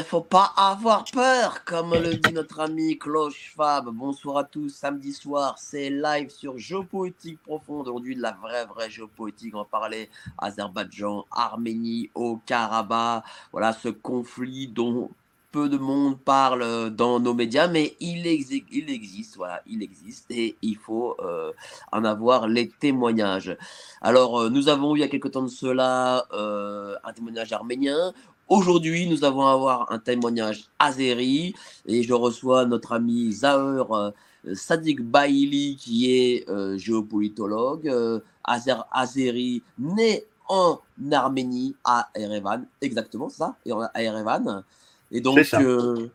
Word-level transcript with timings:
Ne 0.00 0.04
faut 0.04 0.22
pas 0.22 0.54
avoir 0.56 1.04
peur, 1.12 1.62
comme 1.64 1.92
le 1.92 2.14
dit 2.14 2.32
notre 2.32 2.60
ami 2.60 2.98
Cloche 2.98 3.52
Fab. 3.54 3.90
Bonsoir 3.90 4.38
à 4.38 4.44
tous, 4.44 4.70
samedi 4.70 5.12
soir, 5.12 5.56
c'est 5.58 5.90
live 5.90 6.30
sur 6.30 6.56
Géopoétique 6.56 7.42
Profonde. 7.42 7.82
Aujourd'hui, 7.82 8.16
de 8.16 8.22
la 8.22 8.32
vraie, 8.32 8.64
vraie 8.64 8.88
géopoétique. 8.88 9.54
On 9.54 9.64
parler 9.66 10.08
Azerbaïdjan, 10.38 11.26
Arménie, 11.30 12.10
au 12.14 12.38
Karabakh. 12.46 13.24
Voilà 13.52 13.74
ce 13.74 13.90
conflit 13.90 14.68
dont 14.68 15.10
peu 15.52 15.68
de 15.68 15.78
monde 15.78 16.18
parle 16.18 16.90
dans 16.90 17.18
nos 17.18 17.34
médias, 17.34 17.66
mais 17.66 17.96
il, 18.00 18.26
il 18.26 18.90
existe, 18.90 19.36
voilà, 19.36 19.62
il 19.66 19.82
existe 19.82 20.30
et 20.30 20.56
il 20.62 20.76
faut 20.76 21.16
euh, 21.20 21.52
en 21.92 22.04
avoir 22.04 22.46
les 22.46 22.68
témoignages. 22.68 23.56
Alors, 24.00 24.40
euh, 24.40 24.48
nous 24.48 24.68
avons 24.68 24.94
eu 24.94 24.98
il 24.98 25.00
y 25.00 25.04
a 25.04 25.08
quelque 25.08 25.28
temps 25.28 25.42
de 25.42 25.48
cela 25.48 26.26
euh, 26.32 26.94
un 27.04 27.12
témoignage 27.12 27.52
arménien. 27.52 28.12
Aujourd'hui, 28.50 29.06
nous 29.06 29.24
allons 29.24 29.46
avoir 29.46 29.92
un 29.92 30.00
témoignage 30.00 30.64
azéri 30.80 31.54
et 31.86 32.02
je 32.02 32.12
reçois 32.12 32.66
notre 32.66 32.90
ami 32.92 33.32
Zaheur 33.32 33.92
euh, 33.94 34.10
Sadik 34.54 35.00
Baili 35.02 35.76
qui 35.76 36.10
est 36.10 36.48
euh, 36.48 36.76
géopolitologue, 36.76 37.86
euh, 37.88 38.18
Azer- 38.44 38.84
azéri, 38.90 39.62
né 39.78 40.24
en 40.48 40.80
Arménie 41.12 41.76
à 41.84 42.08
Erevan, 42.16 42.66
exactement 42.80 43.28
ça, 43.28 43.54
à 43.94 44.02
Erevan. 44.02 44.64
Et 45.12 45.20
donc, 45.20 45.36
euh, 45.54 46.08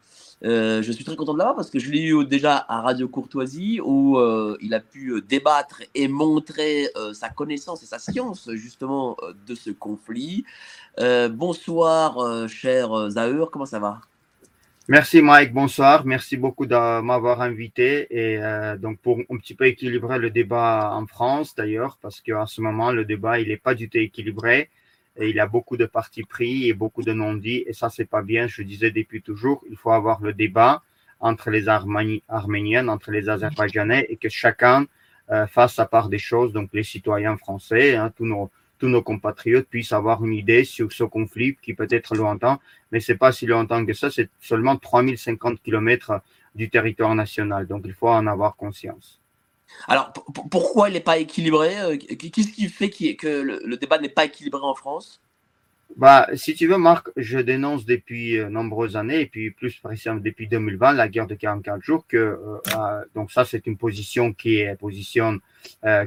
euh, 0.46 0.84
je 0.84 0.92
suis 0.92 1.04
très 1.04 1.16
content 1.16 1.34
de 1.34 1.40
l'avoir 1.40 1.56
parce 1.56 1.72
que 1.72 1.80
je 1.80 1.90
l'ai 1.90 2.04
eu 2.04 2.24
déjà 2.24 2.64
à 2.70 2.82
Radio 2.82 3.08
Courtoisie 3.08 3.80
où 3.84 4.20
euh, 4.20 4.56
il 4.62 4.76
a 4.76 4.80
pu 4.80 5.14
euh, 5.14 5.22
débattre 5.22 5.82
et 5.96 6.08
montrer 6.08 6.88
sa 7.14 7.30
connaissance 7.30 7.82
et 7.82 7.88
sa 7.88 7.98
science 7.98 8.50
justement 8.54 9.18
de 9.48 9.56
ce 9.56 9.72
conflit. 9.72 10.46
Bonsoir, 10.98 12.48
cher 12.48 13.10
Zaheur, 13.10 13.50
comment 13.52 13.66
ça 13.66 13.80
va? 13.80 14.00
Merci 14.88 15.22
Mike, 15.22 15.52
bonsoir. 15.52 16.06
Merci 16.06 16.38
beaucoup 16.38 16.68
de 16.68 17.02
m'avoir 17.02 17.42
invité 17.42 18.08
et 18.12 18.40
donc 18.78 19.00
pour 19.00 19.20
un 19.20 19.38
petit 19.38 19.56
peu 19.56 19.66
équilibrer 19.66 20.20
le 20.20 20.30
débat 20.30 20.92
en 20.94 21.08
France 21.08 21.56
d'ailleurs 21.56 21.98
parce 22.02 22.22
qu'en 22.22 22.46
ce 22.46 22.62
moment 22.62 22.92
le 22.92 23.04
débat 23.04 23.40
il 23.40 23.48
n'est 23.48 23.58
pas 23.58 23.74
du 23.74 23.90
tout 23.90 23.98
équilibré 23.98 24.70
et 25.18 25.30
il 25.30 25.36
y 25.36 25.40
a 25.40 25.48
beaucoup 25.48 25.78
de 25.78 25.86
partis 25.86 26.24
pris 26.24 26.68
et 26.68 26.74
beaucoup 26.74 27.04
de 27.04 27.14
non-dits 27.14 27.64
et 27.68 27.74
ça 27.74 27.90
c'est 27.90 28.06
pas 28.06 28.22
bien. 28.22 28.48
Je 28.48 28.62
disais 28.62 28.92
depuis 28.92 29.22
toujours 29.22 29.64
il 29.70 29.78
faut 29.78 29.92
avoir 29.92 30.22
le 30.22 30.34
débat 30.34 30.84
entre 31.20 31.50
les 31.50 31.68
Armani- 31.68 32.24
Arméniens, 32.28 32.88
entre 32.88 33.12
les 33.12 33.30
Azerbaïdjanais 33.30 34.06
et 34.10 34.18
que 34.18 34.30
chacun 34.30 34.86
euh, 35.32 35.48
fasse 35.48 35.76
sa 35.76 35.86
part 35.86 36.10
des 36.10 36.20
choses. 36.20 36.54
Donc 36.54 36.70
les 36.74 36.84
citoyens 36.84 37.38
français, 37.38 37.96
hein, 37.96 38.12
tous 38.16 38.88
nos 38.88 39.02
compatriotes 39.02 39.68
puissent 39.68 39.94
avoir 39.94 40.24
une 40.24 40.34
idée 40.34 40.64
sur 40.66 40.92
ce 40.92 41.04
conflit 41.04 41.56
qui 41.62 41.74
peut 41.74 41.88
être 41.90 42.16
lointain 42.16 42.60
mais 42.96 43.02
c'est 43.02 43.18
pas 43.18 43.34
si 43.34 43.46
longtemps 43.46 43.86
que 43.86 43.92
ça, 43.92 44.10
c'est 44.10 44.30
seulement 44.40 44.78
3050 44.78 45.62
kilomètres 45.62 46.22
du 46.56 46.70
territoire 46.70 47.14
national. 47.14 47.68
Donc, 47.68 47.82
il 47.84 47.94
faut 47.94 48.08
en 48.08 48.26
avoir 48.26 48.56
conscience. 48.56 49.20
Alors, 49.88 50.14
pourquoi 50.52 50.90
il 50.90 50.94
n'est 50.94 51.00
pas 51.00 51.18
équilibré 51.18 51.80
euh, 51.80 51.98
Qu'est-ce 51.98 52.52
qui 52.52 52.70
fait 52.70 52.90
que 52.90 53.28
le, 53.28 53.78
débat 53.78 54.00
n'est 54.00 54.10
pas 54.10 54.26
équilibré 54.26 54.62
en 54.64 54.76
France? 54.76 55.22
Bah, 55.98 56.28
si 56.34 56.56
tu 56.56 56.68
veux, 56.68 56.78
Marc, 56.78 57.10
je 57.16 57.38
dénonce 57.38 57.86
depuis 57.86 58.38
euh, 58.38 58.50
nombreuses 58.50 58.98
années, 58.98 59.22
et 59.22 59.26
puis 59.28 59.52
plus 59.52 59.80
précisément 59.80 60.20
depuis 60.20 60.48
2020, 60.48 60.94
la 60.94 61.08
guerre 61.08 61.28
de 61.28 61.36
44 61.36 61.82
jours, 61.84 62.06
que, 62.08 62.18
euh, 62.18 63.06
donc 63.14 63.32
ça, 63.32 63.46
c'est 63.46 63.68
une 63.68 63.78
position 63.78 64.34
qui 64.34 64.64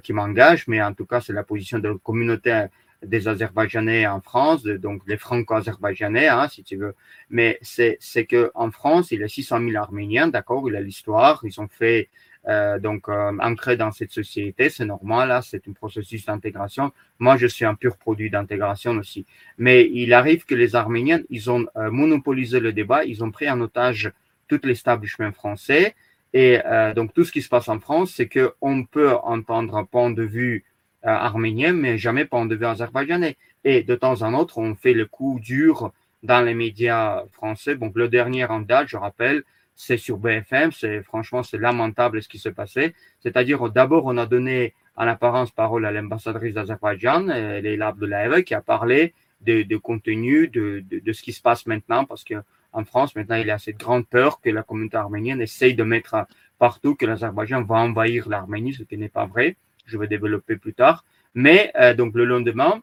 qui 0.02 0.12
m'engage, 0.12 0.66
mais 0.66 0.82
en 0.82 0.92
tout 0.94 1.06
cas, 1.06 1.20
c'est 1.20 1.32
la 1.32 1.44
position 1.44 1.78
de 1.78 1.88
la 1.88 1.94
communauté 2.02 2.66
des 3.04 3.28
Azerbaïdjanais 3.28 4.06
en 4.06 4.20
France, 4.20 4.64
donc 4.64 5.02
les 5.06 5.16
Franco-Azerbaïdjanais, 5.16 6.28
hein, 6.28 6.48
si 6.48 6.64
tu 6.64 6.76
veux. 6.76 6.94
Mais 7.30 7.58
c'est 7.62 7.96
c'est 8.00 8.26
que 8.26 8.50
en 8.54 8.70
France, 8.70 9.12
il 9.12 9.20
y 9.20 9.24
a 9.24 9.28
600 9.28 9.60
000 9.60 9.76
Arméniens, 9.76 10.28
d'accord, 10.28 10.68
il 10.68 10.74
y 10.74 10.76
a 10.76 10.80
l'histoire, 10.80 11.40
ils 11.44 11.60
ont 11.60 11.68
fait 11.68 12.08
euh, 12.48 12.78
donc 12.78 13.08
euh, 13.08 13.36
ancrés 13.40 13.76
dans 13.76 13.92
cette 13.92 14.10
société, 14.10 14.70
c'est 14.70 14.86
normal, 14.86 15.28
là, 15.28 15.42
c'est 15.42 15.68
un 15.68 15.72
processus 15.72 16.24
d'intégration. 16.24 16.92
Moi, 17.18 17.36
je 17.36 17.46
suis 17.46 17.66
un 17.66 17.74
pur 17.74 17.98
produit 17.98 18.30
d'intégration 18.30 18.92
aussi. 18.92 19.26
Mais 19.58 19.90
il 19.92 20.14
arrive 20.14 20.46
que 20.46 20.54
les 20.54 20.74
Arméniens, 20.74 21.20
ils 21.28 21.50
ont 21.50 21.66
euh, 21.76 21.90
monopolisé 21.90 22.58
le 22.60 22.72
débat, 22.72 23.04
ils 23.04 23.22
ont 23.22 23.30
pris 23.30 23.50
en 23.50 23.60
otage 23.60 24.10
tout 24.48 24.60
l'establishment 24.64 25.32
français. 25.32 25.94
Et 26.32 26.58
euh, 26.64 26.94
donc, 26.94 27.12
tout 27.12 27.24
ce 27.24 27.32
qui 27.32 27.42
se 27.42 27.50
passe 27.50 27.68
en 27.68 27.80
France, 27.80 28.12
c'est 28.16 28.28
qu'on 28.28 28.84
peut 28.84 29.14
entendre 29.22 29.76
un 29.76 29.84
point 29.84 30.10
de 30.10 30.22
vue 30.22 30.64
arménien, 31.02 31.72
mais 31.72 31.96
jamais 31.96 32.24
point 32.24 32.44
de 32.44 32.56
vue 32.56 32.66
azerbaïdjanais. 32.66 33.36
Et 33.64 33.82
de 33.82 33.94
temps 33.94 34.22
en 34.22 34.34
autre, 34.34 34.58
on 34.58 34.74
fait 34.74 34.94
le 34.94 35.06
coup 35.06 35.38
dur 35.40 35.92
dans 36.22 36.40
les 36.40 36.54
médias 36.54 37.24
français. 37.32 37.76
Donc, 37.76 37.92
le 37.94 38.08
dernier 38.08 38.44
en 38.46 38.60
date, 38.60 38.88
je 38.88 38.96
rappelle, 38.96 39.44
c'est 39.78 39.96
sur 39.96 40.18
BFM. 40.18 40.72
C'est 40.72 41.02
franchement, 41.02 41.42
c'est 41.42 41.56
lamentable 41.56 42.20
ce 42.20 42.28
qui 42.28 42.38
s'est 42.38 42.52
passé. 42.52 42.94
C'est-à-dire, 43.20 43.70
d'abord, 43.70 44.04
on 44.04 44.18
a 44.18 44.26
donné 44.26 44.74
en 44.96 45.06
apparence 45.06 45.52
parole 45.52 45.86
à 45.86 45.92
l'ambassadrice 45.92 46.52
d'Azerbaïdjan, 46.52 47.20
Leila 47.62 47.88
Abdullaeva, 47.88 48.42
qui 48.42 48.54
a 48.54 48.60
parlé 48.60 49.14
de, 49.40 49.76
contenu, 49.76 50.48
de, 50.48 50.82
de, 50.90 50.98
de 50.98 51.12
ce 51.12 51.22
qui 51.22 51.32
se 51.32 51.40
passe 51.40 51.66
maintenant, 51.66 52.04
parce 52.04 52.24
que 52.24 52.34
en 52.72 52.84
France, 52.84 53.14
maintenant, 53.16 53.36
il 53.36 53.46
y 53.46 53.50
a 53.50 53.58
cette 53.58 53.78
grande 53.78 54.06
peur 54.06 54.40
que 54.40 54.50
la 54.50 54.62
communauté 54.62 54.96
arménienne 54.96 55.40
essaye 55.40 55.74
de 55.74 55.84
mettre 55.84 56.26
partout 56.58 56.94
que 56.96 57.06
l'Azerbaïdjan 57.06 57.62
va 57.62 57.76
envahir 57.76 58.28
l'Arménie, 58.28 58.74
ce 58.74 58.82
qui 58.82 58.98
n'est 58.98 59.08
pas 59.08 59.26
vrai. 59.26 59.56
Je 59.86 59.96
vais 59.96 60.08
développer 60.08 60.56
plus 60.56 60.74
tard. 60.74 61.04
Mais 61.34 61.72
euh, 61.76 61.94
donc 61.94 62.14
le 62.14 62.24
lendemain, 62.24 62.82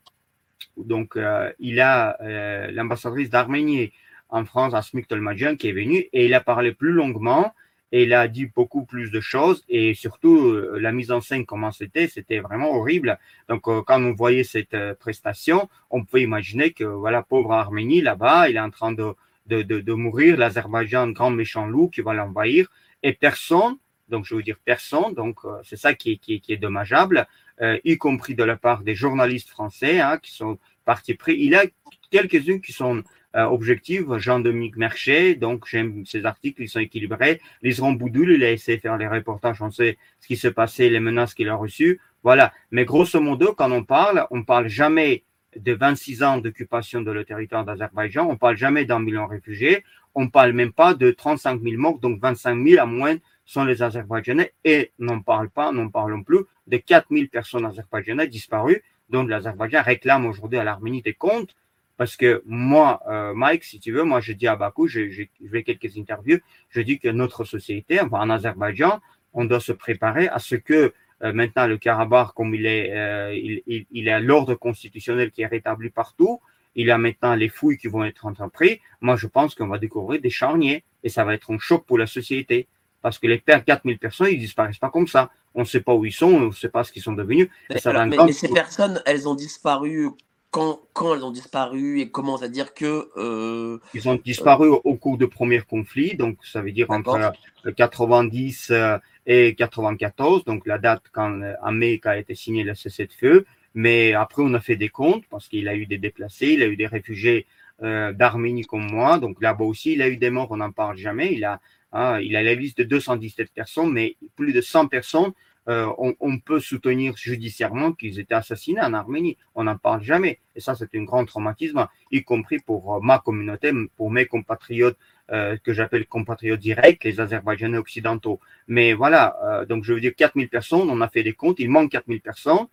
donc 0.77 1.17
euh, 1.17 1.51
il 1.59 1.79
a 1.79 2.17
euh, 2.21 2.71
l'ambassadrice 2.71 3.29
d'Arménie 3.29 3.91
en 4.29 4.45
France, 4.45 4.73
Asmik 4.73 5.07
Tolmadjian, 5.07 5.55
qui 5.55 5.69
est 5.69 5.73
venue 5.73 6.07
et 6.13 6.25
il 6.25 6.33
a 6.33 6.41
parlé 6.41 6.73
plus 6.73 6.91
longuement 6.91 7.53
et 7.91 8.03
il 8.03 8.13
a 8.13 8.27
dit 8.27 8.47
beaucoup 8.47 8.85
plus 8.85 9.11
de 9.11 9.21
choses 9.21 9.63
et 9.69 9.93
surtout 9.93 10.37
euh, 10.37 10.77
la 10.81 10.91
mise 10.91 11.11
en 11.11 11.21
scène 11.21 11.45
comment 11.45 11.71
c'était, 11.71 12.07
c'était 12.07 12.39
vraiment 12.39 12.71
horrible. 12.71 13.17
Donc 13.47 13.67
euh, 13.67 13.81
quand 13.85 14.03
on 14.03 14.13
voyait 14.13 14.43
cette 14.43 14.73
euh, 14.73 14.93
prestation, 14.95 15.69
on 15.89 16.03
peut 16.03 16.19
imaginer 16.19 16.71
que 16.71 16.83
voilà 16.83 17.21
pauvre 17.21 17.53
Arménie 17.53 18.01
là-bas, 18.01 18.49
il 18.49 18.57
est 18.57 18.59
en 18.59 18.69
train 18.69 18.91
de 18.91 19.13
de, 19.47 19.61
de, 19.61 19.93
mourir, 19.93 20.37
l'Azerbaïdjan, 20.37 21.09
grand 21.09 21.29
méchant 21.29 21.67
loup 21.67 21.89
qui 21.89 22.01
va 22.01 22.15
l'envahir 22.15 22.67
et 23.03 23.13
personne, 23.13 23.77
donc 24.09 24.25
je 24.25 24.33
veux 24.33 24.41
dire 24.41 24.57
personne, 24.65 25.13
donc 25.13 25.37
c'est 25.63 25.75
ça 25.75 25.93
qui 25.93 26.13
est, 26.13 26.39
qui 26.39 26.57
dommageable, 26.57 27.27
y 27.61 27.95
compris 27.99 28.33
de 28.33 28.43
la 28.43 28.55
part 28.55 28.81
des 28.81 28.95
journalistes 28.95 29.49
français 29.49 29.99
hein, 29.99 30.17
qui 30.17 30.31
sont 30.33 30.57
partis 30.83 31.13
pris. 31.13 31.35
Il 31.37 31.51
y 31.51 31.55
a 31.55 31.65
quelques-unes 32.09 32.59
qui 32.59 32.73
sont 32.73 33.03
euh, 33.35 33.43
objectives. 33.45 34.17
Jean-Dominique 34.17 34.77
Merchet, 34.77 35.35
donc 35.35 35.65
j'aime 35.67 36.05
ses 36.05 36.25
articles, 36.25 36.61
ils 36.61 36.69
sont 36.69 36.79
équilibrés. 36.79 37.41
Liseron 37.61 37.93
Boudoul, 37.93 38.31
il 38.31 38.43
a 38.43 38.51
essayé 38.51 38.77
de 38.77 38.81
faire 38.81 38.97
les 38.97 39.07
reportages, 39.07 39.61
on 39.61 39.71
sait 39.71 39.97
ce 40.19 40.27
qui 40.27 40.37
s'est 40.37 40.53
passé, 40.53 40.89
les 40.89 40.99
menaces 40.99 41.33
qu'il 41.33 41.49
a 41.49 41.55
reçues. 41.55 41.99
Voilà. 42.23 42.53
Mais 42.71 42.85
grosso 42.85 43.19
modo, 43.19 43.53
quand 43.53 43.71
on 43.71 43.83
parle, 43.83 44.25
on 44.31 44.43
parle 44.43 44.67
jamais 44.67 45.23
de 45.55 45.73
26 45.73 46.23
ans 46.23 46.37
d'occupation 46.37 47.01
de 47.01 47.11
le 47.11 47.23
territoire 47.23 47.65
d'Azerbaïdjan, 47.65 48.27
on 48.29 48.37
parle 48.37 48.57
jamais 48.57 48.85
d'un 48.85 48.99
million 48.99 49.25
de 49.25 49.31
réfugiés, 49.31 49.83
on 50.13 50.29
parle 50.29 50.53
même 50.53 50.73
pas 50.73 50.93
de 50.93 51.11
35 51.11 51.61
000 51.61 51.77
morts, 51.77 51.99
donc 51.99 52.19
25 52.21 52.61
000 52.65 52.81
à 52.81 52.85
moins 52.85 53.17
sont 53.45 53.63
les 53.63 53.83
Azerbaïdjanais 53.83 54.53
et 54.63 54.91
n'en 54.99 55.21
parle 55.21 55.49
pas, 55.49 55.71
n'en 55.71 55.89
parlons 55.89 56.23
plus 56.23 56.39
de 56.67 56.77
4 56.77 57.07
000 57.11 57.27
personnes 57.27 57.65
azerbaïdjanaises 57.65 58.29
disparues, 58.29 58.81
dont 59.09 59.23
l'Azerbaïdjan 59.23 59.83
réclame 59.83 60.25
aujourd'hui 60.25 60.57
à 60.57 60.63
l'Arménie 60.63 61.01
des 61.01 61.13
comptes 61.13 61.55
parce 61.97 62.15
que 62.17 62.41
moi, 62.45 63.01
euh, 63.09 63.33
Mike, 63.33 63.63
si 63.63 63.79
tu 63.79 63.91
veux, 63.91 64.03
moi 64.03 64.19
je 64.19 64.33
dis 64.33 64.47
à 64.47 64.55
Bakou, 64.55 64.87
j'ai 64.87 65.29
fait 65.51 65.63
quelques 65.63 65.97
interviews, 65.97 66.39
je 66.69 66.81
dis 66.81 66.99
que 66.99 67.09
notre 67.09 67.43
société, 67.43 68.01
enfin 68.01 68.19
en 68.19 68.29
Azerbaïdjan, 68.29 68.99
on 69.33 69.45
doit 69.45 69.59
se 69.59 69.71
préparer 69.71 70.27
à 70.27 70.39
ce 70.39 70.55
que 70.55 70.93
euh, 71.23 71.33
maintenant 71.33 71.67
le 71.67 71.77
Karabakh, 71.77 72.33
comme 72.33 72.53
il 72.53 72.65
est, 72.65 72.91
euh, 72.91 73.33
il, 73.33 73.61
il, 73.67 73.85
il 73.91 74.07
est 74.07 74.19
l'ordre 74.19 74.55
constitutionnel 74.55 75.31
qui 75.31 75.41
est 75.41 75.47
rétabli 75.47 75.89
partout, 75.89 76.41
il 76.75 76.87
y 76.87 76.91
a 76.91 76.97
maintenant 76.97 77.35
les 77.35 77.49
fouilles 77.49 77.77
qui 77.77 77.87
vont 77.87 78.03
être 78.03 78.25
entreprises. 78.25 78.77
Moi, 79.01 79.15
je 79.15 79.27
pense 79.27 79.55
qu'on 79.55 79.67
va 79.67 79.77
découvrir 79.77 80.21
des 80.21 80.29
charniers 80.29 80.83
et 81.03 81.09
ça 81.09 81.23
va 81.23 81.33
être 81.33 81.51
un 81.53 81.57
choc 81.57 81.85
pour 81.85 81.97
la 81.97 82.07
société. 82.07 82.67
Parce 83.01 83.19
que 83.19 83.27
les 83.27 83.39
4000 83.39 83.97
personnes, 83.99 84.29
ils 84.31 84.39
disparaissent 84.39 84.79
pas 84.79 84.89
comme 84.89 85.07
ça. 85.07 85.29
On 85.53 85.61
ne 85.61 85.65
sait 85.65 85.79
pas 85.79 85.93
où 85.93 86.05
ils 86.05 86.11
sont, 86.11 86.27
on 86.27 86.47
ne 86.47 86.51
sait 86.51 86.69
pas 86.69 86.83
ce 86.83 86.91
qu'ils 86.91 87.03
sont 87.03 87.13
devenus. 87.13 87.49
Mais, 87.69 87.79
mais, 88.07 88.31
ces 88.33 88.49
personnes, 88.49 89.01
elles 89.05 89.29
ont 89.29 89.35
disparu 89.35 90.09
quand, 90.55 90.79
quand, 90.93 91.13
elles 91.13 91.25
ont 91.25 91.31
disparu 91.31 91.99
et 91.99 92.09
comment 92.09 92.37
à 92.37 92.47
dire 92.47 92.73
que 92.73 93.09
euh, 93.17 93.77
ils 93.93 94.07
ont 94.07 94.15
disparu 94.15 94.69
au 94.69 94.95
cours 94.95 95.17
de 95.17 95.25
premiers 95.25 95.59
conflits 95.59 96.15
donc 96.15 96.37
ça 96.45 96.61
veut 96.61 96.71
dire 96.71 96.89
entre 96.89 97.33
90 97.75 98.71
euh, 98.71 98.97
et 99.25 99.53
94 99.53 100.45
donc 100.45 100.65
la 100.65 100.77
date 100.77 101.03
quand 101.11 101.41
en 101.61 101.71
mai 101.73 101.99
a 102.05 102.17
été 102.17 102.35
signé 102.35 102.63
le 102.63 102.73
cessez-le-feu. 102.73 103.45
Mais 103.73 104.13
après 104.13 104.43
on 104.43 104.53
a 104.53 104.61
fait 104.61 104.77
des 104.77 104.87
comptes 104.87 105.25
parce 105.29 105.49
qu'il 105.49 105.67
a 105.67 105.75
eu 105.75 105.87
des 105.87 105.97
déplacés 105.97 106.51
il 106.53 106.63
a 106.63 106.67
eu 106.67 106.77
des 106.77 106.87
réfugiés 106.87 107.47
euh, 107.83 108.13
d'Arménie 108.13 108.63
comme 108.63 108.89
moi. 108.89 109.19
Donc 109.19 109.41
là-bas 109.41 109.65
aussi 109.65 109.91
il 109.91 110.01
a 110.01 110.07
eu 110.07 110.15
des 110.15 110.29
morts 110.29 110.51
on 110.51 110.57
n'en 110.63 110.71
parle 110.71 110.95
jamais. 110.95 111.33
Il 111.33 111.43
a 111.43 111.59
hein, 111.91 112.21
il 112.21 112.37
a 112.37 112.43
la 112.43 112.55
liste 112.55 112.77
de 112.77 112.85
217 112.85 113.51
personnes 113.53 113.91
mais 113.91 114.15
plus 114.37 114.53
de 114.53 114.61
100 114.61 114.87
personnes 114.87 115.33
euh, 115.67 115.91
on, 115.97 116.37
peut 116.37 116.59
soutenir 116.59 117.17
judiciairement 117.17 117.91
qu'ils 117.93 118.19
étaient 118.19 118.35
assassinés 118.35 118.81
en 118.81 118.93
Arménie. 118.93 119.37
On 119.55 119.63
n'en 119.63 119.77
parle 119.77 120.03
jamais. 120.03 120.39
Et 120.55 120.59
ça, 120.59 120.75
c'est 120.75 120.93
un 120.95 121.03
grand 121.03 121.25
traumatisme, 121.25 121.87
y 122.11 122.23
compris 122.23 122.59
pour 122.59 122.95
euh, 122.95 122.99
ma 123.01 123.19
communauté, 123.19 123.71
pour 123.97 124.11
mes 124.11 124.27
compatriotes 124.27 124.97
euh, 125.31 125.57
que 125.63 125.73
j'appelle 125.73 126.05
compatriotes 126.05 126.59
directs, 126.59 127.03
les 127.03 127.19
Azerbaïdjanais 127.19 127.79
occidentaux. 127.79 128.39
Mais 128.67 128.93
voilà, 128.93 129.65
donc 129.67 129.83
je 129.83 129.93
veux 129.93 129.99
dire 129.99 130.13
4000 130.15 130.49
personnes, 130.49 130.89
on 130.89 131.01
a 131.01 131.07
fait 131.07 131.23
des 131.23 131.33
comptes, 131.33 131.59
il 131.59 131.69
manque 131.69 131.91
4000 131.91 132.21
personnes. 132.21 132.67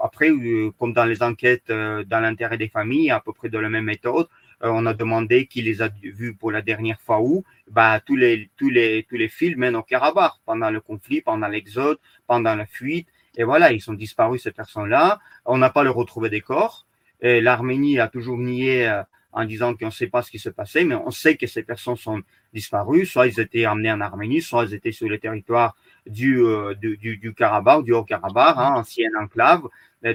après, 0.00 0.30
comme 0.78 0.92
dans 0.92 1.04
les 1.04 1.22
enquêtes 1.22 1.68
dans 1.68 2.20
l'intérêt 2.20 2.58
des 2.58 2.68
familles, 2.68 3.10
à 3.10 3.20
peu 3.20 3.32
près 3.32 3.48
de 3.48 3.58
la 3.58 3.68
même 3.68 3.84
méthode, 3.84 4.28
on 4.62 4.86
a 4.86 4.94
demandé 4.94 5.46
qui 5.46 5.62
les 5.62 5.82
a 5.82 5.88
vus 6.02 6.34
pour 6.34 6.50
la 6.50 6.62
dernière 6.62 7.00
fois 7.00 7.20
où. 7.20 7.44
Bah, 7.68 8.00
tous 8.00 8.16
les, 8.16 8.50
tous 8.56 8.70
les, 8.70 9.04
tous 9.08 9.16
les 9.16 9.28
fils 9.28 9.56
mènent 9.56 9.76
au 9.76 9.82
Karabakh 9.82 10.32
pendant 10.44 10.70
le 10.70 10.80
conflit, 10.80 11.20
pendant 11.20 11.48
l'exode, 11.48 11.98
pendant 12.26 12.54
la 12.54 12.66
fuite. 12.66 13.08
Et 13.36 13.44
voilà, 13.44 13.72
ils 13.72 13.80
sont 13.80 13.94
disparus, 13.94 14.42
ces 14.42 14.52
personnes-là. 14.52 15.18
On 15.44 15.58
n'a 15.58 15.70
pas 15.70 15.84
le 15.84 15.90
retrouvé 15.90 16.30
des 16.30 16.40
corps. 16.40 16.86
L'Arménie 17.20 17.98
a 17.98 18.08
toujours 18.08 18.38
nié 18.38 18.88
euh, 18.88 19.02
en 19.32 19.44
disant 19.44 19.74
qu'on 19.74 19.86
ne 19.86 19.90
sait 19.90 20.06
pas 20.06 20.22
ce 20.22 20.30
qui 20.30 20.38
se 20.38 20.48
passait, 20.48 20.84
mais 20.84 20.94
on 20.94 21.10
sait 21.10 21.36
que 21.36 21.46
ces 21.46 21.62
personnes 21.62 21.96
sont 21.96 22.22
disparues. 22.52 23.06
Soit 23.06 23.26
ils 23.26 23.40
étaient 23.40 23.66
emmenés 23.66 23.92
en 23.92 24.00
Arménie, 24.00 24.42
soit 24.42 24.64
ils 24.64 24.74
étaient 24.74 24.92
sur 24.92 25.08
le 25.08 25.18
territoire 25.18 25.76
du, 26.06 26.42
euh, 26.42 26.74
du, 26.74 26.96
du, 26.96 27.34
Karabakh, 27.34 27.84
du 27.84 27.92
Haut-Karabakh, 27.92 28.56
hein, 28.58 28.74
ancienne 28.76 29.16
enclave, 29.20 29.62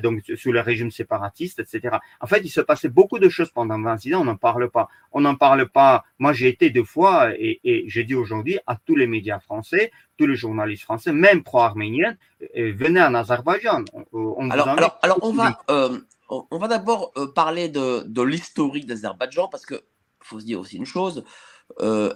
donc 0.03 0.21
sous 0.37 0.51
le 0.51 0.61
régime 0.61 0.91
séparatiste, 0.91 1.59
etc. 1.59 1.97
En 2.21 2.27
fait, 2.27 2.41
il 2.43 2.49
se 2.49 2.61
passait 2.61 2.89
beaucoup 2.89 3.19
de 3.19 3.29
choses 3.29 3.51
pendant 3.51 3.79
26 3.81 4.15
ans, 4.15 4.21
on 4.21 4.25
n'en 4.25 4.37
parle 4.37 4.69
pas. 4.69 4.89
On 5.11 5.21
n'en 5.21 5.35
parle 5.35 5.67
pas. 5.67 6.05
Moi, 6.19 6.33
j'ai 6.33 6.47
été 6.47 6.69
deux 6.69 6.83
fois 6.83 7.31
et, 7.37 7.59
et 7.63 7.83
j'ai 7.87 8.03
dit 8.03 8.15
aujourd'hui 8.15 8.59
à 8.67 8.77
tous 8.77 8.95
les 8.95 9.07
médias 9.07 9.39
français, 9.39 9.91
tous 10.17 10.27
les 10.27 10.35
journalistes 10.35 10.83
français, 10.83 11.11
même 11.11 11.43
pro-arméniens, 11.43 12.15
euh, 12.57 12.73
venez 12.75 13.01
en 13.01 13.13
Azerbaïdjan. 13.15 13.85
On 14.13 14.49
alors, 14.49 14.69
alors, 14.69 14.99
alors, 15.01 15.19
on 15.23 15.33
va, 15.33 15.61
euh, 15.69 15.97
on 16.29 16.57
va 16.57 16.67
d'abord 16.67 17.11
euh, 17.17 17.27
parler 17.27 17.69
de, 17.69 18.03
de 18.05 18.21
l'historique 18.21 18.85
d'Azerbaïdjan 18.85 19.47
parce 19.47 19.65
que 19.65 19.81
faut 20.19 20.39
se 20.39 20.45
dire 20.45 20.59
aussi 20.59 20.77
une 20.77 20.85
chose. 20.85 21.23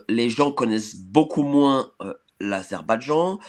les 0.07 0.30
gens 0.30 0.51
connaissent 0.51 0.95
beaucoup 0.95 1.44
moins 1.44 1.89
l'Azerbaïdjan. 2.39 3.39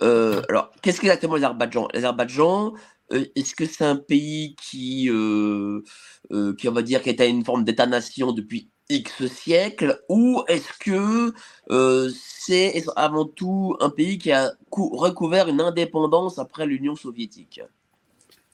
alors, 0.00 0.70
qu'est-ce 0.82 1.00
qu'exactement 1.00 1.34
l'Azerbaïdjan? 1.34 1.88
L'Azerbaïdjan, 1.92 2.74
euh, 3.12 3.26
est-ce 3.34 3.54
que 3.54 3.66
c'est 3.66 3.84
un 3.84 3.96
pays 3.96 4.56
qui, 4.56 5.08
euh, 5.10 5.82
euh, 6.32 6.54
qui, 6.54 6.68
on 6.68 6.72
va 6.72 6.82
dire, 6.82 7.02
qui 7.02 7.10
à 7.20 7.26
une 7.26 7.44
forme 7.44 7.64
d'État-nation 7.64 8.32
depuis 8.32 8.70
X 8.88 9.26
siècles, 9.26 10.02
ou 10.08 10.42
est-ce 10.48 10.72
que 10.78 11.32
c'est 12.14 12.84
avant 12.96 13.24
tout 13.24 13.76
un 13.80 13.90
pays 13.90 14.18
qui 14.18 14.32
a 14.32 14.52
recouvert 14.70 15.48
une 15.48 15.60
indépendance 15.60 16.38
après 16.38 16.66
l'Union 16.66 16.96
soviétique? 16.96 17.60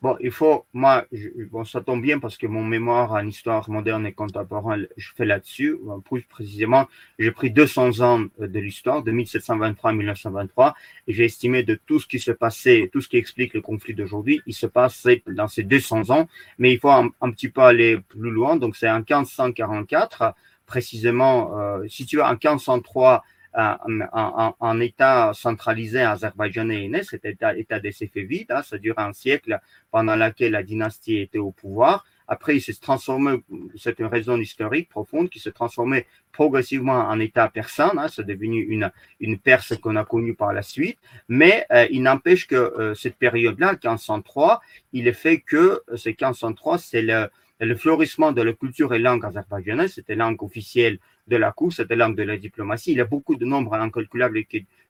Bon, 0.01 0.17
il 0.21 0.31
faut, 0.31 0.65
moi, 0.73 1.07
bon, 1.51 1.65
ça 1.65 1.81
tombe 1.81 2.01
bien 2.01 2.21
parce 2.21 2.37
que 2.39 2.47
mon 2.47 2.63
mémoire 2.63 3.13
en 3.15 3.27
histoire 3.27 3.69
moderne 3.69 4.07
et 4.07 4.13
contemporaine, 4.13 4.87
je 4.97 5.09
fais 5.17 5.25
là-dessus. 5.25 5.77
Plus 6.05 6.23
précisément, 6.23 6.87
j'ai 7.19 7.33
pris 7.33 7.51
200 7.51 8.01
ans 8.01 8.25
de 8.39 8.61
l'histoire, 8.61 9.03
de 9.03 9.11
1723 9.11 9.91
à 9.91 9.95
1923, 9.95 10.75
et 11.09 11.13
j'ai 11.13 11.25
estimé 11.25 11.65
de 11.65 11.75
tout 11.75 11.99
ce 11.99 12.07
qui 12.07 12.21
se 12.21 12.31
passait, 12.31 12.89
tout 12.93 13.01
ce 13.01 13.09
qui 13.09 13.17
explique 13.17 13.55
le 13.55 13.61
conflit 13.61 13.93
d'aujourd'hui, 13.93 14.41
il 14.47 14.55
se 14.55 14.67
passait 14.67 15.25
dans 15.27 15.49
ces 15.49 15.65
200 15.65 16.11
ans, 16.11 16.29
mais 16.59 16.73
il 16.73 16.79
faut 16.79 16.91
un, 16.91 17.11
petit 17.33 17.49
peu 17.49 17.63
aller 17.63 17.99
plus 17.99 18.31
loin. 18.31 18.55
Donc, 18.55 18.77
c'est 18.77 18.89
en 18.89 18.99
1544, 18.99 20.33
précisément, 20.65 21.59
euh, 21.59 21.89
si 21.89 22.07
tu 22.07 22.19
veux, 22.19 22.23
en 22.23 22.35
1503, 22.35 23.25
un, 23.55 24.81
État 24.81 25.33
centralisé 25.35 26.03
azerbaïdjanais 26.03 26.89
né, 26.89 27.03
cet 27.03 27.25
État, 27.25 27.57
état 27.57 27.81
des 27.81 27.93
Séfévides, 27.93 28.53
hein, 28.53 28.63
ça 28.63 28.79
dure 28.79 28.99
un 28.99 29.13
siècle 29.13 29.59
pendant 29.91 30.17
lequel 30.17 30.53
la 30.53 30.63
dynastie 30.63 31.19
était 31.19 31.39
au 31.39 31.51
pouvoir. 31.51 32.05
Après, 32.31 32.57
il 32.57 32.61
s'est 32.61 32.75
transformé, 32.75 33.43
c'est 33.77 33.99
une 33.99 34.07
raison 34.07 34.37
historique 34.37 34.91
profonde, 34.91 35.31
qui 35.31 35.41
s'est 35.41 35.51
transformé 35.51 36.07
progressivement 36.31 37.09
en 37.09 37.19
État 37.21 37.49
persan. 37.49 37.99
Hein, 37.99 38.09
c'est 38.09 38.27
devenu 38.27 38.61
une, 38.61 38.93
une 39.19 39.39
Perse 39.39 39.75
qu'on 39.79 39.97
a 39.97 40.05
connue 40.05 40.35
par 40.35 40.53
la 40.53 40.61
suite. 40.61 40.99
Mais 41.29 41.65
euh, 41.73 41.87
il 41.91 42.03
n'empêche 42.03 42.47
que 42.47 42.55
euh, 42.55 42.95
cette 42.95 43.17
période-là, 43.17 43.73
1503, 43.73 44.61
il 44.93 45.09
est 45.09 45.15
fait 45.15 45.41
que 45.41 45.57
euh, 45.89 45.97
c'est 45.97 46.11
1503, 46.11 46.77
c'est 46.79 47.03
le, 47.03 47.31
le 47.61 47.75
florissement 47.77 48.33
de 48.33 48.43
la 48.43 48.53
culture 48.53 48.93
et 48.93 48.99
langue 48.99 49.25
azerbaïdjanaise, 49.25 49.95
c'était 49.95 50.15
langue 50.15 50.43
officielle 50.43 50.99
de 51.29 51.37
la 51.37 51.53
cour, 51.53 51.73
c'était 51.73 51.97
langue 51.97 52.17
de 52.17 52.23
la 52.23 52.37
diplomatie. 52.37 52.93
Il 52.93 52.99
y 52.99 53.01
a 53.01 53.05
beaucoup 53.05 53.37
de 53.37 53.45
nombres 53.45 53.75
incalculables 53.75 54.41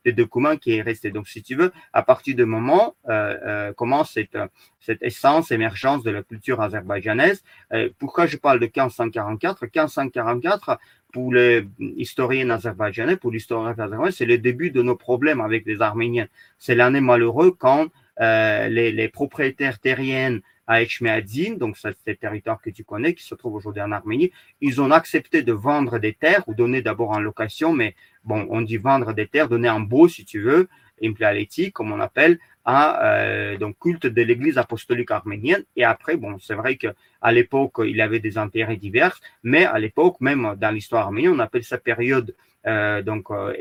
de 0.05 0.11
documents 0.11 0.57
qui 0.57 0.77
est 0.77 0.83
resté. 0.83 1.11
Donc, 1.11 1.29
si 1.29 1.43
tu 1.43 1.57
veux, 1.57 1.73
à 1.93 2.03
partir 2.03 2.37
du 2.37 2.45
moment 2.45 2.95
euh, 3.09 3.37
euh, 3.47 3.73
commence 3.73 4.13
cette, 4.13 4.39
cette 4.81 5.03
essence, 5.03 5.51
émergence 5.51 6.03
de 6.03 6.11
la 6.11 6.23
culture 6.23 6.61
azerbaïdjanaise. 6.61 7.43
Euh, 7.73 7.91
pourquoi 7.99 8.27
je 8.27 8.37
parle 8.37 8.61
de 8.61 8.67
1544 8.67 9.63
1544, 9.63 10.79
pour 11.13 11.33
les 11.33 11.67
historiens 11.79 12.51
azerbaïdjanais, 12.51 13.17
pour 13.17 13.31
l'historien 13.31 13.71
azerbaïdjanais, 13.71 14.13
c'est 14.13 14.27
le 14.27 14.39
début 14.39 14.71
de 14.71 14.83
nos 14.83 14.97
problèmes 14.97 15.41
avec 15.41 15.67
les 15.67 15.81
Arméniens. 15.81 16.29
C'est 16.59 16.75
l'année 16.75 17.01
malheureuse 17.01 17.53
quand 17.59 17.89
euh, 18.21 18.69
les, 18.69 19.09
propriétaires 19.09 19.79
terriens 19.79 20.41
à 20.67 20.83
Echmeadzin, 20.83 21.55
donc 21.55 21.77
c'est 21.77 21.97
le 22.07 22.17
territoire 22.17 22.61
que 22.61 22.71
tu 22.71 22.85
connais, 22.85 23.15
qui 23.15 23.25
se 23.25 23.35
trouve 23.35 23.55
aujourd'hui 23.55 23.83
en 23.83 23.93
Arménie, 23.93 24.33
ils 24.61 24.81
ont 24.81 24.91
accepté 24.91 25.43
de 25.43 25.53
vendre 25.53 25.99
des 25.99 26.13
terres 26.13 26.43
ou 26.47 26.55
donner 26.55 26.83
d'abord 26.83 27.11
en 27.11 27.21
location, 27.21 27.73
mais 27.73 27.95
bon, 28.25 28.47
on 28.51 28.61
dit 28.61 28.77
vendre 28.77 29.13
des 29.15 29.27
terres, 29.27 29.49
donner 29.49 29.71
en 29.71 29.81
beau, 29.81 30.09
si 30.09 30.25
tu 30.25 30.41
veux, 30.41 30.69
impléalétique, 31.03 31.73
comme 31.73 31.93
on 31.93 32.01
appelle, 32.01 32.39
à 32.65 33.03
euh, 33.05 33.57
donc 33.57 33.79
culte 33.79 34.07
de 34.07 34.23
l'Église 34.23 34.59
apostolique 34.59 35.11
arménienne. 35.11 35.65
Et 35.75 35.85
après, 35.85 36.17
bon, 36.17 36.39
c'est 36.39 36.55
vrai 36.55 36.77
que 36.77 36.89
à 37.23 37.33
l'époque, 37.33 37.81
il 37.87 38.01
avait 38.01 38.21
des 38.21 38.37
intérêts 38.37 38.77
divers, 38.77 39.19
mais 39.43 39.65
à 39.65 39.79
l'époque, 39.79 40.21
même 40.21 40.55
dans 40.59 40.71
l'histoire 40.71 41.07
arménienne, 41.07 41.33
on 41.33 41.39
appelle 41.39 41.65
sa 41.65 41.79
période 41.79 42.35
euh, 42.69 43.03
donc 43.03 43.31
euh, 43.31 43.55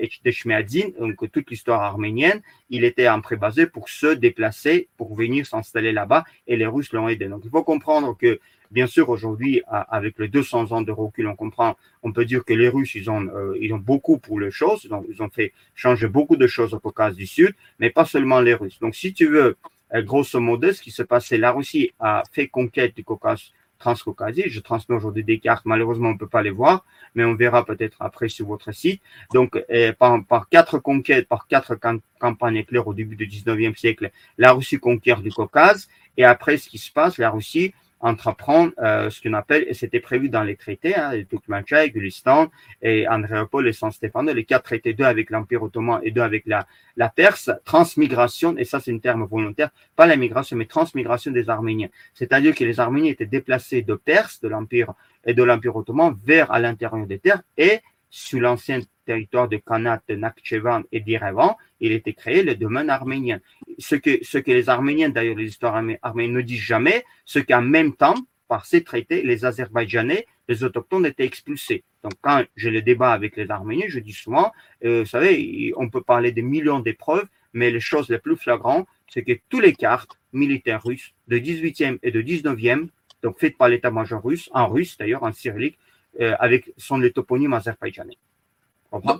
donc 0.99 1.31
toute 1.31 1.49
l'histoire 1.49 1.81
arménienne, 1.81 2.41
il 2.69 2.83
était 2.83 3.07
en 3.07 3.21
pré-basé 3.21 3.65
pour 3.65 3.89
se 3.89 4.07
déplacer, 4.07 4.87
pour 4.97 5.15
venir 5.15 5.45
s'installer 5.45 5.91
là-bas, 5.91 6.25
et 6.47 6.57
les 6.57 6.67
Russes 6.67 6.91
l'ont 6.93 7.07
aidé. 7.07 7.27
Donc 7.27 7.41
il 7.45 7.49
faut 7.49 7.63
comprendre 7.63 8.17
que, 8.17 8.39
bien 8.71 8.87
sûr, 8.87 9.09
aujourd'hui, 9.09 9.61
avec 9.67 10.19
les 10.19 10.27
200 10.27 10.71
ans 10.73 10.81
de 10.81 10.91
recul, 10.91 11.27
on 11.27 11.35
comprend, 11.35 11.77
on 12.03 12.11
peut 12.11 12.25
dire 12.25 12.43
que 12.43 12.53
les 12.53 12.69
Russes, 12.69 12.95
ils 12.95 13.09
ont, 13.09 13.25
euh, 13.27 13.57
ils 13.61 13.73
ont 13.73 13.79
beaucoup 13.79 14.17
pour 14.17 14.39
les 14.39 14.51
choses, 14.51 14.87
ils 15.09 15.21
ont 15.21 15.29
fait 15.29 15.53
changer 15.73 16.07
beaucoup 16.07 16.35
de 16.35 16.47
choses 16.47 16.73
au 16.73 16.79
Caucase 16.79 17.15
du 17.15 17.27
Sud, 17.27 17.55
mais 17.79 17.89
pas 17.89 18.05
seulement 18.05 18.41
les 18.41 18.53
Russes. 18.53 18.79
Donc 18.79 18.95
si 18.95 19.13
tu 19.13 19.27
veux, 19.27 19.55
euh, 19.93 20.01
grosso 20.01 20.39
modo, 20.39 20.73
ce 20.73 20.81
qui 20.81 20.91
se 20.91 21.03
passait, 21.03 21.37
la 21.37 21.51
Russie 21.51 21.91
a 21.99 22.23
fait 22.31 22.47
conquête 22.47 22.95
du 22.95 23.03
Caucase 23.03 23.53
transcaucasique. 23.77 24.49
Je 24.49 24.59
transmets 24.59 24.95
aujourd'hui 24.95 25.23
des 25.23 25.39
cartes. 25.39 25.65
Malheureusement, 25.65 26.09
on 26.09 26.13
ne 26.13 26.17
peut 26.17 26.27
pas 26.27 26.41
les 26.41 26.51
voir, 26.51 26.85
mais 27.15 27.23
on 27.23 27.35
verra 27.35 27.65
peut-être 27.65 27.97
après 27.99 28.29
sur 28.29 28.47
votre 28.47 28.71
site. 28.71 29.01
Donc, 29.33 29.61
euh, 29.71 29.93
par, 29.93 30.49
quatre 30.49 30.79
conquêtes, 30.79 31.27
par 31.27 31.47
quatre 31.47 31.75
campagnes 32.19 32.57
éclair 32.57 32.87
au 32.87 32.93
début 32.93 33.15
du 33.15 33.27
19e 33.27 33.75
siècle, 33.75 34.11
la 34.37 34.51
Russie 34.53 34.79
conquiert 34.79 35.21
du 35.21 35.31
Caucase. 35.31 35.87
Et 36.17 36.23
après, 36.23 36.57
ce 36.57 36.69
qui 36.69 36.77
se 36.77 36.91
passe, 36.91 37.17
la 37.17 37.29
Russie 37.29 37.73
entreprendre 37.99 38.71
euh, 38.79 39.09
ce 39.09 39.21
qu'on 39.21 39.33
appelle, 39.33 39.65
et 39.67 39.73
c'était 39.73 39.99
prévu 39.99 40.29
dans 40.29 40.43
les 40.43 40.55
traités, 40.55 40.95
hein, 40.95 41.11
Turkmenchai, 41.29 41.89
Gulistan 41.89 42.51
et 42.81 43.07
Andréopole 43.07 43.67
et 43.67 43.73
San 43.73 43.91
Stefano, 43.91 44.33
les 44.33 44.45
quatre 44.45 44.63
traités, 44.63 44.93
deux 44.93 45.03
avec 45.03 45.29
l'Empire 45.29 45.63
ottoman 45.63 45.99
et 46.03 46.11
deux 46.11 46.21
avec 46.21 46.45
la, 46.45 46.67
la 46.95 47.09
Perse, 47.09 47.49
transmigration, 47.65 48.55
et 48.57 48.65
ça 48.65 48.79
c'est 48.79 48.93
un 48.93 48.99
terme 48.99 49.25
volontaire, 49.25 49.69
pas 49.95 50.05
la 50.05 50.15
migration, 50.15 50.57
mais 50.57 50.65
transmigration 50.65 51.31
des 51.31 51.49
Arméniens. 51.49 51.89
C'est-à-dire 52.13 52.53
que 52.53 52.63
les 52.63 52.79
Arméniens 52.79 53.11
étaient 53.11 53.25
déplacés 53.25 53.81
de 53.81 53.95
Perse, 53.95 54.39
de 54.41 54.47
l'Empire 54.47 54.93
et 55.25 55.33
de 55.33 55.43
l'Empire 55.43 55.75
ottoman, 55.75 56.15
vers 56.23 56.51
à 56.51 56.59
l'intérieur 56.59 57.05
des 57.07 57.19
terres, 57.19 57.41
et 57.57 57.81
sur 58.09 58.39
l'ancien 58.39 58.79
territoire 59.05 59.47
de 59.47 59.57
Kanat, 59.57 60.01
de 60.07 60.15
Nakhchevan 60.15 60.83
et 60.91 60.99
d'Irevan, 60.99 61.55
il 61.79 61.91
était 61.91 62.13
créé 62.13 62.43
le 62.43 62.55
domaine 62.55 62.89
arménien. 62.89 63.39
Ce 63.79 63.95
que, 63.95 64.23
ce 64.23 64.37
que 64.37 64.51
les 64.51 64.69
Arméniens, 64.69 65.09
d'ailleurs 65.09 65.35
les 65.35 65.47
histoires 65.47 65.81
arméniennes 66.01 66.33
ne 66.33 66.41
disent 66.41 66.61
jamais, 66.61 67.05
c'est 67.25 67.45
qu'en 67.45 67.61
même 67.61 67.95
temps, 67.95 68.15
par 68.47 68.65
ces 68.65 68.83
traités, 68.83 69.23
les 69.23 69.45
Azerbaïdjanais, 69.45 70.25
les 70.47 70.63
autochtones 70.63 71.05
étaient 71.05 71.25
expulsés. 71.25 71.83
Donc, 72.03 72.13
quand 72.21 72.43
j'ai 72.55 72.71
le 72.71 72.81
débat 72.81 73.11
avec 73.11 73.35
les 73.35 73.49
Arméniens, 73.51 73.87
je 73.89 73.99
dis 73.99 74.13
souvent, 74.13 74.51
euh, 74.85 75.01
vous 75.01 75.09
savez, 75.09 75.73
on 75.75 75.89
peut 75.89 76.01
parler 76.01 76.31
de 76.31 76.41
millions 76.41 76.79
d'épreuves, 76.79 77.27
mais 77.53 77.71
les 77.71 77.79
choses 77.79 78.09
les 78.09 78.19
plus 78.19 78.37
flagrantes, 78.37 78.87
c'est 79.09 79.23
que 79.23 79.33
toutes 79.49 79.63
les 79.63 79.73
cartes 79.73 80.17
militaires 80.31 80.83
russes 80.83 81.13
de 81.27 81.37
18e 81.37 81.97
et 82.03 82.11
de 82.11 82.21
19e, 82.21 82.87
donc 83.23 83.39
faites 83.39 83.57
par 83.57 83.67
l'état-major 83.67 84.23
russe, 84.23 84.49
en 84.53 84.67
russe 84.67 84.97
d'ailleurs, 84.97 85.23
en 85.23 85.33
cyrillique, 85.33 85.77
euh, 86.19 86.35
avec 86.39 86.73
sont 86.77 86.97
les 86.97 87.11
toponymes 87.11 87.53
azerbaïdjanais. 87.53 88.17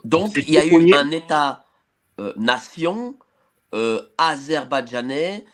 Donc, 0.04 0.34
il 0.36 0.50
y 0.50 0.58
a 0.58 0.66
eu 0.66 0.94
un 0.94 1.12
État-nation 1.12 3.16
euh, 3.74 4.02
azerbaïdjanais 4.18 5.46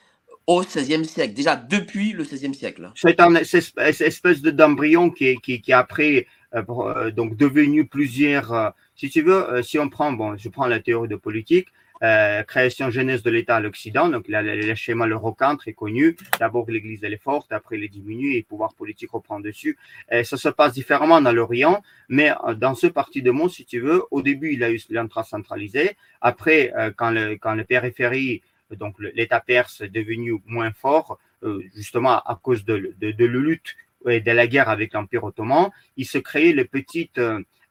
au 0.45 0.62
XVIe 0.62 1.05
siècle, 1.05 1.33
déjà 1.33 1.55
depuis 1.55 2.13
le 2.13 2.23
XVIe 2.23 2.53
siècle. 2.53 2.91
C'est 2.95 3.19
une 3.19 3.38
espèce 3.38 4.41
d'embryon 4.41 5.09
qui, 5.09 5.38
qui, 5.38 5.62
qui 5.62 5.73
après 5.73 6.27
euh, 6.53 7.12
donc 7.12 7.35
devenu 7.35 7.88
plusieurs. 7.88 8.73
si 8.95 9.09
tu 9.09 9.21
veux, 9.21 9.62
si 9.63 9.79
on 9.79 9.89
prend, 9.89 10.12
bon, 10.12 10.38
je 10.38 10.50
prends 10.50 10.67
la 10.67 10.79
théorie 10.79 11.09
de 11.09 11.15
politique, 11.15 11.67
euh, 12.03 12.43
création 12.43 12.89
genèse 12.89 13.24
de 13.24 13.29
l'État 13.29 13.55
à 13.55 13.60
l'Occident. 13.62 14.10
Donc, 14.10 14.25
le, 14.27 14.75
schéma 14.75 15.07
le 15.07 15.15
rocan 15.15 15.55
très 15.55 15.74
connu. 15.74 16.17
D'abord, 16.39 16.69
l'Église, 16.69 17.00
elle 17.03 17.13
est 17.13 17.22
forte, 17.22 17.51
après, 17.53 17.77
elle 17.77 17.83
est 17.83 17.88
diminue 17.88 18.33
et 18.33 18.39
le 18.39 18.43
pouvoir 18.43 18.74
politique 18.74 19.12
reprend 19.12 19.39
dessus. 19.39 19.77
Ça 20.24 20.38
se 20.38 20.50
passe 20.50 20.74
différemment 20.74 21.22
dans 21.22 21.31
l'Orient, 21.31 21.81
mais 22.10 22.31
euh, 22.45 22.55
dans 22.55 22.75
ce 22.75 22.88
parti 22.88 23.22
de 23.22 23.31
monde, 23.31 23.51
si 23.51 23.65
tu 23.65 23.79
veux, 23.79 24.03
au 24.12 24.22
début, 24.22 24.53
il 24.53 24.63
a 24.63 24.72
eu 24.72 24.81
l'entrée 24.89 25.24
centralisé. 25.24 25.95
Après, 26.19 26.74
euh, 26.75 26.91
quand, 26.95 27.12
le, 27.12 27.36
quand 27.38 27.55
le 27.55 27.63
périphérie, 27.63 28.41
donc 28.72 28.95
l'État 29.00 29.39
perse 29.39 29.81
est 29.81 29.89
devenu 29.89 30.41
moins 30.45 30.72
fort, 30.72 31.19
justement 31.75 32.19
à 32.19 32.39
cause 32.41 32.63
de, 32.63 32.95
de, 33.00 33.12
de 33.12 33.25
la 33.25 33.39
lutte 33.39 33.75
et 34.07 34.22
de 34.22 34.31
la 34.31 34.48
guerre 34.48 34.69
avec 34.69 34.93
l'Empire 34.93 35.25
ottoman, 35.25 35.69
il 35.98 36.05
se 36.05 36.17
créait 36.17 36.53
les 36.53 36.63
petites 36.63 37.19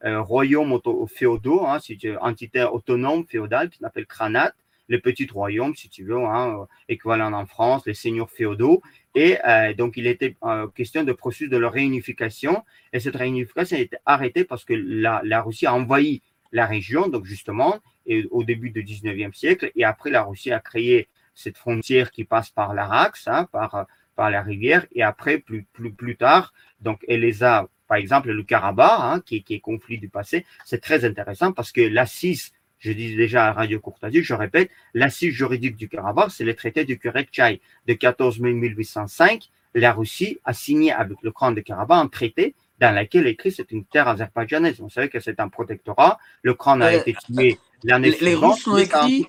euh, 0.04 0.21
royaume 0.21 0.80
féodaux, 1.09 1.64
hein, 1.66 1.78
entité 2.21 2.64
autonome 2.64 3.25
féodale 3.26 3.71
qui 3.71 3.78
s'appelle 3.78 4.06
Kranat, 4.06 4.52
les 4.88 4.99
petits 4.99 5.28
royaumes, 5.30 5.76
si 5.76 5.88
tu 5.88 6.04
veux, 6.04 6.18
hein, 6.18 6.59
euh, 6.61 6.64
équivalent 6.88 7.32
en 7.32 7.47
France, 7.47 7.87
les 7.87 7.94
seigneurs 7.94 8.30
féodaux. 8.30 8.82
Et 9.14 9.38
euh, 9.47 9.75
donc, 9.75 9.97
il 9.97 10.06
était 10.06 10.37
question 10.75 11.04
de 11.04 11.12
processus 11.12 11.49
de 11.50 11.56
leur 11.56 11.73
réunification. 11.73 12.64
Et 12.92 13.00
cette 13.00 13.16
réunification 13.16 13.76
a 13.76 13.80
été 13.80 13.97
arrêtée 14.04 14.44
parce 14.44 14.64
que 14.64 14.75
la, 14.75 15.42
Russie 15.42 15.66
a 15.66 15.75
envahi 15.75 16.23
la 16.50 16.66
région, 16.66 17.09
donc 17.09 17.25
justement, 17.25 17.78
et, 18.06 18.26
au 18.30 18.42
début 18.42 18.71
du 18.71 18.82
19e 18.82 19.32
siècle. 19.32 19.71
Et 19.76 19.85
après, 19.85 20.11
la 20.11 20.25
Russie 20.25 20.52
a 20.52 20.61
créé 20.61 21.09
cette 21.35 21.56
frontière 21.56 22.11
qui 22.11 22.25
passe 22.25 22.50
par 22.50 22.75
l'Arax, 22.75 23.28
hein, 23.28 23.49
par, 23.52 23.87
par 24.16 24.30
la 24.30 24.42
rivière. 24.42 24.87
Et 24.92 25.02
après, 25.02 25.38
plus, 25.38 25.64
plus, 25.73 25.92
plus 25.92 26.16
tard, 26.16 26.52
donc, 26.80 27.04
elle 27.09 27.21
les 27.21 27.44
a 27.44 27.68
par 27.93 27.99
exemple, 27.99 28.33
le 28.33 28.43
Karabakh, 28.43 29.01
hein, 29.03 29.21
qui, 29.21 29.43
qui, 29.43 29.53
est 29.53 29.61
conflit 29.61 29.99
du 29.99 30.09
passé, 30.09 30.47
c'est 30.65 30.81
très 30.81 31.05
intéressant 31.05 31.53
parce 31.53 31.73
que 31.73 31.83
l'assise, 31.83 32.53
je 32.79 32.91
dis 32.91 33.15
déjà 33.17 33.49
à 33.49 33.53
Radio 33.53 33.81
Courtasie, 33.81 34.23
je 34.23 34.33
répète, 34.33 34.71
l'assise 34.95 35.35
juridique 35.35 35.77
du 35.77 35.91
Karabakh, 35.91 36.31
c'est 36.31 36.45
le 36.45 36.55
traité 36.55 36.87
de 36.87 36.95
Kurekchai 36.95 37.61
de 37.87 37.93
14 37.93 38.41
mai 38.41 38.55
1805. 38.55 39.51
La 39.75 39.93
Russie 39.93 40.39
a 40.47 40.55
signé 40.55 40.91
avec 40.91 41.19
le 41.21 41.31
Khan 41.33 41.53
de 41.53 41.61
Karabakh 41.61 41.99
un 42.03 42.09
traité 42.09 42.55
dans 42.81 42.99
lequel 42.99 43.27
écrit 43.27 43.53
c'est 43.53 43.71
une 43.73 43.85
terre 43.85 44.09
azerbaïdjanaise. 44.09 44.81
Vous 44.81 44.89
savez 44.89 45.11
que 45.11 45.21
c'est 45.21 45.39
un 45.39 45.51
protectorat. 45.51 46.19
Le 46.41 46.55
Khan 46.55 46.81
a 46.81 46.87
euh, 46.87 46.99
été 46.99 47.13
tué 47.13 47.59
l'année 47.85 48.13
suivante. 48.13 48.25
Les 48.25 48.47
Russes 48.47 48.67
l'ont 48.67 48.79
écrit. 48.79 49.27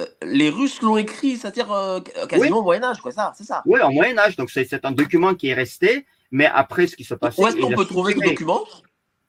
Euh, 0.00 0.06
les 0.22 0.48
Russes 0.48 0.80
l'ont 0.80 0.96
écrit, 0.96 1.36
c'est-à-dire 1.36 1.70
euh, 1.70 2.00
quasiment 2.26 2.60
au 2.60 2.62
Moyen 2.62 2.84
Âge, 2.84 3.02
quoi, 3.02 3.12
ça, 3.12 3.34
c'est 3.36 3.44
ça. 3.44 3.62
Oui, 3.66 3.80
au 3.82 3.90
Moyen 3.90 4.16
Âge. 4.16 4.34
Donc 4.36 4.48
c'est 4.50 4.82
un 4.82 4.92
document 4.92 5.34
qui 5.34 5.48
est 5.48 5.54
resté 5.54 6.06
mais 6.34 6.46
après, 6.46 6.88
ce 6.88 6.96
qui 6.96 7.04
se 7.04 7.14
passe. 7.14 7.38
Où 7.38 7.46
est-ce 7.46 7.56
qu'on 7.56 7.70
peut 7.70 7.84
trouver 7.84 8.12
le 8.14 8.20
document? 8.20 8.66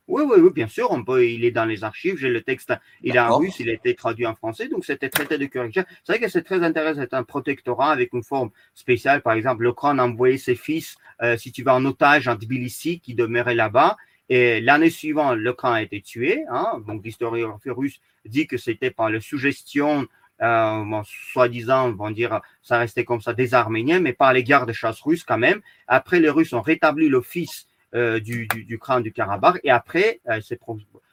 Oui, 0.08 0.24
oui, 0.26 0.40
oui, 0.40 0.50
bien 0.52 0.68
sûr. 0.68 0.90
On 0.90 1.04
peut, 1.04 1.30
il 1.30 1.46
est 1.46 1.52
dans 1.52 1.66
les 1.66 1.84
archives. 1.84 2.18
J'ai 2.18 2.30
le 2.30 2.42
texte, 2.42 2.74
il 3.04 3.16
est 3.16 3.20
en 3.20 3.38
russe, 3.38 3.60
il 3.60 3.70
a 3.70 3.74
été 3.74 3.94
traduit 3.94 4.26
en 4.26 4.34
français. 4.34 4.70
Donc, 4.70 4.86
c'était 4.86 5.10
traité 5.10 5.38
de 5.38 5.46
correction. 5.46 5.84
C'est 6.04 6.14
vrai 6.14 6.20
que 6.20 6.28
c'est 6.28 6.42
très 6.42 6.64
intéressant. 6.64 7.02
C'est 7.02 7.14
un 7.14 7.24
protectorat 7.24 7.92
avec 7.92 8.12
une 8.14 8.24
forme 8.24 8.50
spéciale. 8.74 9.22
Par 9.22 9.34
exemple, 9.34 9.62
le 9.62 9.72
Khan 9.72 10.00
a 10.00 10.04
envoyé 10.04 10.40
ses 10.40 10.56
fils, 10.56 10.98
euh, 11.22 11.38
si 11.38 11.52
tu 11.52 11.62
veux, 11.62 11.70
en 11.70 11.86
otage 11.86 12.28
en 12.28 12.36
Tbilissi, 12.36 13.00
qui 13.00 13.14
demeurait 13.14 13.54
là-bas. 13.54 13.98
Et 14.30 14.60
l'année 14.60 14.90
suivante, 14.90 15.38
le 15.38 15.54
Khan 15.54 15.74
a 15.74 15.84
été 15.84 16.02
tué. 16.02 16.44
Hein. 16.50 16.84
Donc, 16.88 17.06
l'historiographie 17.06 17.70
russe 17.70 18.00
dit 18.26 18.48
que 18.48 18.58
c'était 18.58 18.90
par 18.90 19.12
la 19.12 19.22
suggestion 19.22 20.08
euh, 20.42 21.01
soi-disant, 21.32 21.92
vont 21.94 22.12
dire, 22.12 22.42
ça 22.62 22.77
restait 22.77 23.06
comme 23.06 23.22
ça, 23.22 23.34
des 23.34 23.54
Arméniens, 23.54 24.00
mais 24.00 24.13
par 24.13 24.34
les 24.34 24.44
gardes 24.44 24.68
de 24.68 24.74
chasse 24.74 25.01
russes 25.01 25.24
quand 25.24 25.38
même. 25.38 25.62
Après, 25.88 26.20
les 26.20 26.30
Russes 26.30 26.54
ont 26.54 26.62
rétabli 26.62 27.08
l'office 27.08 27.68
euh, 27.94 28.20
du, 28.20 28.48
du, 28.48 28.65
du, 28.65 28.77
crâne 28.77 29.04
du 29.04 29.12
Karabakh, 29.13 29.60
et 29.63 29.72
après, 29.72 30.20
euh, 30.30 30.42
c'est 30.42 30.60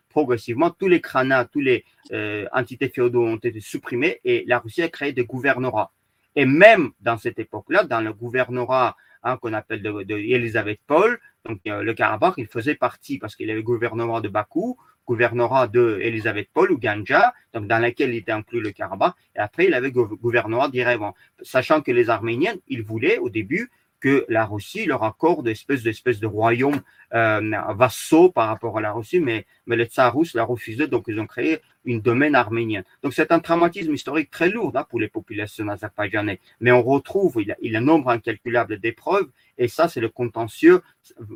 progressivement, 0.08 0.70
tous 0.70 0.88
les 0.88 1.00
kranats, 1.00 1.44
tous 1.44 1.60
les 1.60 1.84
entités 2.52 2.88
féodaux 2.88 3.24
ont 3.24 3.36
été 3.36 3.60
supprimés, 3.60 4.20
et 4.24 4.44
la 4.46 4.58
Russie 4.58 4.82
a 4.82 4.88
créé 4.88 5.12
des 5.12 5.24
gouvernorats. 5.24 5.92
Et 6.34 6.44
même 6.44 6.90
dans 7.00 7.18
cette 7.18 7.38
époque-là, 7.38 7.84
dans 7.84 8.00
le 8.00 8.12
gouvernorat 8.12 8.96
hein, 9.22 9.36
qu'on 9.36 9.52
appelle 9.52 9.82
de, 9.82 10.02
de 10.02 10.16
Elisabeth 10.16 10.80
Paul, 10.86 11.18
donc 11.44 11.60
le 11.64 11.92
Karabakh, 11.92 12.34
il 12.36 12.46
faisait 12.46 12.74
partie, 12.74 13.18
parce 13.18 13.34
qu'il 13.34 13.50
avait 13.50 13.58
le 13.58 13.64
gouvernorat 13.64 14.20
de 14.20 14.28
Bakou, 14.28 14.78
gouvernorat 15.06 15.66
de 15.66 15.98
Elisabeth 16.00 16.48
Paul 16.52 16.70
ou 16.70 16.78
Ganja, 16.78 17.34
donc 17.52 17.66
dans 17.66 17.78
laquelle 17.78 18.10
il 18.10 18.18
était 18.18 18.32
inclus 18.32 18.60
le 18.60 18.70
Karabakh, 18.70 19.14
et 19.34 19.40
après 19.40 19.66
il 19.66 19.74
avait 19.74 19.90
gouvernorat 19.90 20.68
d'Irevan. 20.68 21.14
Sachant 21.42 21.80
que 21.80 21.90
les 21.90 22.10
Arméniens, 22.10 22.54
ils 22.68 22.82
voulaient 22.82 23.18
au 23.18 23.28
début 23.28 23.70
que 24.02 24.26
la 24.28 24.44
Russie 24.44 24.84
leur 24.84 25.04
accorde 25.04 25.46
espèce, 25.46 25.84
de 25.84 26.26
royaume 26.26 26.82
euh, 27.14 27.40
vassaux 27.74 28.30
par 28.30 28.48
rapport 28.48 28.76
à 28.76 28.80
la 28.80 28.92
Russie, 28.92 29.20
mais, 29.20 29.46
mais 29.66 29.76
le 29.76 29.84
tsar 29.84 30.12
russe 30.14 30.34
l'a 30.34 30.42
refusé, 30.42 30.88
donc 30.88 31.04
ils 31.06 31.20
ont 31.20 31.26
créé 31.28 31.60
une 31.84 32.00
domaine 32.00 32.34
arménienne. 32.34 32.82
Donc 33.04 33.14
c'est 33.14 33.30
un 33.30 33.38
traumatisme 33.38 33.94
historique 33.94 34.30
très 34.30 34.50
lourd 34.50 34.72
hein, 34.74 34.84
pour 34.90 34.98
les 34.98 35.06
populations 35.08 35.68
azerbaïdjanaises, 35.68 36.38
mais 36.58 36.72
on 36.72 36.82
retrouve, 36.82 37.36
il 37.40 37.54
il 37.62 37.76
a 37.76 37.78
un 37.78 37.82
nombre 37.82 38.10
incalculable 38.10 38.80
d'épreuves, 38.80 39.28
et 39.56 39.68
ça 39.68 39.88
c'est 39.88 40.00
le 40.00 40.08
contentieux, 40.08 40.82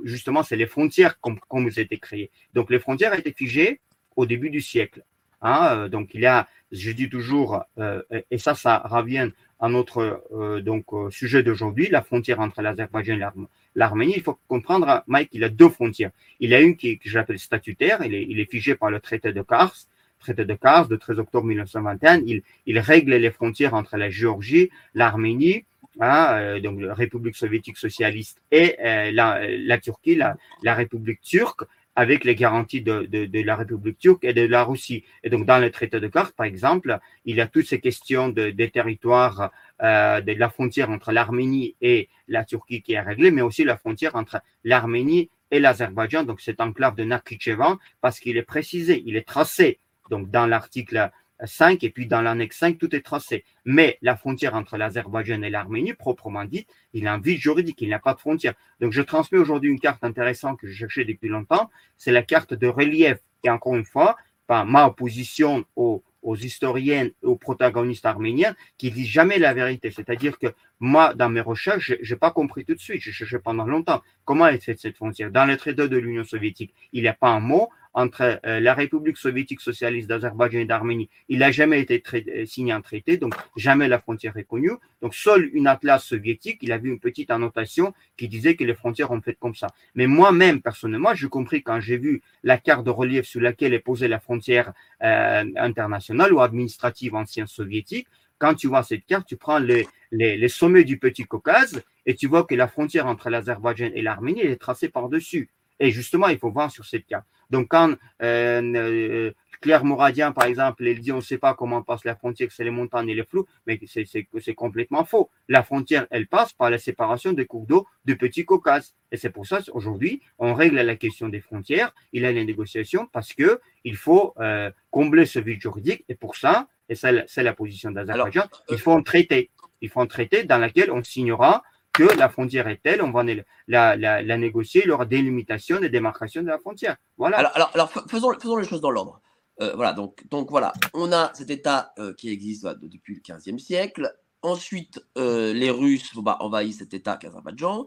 justement 0.02 0.42
c'est 0.42 0.56
les 0.56 0.66
frontières 0.66 1.20
comme, 1.20 1.38
comme 1.48 1.68
étaient 1.68 1.98
créées. 1.98 2.32
Donc 2.52 2.70
les 2.70 2.80
frontières 2.80 3.14
étaient 3.14 3.32
figées 3.32 3.80
au 4.16 4.26
début 4.26 4.50
du 4.50 4.60
siècle. 4.60 5.04
Hein, 5.46 5.76
euh, 5.76 5.88
donc 5.88 6.10
il 6.12 6.22
y 6.22 6.26
a, 6.26 6.48
je 6.72 6.90
dis 6.90 7.08
toujours, 7.08 7.62
euh, 7.78 8.02
et 8.32 8.38
ça, 8.38 8.56
ça 8.56 8.78
revient 8.78 9.30
à 9.60 9.68
notre 9.68 10.24
euh, 10.34 10.60
donc 10.60 10.86
sujet 11.10 11.44
d'aujourd'hui, 11.44 11.88
la 11.88 12.02
frontière 12.02 12.40
entre 12.40 12.62
l'Azerbaïdjan 12.62 13.14
et 13.14 13.46
l'Arménie. 13.76 14.14
Il 14.16 14.22
faut 14.22 14.38
comprendre, 14.48 15.04
Mike, 15.06 15.30
il 15.32 15.44
a 15.44 15.48
deux 15.48 15.68
frontières. 15.68 16.10
Il 16.40 16.52
a 16.52 16.60
une 16.60 16.76
qui, 16.76 16.98
que 16.98 17.08
j'appelle 17.08 17.38
statutaire, 17.38 18.04
il 18.04 18.40
est, 18.40 18.50
figé 18.50 18.74
par 18.74 18.90
le 18.90 18.98
traité 18.98 19.32
de 19.32 19.40
Kars, 19.40 19.76
traité 20.18 20.44
de 20.44 20.54
Kars 20.54 20.88
de 20.88 20.96
13 20.96 21.20
octobre 21.20 21.46
1921. 21.46 22.22
Il, 22.26 22.42
il 22.66 22.78
règle 22.80 23.14
les 23.14 23.30
frontières 23.30 23.74
entre 23.74 23.96
la 23.96 24.10
Géorgie, 24.10 24.70
l'Arménie, 24.94 25.64
hein, 26.00 26.58
donc 26.58 26.80
la 26.80 26.94
République 26.94 27.36
soviétique 27.36 27.78
socialiste 27.78 28.42
et 28.50 28.74
la, 29.12 29.78
Turquie, 29.78 30.16
la 30.16 30.74
République 30.74 31.20
turque 31.20 31.62
avec 31.96 32.24
les 32.24 32.34
garanties 32.34 32.82
de, 32.82 33.06
de, 33.06 33.24
de, 33.24 33.40
la 33.42 33.56
République 33.56 33.98
turque 33.98 34.24
et 34.24 34.34
de 34.34 34.42
la 34.42 34.62
Russie. 34.62 35.04
Et 35.24 35.30
donc, 35.30 35.46
dans 35.46 35.58
le 35.58 35.70
traité 35.70 35.98
de 35.98 36.08
Corse, 36.08 36.32
par 36.32 36.46
exemple, 36.46 36.98
il 37.24 37.36
y 37.36 37.40
a 37.40 37.46
toutes 37.46 37.66
ces 37.66 37.80
questions 37.80 38.28
de, 38.28 38.50
des 38.50 38.70
territoires, 38.70 39.50
euh, 39.82 40.20
de 40.20 40.32
la 40.32 40.50
frontière 40.50 40.90
entre 40.90 41.10
l'Arménie 41.10 41.74
et 41.80 42.08
la 42.28 42.44
Turquie 42.44 42.82
qui 42.82 42.92
est 42.92 43.00
réglée, 43.00 43.30
mais 43.30 43.42
aussi 43.42 43.64
la 43.64 43.78
frontière 43.78 44.14
entre 44.14 44.42
l'Arménie 44.62 45.30
et 45.50 45.58
l'Azerbaïdjan, 45.58 46.24
donc 46.24 46.40
cette 46.40 46.60
enclave 46.60 46.96
de 46.96 47.04
Nakhichevan, 47.04 47.78
parce 48.00 48.20
qu'il 48.20 48.36
est 48.36 48.42
précisé, 48.42 49.02
il 49.06 49.16
est 49.16 49.26
tracé, 49.26 49.78
donc 50.10 50.30
dans 50.30 50.46
l'article 50.46 51.10
5 51.44 51.82
et 51.84 51.90
puis 51.90 52.06
dans 52.06 52.22
l'annexe 52.22 52.58
5, 52.58 52.78
tout 52.78 52.94
est 52.94 53.00
tracé. 53.00 53.44
Mais 53.64 53.98
la 54.02 54.16
frontière 54.16 54.54
entre 54.54 54.76
l'Azerbaïdjan 54.76 55.42
et 55.42 55.50
l'Arménie, 55.50 55.94
proprement 55.94 56.44
dite, 56.44 56.68
il 56.92 57.06
a 57.06 57.14
un 57.14 57.18
vide 57.18 57.40
juridique, 57.40 57.80
il 57.80 57.88
n'y 57.88 57.94
a 57.94 57.98
pas 57.98 58.14
de 58.14 58.20
frontière. 58.20 58.54
Donc 58.80 58.92
je 58.92 59.02
transmets 59.02 59.38
aujourd'hui 59.38 59.70
une 59.70 59.80
carte 59.80 60.04
intéressante 60.04 60.58
que 60.58 60.66
je 60.66 60.74
cherchais 60.74 61.04
depuis 61.04 61.28
longtemps, 61.28 61.70
c'est 61.96 62.12
la 62.12 62.22
carte 62.22 62.54
de 62.54 62.66
relief. 62.66 63.18
Et 63.44 63.50
encore 63.50 63.76
une 63.76 63.84
fois, 63.84 64.16
par 64.46 64.64
ma 64.64 64.86
opposition 64.86 65.64
aux, 65.76 66.02
aux 66.26 66.36
historiennes 66.36 67.12
et 67.22 67.26
aux 67.26 67.36
protagonistes 67.36 68.04
arméniens 68.04 68.54
qui 68.78 68.90
disent 68.90 69.08
jamais 69.08 69.38
la 69.38 69.54
vérité. 69.54 69.90
C'est-à-dire 69.90 70.38
que 70.38 70.48
moi, 70.80 71.14
dans 71.14 71.28
mes 71.28 71.40
recherches, 71.40 71.94
je 72.00 72.14
n'ai 72.14 72.18
pas 72.18 72.32
compris 72.32 72.64
tout 72.64 72.74
de 72.74 72.80
suite, 72.80 73.00
j'ai 73.00 73.12
cherché 73.12 73.38
pendant 73.38 73.64
longtemps 73.64 74.02
comment 74.24 74.48
est 74.48 74.58
faite 74.58 74.80
cette 74.80 74.96
frontière? 74.96 75.30
Dans 75.30 75.44
les 75.44 75.56
traités 75.56 75.88
de 75.88 75.96
l'Union 75.96 76.24
soviétique, 76.24 76.74
il 76.92 77.02
n'y 77.02 77.08
a 77.08 77.14
pas 77.14 77.28
un 77.28 77.40
mot 77.40 77.70
entre 77.96 78.38
euh, 78.44 78.60
la 78.60 78.74
République 78.74 79.16
soviétique 79.16 79.62
socialiste 79.62 80.06
d'Azerbaïdjan 80.06 80.58
et 80.58 80.64
d'Arménie. 80.66 81.08
Il 81.30 81.38
n'a 81.38 81.50
jamais 81.50 81.80
été 81.80 82.02
euh, 82.14 82.44
signé 82.44 82.72
un 82.72 82.82
traité, 82.82 83.16
donc 83.16 83.34
jamais 83.56 83.88
la 83.88 83.98
frontière 83.98 84.36
est 84.36 84.44
connue. 84.44 84.72
Donc 85.00 85.14
seul 85.14 85.50
une 85.54 85.66
atlas 85.66 86.04
soviétique, 86.04 86.58
il 86.60 86.72
avait 86.72 86.90
une 86.90 87.00
petite 87.00 87.30
annotation 87.30 87.94
qui 88.18 88.28
disait 88.28 88.54
que 88.54 88.64
les 88.64 88.74
frontières 88.74 89.12
ont 89.12 89.22
fait 89.22 89.36
comme 89.40 89.54
ça. 89.54 89.68
Mais 89.94 90.06
moi-même, 90.06 90.60
personnellement, 90.60 91.14
j'ai 91.14 91.28
compris 91.28 91.62
quand 91.62 91.80
j'ai 91.80 91.96
vu 91.96 92.20
la 92.42 92.58
carte 92.58 92.84
de 92.84 92.90
relief 92.90 93.24
sur 93.24 93.40
laquelle 93.40 93.72
est 93.72 93.80
posée 93.80 94.08
la 94.08 94.20
frontière 94.20 94.74
euh, 95.02 95.44
internationale 95.56 96.34
ou 96.34 96.40
administrative 96.40 97.14
ancienne 97.14 97.46
soviétique, 97.46 98.08
quand 98.36 98.54
tu 98.54 98.66
vois 98.66 98.82
cette 98.82 99.06
carte, 99.06 99.26
tu 99.26 99.38
prends 99.38 99.58
les 99.58 100.48
sommets 100.48 100.84
du 100.84 100.98
Petit 100.98 101.24
Caucase 101.24 101.82
et 102.04 102.14
tu 102.14 102.26
vois 102.26 102.44
que 102.44 102.54
la 102.54 102.68
frontière 102.68 103.06
entre 103.06 103.30
l'Azerbaïdjan 103.30 103.90
et 103.94 104.02
l'Arménie 104.02 104.42
est 104.42 104.60
tracée 104.60 104.90
par-dessus. 104.90 105.48
Et 105.80 105.90
justement, 105.90 106.28
il 106.28 106.38
faut 106.38 106.50
voir 106.50 106.70
sur 106.70 106.84
cette 106.84 107.06
carte. 107.06 107.26
Donc, 107.50 107.68
quand 107.68 107.94
euh, 108.22 109.30
Claire 109.60 109.84
Moradien, 109.84 110.32
par 110.32 110.46
exemple, 110.46 110.86
elle 110.86 111.00
dit 111.00 111.12
on 111.12 111.16
ne 111.16 111.20
sait 111.20 111.38
pas 111.38 111.54
comment 111.54 111.82
passe 111.82 112.04
la 112.04 112.14
frontière, 112.14 112.48
c'est 112.50 112.64
les 112.64 112.70
montagnes 112.70 113.08
et 113.08 113.14
les 113.14 113.24
flous, 113.24 113.46
mais 113.66 113.78
c'est 113.86 114.54
complètement 114.54 115.04
faux. 115.04 115.30
La 115.48 115.62
frontière, 115.62 116.06
elle 116.10 116.26
passe 116.26 116.52
par 116.52 116.70
la 116.70 116.78
séparation 116.78 117.32
des 117.32 117.46
cours 117.46 117.66
d'eau 117.66 117.86
de 118.04 118.14
Petit 118.14 118.44
Caucase. 118.44 118.94
Et 119.12 119.16
c'est 119.16 119.30
pour 119.30 119.46
ça 119.46 119.60
qu'aujourd'hui, 119.62 120.22
on 120.38 120.54
règle 120.54 120.76
la 120.76 120.96
question 120.96 121.28
des 121.28 121.40
frontières, 121.40 121.92
il 122.12 122.22
y 122.22 122.26
a 122.26 122.32
les 122.32 122.44
négociations 122.44 123.06
parce 123.12 123.32
que 123.32 123.60
il 123.84 123.96
faut 123.96 124.34
euh, 124.38 124.70
combler 124.90 125.26
ce 125.26 125.38
vide 125.38 125.60
juridique. 125.60 126.04
Et 126.08 126.14
pour 126.14 126.36
ça, 126.36 126.68
et 126.88 126.94
c'est 126.94 127.42
la 127.42 127.52
position 127.52 127.90
d'Azerbaïdjan, 127.90 128.44
il 128.68 128.74
euh, 128.74 128.78
faut 128.78 128.92
un 128.92 129.02
traité. 129.02 129.50
Il 129.80 129.90
faut 129.90 130.00
un 130.00 130.06
traité 130.06 130.44
dans 130.44 130.58
lequel 130.58 130.90
on 130.90 131.02
signera 131.02 131.62
que 131.96 132.18
la 132.18 132.28
frontière 132.28 132.68
est 132.68 132.80
telle, 132.82 133.02
on 133.02 133.10
va 133.10 133.24
la, 133.66 133.96
la, 133.96 134.36
négocier, 134.36 134.88
aura 134.90 135.06
délimitation 135.06 135.82
et 135.82 135.88
démarcation 135.88 136.42
de 136.42 136.48
la 136.48 136.58
frontière. 136.58 136.96
Voilà. 137.16 137.38
Alors, 137.38 137.70
alors, 137.74 137.90
faisons, 138.08 138.32
faisons 138.38 138.56
les 138.56 138.66
choses 138.66 138.80
dans 138.80 138.90
l'ordre. 138.90 139.20
Euh, 139.62 139.72
voilà, 139.74 139.92
donc, 139.94 140.22
donc 140.28 140.50
voilà, 140.50 140.74
on 140.92 141.12
a 141.12 141.32
cet 141.34 141.48
État 141.50 141.94
euh, 141.98 142.12
qui 142.12 142.28
existe 142.28 142.66
depuis 142.82 143.14
le 143.14 143.20
15e 143.20 143.58
siècle. 143.58 144.14
Ensuite, 144.42 145.02
euh, 145.16 145.54
les 145.54 145.70
Russes 145.70 146.10
bah, 146.16 146.36
envahissent 146.40 146.78
cet 146.78 146.92
État 146.92 147.16
qu'Azerbaïdjan. 147.16 147.86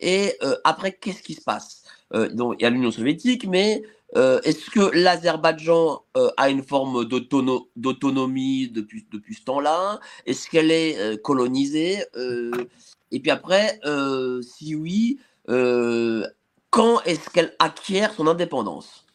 Et 0.00 0.38
après, 0.64 0.92
qu'est-ce 0.92 1.22
qui 1.22 1.32
se 1.34 1.40
passe? 1.40 1.82
Donc, 2.34 2.56
Il 2.58 2.62
y 2.62 2.66
a 2.66 2.70
l'Union 2.70 2.90
soviétique, 2.90 3.46
mais 3.48 3.82
est-ce 4.14 4.70
que 4.70 4.94
l'Azerbaïdjan 4.94 6.02
a 6.36 6.50
une 6.50 6.62
forme 6.62 7.06
d'autonomie 7.06 8.68
depuis 8.68 9.34
ce 9.34 9.44
temps-là? 9.44 9.98
Est-ce 10.26 10.48
qu'elle 10.50 10.70
est 10.70 11.20
colonisée? 11.22 12.04
Et 13.10 13.20
puis 13.20 13.30
après, 13.30 13.80
si 14.42 14.74
oui, 14.74 15.18
quand 16.70 17.02
est-ce 17.02 17.30
qu'elle 17.30 17.54
acquiert 17.58 18.12
son 18.12 18.26
indépendance? 18.26 19.06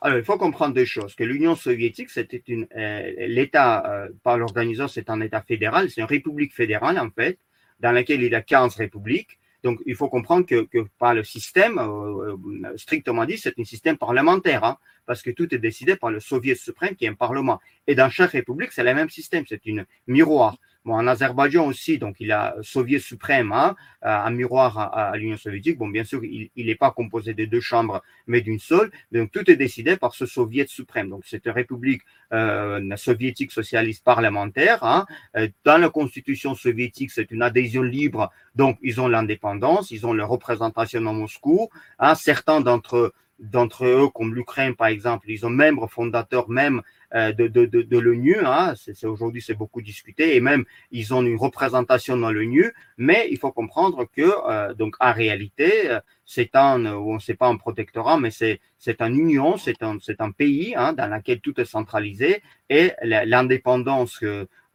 Alors, 0.00 0.18
il 0.18 0.24
faut 0.24 0.38
comprendre 0.38 0.74
deux 0.74 0.84
choses. 0.84 1.14
Que 1.14 1.24
l'Union 1.24 1.56
soviétique, 1.56 2.10
c'était 2.10 2.42
une, 2.46 2.68
euh, 2.76 3.26
l'État, 3.26 3.84
euh, 3.86 4.08
par 4.22 4.38
l'organisation, 4.38 4.86
c'est 4.86 5.10
un 5.10 5.20
État 5.20 5.42
fédéral, 5.42 5.90
c'est 5.90 6.00
une 6.00 6.06
république 6.06 6.54
fédérale, 6.54 6.98
en 6.98 7.10
fait, 7.10 7.38
dans 7.80 7.90
laquelle 7.90 8.22
il 8.22 8.30
y 8.30 8.34
a 8.34 8.40
15 8.40 8.76
républiques. 8.76 9.38
Donc, 9.64 9.80
il 9.86 9.96
faut 9.96 10.08
comprendre 10.08 10.46
que, 10.46 10.68
par 11.00 11.14
le 11.14 11.24
système, 11.24 11.78
euh, 11.78 12.76
strictement 12.76 13.24
dit, 13.24 13.38
c'est 13.38 13.58
un 13.58 13.64
système 13.64 13.98
parlementaire, 13.98 14.62
hein, 14.62 14.78
parce 15.04 15.20
que 15.20 15.30
tout 15.30 15.52
est 15.52 15.58
décidé 15.58 15.96
par 15.96 16.10
le 16.10 16.20
Soviet 16.20 16.54
suprême, 16.54 16.94
qui 16.94 17.06
est 17.06 17.08
un 17.08 17.14
parlement. 17.14 17.58
Et 17.88 17.96
dans 17.96 18.08
chaque 18.08 18.30
république, 18.32 18.70
c'est 18.70 18.84
le 18.84 18.94
même 18.94 19.10
système, 19.10 19.44
c'est 19.48 19.66
une 19.66 19.84
miroir 20.06 20.58
en 20.84 21.06
Azerbaïdjan 21.06 21.66
aussi, 21.66 21.98
donc 21.98 22.16
il 22.20 22.32
a 22.32 22.56
Soviet 22.62 22.98
suprême, 22.98 23.52
hein, 23.52 23.76
un 24.02 24.30
miroir 24.30 24.78
à, 24.78 25.16
l'Union 25.16 25.36
soviétique. 25.36 25.78
Bon, 25.78 25.88
bien 25.88 26.04
sûr, 26.04 26.22
il 26.24 26.50
n'est 26.56 26.74
pas 26.74 26.90
composé 26.90 27.34
de 27.34 27.44
deux 27.44 27.60
chambres, 27.60 28.02
mais 28.26 28.40
d'une 28.40 28.58
seule. 28.58 28.90
Donc 29.12 29.30
tout 29.32 29.50
est 29.50 29.56
décidé 29.56 29.96
par 29.96 30.14
ce 30.14 30.26
Soviet 30.26 30.66
suprême. 30.68 31.10
Donc 31.10 31.22
c'est 31.26 31.44
une 31.44 31.52
république 31.52 32.02
euh, 32.32 32.96
soviétique 32.96 33.52
socialiste 33.52 34.04
parlementaire. 34.04 34.82
Hein. 34.84 35.06
Euh, 35.36 35.48
dans 35.64 35.78
la 35.78 35.90
constitution 35.90 36.54
soviétique, 36.54 37.10
c'est 37.10 37.30
une 37.30 37.42
adhésion 37.42 37.82
libre. 37.82 38.30
Donc 38.54 38.78
ils 38.82 39.00
ont 39.00 39.08
l'indépendance, 39.08 39.90
ils 39.90 40.06
ont 40.06 40.12
leur 40.12 40.28
représentation 40.28 41.06
à 41.06 41.12
Moscou. 41.12 41.68
Hein. 41.98 42.14
Certains 42.14 42.60
d'entre 42.60 43.12
d'entre 43.38 43.86
eux, 43.86 44.08
comme 44.08 44.34
l'Ukraine 44.34 44.74
par 44.74 44.88
exemple, 44.88 45.30
ils 45.30 45.46
ont 45.46 45.50
membre 45.50 45.88
fondateur 45.88 46.48
même 46.48 46.82
euh, 47.14 47.32
de, 47.32 47.46
de, 47.46 47.66
de, 47.66 47.82
de 47.82 47.98
l'ONU. 47.98 48.36
Hein, 48.44 48.74
c'est, 48.76 49.04
aujourd'hui, 49.06 49.40
c'est 49.40 49.54
beaucoup 49.54 49.80
discuté 49.80 50.36
et 50.36 50.40
même 50.40 50.64
ils 50.90 51.14
ont 51.14 51.22
une 51.22 51.36
représentation 51.36 52.16
dans 52.16 52.32
l'ONU. 52.32 52.72
Mais 52.96 53.28
il 53.30 53.38
faut 53.38 53.52
comprendre 53.52 54.04
que 54.04 54.22
euh, 54.22 54.74
donc 54.74 54.96
en 55.00 55.12
réalité, 55.12 55.90
euh, 55.90 56.00
c'est 56.24 56.54
un, 56.56 56.84
on 56.86 57.18
sait 57.18 57.34
pas 57.34 57.48
un 57.48 57.56
protectorat, 57.56 58.18
mais 58.18 58.30
c'est 58.30 58.60
c'est 58.78 59.00
une 59.00 59.16
union, 59.16 59.56
c'est 59.56 59.82
un 59.82 59.98
c'est 60.00 60.20
un 60.20 60.30
pays 60.30 60.74
hein, 60.76 60.92
dans 60.92 61.06
lequel 61.06 61.40
tout 61.40 61.58
est 61.60 61.64
centralisé 61.64 62.42
et 62.68 62.92
l'indépendance 63.02 64.22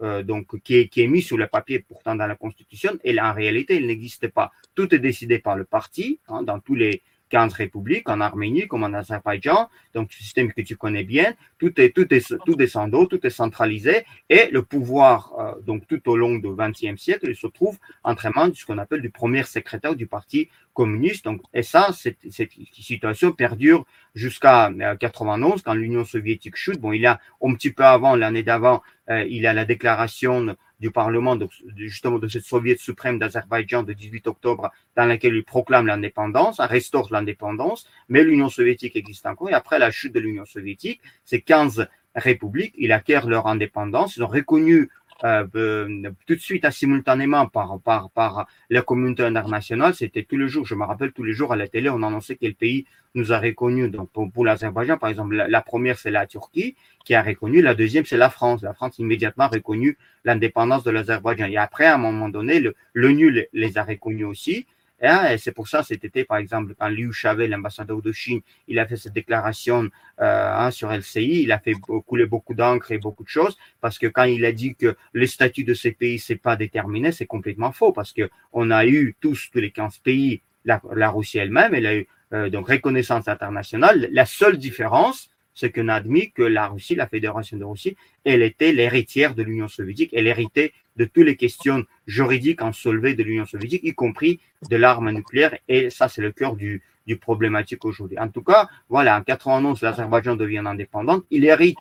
euh, 0.01 0.23
donc 0.23 0.59
qui 0.63 0.75
est, 0.75 0.87
qui 0.87 1.01
est 1.01 1.07
mis 1.07 1.21
sur 1.21 1.37
le 1.37 1.47
papier 1.47 1.79
pourtant 1.79 2.15
dans 2.15 2.27
la 2.27 2.35
Constitution, 2.35 2.97
et 3.03 3.17
en 3.19 3.33
réalité, 3.33 3.75
il 3.75 3.87
n'existe 3.87 4.27
pas. 4.27 4.51
Tout 4.75 4.93
est 4.93 4.99
décidé 4.99 5.39
par 5.39 5.55
le 5.55 5.65
parti 5.65 6.19
hein, 6.27 6.43
dans 6.43 6.59
tous 6.59 6.75
les 6.75 7.03
15 7.33 7.53
républiques, 7.53 8.09
en 8.09 8.21
Arménie 8.21 8.67
comme 8.67 8.83
en 8.83 8.93
Azerbaïdjan, 8.93 9.67
donc 9.95 10.13
système 10.13 10.53
que 10.53 10.61
tu 10.61 10.77
connais 10.77 11.03
bien, 11.03 11.33
tout 11.57 11.73
est, 11.81 11.89
tout 11.89 12.13
est, 12.13 12.23
tout 12.45 12.61
est 12.61 13.07
tout 13.09 13.25
est 13.27 13.29
centralisé, 13.31 14.05
et 14.29 14.49
le 14.51 14.61
pouvoir, 14.61 15.33
euh, 15.39 15.59
donc 15.61 15.87
tout 15.87 16.07
au 16.11 16.15
long 16.15 16.35
du 16.35 16.49
XXe 16.55 17.01
siècle, 17.01 17.25
il 17.27 17.35
se 17.35 17.47
trouve 17.47 17.79
entre 18.03 18.29
mains 18.35 18.49
de 18.49 18.55
ce 18.55 18.63
qu'on 18.67 18.77
appelle 18.77 19.01
du 19.01 19.09
premier 19.09 19.41
secrétaire 19.41 19.95
du 19.95 20.05
Parti 20.05 20.49
communiste. 20.73 21.25
Donc, 21.25 21.41
et 21.55 21.63
ça, 21.63 21.91
cette, 21.91 22.19
cette 22.29 22.51
situation 22.71 23.31
perdure 23.31 23.83
jusqu'à 24.13 24.71
91, 24.99 25.53
euh, 25.53 25.63
quand 25.65 25.73
l'Union 25.73 26.05
soviétique 26.05 26.55
chute. 26.55 26.79
Bon, 26.79 26.91
il 26.91 27.01
y 27.01 27.07
a 27.07 27.19
un 27.41 27.53
petit 27.55 27.71
peu 27.71 27.83
avant, 27.83 28.15
l'année 28.15 28.43
d'avant, 28.43 28.83
euh, 29.09 29.23
il 29.23 29.41
y 29.41 29.47
a 29.47 29.53
la 29.53 29.65
déclaration 29.65 30.55
du 30.83 30.91
Parlement, 30.91 31.37
de, 31.37 31.47
justement 31.77 32.19
de 32.19 32.27
cette 32.27 32.43
Soviet 32.43 32.77
suprême 32.77 33.17
d'Azerbaïdjan 33.17 33.83
de 33.83 33.93
18 33.93 34.27
octobre, 34.27 34.69
dans 34.97 35.05
laquelle 35.05 35.33
il 35.33 35.45
proclame 35.45 35.87
l'indépendance, 35.87 36.59
restaure 36.59 37.07
l'indépendance, 37.09 37.87
mais 38.09 38.21
l'Union 38.21 38.49
soviétique 38.49 38.97
existe 38.97 39.25
encore. 39.25 39.49
Et 39.49 39.53
après 39.53 39.79
la 39.79 39.91
chute 39.91 40.13
de 40.13 40.19
l'Union 40.19 40.43
soviétique, 40.45 40.99
ces 41.23 41.39
15 41.39 41.87
républiques, 42.15 42.75
ils 42.77 42.91
acquièrent 42.91 43.27
leur 43.27 43.47
indépendance, 43.47 44.17
ils 44.17 44.23
ont 44.23 44.27
reconnu 44.27 44.89
euh, 45.23 45.45
euh, 45.55 46.11
tout 46.27 46.35
de 46.35 46.39
suite, 46.39 46.69
simultanément 46.71 47.47
par, 47.47 47.79
par, 47.79 48.09
par 48.09 48.47
la 48.69 48.81
communauté 48.81 49.23
internationale. 49.23 49.95
C'était 49.95 50.23
tous 50.23 50.37
les 50.37 50.47
jours, 50.47 50.65
je 50.65 50.75
me 50.75 50.83
rappelle, 50.83 51.13
tous 51.13 51.23
les 51.23 51.33
jours 51.33 51.53
à 51.53 51.55
la 51.55 51.67
télé, 51.67 51.89
on 51.89 52.03
annonçait 52.03 52.35
quel 52.35 52.55
pays 52.55 52.85
nous 53.15 53.31
a 53.31 53.39
reconnu. 53.39 53.89
Donc, 53.89 54.09
pour, 54.11 54.43
l'Azerbaïdjan, 54.43 54.97
par 54.97 55.09
exemple, 55.09 55.35
la, 55.35 55.61
première, 55.61 55.97
c'est 55.97 56.11
la 56.11 56.27
Turquie 56.27 56.75
qui 57.05 57.15
a 57.15 57.21
reconnu. 57.21 57.61
La 57.61 57.73
deuxième, 57.73 58.05
c'est 58.05 58.17
la 58.17 58.29
France. 58.29 58.63
La 58.63 58.73
France 58.73 58.99
immédiatement 58.99 59.47
reconnu 59.47 59.97
l'indépendance 60.25 60.83
de 60.83 60.91
l'Azerbaïdjan. 60.91 61.45
Et 61.45 61.57
après, 61.57 61.85
à 61.85 61.95
un 61.95 61.99
moment 61.99 62.29
donné, 62.29 62.61
l'ONU 62.93 63.29
le, 63.29 63.45
les 63.53 63.77
a 63.77 63.83
reconnus 63.83 64.25
aussi. 64.25 64.65
Hein, 65.03 65.31
et 65.31 65.37
c'est 65.37 65.51
pour 65.51 65.67
ça, 65.67 65.83
cet 65.83 66.05
été, 66.05 66.23
par 66.23 66.37
exemple, 66.37 66.75
quand 66.79 66.87
Liu 66.87 67.11
Chavez, 67.11 67.47
l'ambassadeur 67.47 68.01
de 68.01 68.11
Chine, 68.13 68.39
il 68.69 68.79
a 68.79 68.87
fait 68.87 68.95
cette 68.95 69.13
déclaration 69.13 69.89
euh, 70.21 70.53
hein, 70.57 70.71
sur 70.71 70.91
LCI, 70.91 71.43
il 71.43 71.51
a 71.51 71.59
fait 71.59 71.73
couler 72.07 72.25
beaucoup 72.25 72.53
d'encre 72.53 72.91
et 72.93 72.97
beaucoup 72.97 73.23
de 73.23 73.29
choses, 73.29 73.57
parce 73.81 73.99
que 73.99 74.07
quand 74.07 74.23
il 74.23 74.45
a 74.45 74.53
dit 74.53 74.75
que 74.75 74.95
le 75.11 75.27
statut 75.27 75.65
de 75.65 75.73
ces 75.73 75.91
pays, 75.91 76.19
c'est 76.19 76.37
pas 76.37 76.55
déterminé, 76.55 77.11
c'est 77.11 77.25
complètement 77.25 77.73
faux, 77.73 77.91
parce 77.91 78.13
que 78.13 78.29
on 78.53 78.71
a 78.71 78.85
eu 78.85 79.15
tous, 79.19 79.49
tous 79.51 79.59
les 79.59 79.71
15 79.71 79.97
pays, 79.97 80.41
la, 80.63 80.81
la 80.95 81.09
Russie 81.09 81.37
elle-même, 81.37 81.75
elle 81.75 81.85
a 81.85 81.95
eu 81.95 82.07
euh, 82.33 82.49
donc 82.49 82.69
reconnaissance 82.69 83.27
internationale. 83.27 84.07
La 84.11 84.25
seule 84.25 84.57
différence, 84.57 85.29
c'est 85.53 85.71
qu'on 85.71 85.89
a 85.89 85.95
admis 85.95 86.31
que 86.31 86.43
la 86.43 86.67
Russie, 86.67 86.95
la 86.95 87.07
Fédération 87.07 87.57
de 87.57 87.63
Russie, 87.65 87.95
elle 88.23 88.41
était 88.41 88.71
l'héritière 88.71 89.35
de 89.35 89.43
l'Union 89.43 89.67
soviétique, 89.67 90.11
elle 90.13 90.27
héritait 90.27 90.73
de 90.95 91.05
toutes 91.05 91.25
les 91.25 91.35
questions 91.35 91.85
juridiques 92.07 92.61
en 92.61 92.71
soulevées 92.71 93.15
de 93.15 93.23
l'Union 93.23 93.45
soviétique, 93.45 93.83
y 93.83 93.93
compris 93.93 94.39
de 94.69 94.75
l'arme 94.75 95.11
nucléaire, 95.11 95.57
et 95.67 95.89
ça, 95.89 96.07
c'est 96.07 96.21
le 96.21 96.31
cœur 96.31 96.55
du, 96.55 96.81
du 97.07 97.17
problématique 97.17 97.85
aujourd'hui. 97.85 98.19
En 98.19 98.29
tout 98.29 98.43
cas, 98.43 98.67
voilà, 98.89 99.17
en 99.17 99.23
91, 99.23 99.81
l'Azerbaïdjan 99.81 100.35
devient 100.35 100.63
indépendante, 100.65 101.23
il 101.29 101.45
hérite 101.45 101.79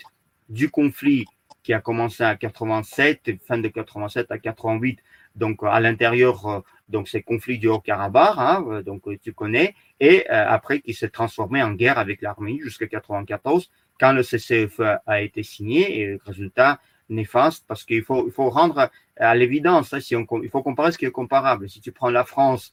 du 0.48 0.70
conflit 0.70 1.26
qui 1.62 1.72
a 1.72 1.80
commencé 1.80 2.24
en 2.24 2.36
87, 2.36 3.38
fin 3.46 3.58
de 3.58 3.68
87 3.68 4.30
à 4.30 4.38
88, 4.38 4.98
donc 5.36 5.60
à 5.62 5.80
l'intérieur, 5.80 6.46
euh, 6.46 6.60
donc 6.88 7.08
ces 7.08 7.22
conflits 7.22 7.58
du 7.58 7.68
Haut-Karabakh, 7.68 8.34
hein, 8.36 8.64
euh, 8.68 8.82
donc 8.82 9.02
tu 9.22 9.32
connais, 9.32 9.74
et 10.00 10.26
euh, 10.30 10.44
après 10.48 10.80
qui 10.80 10.92
s'est 10.92 11.08
transformé 11.08 11.62
en 11.62 11.72
guerre 11.72 11.98
avec 11.98 12.20
l'Arménie 12.20 12.60
jusqu'à 12.60 12.86
94, 12.86 13.70
quand 14.00 14.12
le 14.12 14.22
CCFE 14.22 14.98
a 15.06 15.22
été 15.22 15.42
signé, 15.42 16.00
et 16.00 16.06
le 16.06 16.20
résultat 16.26 16.80
néfaste, 17.12 17.64
parce 17.68 17.84
qu'il 17.84 18.02
faut, 18.02 18.26
il 18.26 18.32
faut 18.32 18.50
rendre 18.50 18.90
à 19.16 19.34
l'évidence, 19.34 19.92
hein, 19.92 20.00
si 20.00 20.16
on, 20.16 20.26
il 20.42 20.50
faut 20.50 20.62
comparer 20.62 20.92
ce 20.92 20.98
qui 20.98 21.04
est 21.04 21.10
comparable. 21.10 21.68
Si 21.68 21.80
tu 21.80 21.92
prends 21.92 22.10
la 22.10 22.24
France, 22.24 22.72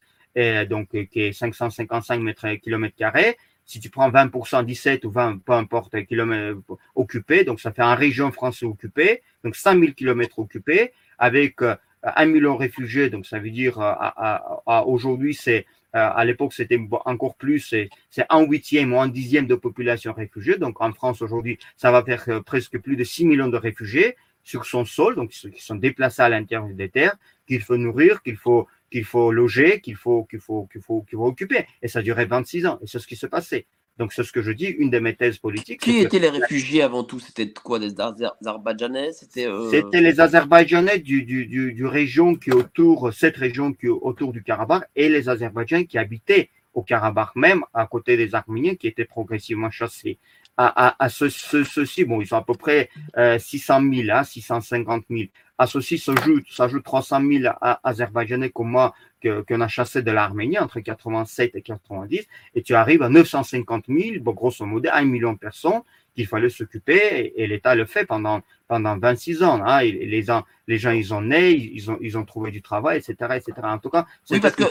donc 0.69 0.89
qui 0.89 1.21
est 1.21 1.33
555 1.33 2.21
mètres 2.21 2.47
kilomètres 2.55 2.95
carrés, 2.95 3.37
si 3.65 3.79
tu 3.79 3.89
prends 3.89 4.09
20%, 4.09 4.63
17 4.63 5.05
ou 5.05 5.11
20, 5.11 5.39
peu 5.43 5.53
importe, 5.53 6.03
kilomètres 6.05 6.59
occupés, 6.95 7.43
donc 7.43 7.59
ça 7.59 7.71
fait 7.71 7.81
un 7.81 7.95
région 7.95 8.31
française 8.31 8.67
occupée, 8.69 9.21
donc 9.43 9.55
5000 9.55 9.93
kilomètres 9.95 10.39
occupés, 10.39 10.93
avec 11.17 11.61
un 12.03 12.25
million 12.25 12.53
de 12.53 12.59
réfugiés, 12.59 13.09
donc 13.09 13.25
ça 13.25 13.39
veut 13.39 13.49
dire 13.49 13.79
euh, 13.79 13.93
à, 13.97 14.85
aujourd'hui 14.85 15.33
c'est 15.33 15.65
euh, 15.95 16.09
à 16.13 16.23
l'époque 16.23 16.53
c'était 16.53 16.79
encore 17.05 17.35
plus, 17.35 17.59
c'est 17.59 17.89
un 18.29 18.41
huitième 18.41 18.93
ou 18.93 19.01
un 19.01 19.07
dixième 19.07 19.47
de 19.47 19.55
population 19.55 20.13
réfugiée. 20.13 20.57
Donc 20.57 20.81
en 20.81 20.93
France 20.93 21.21
aujourd'hui, 21.23 21.57
ça 21.77 21.91
va 21.91 22.03
faire 22.03 22.23
euh, 22.27 22.41
presque 22.41 22.77
plus 22.77 22.95
de 22.95 23.03
6 23.03 23.25
millions 23.25 23.47
de 23.47 23.57
réfugiés 23.57 24.15
sur 24.43 24.65
son 24.65 24.85
sol, 24.85 25.15
donc 25.15 25.29
qui 25.29 25.61
sont 25.61 25.75
déplacés 25.75 26.21
à 26.21 26.29
l'intérieur 26.29 26.67
des 26.73 26.89
terres, 26.89 27.15
qu'il 27.47 27.61
faut 27.61 27.77
nourrir, 27.77 28.21
qu'il 28.23 28.37
faut 28.37 28.67
qu'il 28.91 29.05
faut 29.05 29.31
loger, 29.31 29.81
qu'il 29.81 29.95
faut 29.95 30.23
qu'il 30.23 30.39
faut 30.39 30.67
qu'il 30.71 30.81
faut 30.81 31.01
qu'il 31.01 31.17
faut 31.17 31.25
occuper. 31.25 31.65
Et 31.81 31.87
ça 31.87 32.01
durait 32.01 32.25
26 32.25 32.65
ans. 32.65 32.79
Et 32.81 32.87
c'est 32.87 32.99
ce 32.99 33.07
qui 33.07 33.15
se 33.15 33.27
passait. 33.27 33.65
Donc, 33.99 34.13
c'est 34.13 34.23
ce 34.23 34.31
que 34.31 34.41
je 34.41 34.51
dis, 34.51 34.67
une 34.67 34.89
de 34.89 34.99
mes 34.99 35.13
thèses 35.13 35.39
politiques. 35.39 35.81
Qui 35.81 35.97
étaient 35.97 36.19
les 36.19 36.29
réfugiés 36.29 36.81
avant 36.81 37.03
tout? 37.03 37.19
C'était 37.19 37.51
quoi 37.51 37.79
Des 37.79 37.99
Azerbaïdjanais? 37.99 39.11
C'était 39.11 39.45
euh, 39.45 39.83
les 39.91 40.21
Azerbaïdjanais 40.21 40.99
du, 40.99 41.23
du, 41.23 41.45
du, 41.45 41.85
région 41.85 42.35
qui 42.35 42.51
est 42.51 42.53
autour, 42.53 43.11
cette 43.11 43.35
région 43.35 43.73
qui 43.73 43.87
est 43.87 43.89
autour 43.89 44.31
du 44.31 44.41
Karabakh 44.41 44.85
et 44.95 45.09
les 45.09 45.27
Azerbaïdjans 45.27 45.83
qui 45.83 45.97
habitaient 45.97 46.49
au 46.73 46.81
Karabakh 46.81 47.35
même, 47.35 47.65
à 47.73 47.87
côté 47.87 48.15
des 48.15 48.35
Arméniens 48.35 48.75
qui 48.75 48.87
étaient 48.87 49.03
progressivement 49.03 49.69
chassés. 49.69 50.17
À, 50.61 51.01
à, 51.01 51.07
ce, 51.07 51.29
ceci, 51.29 52.03
bon, 52.03 52.19
ils 52.19 52.27
sont 52.27 52.35
à 52.35 52.43
peu 52.43 52.53
près 52.53 52.89
600 53.15 53.81
000, 53.93 54.09
hein, 54.11 54.23
650 54.25 55.05
000. 55.09 55.29
À 55.57 55.67
ceci 55.67 55.97
s'ajoute 55.97 56.83
300 56.83 57.21
000 57.21 57.53
Azerbaïdjanais 57.83 58.49
comme 58.49 58.71
moi 58.71 58.93
qu'on 59.21 59.61
a 59.61 59.67
chassé 59.67 60.01
de 60.01 60.11
l'Arménie 60.11 60.59
entre 60.59 60.79
87 60.79 61.55
et 61.55 61.61
90, 61.61 62.27
et 62.55 62.61
tu 62.61 62.75
arrives 62.75 63.03
à 63.03 63.09
950 63.09 63.85
000, 63.87 64.21
bon, 64.21 64.31
grosso 64.31 64.65
modo, 64.65 64.89
1 64.91 65.03
million 65.03 65.33
de 65.33 65.37
personnes 65.37 65.81
qu'il 66.15 66.27
fallait 66.27 66.49
s'occuper, 66.49 67.33
et, 67.35 67.47
l'État 67.47 67.75
le 67.75 67.85
fait 67.85 68.05
pendant, 68.05 68.41
pendant 68.67 68.97
26 68.97 69.43
ans. 69.43 69.61
Hein, 69.63 69.79
et 69.79 69.91
les, 69.91 70.23
gens, 70.23 70.43
les 70.67 70.77
gens, 70.77 70.91
ils 70.91 71.13
ont 71.13 71.21
né, 71.21 71.51
ils 71.51 71.91
ont, 71.91 71.97
ils 72.01 72.17
ont 72.17 72.25
trouvé 72.25 72.51
du 72.51 72.61
travail, 72.61 72.97
etc. 72.97 73.35
etc. 73.35 73.53
En 73.63 73.79
tout 73.79 73.89
cas, 73.89 74.05
oui, 74.29 74.39
parce 74.39 74.55
que, 74.55 74.63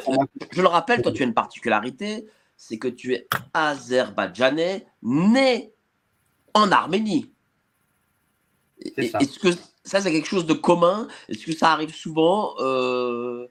je 0.53 0.63
le 0.63 0.69
rappelle, 0.69 1.03
toi, 1.03 1.13
tu 1.13 1.23
as 1.23 1.27
une 1.27 1.35
particularité, 1.35 2.27
c'est 2.57 2.79
que 2.79 2.89
tu 2.89 3.15
es 3.15 3.29
azerbaïdjanais 3.55 4.87
né 5.03 5.73
en 6.55 6.71
Arménie. 6.73 7.31
Est-ce 8.97 9.39
que 9.39 9.49
ça, 9.85 10.01
c'est 10.01 10.13
quelque 10.13 10.29
chose 10.29 10.47
de 10.47 10.55
commun? 10.55 11.09
Est-ce 11.29 11.47
que 11.47 11.53
ça 11.53 11.73
arrive 11.73 11.95
souvent 11.95 12.55
euh, 12.61 13.49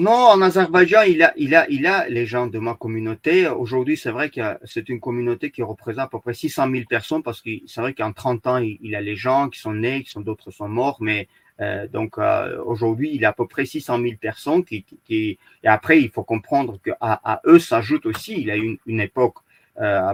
non, 0.00 0.10
en 0.10 0.42
Azerbaïdjan, 0.42 1.02
il 1.02 1.22
a, 1.22 1.32
il 1.36 1.54
a, 1.54 1.70
il 1.70 1.86
a 1.86 2.08
les 2.08 2.26
gens 2.26 2.48
de 2.48 2.58
ma 2.58 2.74
communauté. 2.74 3.46
Aujourd'hui, 3.46 3.96
c'est 3.96 4.10
vrai 4.10 4.28
que 4.28 4.40
c'est 4.64 4.88
une 4.88 4.98
communauté 4.98 5.52
qui 5.52 5.62
représente 5.62 6.06
à 6.06 6.08
peu 6.08 6.18
près 6.18 6.34
600 6.34 6.68
000 6.68 6.84
personnes 6.88 7.22
parce 7.22 7.40
que 7.40 7.50
c'est 7.68 7.80
vrai 7.80 7.94
qu'en 7.94 8.12
30 8.12 8.46
ans, 8.48 8.58
il, 8.58 8.96
a 8.96 9.00
les 9.00 9.14
gens 9.14 9.48
qui 9.48 9.60
sont 9.60 9.72
nés, 9.72 10.02
qui 10.02 10.10
sont 10.10 10.20
d'autres 10.20 10.50
sont 10.50 10.68
morts, 10.68 10.96
mais 11.00 11.28
euh, 11.60 11.86
donc 11.86 12.18
euh, 12.18 12.60
aujourd'hui, 12.64 13.12
il 13.14 13.24
a 13.24 13.28
à 13.28 13.32
peu 13.32 13.46
près 13.46 13.66
600 13.66 14.02
000 14.02 14.14
personnes 14.20 14.64
qui, 14.64 14.84
qui, 15.04 15.38
et 15.62 15.68
après, 15.68 16.02
il 16.02 16.10
faut 16.10 16.24
comprendre 16.24 16.80
qu'à 16.84 16.96
à 17.00 17.40
eux 17.46 17.60
s'ajoute 17.60 18.04
aussi, 18.06 18.40
il 18.40 18.50
a 18.50 18.56
eu 18.56 18.64
une, 18.64 18.78
une 18.86 19.00
époque 19.00 19.36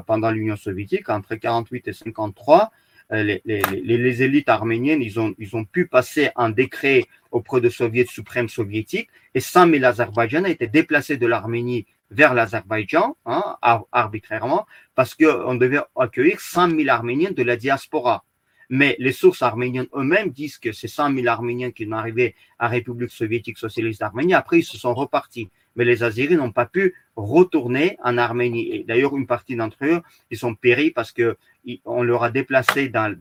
pendant 0.07 0.31
l'Union 0.31 0.57
soviétique 0.57 1.09
entre 1.09 1.35
48 1.35 1.89
et 1.89 1.93
53 1.93 2.71
euh, 3.13 3.39
les, 3.45 3.63
les, 3.65 4.23
élites 4.23 4.49
arméniennes, 4.49 5.03
ils 5.03 5.19
ont, 5.19 5.35
ont 5.53 5.65
pu 5.65 5.87
passer 5.87 6.31
un 6.37 6.49
décret 6.49 7.07
auprès 7.33 7.61
de 7.61 7.69
Soviet 7.69 8.07
suprême 8.07 8.49
soviétique 8.49 9.09
et 9.35 9.41
100 9.41 9.69
000 9.71 9.85
Azerbaïdjanais 9.85 10.53
étaient 10.53 10.69
déplacés 10.69 11.17
de 11.17 11.27
l'Arménie 11.27 11.87
vers 12.13 12.35
l'Azerbaïdjan, 12.35 13.17
hein, 13.27 13.57
arbitrairement, 13.93 14.67
parce 14.95 15.15
qu'on 15.15 15.55
devait 15.55 15.81
accueillir 15.97 16.41
100 16.41 16.71
000 16.71 16.89
Arméniens 16.89 17.33
de 17.33 17.43
la 17.43 17.57
diaspora. 17.57 18.25
Mais 18.69 18.95
les 19.01 19.13
sources 19.13 19.43
arméniennes 19.43 19.89
eux-mêmes 19.97 20.31
disent 20.31 20.59
que 20.59 20.71
ces 20.71 20.87
100 20.87 21.15
000 21.15 21.27
Arméniens 21.27 21.73
qui 21.73 21.87
sont 21.87 21.93
arrivés 21.93 22.37
à 22.61 22.69
République 22.69 23.11
soviétique 23.11 23.59
socialiste 23.59 23.99
d'Arménie, 24.01 24.35
après 24.35 24.61
ils 24.61 24.65
se 24.65 24.79
sont 24.79 24.95
repartis. 24.95 25.51
Mais 25.77 25.85
les 25.85 26.03
Azeris 26.03 26.37
n'ont 26.37 26.53
pas 26.53 26.67
pu 26.67 26.95
retourner 27.17 27.97
en 28.03 28.19
Arménie. 28.19 28.73
Et 28.73 28.85
d'ailleurs, 28.85 29.17
une 29.17 29.27
partie 29.27 29.57
d'entre 29.57 29.79
eux, 29.83 30.03
ils 30.31 30.39
sont 30.39 30.55
péris 30.55 30.91
parce 30.91 31.13
que 31.13 31.37
on 31.85 32.03
leur 32.03 32.25
a 32.25 32.31
déplacé 32.31 32.89
dans, 32.89 33.17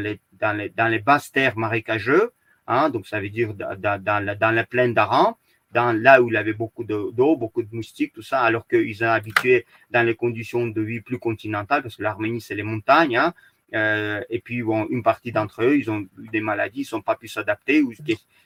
les, 0.00 0.98
basses 0.98 1.32
terres 1.32 1.56
marécageuses, 1.56 2.30
hein, 2.66 2.90
donc 2.90 3.06
ça 3.06 3.20
veut 3.20 3.30
dire 3.30 3.54
dans, 3.54 4.54
la, 4.54 4.64
plaine 4.64 4.94
d'Aran, 4.94 5.38
là 5.74 6.22
où 6.22 6.28
il 6.28 6.34
y 6.34 6.36
avait 6.36 6.52
beaucoup 6.52 6.84
d'eau, 6.84 7.36
beaucoup 7.36 7.62
de 7.62 7.74
moustiques, 7.74 8.12
tout 8.12 8.22
ça, 8.22 8.40
alors 8.40 8.66
qu'ils 8.66 8.96
sont 8.96 9.04
habitués 9.04 9.66
dans 9.90 10.04
les 10.04 10.14
conditions 10.14 10.66
de 10.66 10.80
vie 10.80 11.00
plus 11.00 11.18
continentales, 11.18 11.82
parce 11.82 11.96
que 11.96 12.02
l'Arménie, 12.02 12.40
c'est 12.40 12.54
les 12.54 12.62
montagnes, 12.62 13.16
hein, 13.16 13.34
euh, 13.74 14.22
et 14.30 14.40
puis, 14.40 14.62
une 14.90 15.02
partie 15.02 15.32
d'entre 15.32 15.64
eux, 15.64 15.76
ils 15.76 15.90
ont 15.90 16.06
eu 16.18 16.28
des 16.32 16.40
maladies, 16.40 16.82
ils 16.82 16.94
n'ont 16.94 17.02
pas 17.02 17.16
pu 17.16 17.28
s'adapter, 17.28 17.82
ou 17.82 17.92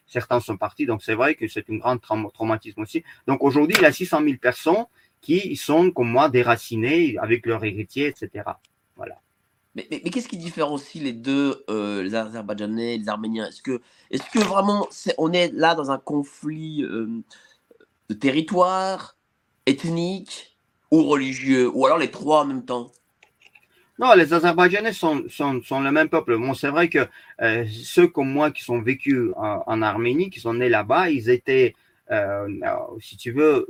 certains 0.06 0.40
sont 0.40 0.56
partis. 0.56 0.86
Donc, 0.86 1.02
c'est 1.02 1.14
vrai 1.14 1.34
que 1.34 1.46
c'est 1.48 1.68
un 1.70 1.76
grand 1.76 1.98
traumatisme 1.98 2.80
aussi. 2.80 3.04
Donc, 3.26 3.42
aujourd'hui, 3.42 3.76
il 3.78 3.82
y 3.82 3.86
a 3.86 3.92
600 3.92 4.22
000 4.24 4.36
personnes 4.38 4.86
qui 5.20 5.56
sont, 5.56 5.90
comme 5.90 6.10
moi, 6.10 6.28
déracinées 6.28 7.16
avec 7.18 7.44
leurs 7.46 7.64
héritiers, 7.64 8.06
etc. 8.06 8.44
Voilà. 8.96 9.20
Mais, 9.74 9.84
qu'est-ce 9.84 10.28
qui 10.28 10.38
différencie 10.38 11.02
les 11.02 11.12
deux, 11.12 11.64
euh, 11.68 12.02
les 12.02 12.14
Azerbaïdjanais 12.14 12.96
les 12.96 13.08
Arméniens? 13.08 13.48
Est-ce 13.48 13.62
que, 13.62 13.80
est 14.10 14.26
que 14.30 14.38
vraiment 14.38 14.88
on 15.18 15.32
est 15.32 15.52
là 15.52 15.74
dans 15.74 15.90
un 15.90 15.98
conflit 15.98 16.82
euh, 16.82 17.22
de 18.08 18.14
territoire, 18.14 19.16
ethnique 19.66 20.56
ou 20.90 21.04
religieux 21.04 21.70
Ou 21.72 21.86
alors 21.86 21.98
les 21.98 22.10
trois 22.10 22.42
en 22.42 22.46
même 22.46 22.64
temps? 22.64 22.90
Non, 23.98 24.14
les 24.14 24.32
Azerbaïdjanais 24.32 24.92
sont, 24.92 25.24
sont, 25.28 25.60
sont 25.62 25.80
le 25.80 25.90
même 25.90 26.08
peuple. 26.08 26.36
Bon, 26.36 26.54
c'est 26.54 26.68
vrai 26.68 26.88
que 26.88 27.06
euh, 27.40 27.64
ceux 27.68 28.06
comme 28.06 28.30
moi 28.30 28.52
qui 28.52 28.62
sont 28.62 28.80
vécus 28.80 29.30
en, 29.36 29.82
Arménie, 29.82 30.30
qui 30.30 30.38
sont 30.38 30.54
nés 30.54 30.68
là-bas, 30.68 31.10
ils 31.10 31.28
étaient, 31.30 31.74
euh, 32.12 32.46
si 33.00 33.16
tu 33.16 33.32
veux, 33.32 33.66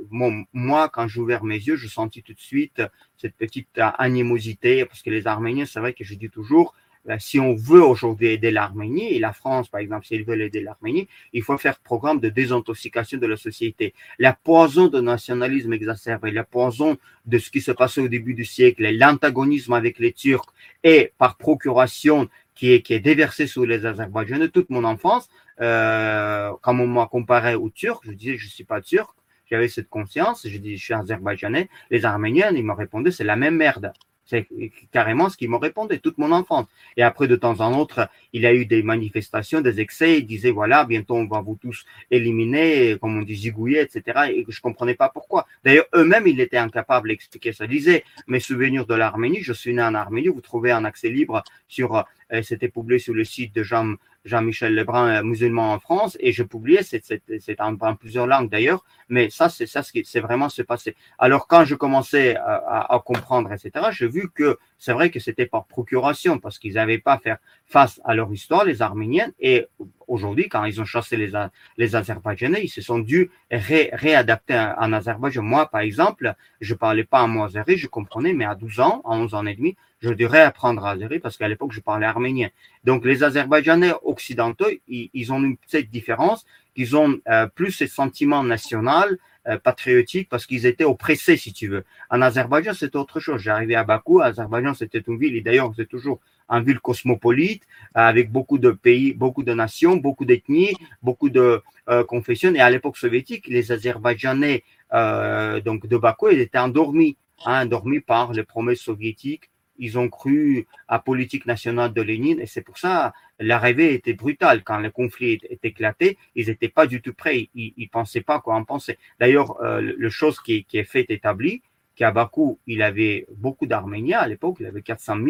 moi, 0.53 0.87
quand 0.89 1.07
j'ai 1.07 1.19
ouvert 1.19 1.43
mes 1.43 1.55
yeux, 1.55 1.77
je 1.77 1.87
sentis 1.87 2.21
tout 2.21 2.33
de 2.33 2.39
suite 2.39 2.81
cette 3.17 3.35
petite 3.35 3.79
animosité, 3.97 4.85
parce 4.85 5.01
que 5.01 5.09
les 5.09 5.25
Arméniens, 5.25 5.65
c'est 5.65 5.79
vrai 5.79 5.93
que 5.93 6.03
je 6.03 6.13
dis 6.13 6.29
toujours, 6.29 6.75
si 7.17 7.39
on 7.39 7.55
veut 7.55 7.83
aujourd'hui 7.83 8.27
aider 8.27 8.51
l'Arménie, 8.51 9.13
et 9.13 9.19
la 9.19 9.33
France, 9.33 9.69
par 9.69 9.79
exemple, 9.79 10.05
s'ils 10.05 10.23
veulent 10.23 10.41
aider 10.41 10.61
l'Arménie, 10.61 11.07
il 11.33 11.41
faut 11.41 11.57
faire 11.57 11.79
programme 11.79 12.19
de 12.19 12.29
désintoxication 12.29 13.17
de 13.17 13.25
la 13.25 13.37
société. 13.37 13.93
La 14.19 14.33
poison 14.33 14.87
de 14.87 15.01
nationalisme 15.01 15.73
exacerbé, 15.73 16.31
la 16.31 16.43
poison 16.43 16.97
de 17.25 17.37
ce 17.37 17.49
qui 17.49 17.61
se 17.61 17.71
passait 17.71 18.01
au 18.01 18.07
début 18.07 18.33
du 18.33 18.45
siècle, 18.45 18.87
l'antagonisme 18.91 19.73
avec 19.73 19.97
les 19.97 20.13
Turcs, 20.13 20.53
et 20.83 21.13
par 21.17 21.37
procuration 21.37 22.29
qui 22.53 22.73
est, 22.73 22.81
qui 22.81 22.99
déversé 22.99 23.47
sur 23.47 23.65
les 23.65 23.85
Azerbaïdjanais 23.85 24.49
toute 24.49 24.69
mon 24.69 24.83
enfance, 24.83 25.29
euh, 25.61 26.51
quand 26.61 26.77
on 26.77 26.87
m'a 26.87 27.07
comparé 27.07 27.55
aux 27.55 27.69
Turcs, 27.69 28.01
je 28.03 28.11
disais, 28.11 28.37
je 28.37 28.47
suis 28.47 28.65
pas 28.65 28.81
turc, 28.81 29.15
j'avais 29.49 29.67
cette 29.67 29.89
conscience, 29.89 30.47
je 30.47 30.57
dis, 30.57 30.77
je 30.77 30.83
suis 30.83 30.93
azerbaïdjanais, 30.93 31.69
les 31.89 32.05
Arméniens, 32.05 32.51
ils 32.51 32.63
m'ont 32.63 32.75
répondu, 32.75 33.11
c'est 33.11 33.23
la 33.23 33.35
même 33.35 33.55
merde. 33.55 33.91
C'est 34.29 34.47
carrément 34.91 35.27
ce 35.27 35.37
qu'ils 35.37 35.49
m'ont 35.49 35.57
répondu 35.57 35.99
toute 35.99 36.19
mon 36.19 36.31
enfance. 36.31 36.67
Et 36.97 37.01
après, 37.01 37.27
de 37.27 37.35
temps 37.35 37.61
en 37.61 37.73
autre, 37.79 38.07
il 38.31 38.43
y 38.43 38.45
a 38.45 38.53
eu 38.53 38.67
des 38.67 38.83
manifestations, 38.83 39.59
des 39.59 39.79
excès. 39.79 40.19
Ils 40.19 40.27
disaient, 40.27 40.51
voilà, 40.51 40.85
bientôt 40.85 41.15
on 41.15 41.25
va 41.25 41.41
vous 41.41 41.57
tous 41.59 41.83
éliminer, 42.11 42.95
comme 43.01 43.17
on 43.17 43.23
dit, 43.23 43.35
zigouiller, 43.35 43.81
etc. 43.81 44.31
Et 44.35 44.45
je 44.47 44.61
comprenais 44.61 44.93
pas 44.93 45.09
pourquoi. 45.09 45.47
D'ailleurs, 45.63 45.85
eux-mêmes, 45.95 46.27
ils 46.27 46.39
étaient 46.41 46.57
incapables 46.57 47.09
d'expliquer 47.09 47.53
ça. 47.53 47.65
Ils 47.65 47.71
disaient, 47.71 48.03
mes 48.27 48.39
souvenirs 48.39 48.85
de 48.85 48.93
l'Arménie, 48.93 49.41
je 49.41 49.53
suis 49.53 49.73
né 49.73 49.81
en 49.81 49.95
Arménie, 49.95 50.27
vous 50.27 50.41
trouvez 50.41 50.69
un 50.69 50.85
accès 50.85 51.09
libre 51.09 51.43
sur, 51.67 51.95
euh, 52.31 52.43
c'était 52.43 52.69
publié 52.69 52.99
sur 52.99 53.15
le 53.15 53.23
site 53.23 53.55
de 53.55 53.63
Jean, 53.63 53.95
Jean-Michel 54.29 54.73
Lebrun, 54.73 55.07
euh, 55.09 55.23
musulman 55.23 55.73
en 55.73 55.79
France, 55.79 56.15
et 56.19 56.31
je 56.31 56.43
publiais, 56.43 56.83
c'est 56.83 57.61
en, 57.61 57.75
plusieurs 57.95 58.27
langues 58.27 58.49
d'ailleurs, 58.49 58.85
mais 59.09 59.29
ça, 59.29 59.49
c'est 59.49 59.65
ça 59.65 59.83
ce 59.83 59.91
qui 59.91 60.05
c'est 60.05 60.19
vraiment 60.19 60.47
passé. 60.67 60.95
Alors 61.17 61.47
quand 61.47 61.65
je 61.65 61.75
commençais 61.75 62.35
à, 62.37 63.01
comprendre, 63.05 63.51
etc., 63.51 63.87
j'ai 63.91 64.07
vu 64.07 64.29
que 64.33 64.57
c'est 64.77 64.93
vrai 64.93 65.09
que 65.09 65.19
c'était 65.19 65.45
par 65.45 65.65
procuration, 65.65 66.39
parce 66.39 66.59
qu'ils 66.59 66.75
n'avaient 66.75 66.99
pas 66.99 67.13
à 67.13 67.19
faire 67.19 67.37
face 67.65 67.99
à 68.05 68.15
leur 68.15 68.31
histoire, 68.31 68.63
les 68.63 68.81
Arméniens, 68.81 69.31
et 69.39 69.65
aujourd'hui, 70.07 70.47
quand 70.47 70.63
ils 70.65 70.79
ont 70.79 70.85
chassé 70.85 71.17
les, 71.17 71.31
les 71.77 71.95
Azerbaïdjanais, 71.95 72.63
ils 72.63 72.69
se 72.69 72.81
sont 72.81 72.99
dû 72.99 73.31
ré, 73.51 73.89
réadapter 73.93 74.57
en 74.77 74.93
Azerbaïdjan. 74.93 75.43
Moi, 75.43 75.69
par 75.69 75.81
exemple, 75.81 76.35
je 76.61 76.73
parlais 76.73 77.03
pas 77.03 77.23
en 77.23 77.27
mot 77.27 77.43
azéri, 77.43 77.77
je 77.77 77.87
comprenais, 77.87 78.33
mais 78.33 78.45
à 78.45 78.55
12 78.55 78.79
ans, 78.79 79.01
à 79.05 79.11
11 79.11 79.33
ans 79.33 79.45
et 79.45 79.55
demi, 79.55 79.75
je 79.99 80.09
devrais 80.09 80.41
apprendre 80.41 80.85
azéri 80.85 81.19
parce 81.19 81.37
qu'à 81.37 81.47
l'époque, 81.47 81.71
je 81.71 81.81
parlais 81.81 82.05
arménien. 82.05 82.49
Donc, 82.83 83.05
les 83.05 83.23
Azerbaïdjanais 83.23 83.93
occidentaux, 84.03 84.69
ils, 84.87 85.33
ont 85.33 85.43
une 85.43 85.57
cette 85.67 85.89
différence 85.89 86.45
qu'ils 86.75 86.95
ont 86.95 87.17
euh, 87.27 87.47
plus 87.47 87.71
ce 87.71 87.87
sentiment 87.87 88.43
national, 88.43 89.17
euh, 89.47 89.57
patriotique, 89.57 90.29
parce 90.29 90.45
qu'ils 90.45 90.65
étaient 90.65 90.83
oppressés, 90.83 91.37
si 91.37 91.53
tu 91.53 91.67
veux. 91.67 91.83
En 92.09 92.21
Azerbaïdjan, 92.21 92.73
c'était 92.73 92.97
autre 92.97 93.19
chose. 93.19 93.41
J'arrivais 93.41 93.75
à 93.75 93.83
Bakou, 93.83 94.21
Azerbaïdjan, 94.21 94.73
c'était 94.73 94.99
une 94.99 95.17
ville, 95.17 95.35
et 95.35 95.41
d'ailleurs, 95.41 95.73
c'est 95.75 95.87
toujours 95.87 96.19
une 96.49 96.63
ville 96.63 96.79
cosmopolite, 96.79 97.63
avec 97.93 98.31
beaucoup 98.31 98.57
de 98.57 98.71
pays, 98.71 99.13
beaucoup 99.13 99.43
de 99.43 99.53
nations, 99.53 99.97
beaucoup 99.97 100.25
d'ethnies, 100.25 100.75
beaucoup 101.01 101.29
de 101.29 101.61
euh, 101.89 102.03
confessions. 102.03 102.53
Et 102.55 102.59
à 102.59 102.69
l'époque 102.69 102.97
soviétique, 102.97 103.47
les 103.47 103.71
Azerbaïdjanais 103.71 104.63
euh, 104.93 105.61
donc 105.61 105.87
de 105.87 105.97
Bakou, 105.97 106.29
ils 106.29 106.39
étaient 106.39 106.57
endormis, 106.57 107.17
hein, 107.45 107.63
endormis 107.65 107.99
par 107.99 108.33
les 108.33 108.43
promesses 108.43 108.81
soviétiques 108.81 109.49
ils 109.79 109.97
ont 109.97 110.09
cru 110.09 110.67
à 110.87 110.99
politique 110.99 111.45
nationale 111.45 111.93
de 111.93 112.01
Lénine 112.01 112.39
et 112.39 112.45
c'est 112.45 112.61
pour 112.61 112.77
ça 112.77 113.13
l'arrivée 113.39 113.93
était 113.93 114.13
brutale. 114.13 114.63
Quand 114.63 114.79
le 114.79 114.91
conflit 114.91 115.39
est 115.49 115.63
éclaté, 115.63 116.17
ils 116.35 116.47
n'étaient 116.47 116.69
pas 116.69 116.85
du 116.85 117.01
tout 117.01 117.13
prêts. 117.13 117.49
Ils 117.55 117.73
ne 117.77 117.87
pensaient 117.87 118.21
pas 118.21 118.39
quoi 118.39 118.55
en 118.55 118.63
penser. 118.63 118.97
D'ailleurs, 119.19 119.59
euh, 119.61 119.81
le 119.81 120.09
chose 120.09 120.39
qui, 120.41 120.65
est 120.73 120.83
fait 120.83 121.05
établi, 121.09 121.61
qu'à 121.95 122.11
Bakou, 122.11 122.59
il 122.67 122.81
avait 122.81 123.25
beaucoup 123.37 123.65
d'Arméniens 123.65 124.19
à 124.19 124.27
l'époque, 124.27 124.57
il 124.59 124.65
avait 124.65 124.81
400 124.81 125.17
000 125.17 125.27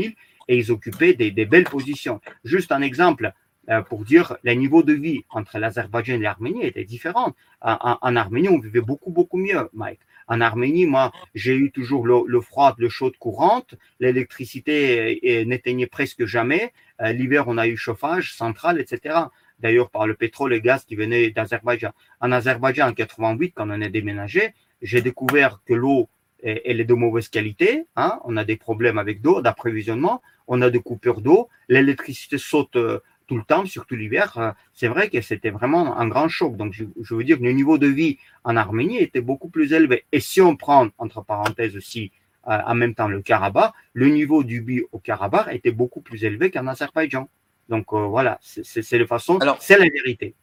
et 0.47 0.57
ils 0.57 0.71
occupaient 0.71 1.13
des, 1.13 1.31
des 1.31 1.45
belles 1.45 1.63
positions. 1.63 2.21
Juste 2.43 2.71
un 2.71 2.81
exemple, 2.81 3.33
euh, 3.69 3.81
pour 3.81 4.03
dire 4.03 4.37
le 4.43 4.53
niveau 4.53 4.81
de 4.81 4.93
vie 4.93 5.25
entre 5.29 5.59
l'Azerbaïdjan 5.59 6.15
et 6.15 6.19
l'Arménie 6.19 6.65
était 6.65 6.85
différent. 6.85 7.35
En, 7.61 7.97
en, 8.01 8.15
Arménie, 8.15 8.49
on 8.49 8.57
vivait 8.59 8.81
beaucoup, 8.81 9.11
beaucoup 9.11 9.37
mieux, 9.37 9.69
Mike. 9.73 9.99
En 10.29 10.41
Arménie, 10.41 10.85
moi, 10.85 11.11
j'ai 11.33 11.55
eu 11.55 11.71
toujours 11.71 12.05
l'eau 12.05 12.41
froide, 12.41 12.75
l'eau 12.77 12.89
chaude 12.89 13.17
courante, 13.17 13.73
l'électricité 13.99 15.43
n'éteignait 15.45 15.87
presque 15.87 16.25
jamais. 16.25 16.71
Euh, 17.01 17.11
l'hiver, 17.11 17.45
on 17.47 17.57
a 17.57 17.67
eu 17.67 17.75
chauffage 17.75 18.35
central, 18.35 18.79
etc. 18.79 19.15
D'ailleurs, 19.59 19.89
par 19.89 20.05
le 20.05 20.13
pétrole 20.13 20.53
et 20.53 20.61
gaz 20.61 20.85
qui 20.85 20.95
venaient 20.95 21.31
d'Azerbaïdjan. 21.31 21.91
En 22.21 22.31
Azerbaïdjan, 22.31 22.89
en 22.89 22.93
88, 22.93 23.53
quand 23.55 23.69
on 23.69 23.81
est 23.81 23.89
déménagé, 23.89 24.53
j'ai 24.83 25.01
découvert 25.01 25.61
que 25.65 25.73
l'eau, 25.73 26.09
elle 26.43 26.79
est 26.79 26.85
de 26.85 26.93
mauvaise 26.93 27.27
qualité. 27.27 27.85
Hein. 27.95 28.19
On 28.23 28.37
a 28.37 28.45
des 28.45 28.55
problèmes 28.55 28.99
avec 28.99 29.19
l'eau, 29.23 29.41
d'approvisionnement. 29.41 30.21
On 30.47 30.61
a 30.61 30.69
des 30.69 30.79
coupures 30.79 31.21
d'eau. 31.21 31.49
L'électricité 31.67 32.37
saute 32.37 32.75
euh, 32.75 32.99
tout 33.29 33.37
le 33.37 33.43
temps, 33.43 33.63
surtout 33.65 33.95
l'hiver, 33.95 34.33
euh, 34.37 34.51
c'est 34.73 34.87
vrai 34.87 35.09
que 35.09 35.21
c'était 35.21 35.51
vraiment 35.51 35.99
un 35.99 36.07
grand 36.07 36.27
choc. 36.27 36.57
Donc, 36.57 36.73
je, 36.73 37.13
veux 37.13 37.23
dire 37.23 37.37
que 37.37 37.43
le 37.43 37.51
niveau 37.51 37.77
de 37.77 37.85
vie 37.85 38.17
en 38.43 38.57
Arménie 38.57 38.97
était 38.97 39.21
beaucoup 39.21 39.49
plus 39.49 39.71
élevé. 39.71 40.03
Et 40.11 40.19
si 40.19 40.41
on 40.41 40.55
prend, 40.55 40.87
entre 40.97 41.21
parenthèses 41.23 41.77
aussi, 41.77 42.11
euh, 42.47 42.57
en 42.65 42.73
même 42.73 42.95
temps 42.95 43.07
le 43.07 43.21
Karabakh, 43.21 43.71
le 43.93 44.07
niveau 44.07 44.43
du 44.43 44.61
vie 44.61 44.81
au 44.91 44.97
Karabakh 44.97 45.53
était 45.53 45.71
beaucoup 45.71 46.01
plus 46.01 46.23
élevé 46.23 46.49
qu'en 46.49 46.65
Azerbaïdjan. 46.65 47.29
Donc, 47.69 47.93
euh, 47.93 48.07
voilà, 48.07 48.39
c'est 48.41 48.97
de 48.97 49.05
façon, 49.05 49.37
c'est 49.59 49.77
la 49.77 49.85
vérité. 49.85 50.33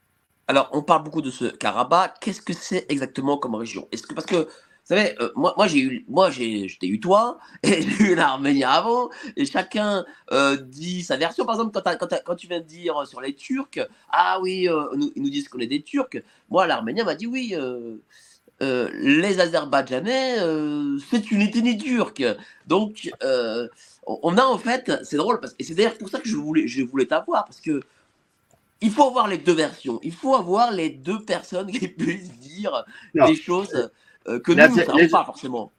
Alors, 0.47 0.71
on 0.73 0.83
parle 0.83 1.03
beaucoup 1.03 1.23
de 1.23 1.33
ce 1.33 1.47
Karabakh. 1.47 2.21
Qu'est-ce 2.21 2.41
que 2.41 2.53
c'est 2.53 2.87
exactement 2.89 3.37
comme 3.37 3.57
région? 3.57 3.89
Est-ce 3.91 4.07
que 4.07 4.15
parce 4.15 4.27
que 4.27 4.47
savez, 4.87 5.21
euh, 5.21 5.31
moi, 5.35 5.53
moi 5.57 5.67
j'ai 5.67 5.81
eu, 5.81 6.05
moi 6.09 6.31
j'ai, 6.31 6.67
t'ai 6.81 6.87
eu 6.87 7.01
toi 7.01 7.39
et 7.63 7.83
j'ai 7.83 8.13
eu 8.13 8.15
l'Arménien 8.15 8.71
avant, 8.71 9.11
et 9.37 9.45
chacun 9.45 10.05
euh, 10.33 10.57
dit 10.57 11.03
sa 11.03 11.17
version. 11.17 11.45
Par 11.45 11.57
exemple, 11.57 11.81
quand, 11.83 12.09
quand, 12.25 12.37
tu 12.37 12.47
viens 12.47 12.61
de 12.61 12.65
dire 12.65 13.07
sur 13.07 13.21
les 13.21 13.35
Turcs, 13.35 13.81
ah 14.11 14.39
oui, 14.41 14.69
euh, 14.69 14.87
ils 15.17 15.23
nous 15.23 15.31
disent 15.31 15.49
qu'on 15.49 15.59
est 15.59 15.67
des 15.67 15.83
Turcs. 15.83 16.23
Moi, 16.51 16.67
l'Arménien 16.67 17.05
m'a 17.05 17.17
dit 17.17 17.27
oui. 17.27 17.55
les 18.61 19.41
Azerbaïdjanais, 19.41 20.37
c'est 21.11 21.31
une 21.33 21.43
ethnie 21.43 21.77
turque. 21.77 22.25
Donc, 22.67 23.11
on 24.07 24.39
a 24.39 24.45
en 24.45 24.59
fait, 24.59 24.93
c'est 25.03 25.17
drôle, 25.17 25.41
parce, 25.41 25.57
et 25.59 25.65
c'est 25.65 25.75
d'ailleurs 25.75 25.99
pour 25.99 26.09
ça 26.09 26.21
que 26.21 26.29
je 26.29 26.37
voulais, 26.37 26.69
je 26.69 26.83
voulais 26.83 27.07
t'avoir, 27.07 27.45
parce 27.45 27.61
que 27.61 27.81
il 28.83 28.91
faut 28.91 29.05
avoir 29.05 29.27
les 29.27 29.39
deux 29.39 29.55
versions. 29.55 29.99
Il 30.03 30.13
faut 30.13 30.35
avoir 30.35 30.71
les 30.71 30.91
deux 30.91 31.25
personnes 31.25 31.71
qui 31.73 31.89
puissent 31.89 32.39
dire 32.39 32.85
des 33.15 33.35
choses 33.35 33.91
que 34.45 34.53
nous, 34.53 34.97
les, 34.97 35.09
pas 35.09 35.25
forcément. 35.25 35.73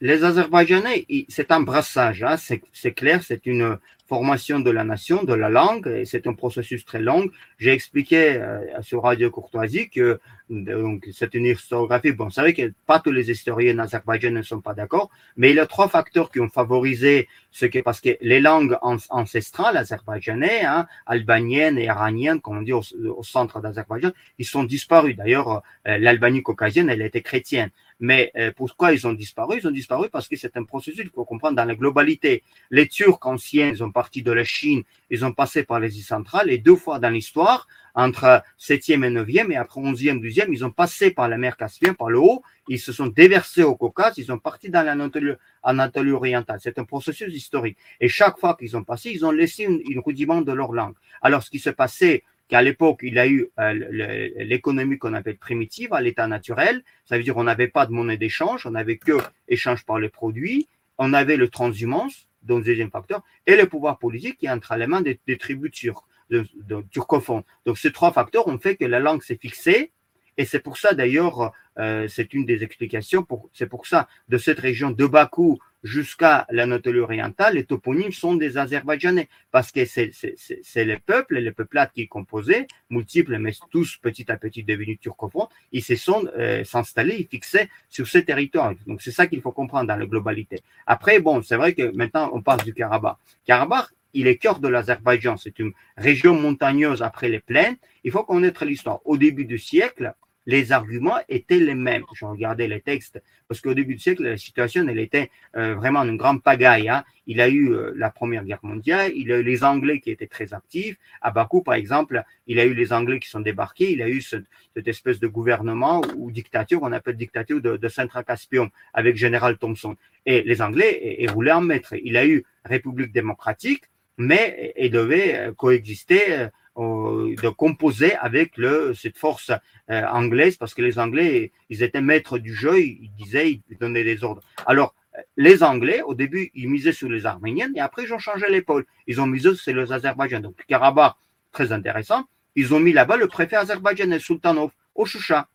Les 0.00 0.24
Azerbaïdjanais, 0.24 1.06
c'est 1.28 1.52
un 1.52 1.60
brassage, 1.60 2.22
hein, 2.22 2.36
c'est 2.38 2.92
clair, 2.92 3.22
c'est 3.22 3.44
une 3.46 3.78
formation 4.10 4.58
de 4.58 4.72
la 4.72 4.82
nation, 4.82 5.22
de 5.22 5.34
la 5.34 5.48
langue, 5.48 5.86
et 5.86 6.04
c'est 6.04 6.26
un 6.26 6.34
processus 6.34 6.84
très 6.84 7.00
long. 7.00 7.22
J'ai 7.58 7.72
expliqué 7.72 8.20
euh, 8.38 8.82
sur 8.82 9.04
Radio 9.04 9.30
Courtoisie 9.30 9.88
que 9.88 10.18
donc 10.48 11.08
c'est 11.12 11.32
une 11.34 11.46
historiographie. 11.46 12.10
Bon, 12.10 12.28
c'est 12.28 12.40
vrai 12.40 12.52
que 12.52 12.72
pas 12.86 12.98
tous 12.98 13.12
les 13.12 13.30
historiens 13.30 13.78
azerbaïdjanais 13.78 14.40
ne 14.40 14.50
sont 14.52 14.62
pas 14.68 14.74
d'accord, 14.74 15.10
mais 15.36 15.50
il 15.50 15.56
y 15.56 15.60
a 15.60 15.66
trois 15.66 15.88
facteurs 15.88 16.28
qui 16.32 16.40
ont 16.40 16.48
favorisé 16.48 17.28
ce 17.52 17.66
que 17.66 17.78
parce 17.78 18.00
que 18.00 18.12
les 18.20 18.40
langues 18.40 18.76
ancestrales 19.22 19.76
azerbaïdjanais, 19.76 20.64
hein, 20.64 20.88
albaniennes 21.06 21.78
et 21.78 21.84
iraniennes, 21.84 22.40
comme 22.40 22.58
on 22.58 22.62
dit 22.62 22.72
au, 22.72 22.82
centre 23.22 23.60
d'Azerbaïdjan, 23.60 24.10
ils 24.38 24.50
sont 24.54 24.64
disparus. 24.64 25.14
D'ailleurs, 25.14 25.62
euh, 25.86 25.98
l'Albanie 25.98 26.42
caucasienne, 26.42 26.90
elle 26.90 27.02
était 27.02 27.22
chrétienne. 27.22 27.70
Mais 28.00 28.32
euh, 28.36 28.50
pourquoi 28.56 28.92
ils 28.92 29.06
ont 29.06 29.12
disparu? 29.12 29.58
Ils 29.58 29.68
ont 29.68 29.70
disparu 29.70 30.08
parce 30.10 30.26
que 30.26 30.36
c'est 30.36 30.56
un 30.56 30.64
processus 30.64 31.02
qu'il 31.02 31.10
faut 31.10 31.26
comprendre 31.26 31.56
dans 31.56 31.66
la 31.66 31.74
globalité. 31.74 32.42
Les 32.70 32.88
Turcs 32.88 33.18
anciens, 33.22 33.68
ils 33.68 33.84
ont 33.84 33.92
parti 33.92 34.22
de 34.22 34.32
la 34.32 34.44
Chine, 34.44 34.82
ils 35.10 35.24
ont 35.24 35.32
passé 35.32 35.64
par 35.64 35.80
l'Asie 35.80 36.02
centrale 36.02 36.50
et 36.50 36.58
deux 36.58 36.76
fois 36.76 36.98
dans 36.98 37.10
l'histoire, 37.10 37.68
entre 37.94 38.42
7e 38.58 39.04
et 39.04 39.10
9e 39.10 39.52
et 39.52 39.56
après 39.56 39.80
11e, 39.80 40.20
12e, 40.20 40.46
ils 40.50 40.64
ont 40.64 40.70
passé 40.70 41.10
par 41.10 41.28
la 41.28 41.36
mer 41.36 41.56
Caspienne, 41.56 41.94
par 41.94 42.08
le 42.08 42.18
haut, 42.18 42.42
ils 42.68 42.78
se 42.78 42.92
sont 42.92 43.08
déversés 43.08 43.64
au 43.64 43.74
Caucase, 43.76 44.16
ils 44.16 44.26
sont 44.26 44.38
partis 44.38 44.70
dans 44.70 44.82
l'Anatolie 44.82 46.12
orientale. 46.12 46.58
C'est 46.62 46.78
un 46.78 46.84
processus 46.84 47.34
historique. 47.34 47.76
Et 48.00 48.08
chaque 48.08 48.38
fois 48.38 48.56
qu'ils 48.58 48.76
ont 48.76 48.84
passé, 48.84 49.10
ils 49.10 49.26
ont 49.26 49.32
laissé 49.32 49.64
une, 49.64 49.82
une 49.90 49.98
rudiment 49.98 50.40
de 50.40 50.52
leur 50.52 50.72
langue. 50.72 50.94
Alors, 51.20 51.42
ce 51.42 51.50
qui 51.50 51.58
se 51.58 51.70
passait 51.70 52.24
qu'à 52.50 52.62
l'époque, 52.62 53.00
il 53.02 53.18
a 53.18 53.28
eu 53.28 53.48
euh, 53.58 54.28
l'économie 54.38 54.98
qu'on 54.98 55.14
appelle 55.14 55.38
primitive, 55.38 55.94
à 55.94 56.00
l'état 56.00 56.26
naturel. 56.26 56.82
Ça 57.06 57.16
veut 57.16 57.22
dire 57.22 57.34
qu'on 57.34 57.44
n'avait 57.44 57.68
pas 57.68 57.86
de 57.86 57.92
monnaie 57.92 58.16
d'échange, 58.16 58.66
on 58.66 58.72
n'avait 58.72 58.98
que 58.98 59.12
échange 59.48 59.86
par 59.86 59.98
les 59.98 60.08
produits, 60.08 60.68
on 60.98 61.12
avait 61.12 61.36
le 61.36 61.48
transhumance, 61.48 62.26
donc 62.42 62.64
deuxième 62.64 62.90
facteur, 62.90 63.22
et 63.46 63.56
le 63.56 63.66
pouvoir 63.66 63.98
politique 63.98 64.38
qui 64.38 64.50
entre 64.50 64.74
les 64.74 64.88
mains 64.88 65.00
des, 65.00 65.18
tribus 65.38 65.70
turques, 65.70 66.04
de, 66.28 66.44
turcophones. 66.90 67.44
Donc 67.64 67.78
ces 67.78 67.92
trois 67.92 68.12
facteurs 68.12 68.48
ont 68.48 68.58
fait 68.58 68.76
que 68.76 68.84
la 68.84 68.98
langue 68.98 69.22
s'est 69.22 69.38
fixée, 69.40 69.92
et 70.36 70.44
c'est 70.44 70.60
pour 70.60 70.76
ça 70.76 70.92
d'ailleurs, 70.92 71.52
euh, 71.78 72.08
c'est 72.08 72.34
une 72.34 72.44
des 72.46 72.64
explications, 72.64 73.26
c'est 73.54 73.68
pour 73.68 73.86
ça 73.86 74.08
de 74.28 74.38
cette 74.38 74.58
région 74.58 74.90
de 74.90 75.06
Bakou 75.06 75.58
jusqu'à 75.82 76.46
l'Anatolie 76.50 77.00
orientale, 77.00 77.54
les 77.54 77.64
toponymes 77.64 78.12
sont 78.12 78.34
des 78.34 78.58
Azerbaïdjanais, 78.58 79.28
parce 79.50 79.72
que 79.72 79.84
c'est 79.84 80.84
les 80.84 80.98
peuples, 80.98 81.38
les 81.38 81.52
peuplades 81.52 81.90
qui 81.92 82.08
composaient, 82.08 82.66
multiples, 82.90 83.38
mais 83.38 83.52
tous 83.70 83.96
petit 83.96 84.30
à 84.30 84.36
petit 84.36 84.62
devenus 84.62 84.98
turcophones, 85.00 85.48
ils 85.72 85.82
se 85.82 85.96
sont 85.96 86.26
euh, 86.38 86.64
s'installer, 86.64 87.16
ils 87.18 87.26
fixaient 87.26 87.68
sur 87.88 88.06
ces 88.06 88.24
territoires. 88.24 88.74
Donc 88.86 89.02
c'est 89.02 89.10
ça 89.10 89.26
qu'il 89.26 89.40
faut 89.40 89.52
comprendre 89.52 89.88
dans 89.88 89.96
la 89.96 90.06
globalité. 90.06 90.60
Après, 90.86 91.20
bon, 91.20 91.42
c'est 91.42 91.56
vrai 91.56 91.74
que 91.74 91.94
maintenant 91.94 92.30
on 92.32 92.42
parle 92.42 92.62
du 92.62 92.74
Karabakh. 92.74 93.16
Karabakh, 93.46 93.88
il 94.12 94.26
est 94.26 94.36
cœur 94.36 94.58
de 94.58 94.68
l'Azerbaïdjan, 94.68 95.36
c'est 95.36 95.58
une 95.58 95.72
région 95.96 96.34
montagneuse 96.34 97.02
après 97.02 97.28
les 97.28 97.40
plaines. 97.40 97.76
Il 98.02 98.10
faut 98.10 98.24
connaître 98.24 98.64
l'histoire. 98.64 99.00
Au 99.04 99.16
début 99.16 99.44
du 99.44 99.58
siècle, 99.58 100.14
les 100.46 100.72
arguments 100.72 101.18
étaient 101.28 101.58
les 101.58 101.74
mêmes. 101.74 102.04
Je 102.14 102.24
regardais 102.24 102.68
les 102.68 102.80
textes, 102.80 103.22
parce 103.48 103.60
qu'au 103.60 103.74
début 103.74 103.94
du 103.94 104.00
siècle, 104.00 104.22
la 104.24 104.36
situation, 104.36 104.86
elle 104.88 104.98
était 104.98 105.30
euh, 105.56 105.74
vraiment 105.74 106.02
une 106.02 106.16
grande 106.16 106.42
pagaille. 106.42 106.88
Hein. 106.88 107.04
Il 107.26 107.40
a 107.40 107.48
eu 107.48 107.72
euh, 107.72 107.92
la 107.96 108.10
Première 108.10 108.44
Guerre 108.44 108.60
mondiale, 108.62 109.12
il 109.14 109.30
a 109.32 109.38
eu 109.38 109.42
les 109.42 109.62
Anglais 109.64 110.00
qui 110.00 110.10
étaient 110.10 110.26
très 110.26 110.52
actifs. 110.54 110.96
À 111.20 111.30
Bakou, 111.30 111.62
par 111.62 111.74
exemple, 111.74 112.22
il 112.46 112.58
a 112.58 112.64
eu 112.64 112.74
les 112.74 112.92
Anglais 112.92 113.20
qui 113.20 113.28
sont 113.28 113.40
débarqués, 113.40 113.92
il 113.92 114.02
a 114.02 114.08
eu 114.08 114.22
cette 114.22 114.46
espèce 114.86 115.20
de 115.20 115.26
gouvernement 115.26 116.00
ou 116.16 116.30
dictature, 116.30 116.80
on 116.82 116.92
appelle 116.92 117.16
dictature 117.16 117.60
de, 117.60 117.88
Saint-Caspion, 117.88 118.70
avec 118.94 119.16
Général 119.16 119.58
Thompson. 119.58 119.96
Et 120.26 120.42
les 120.42 120.62
Anglais 120.62 121.26
voulaient 121.32 121.52
en 121.52 121.60
mettre. 121.60 121.94
Il 122.02 122.16
a 122.16 122.26
eu 122.26 122.44
République 122.64 123.12
démocratique, 123.12 123.84
mais 124.18 124.74
il 124.78 124.90
devait 124.90 125.36
euh, 125.36 125.52
coexister 125.52 126.48
de 126.76 127.48
composer 127.48 128.14
avec 128.16 128.56
le, 128.56 128.94
cette 128.94 129.18
force 129.18 129.50
euh, 129.90 130.02
anglaise, 130.06 130.56
parce 130.56 130.72
que 130.72 130.82
les 130.82 130.98
Anglais, 130.98 131.52
ils 131.68 131.82
étaient 131.82 132.00
maîtres 132.00 132.38
du 132.38 132.54
jeu, 132.54 132.80
ils 132.80 133.10
disaient, 133.18 133.60
ils 133.68 133.78
donnaient 133.78 134.04
des 134.04 134.22
ordres. 134.24 134.42
Alors, 134.66 134.94
les 135.36 135.62
Anglais, 135.62 136.02
au 136.02 136.14
début, 136.14 136.50
ils 136.54 136.68
misaient 136.68 136.92
sur 136.92 137.08
les 137.08 137.26
Arméniens, 137.26 137.70
et 137.74 137.80
après, 137.80 138.04
ils 138.04 138.14
ont 138.14 138.18
changé 138.18 138.46
l'épaule. 138.48 138.86
Ils 139.06 139.20
ont 139.20 139.26
misé 139.26 139.54
sur 139.54 139.74
les 139.74 139.92
Azerbaïdjans. 139.92 140.40
Donc, 140.40 140.56
Karabakh, 140.68 141.16
très 141.52 141.72
intéressant. 141.72 142.24
Ils 142.54 142.72
ont 142.72 142.80
mis 142.80 142.92
là-bas 142.92 143.16
le 143.16 143.26
préfet 143.26 143.56
azerbaïdjanais, 143.56 144.20
Sultanov, 144.20 144.70
au 144.94 145.04
Choucha, 145.04 145.48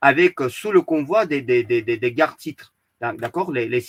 avec, 0.00 0.40
euh, 0.40 0.48
sous 0.48 0.72
le 0.72 0.80
convoi 0.82 1.26
des, 1.26 1.42
des, 1.42 1.64
des, 1.64 1.82
des 1.82 2.12
gardes-titres, 2.12 2.72
d'accord, 3.00 3.52
les, 3.52 3.68
les. 3.68 3.84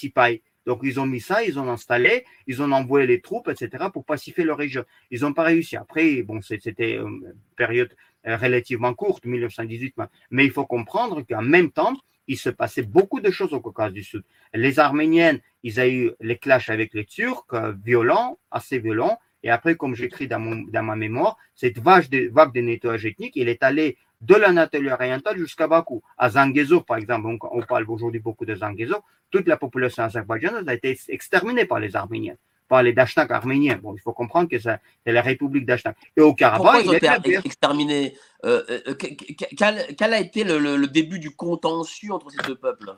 Donc, 0.65 0.82
ils 0.84 1.00
ont 1.00 1.06
mis 1.06 1.21
ça, 1.21 1.43
ils 1.43 1.60
ont 1.60 1.69
installé, 1.69 2.26
ils 2.47 2.62
ont 2.62 2.71
envoyé 2.71 3.08
les 3.08 3.21
troupes, 3.21 3.50
etc., 3.50 3.86
pour 3.91 4.06
pacifier 4.06 4.43
leur 4.43 4.58
région. 4.58 4.84
Ils 5.10 5.21
n'ont 5.21 5.34
pas 5.34 5.43
réussi. 5.43 5.76
Après, 5.76 6.21
bon, 6.21 6.41
c'était 6.41 6.95
une 6.97 7.34
période 7.56 7.93
euh, 8.28 8.38
relativement 8.38 8.93
courte, 8.93 9.26
1918, 9.26 9.95
mais 10.30 10.45
il 10.45 10.52
faut 10.52 10.65
comprendre 10.65 11.24
qu'en 11.28 11.41
même 11.41 11.71
temps, 11.71 11.95
il 12.28 12.38
se 12.38 12.50
passait 12.50 12.84
beaucoup 12.84 13.19
de 13.19 13.32
choses 13.32 13.54
au 13.54 13.60
Caucase 13.60 13.91
du 13.91 14.04
Sud. 14.04 14.24
Les 14.54 14.80
Arméniennes, 14.80 15.39
ils 15.63 15.80
ont 15.80 15.86
eu 15.86 16.12
les 16.19 16.38
clashs 16.38 16.69
avec 16.69 16.93
les 16.93 17.06
Turcs, 17.06 17.45
euh, 17.54 17.74
violents, 17.84 18.38
assez 18.52 18.78
violents. 18.80 19.19
Et 19.43 19.50
après, 19.50 19.76
comme 19.76 19.95
j'écris 19.95 20.28
dans, 20.28 20.39
dans 20.39 20.84
ma 20.84 20.95
mémoire, 20.95 21.38
cette 21.56 21.80
vague 21.80 22.08
de, 22.10 22.30
vague 22.32 22.54
de 22.54 22.62
nettoyage 22.62 23.06
ethnique, 23.06 23.34
il 23.36 23.50
est 23.50 23.63
allé 23.63 23.97
de 24.21 24.36
l'Anatolie 24.36 24.89
orientale 24.89 25.38
jusqu'à 25.38 25.67
Bakou. 25.67 26.01
À 26.17 26.29
Zanguezo, 26.29 26.81
par 26.81 26.97
exemple, 26.97 27.27
on, 27.41 27.62
parle 27.62 27.86
aujourd'hui 27.88 28.19
beaucoup 28.19 28.45
de 28.45 28.55
Zanguezo, 28.55 28.97
toute 29.31 29.47
la 29.47 29.57
population 29.57 30.03
azerbaïdjanaise 30.03 30.67
a 30.67 30.73
été 30.73 30.97
exterminée 31.10 31.65
par 31.65 31.79
les 31.79 31.95
Arméniens, 31.95 32.36
par 32.67 32.84
les 32.84 32.93
Dashnak 32.93 33.31
arméniens. 33.31 33.79
Bon, 33.81 33.95
il 33.95 33.99
faut 33.99 34.13
comprendre 34.13 34.47
que 34.49 34.60
c'est 34.60 34.79
la 35.05 35.21
République 35.21 35.65
Dashnak. 35.65 35.97
Et 36.15 36.21
au 36.21 36.34
Karabakh, 36.34 36.86
il 36.86 36.95
été 36.95 37.38
exterminé. 37.43 38.15
Euh, 38.45 38.63
euh, 38.88 38.93
quel, 38.95 40.13
a 40.13 40.19
été 40.19 40.43
le, 40.43 40.86
début 40.88 41.19
du 41.19 41.36
contentieux 41.36 42.12
entre 42.12 42.29
ces 42.29 42.45
deux 42.47 42.55
peuples? 42.55 42.95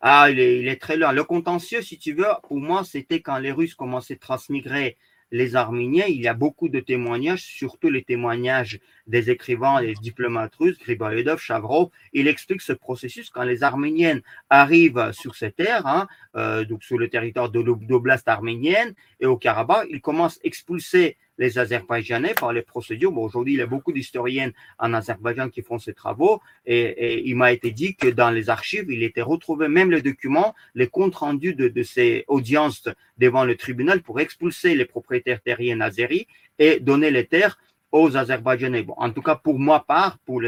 Ah, 0.00 0.30
il 0.30 0.38
est, 0.38 0.60
il 0.60 0.68
est, 0.68 0.80
très 0.80 0.96
loin. 0.96 1.12
Le 1.12 1.24
contentieux, 1.24 1.82
si 1.82 1.98
tu 1.98 2.12
veux, 2.12 2.26
pour 2.46 2.58
moi, 2.58 2.84
c'était 2.84 3.20
quand 3.20 3.38
les 3.38 3.50
Russes 3.50 3.74
commençaient 3.74 4.14
à 4.14 4.18
transmigrer 4.18 4.96
les 5.30 5.56
Arméniens, 5.56 6.06
il 6.06 6.20
y 6.20 6.28
a 6.28 6.34
beaucoup 6.34 6.68
de 6.68 6.80
témoignages, 6.80 7.42
surtout 7.42 7.90
les 7.90 8.02
témoignages 8.02 8.80
des 9.06 9.30
écrivains, 9.30 9.80
des 9.80 9.94
diplomates 9.94 10.54
russes, 10.56 10.78
Griboyedov, 10.78 11.40
Chavrov. 11.40 11.90
Il 12.12 12.28
explique 12.28 12.62
ce 12.62 12.72
processus 12.72 13.30
quand 13.30 13.44
les 13.44 13.62
Arméniennes 13.62 14.22
arrivent 14.50 15.12
sur 15.12 15.34
ces 15.34 15.52
terres, 15.52 15.86
hein, 15.86 16.08
euh, 16.36 16.64
donc 16.64 16.82
sur 16.82 16.98
le 16.98 17.08
territoire 17.08 17.50
de 17.50 17.60
l'oblast 17.60 18.28
arménienne 18.28 18.94
et 19.20 19.26
au 19.26 19.36
Karabakh, 19.36 19.88
ils 19.90 20.00
commencent 20.00 20.38
à 20.38 20.46
expulser 20.46 21.16
les 21.38 21.58
Azerbaïdjanais 21.58 22.34
par 22.34 22.52
les 22.52 22.62
procédures. 22.62 23.12
Bon, 23.12 23.22
aujourd'hui, 23.22 23.54
il 23.54 23.58
y 23.58 23.62
a 23.62 23.66
beaucoup 23.66 23.92
d'historiens 23.92 24.50
en 24.78 24.92
Azerbaïdjan 24.92 25.48
qui 25.48 25.62
font 25.62 25.78
ces 25.78 25.94
travaux 25.94 26.42
et, 26.66 27.22
il 27.28 27.36
m'a 27.36 27.52
été 27.52 27.70
dit 27.70 27.94
que 27.94 28.08
dans 28.08 28.30
les 28.30 28.50
archives, 28.50 28.86
il 28.90 29.02
était 29.02 29.22
retrouvé 29.22 29.68
même 29.68 29.90
les 29.90 30.02
documents, 30.02 30.54
les 30.74 30.88
comptes 30.88 31.14
rendus 31.14 31.54
de, 31.54 31.82
ces 31.82 32.24
audiences 32.28 32.88
devant 33.18 33.44
le 33.44 33.56
tribunal 33.56 34.02
pour 34.02 34.20
expulser 34.20 34.74
les 34.74 34.84
propriétaires 34.84 35.40
terriens 35.40 35.80
azéris 35.80 36.26
et 36.58 36.80
donner 36.80 37.10
les 37.10 37.24
terres 37.24 37.58
aux 37.90 38.16
Azerbaïdjanais. 38.16 38.86
En 38.96 39.10
tout 39.10 39.22
cas, 39.22 39.34
pour 39.36 39.58
moi, 39.58 39.84
part, 39.86 40.18
pour 40.18 40.42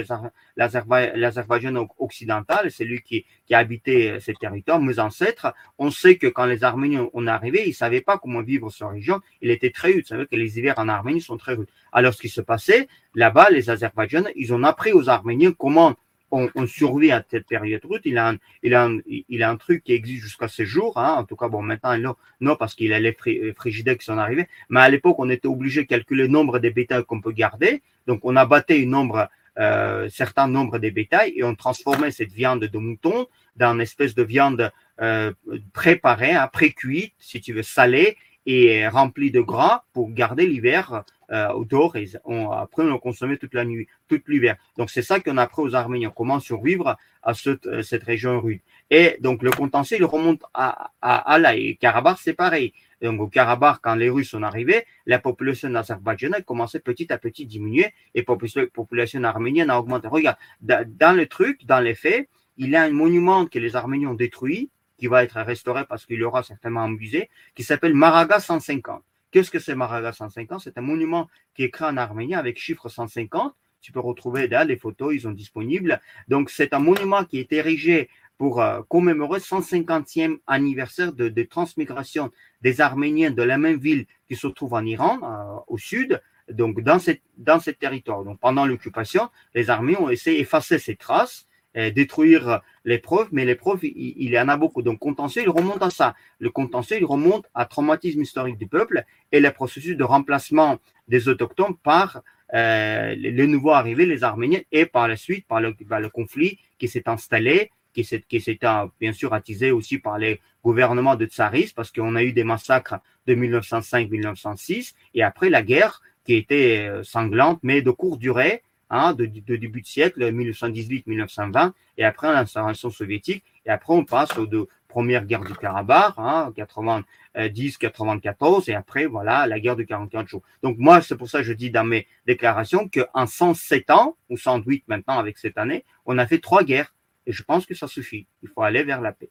l'Azerbaïdjan 0.56 1.88
occidental, 1.98 2.70
c'est 2.70 2.84
lui 2.84 3.00
qui, 3.00 3.24
qui 3.46 3.54
a 3.54 3.58
habité 3.58 4.20
ces 4.20 4.34
territoires, 4.34 4.80
mes 4.80 4.98
ancêtres, 4.98 5.54
on 5.78 5.90
sait 5.90 6.16
que 6.16 6.26
quand 6.26 6.44
les 6.46 6.64
Arméniens 6.64 7.08
sont 7.12 7.26
arrivés, 7.26 7.62
ils 7.64 7.70
ne 7.70 7.74
savaient 7.74 8.02
pas 8.02 8.18
comment 8.18 8.42
vivre 8.42 8.70
sur 8.70 8.90
région. 8.90 9.20
Il 9.40 9.50
était 9.50 9.70
très 9.70 9.92
rude. 9.92 10.02
Vous 10.02 10.08
savez 10.08 10.26
que 10.26 10.36
les 10.36 10.58
hivers 10.58 10.78
en 10.78 10.88
Arménie 10.88 11.20
sont 11.20 11.36
très 11.36 11.54
rudes. 11.54 11.68
Alors, 11.92 12.12
ce 12.12 12.20
qui 12.20 12.28
se 12.28 12.40
passait, 12.40 12.88
là-bas, 13.14 13.48
les 13.50 13.70
Azerbaïdjanais, 13.70 14.32
ils 14.36 14.52
ont 14.52 14.62
appris 14.64 14.92
aux 14.92 15.08
Arméniens 15.08 15.52
comment 15.52 15.94
on, 16.30 16.48
on, 16.54 16.66
survit 16.66 17.12
à 17.12 17.24
cette 17.28 17.46
période 17.46 17.84
route. 17.84 18.02
Il 18.04 18.18
a 18.18 18.30
un, 18.30 18.36
il 18.62 18.74
a 18.74 18.84
un, 18.84 18.98
il 19.06 19.42
a 19.42 19.50
un 19.50 19.56
truc 19.56 19.84
qui 19.84 19.92
existe 19.92 20.22
jusqu'à 20.22 20.48
ce 20.48 20.64
jour. 20.64 20.96
Hein. 20.96 21.14
En 21.18 21.24
tout 21.24 21.36
cas, 21.36 21.48
bon, 21.48 21.62
maintenant, 21.62 21.96
non, 21.98 22.16
non 22.40 22.56
parce 22.56 22.74
qu'il 22.74 22.92
a 22.92 23.00
les 23.00 23.16
frigidaires 23.56 23.98
qui 23.98 24.04
sont 24.04 24.18
arrivés. 24.18 24.46
Mais 24.68 24.80
à 24.80 24.88
l'époque, 24.88 25.16
on 25.18 25.30
était 25.30 25.48
obligé 25.48 25.82
de 25.82 25.86
calculer 25.88 26.22
le 26.24 26.28
nombre 26.28 26.58
de 26.58 26.68
bétails 26.70 27.04
qu'on 27.04 27.20
peut 27.20 27.32
garder. 27.32 27.82
Donc, 28.06 28.20
on 28.24 28.36
a 28.36 28.44
battu 28.46 28.88
un 28.92 29.18
euh, 29.58 30.08
certain 30.08 30.46
nombre 30.46 30.78
de 30.78 30.90
bétails 30.90 31.32
et 31.36 31.44
on 31.44 31.54
transformait 31.54 32.10
cette 32.10 32.32
viande 32.32 32.64
de 32.64 32.78
mouton 32.78 33.26
dans 33.56 33.74
une 33.74 33.80
espèce 33.80 34.14
de 34.14 34.22
viande 34.22 34.70
euh, 35.00 35.32
préparée, 35.72 36.32
hein, 36.32 36.48
pré-cuite, 36.52 37.14
si 37.18 37.40
tu 37.40 37.52
veux, 37.52 37.62
salée 37.62 38.16
et 38.46 38.88
remplie 38.88 39.30
de 39.30 39.40
gras 39.40 39.84
pour 39.92 40.10
garder 40.10 40.46
l'hiver 40.46 41.04
euh, 41.30 41.64
dehors 41.64 41.96
et 41.96 42.08
on, 42.24 42.50
après 42.50 42.82
on 42.84 42.98
consommait 42.98 43.36
toute 43.36 43.54
la 43.54 43.64
nuit, 43.64 43.86
toute 44.08 44.26
l'hiver. 44.28 44.56
Donc 44.76 44.90
c'est 44.90 45.02
ça 45.02 45.20
qu'on 45.20 45.36
a 45.36 45.42
appris 45.42 45.62
aux 45.62 45.74
Arméniens, 45.74 46.12
comment 46.14 46.40
survivre 46.40 46.96
à 47.22 47.34
cette, 47.34 47.66
euh, 47.66 47.82
cette 47.82 48.02
région 48.02 48.40
rude. 48.40 48.60
Et 48.90 49.18
donc 49.20 49.42
le 49.42 49.50
contentieux, 49.50 49.98
il 49.98 50.04
remonte 50.04 50.42
à, 50.54 50.90
à, 51.00 51.32
à 51.32 51.38
là. 51.38 51.54
Et 51.54 51.76
Karabakh, 51.76 52.18
c'est 52.20 52.34
pareil. 52.34 52.72
Donc 53.02 53.20
au 53.20 53.28
Karabakh, 53.28 53.78
quand 53.82 53.94
les 53.94 54.10
Russes 54.10 54.30
sont 54.30 54.42
arrivés, 54.42 54.84
la 55.06 55.18
population 55.18 55.74
azerbaïdjanaise 55.74 56.40
a 56.40 56.42
commencé 56.42 56.80
petit 56.80 57.12
à 57.12 57.18
petit 57.18 57.42
à 57.42 57.46
diminuer 57.46 57.92
et 58.14 58.24
la 58.26 58.66
population 58.66 59.22
arménienne 59.24 59.70
a 59.70 59.78
augmenté. 59.78 60.08
Regarde, 60.08 60.36
dans 60.60 61.16
le 61.16 61.26
truc, 61.26 61.64
dans 61.66 61.80
les 61.80 61.94
faits, 61.94 62.28
il 62.56 62.70
y 62.70 62.76
a 62.76 62.82
un 62.82 62.90
monument 62.90 63.46
que 63.46 63.58
les 63.58 63.74
Arméniens 63.74 64.08
ont 64.08 64.14
détruit, 64.14 64.68
qui 65.00 65.06
va 65.06 65.24
être 65.24 65.40
restauré 65.40 65.84
parce 65.88 66.04
qu'il 66.04 66.22
aura 66.22 66.42
certainement 66.42 66.82
un 66.82 66.90
musée, 66.90 67.30
qui 67.54 67.64
s'appelle 67.64 67.94
Maraga 67.94 68.38
150. 68.38 69.02
Qu'est-ce 69.30 69.50
que 69.50 69.58
c'est 69.58 69.74
Maraga 69.74 70.12
150 70.12 70.60
C'est 70.60 70.76
un 70.76 70.82
monument 70.82 71.28
qui 71.54 71.62
est 71.64 71.70
créé 71.70 71.88
en 71.88 71.96
arménien 71.96 72.38
avec 72.38 72.58
chiffre 72.58 72.88
150. 72.90 73.54
Tu 73.80 73.92
peux 73.92 74.00
retrouver 74.00 74.46
là 74.46 74.64
les 74.64 74.76
photos, 74.76 75.14
ils 75.14 75.22
sont 75.22 75.30
disponibles. 75.30 76.00
Donc, 76.28 76.50
c'est 76.50 76.74
un 76.74 76.80
monument 76.80 77.24
qui 77.24 77.38
est 77.38 77.50
érigé 77.52 78.10
pour 78.36 78.60
euh, 78.60 78.82
commémorer 78.88 79.38
le 79.38 79.44
150e 79.44 80.38
anniversaire 80.46 81.14
de, 81.14 81.42
transmigration 81.44 82.30
des 82.60 82.82
Arméniens 82.82 83.30
de 83.30 83.42
la 83.42 83.56
même 83.56 83.78
ville 83.78 84.04
qui 84.28 84.36
se 84.36 84.48
trouve 84.48 84.74
en 84.74 84.84
Iran, 84.84 85.18
euh, 85.22 85.60
au 85.66 85.78
sud, 85.78 86.20
donc 86.50 86.82
dans, 86.82 86.98
cette, 86.98 87.22
dans 87.38 87.58
ce 87.58 87.70
territoire. 87.70 88.22
Donc, 88.24 88.38
pendant 88.38 88.66
l'occupation, 88.66 89.30
les 89.54 89.70
Arméniens 89.70 90.00
ont 90.00 90.10
essayé 90.10 90.38
d'effacer 90.38 90.78
ces 90.78 90.96
traces 90.96 91.46
détruire 91.74 92.60
les 92.84 92.98
preuves, 92.98 93.28
mais 93.32 93.44
les 93.44 93.54
preuves, 93.54 93.80
il, 93.84 94.30
y 94.30 94.38
en 94.38 94.48
a 94.48 94.56
beaucoup. 94.56 94.82
Donc, 94.82 94.98
contentieux, 94.98 95.42
il 95.42 95.50
remonte 95.50 95.82
à 95.82 95.90
ça. 95.90 96.14
Le 96.38 96.50
contentieux, 96.50 96.96
il 96.98 97.04
remonte 97.04 97.46
à 97.54 97.64
traumatisme 97.64 98.22
historique 98.22 98.58
du 98.58 98.66
peuple 98.66 99.04
et 99.30 99.40
le 99.40 99.50
processus 99.50 99.96
de 99.96 100.04
remplacement 100.04 100.78
des 101.08 101.28
autochtones 101.28 101.76
par 101.76 102.22
euh, 102.54 103.14
les, 103.14 103.46
nouveaux 103.46 103.70
arrivés, 103.70 104.06
les 104.06 104.24
Arméniens, 104.24 104.60
et 104.72 104.86
par 104.86 105.06
la 105.06 105.16
suite, 105.16 105.46
par 105.46 105.60
le, 105.60 106.08
conflit 106.08 106.58
qui 106.78 106.88
s'est 106.88 107.08
installé, 107.08 107.70
qui 107.94 108.04
s'est, 108.04 108.24
s'est 108.40 108.58
bien 108.98 109.12
sûr 109.12 109.32
attisé 109.32 109.70
aussi 109.70 109.98
par 109.98 110.18
les 110.18 110.40
gouvernements 110.64 111.16
de 111.16 111.26
tsaristes, 111.26 111.76
parce 111.76 111.92
qu'on 111.92 112.16
a 112.16 112.24
eu 112.24 112.32
des 112.32 112.44
massacres 112.44 112.96
de 113.26 113.34
1905-1906, 113.34 114.94
et 115.14 115.22
après 115.22 115.50
la 115.50 115.62
guerre 115.62 116.00
qui 116.24 116.34
était 116.34 116.88
euh, 116.88 117.04
sanglante, 117.04 117.60
mais 117.62 117.82
de 117.82 117.90
courte 117.90 118.18
durée, 118.18 118.62
Hein, 118.92 119.12
de, 119.12 119.24
début 119.24 119.82
de 119.82 119.86
siècle, 119.86 120.20
1918-1920, 120.20 121.70
et 121.96 122.04
après 122.04 122.32
l'instauration 122.32 122.90
soviétique, 122.90 123.44
et 123.64 123.70
après 123.70 123.94
on 123.94 124.04
passe 124.04 124.36
aux 124.36 124.46
deux 124.46 124.66
premières 124.88 125.26
guerres 125.26 125.44
du 125.44 125.54
Karabakh, 125.54 126.14
hein, 126.18 126.52
90-94, 126.56 128.68
et 128.68 128.74
après, 128.74 129.06
voilà, 129.06 129.46
la 129.46 129.60
guerre 129.60 129.76
de 129.76 129.84
44 129.84 130.26
jours. 130.26 130.42
Donc 130.64 130.76
moi, 130.78 131.00
c'est 131.02 131.16
pour 131.16 131.30
ça 131.30 131.38
que 131.38 131.44
je 131.44 131.52
dis 131.52 131.70
dans 131.70 131.84
mes 131.84 132.08
déclarations 132.26 132.88
qu'en 132.88 133.28
107 133.28 133.90
ans, 133.90 134.16
ou 134.28 134.36
108 134.36 134.82
maintenant 134.88 135.20
avec 135.20 135.38
cette 135.38 135.56
année, 135.56 135.84
on 136.04 136.18
a 136.18 136.26
fait 136.26 136.40
trois 136.40 136.64
guerres, 136.64 136.92
et 137.26 137.32
je 137.32 137.44
pense 137.44 137.66
que 137.66 137.74
ça 137.74 137.86
suffit. 137.86 138.26
Il 138.42 138.48
faut 138.48 138.62
aller 138.62 138.82
vers 138.82 139.00
la 139.00 139.12
paix. 139.12 139.30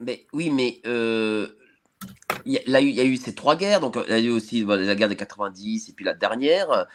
Mais 0.00 0.26
oui, 0.34 0.50
mais 0.50 0.82
euh, 0.86 1.48
il, 2.44 2.52
y 2.52 2.58
a, 2.58 2.80
il, 2.82 2.90
y 2.90 3.00
a, 3.00 3.04
eu 3.04 3.16
ces 3.16 3.34
trois 3.34 3.56
guerres, 3.56 3.80
donc 3.80 3.96
il 4.06 4.10
y 4.10 4.16
a 4.16 4.20
eu 4.20 4.28
aussi 4.28 4.66
la 4.66 4.94
guerre 4.94 5.08
de 5.08 5.14
90 5.14 5.88
et 5.88 5.94
puis 5.94 6.04
la 6.04 6.12
dernière. 6.12 6.86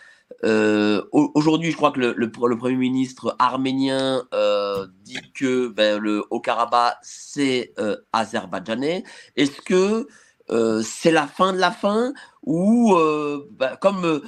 Euh, 0.45 1.03
aujourd'hui, 1.11 1.71
je 1.71 1.75
crois 1.75 1.91
que 1.91 1.99
le, 1.99 2.31
Premier 2.31 2.75
ministre 2.75 3.35
arménien 3.39 4.23
euh, 4.33 4.87
dit 5.03 5.19
que 5.33 5.67
ben, 5.67 5.99
le 5.99 6.23
Haut-Karabakh, 6.29 6.97
c'est 7.01 7.73
euh, 7.79 7.97
azerbaïdjanais. 8.13 9.03
Est-ce 9.35 9.61
que 9.61 10.07
euh, 10.49 10.81
c'est 10.83 11.11
la 11.11 11.27
fin 11.27 11.53
de 11.53 11.57
la 11.57 11.71
fin 11.71 12.13
ou, 12.43 12.95
ben, 13.51 13.75
comme 13.81 14.21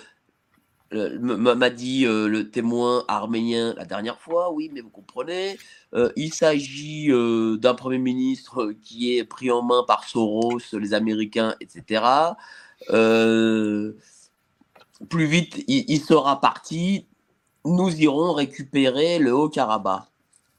m'a 0.92 1.70
dit 1.70 2.04
le 2.06 2.44
témoin 2.52 3.06
arménien 3.08 3.74
la 3.78 3.86
dernière 3.86 4.20
fois, 4.20 4.52
oui, 4.52 4.70
mais 4.74 4.82
vous 4.82 4.90
comprenez, 4.90 5.58
il 6.18 6.34
s'agit 6.34 7.08
d'un 7.08 7.74
Premier 7.74 7.98
ministre 7.98 8.74
qui 8.84 9.18
est 9.18 9.24
pris 9.24 9.50
en 9.50 9.62
main 9.62 9.84
par 9.88 10.04
Soros, 10.04 10.60
les 10.74 10.94
Américains, 10.94 11.56
etc. 11.62 12.04
plus 15.10 15.26
vite 15.26 15.64
il, 15.68 16.00
sera 16.00 16.40
parti, 16.40 17.08
nous 17.66 17.94
irons 18.02 18.34
récupérer 18.34 19.20
le 19.20 19.34
Haut-Karabakh. 19.34 20.04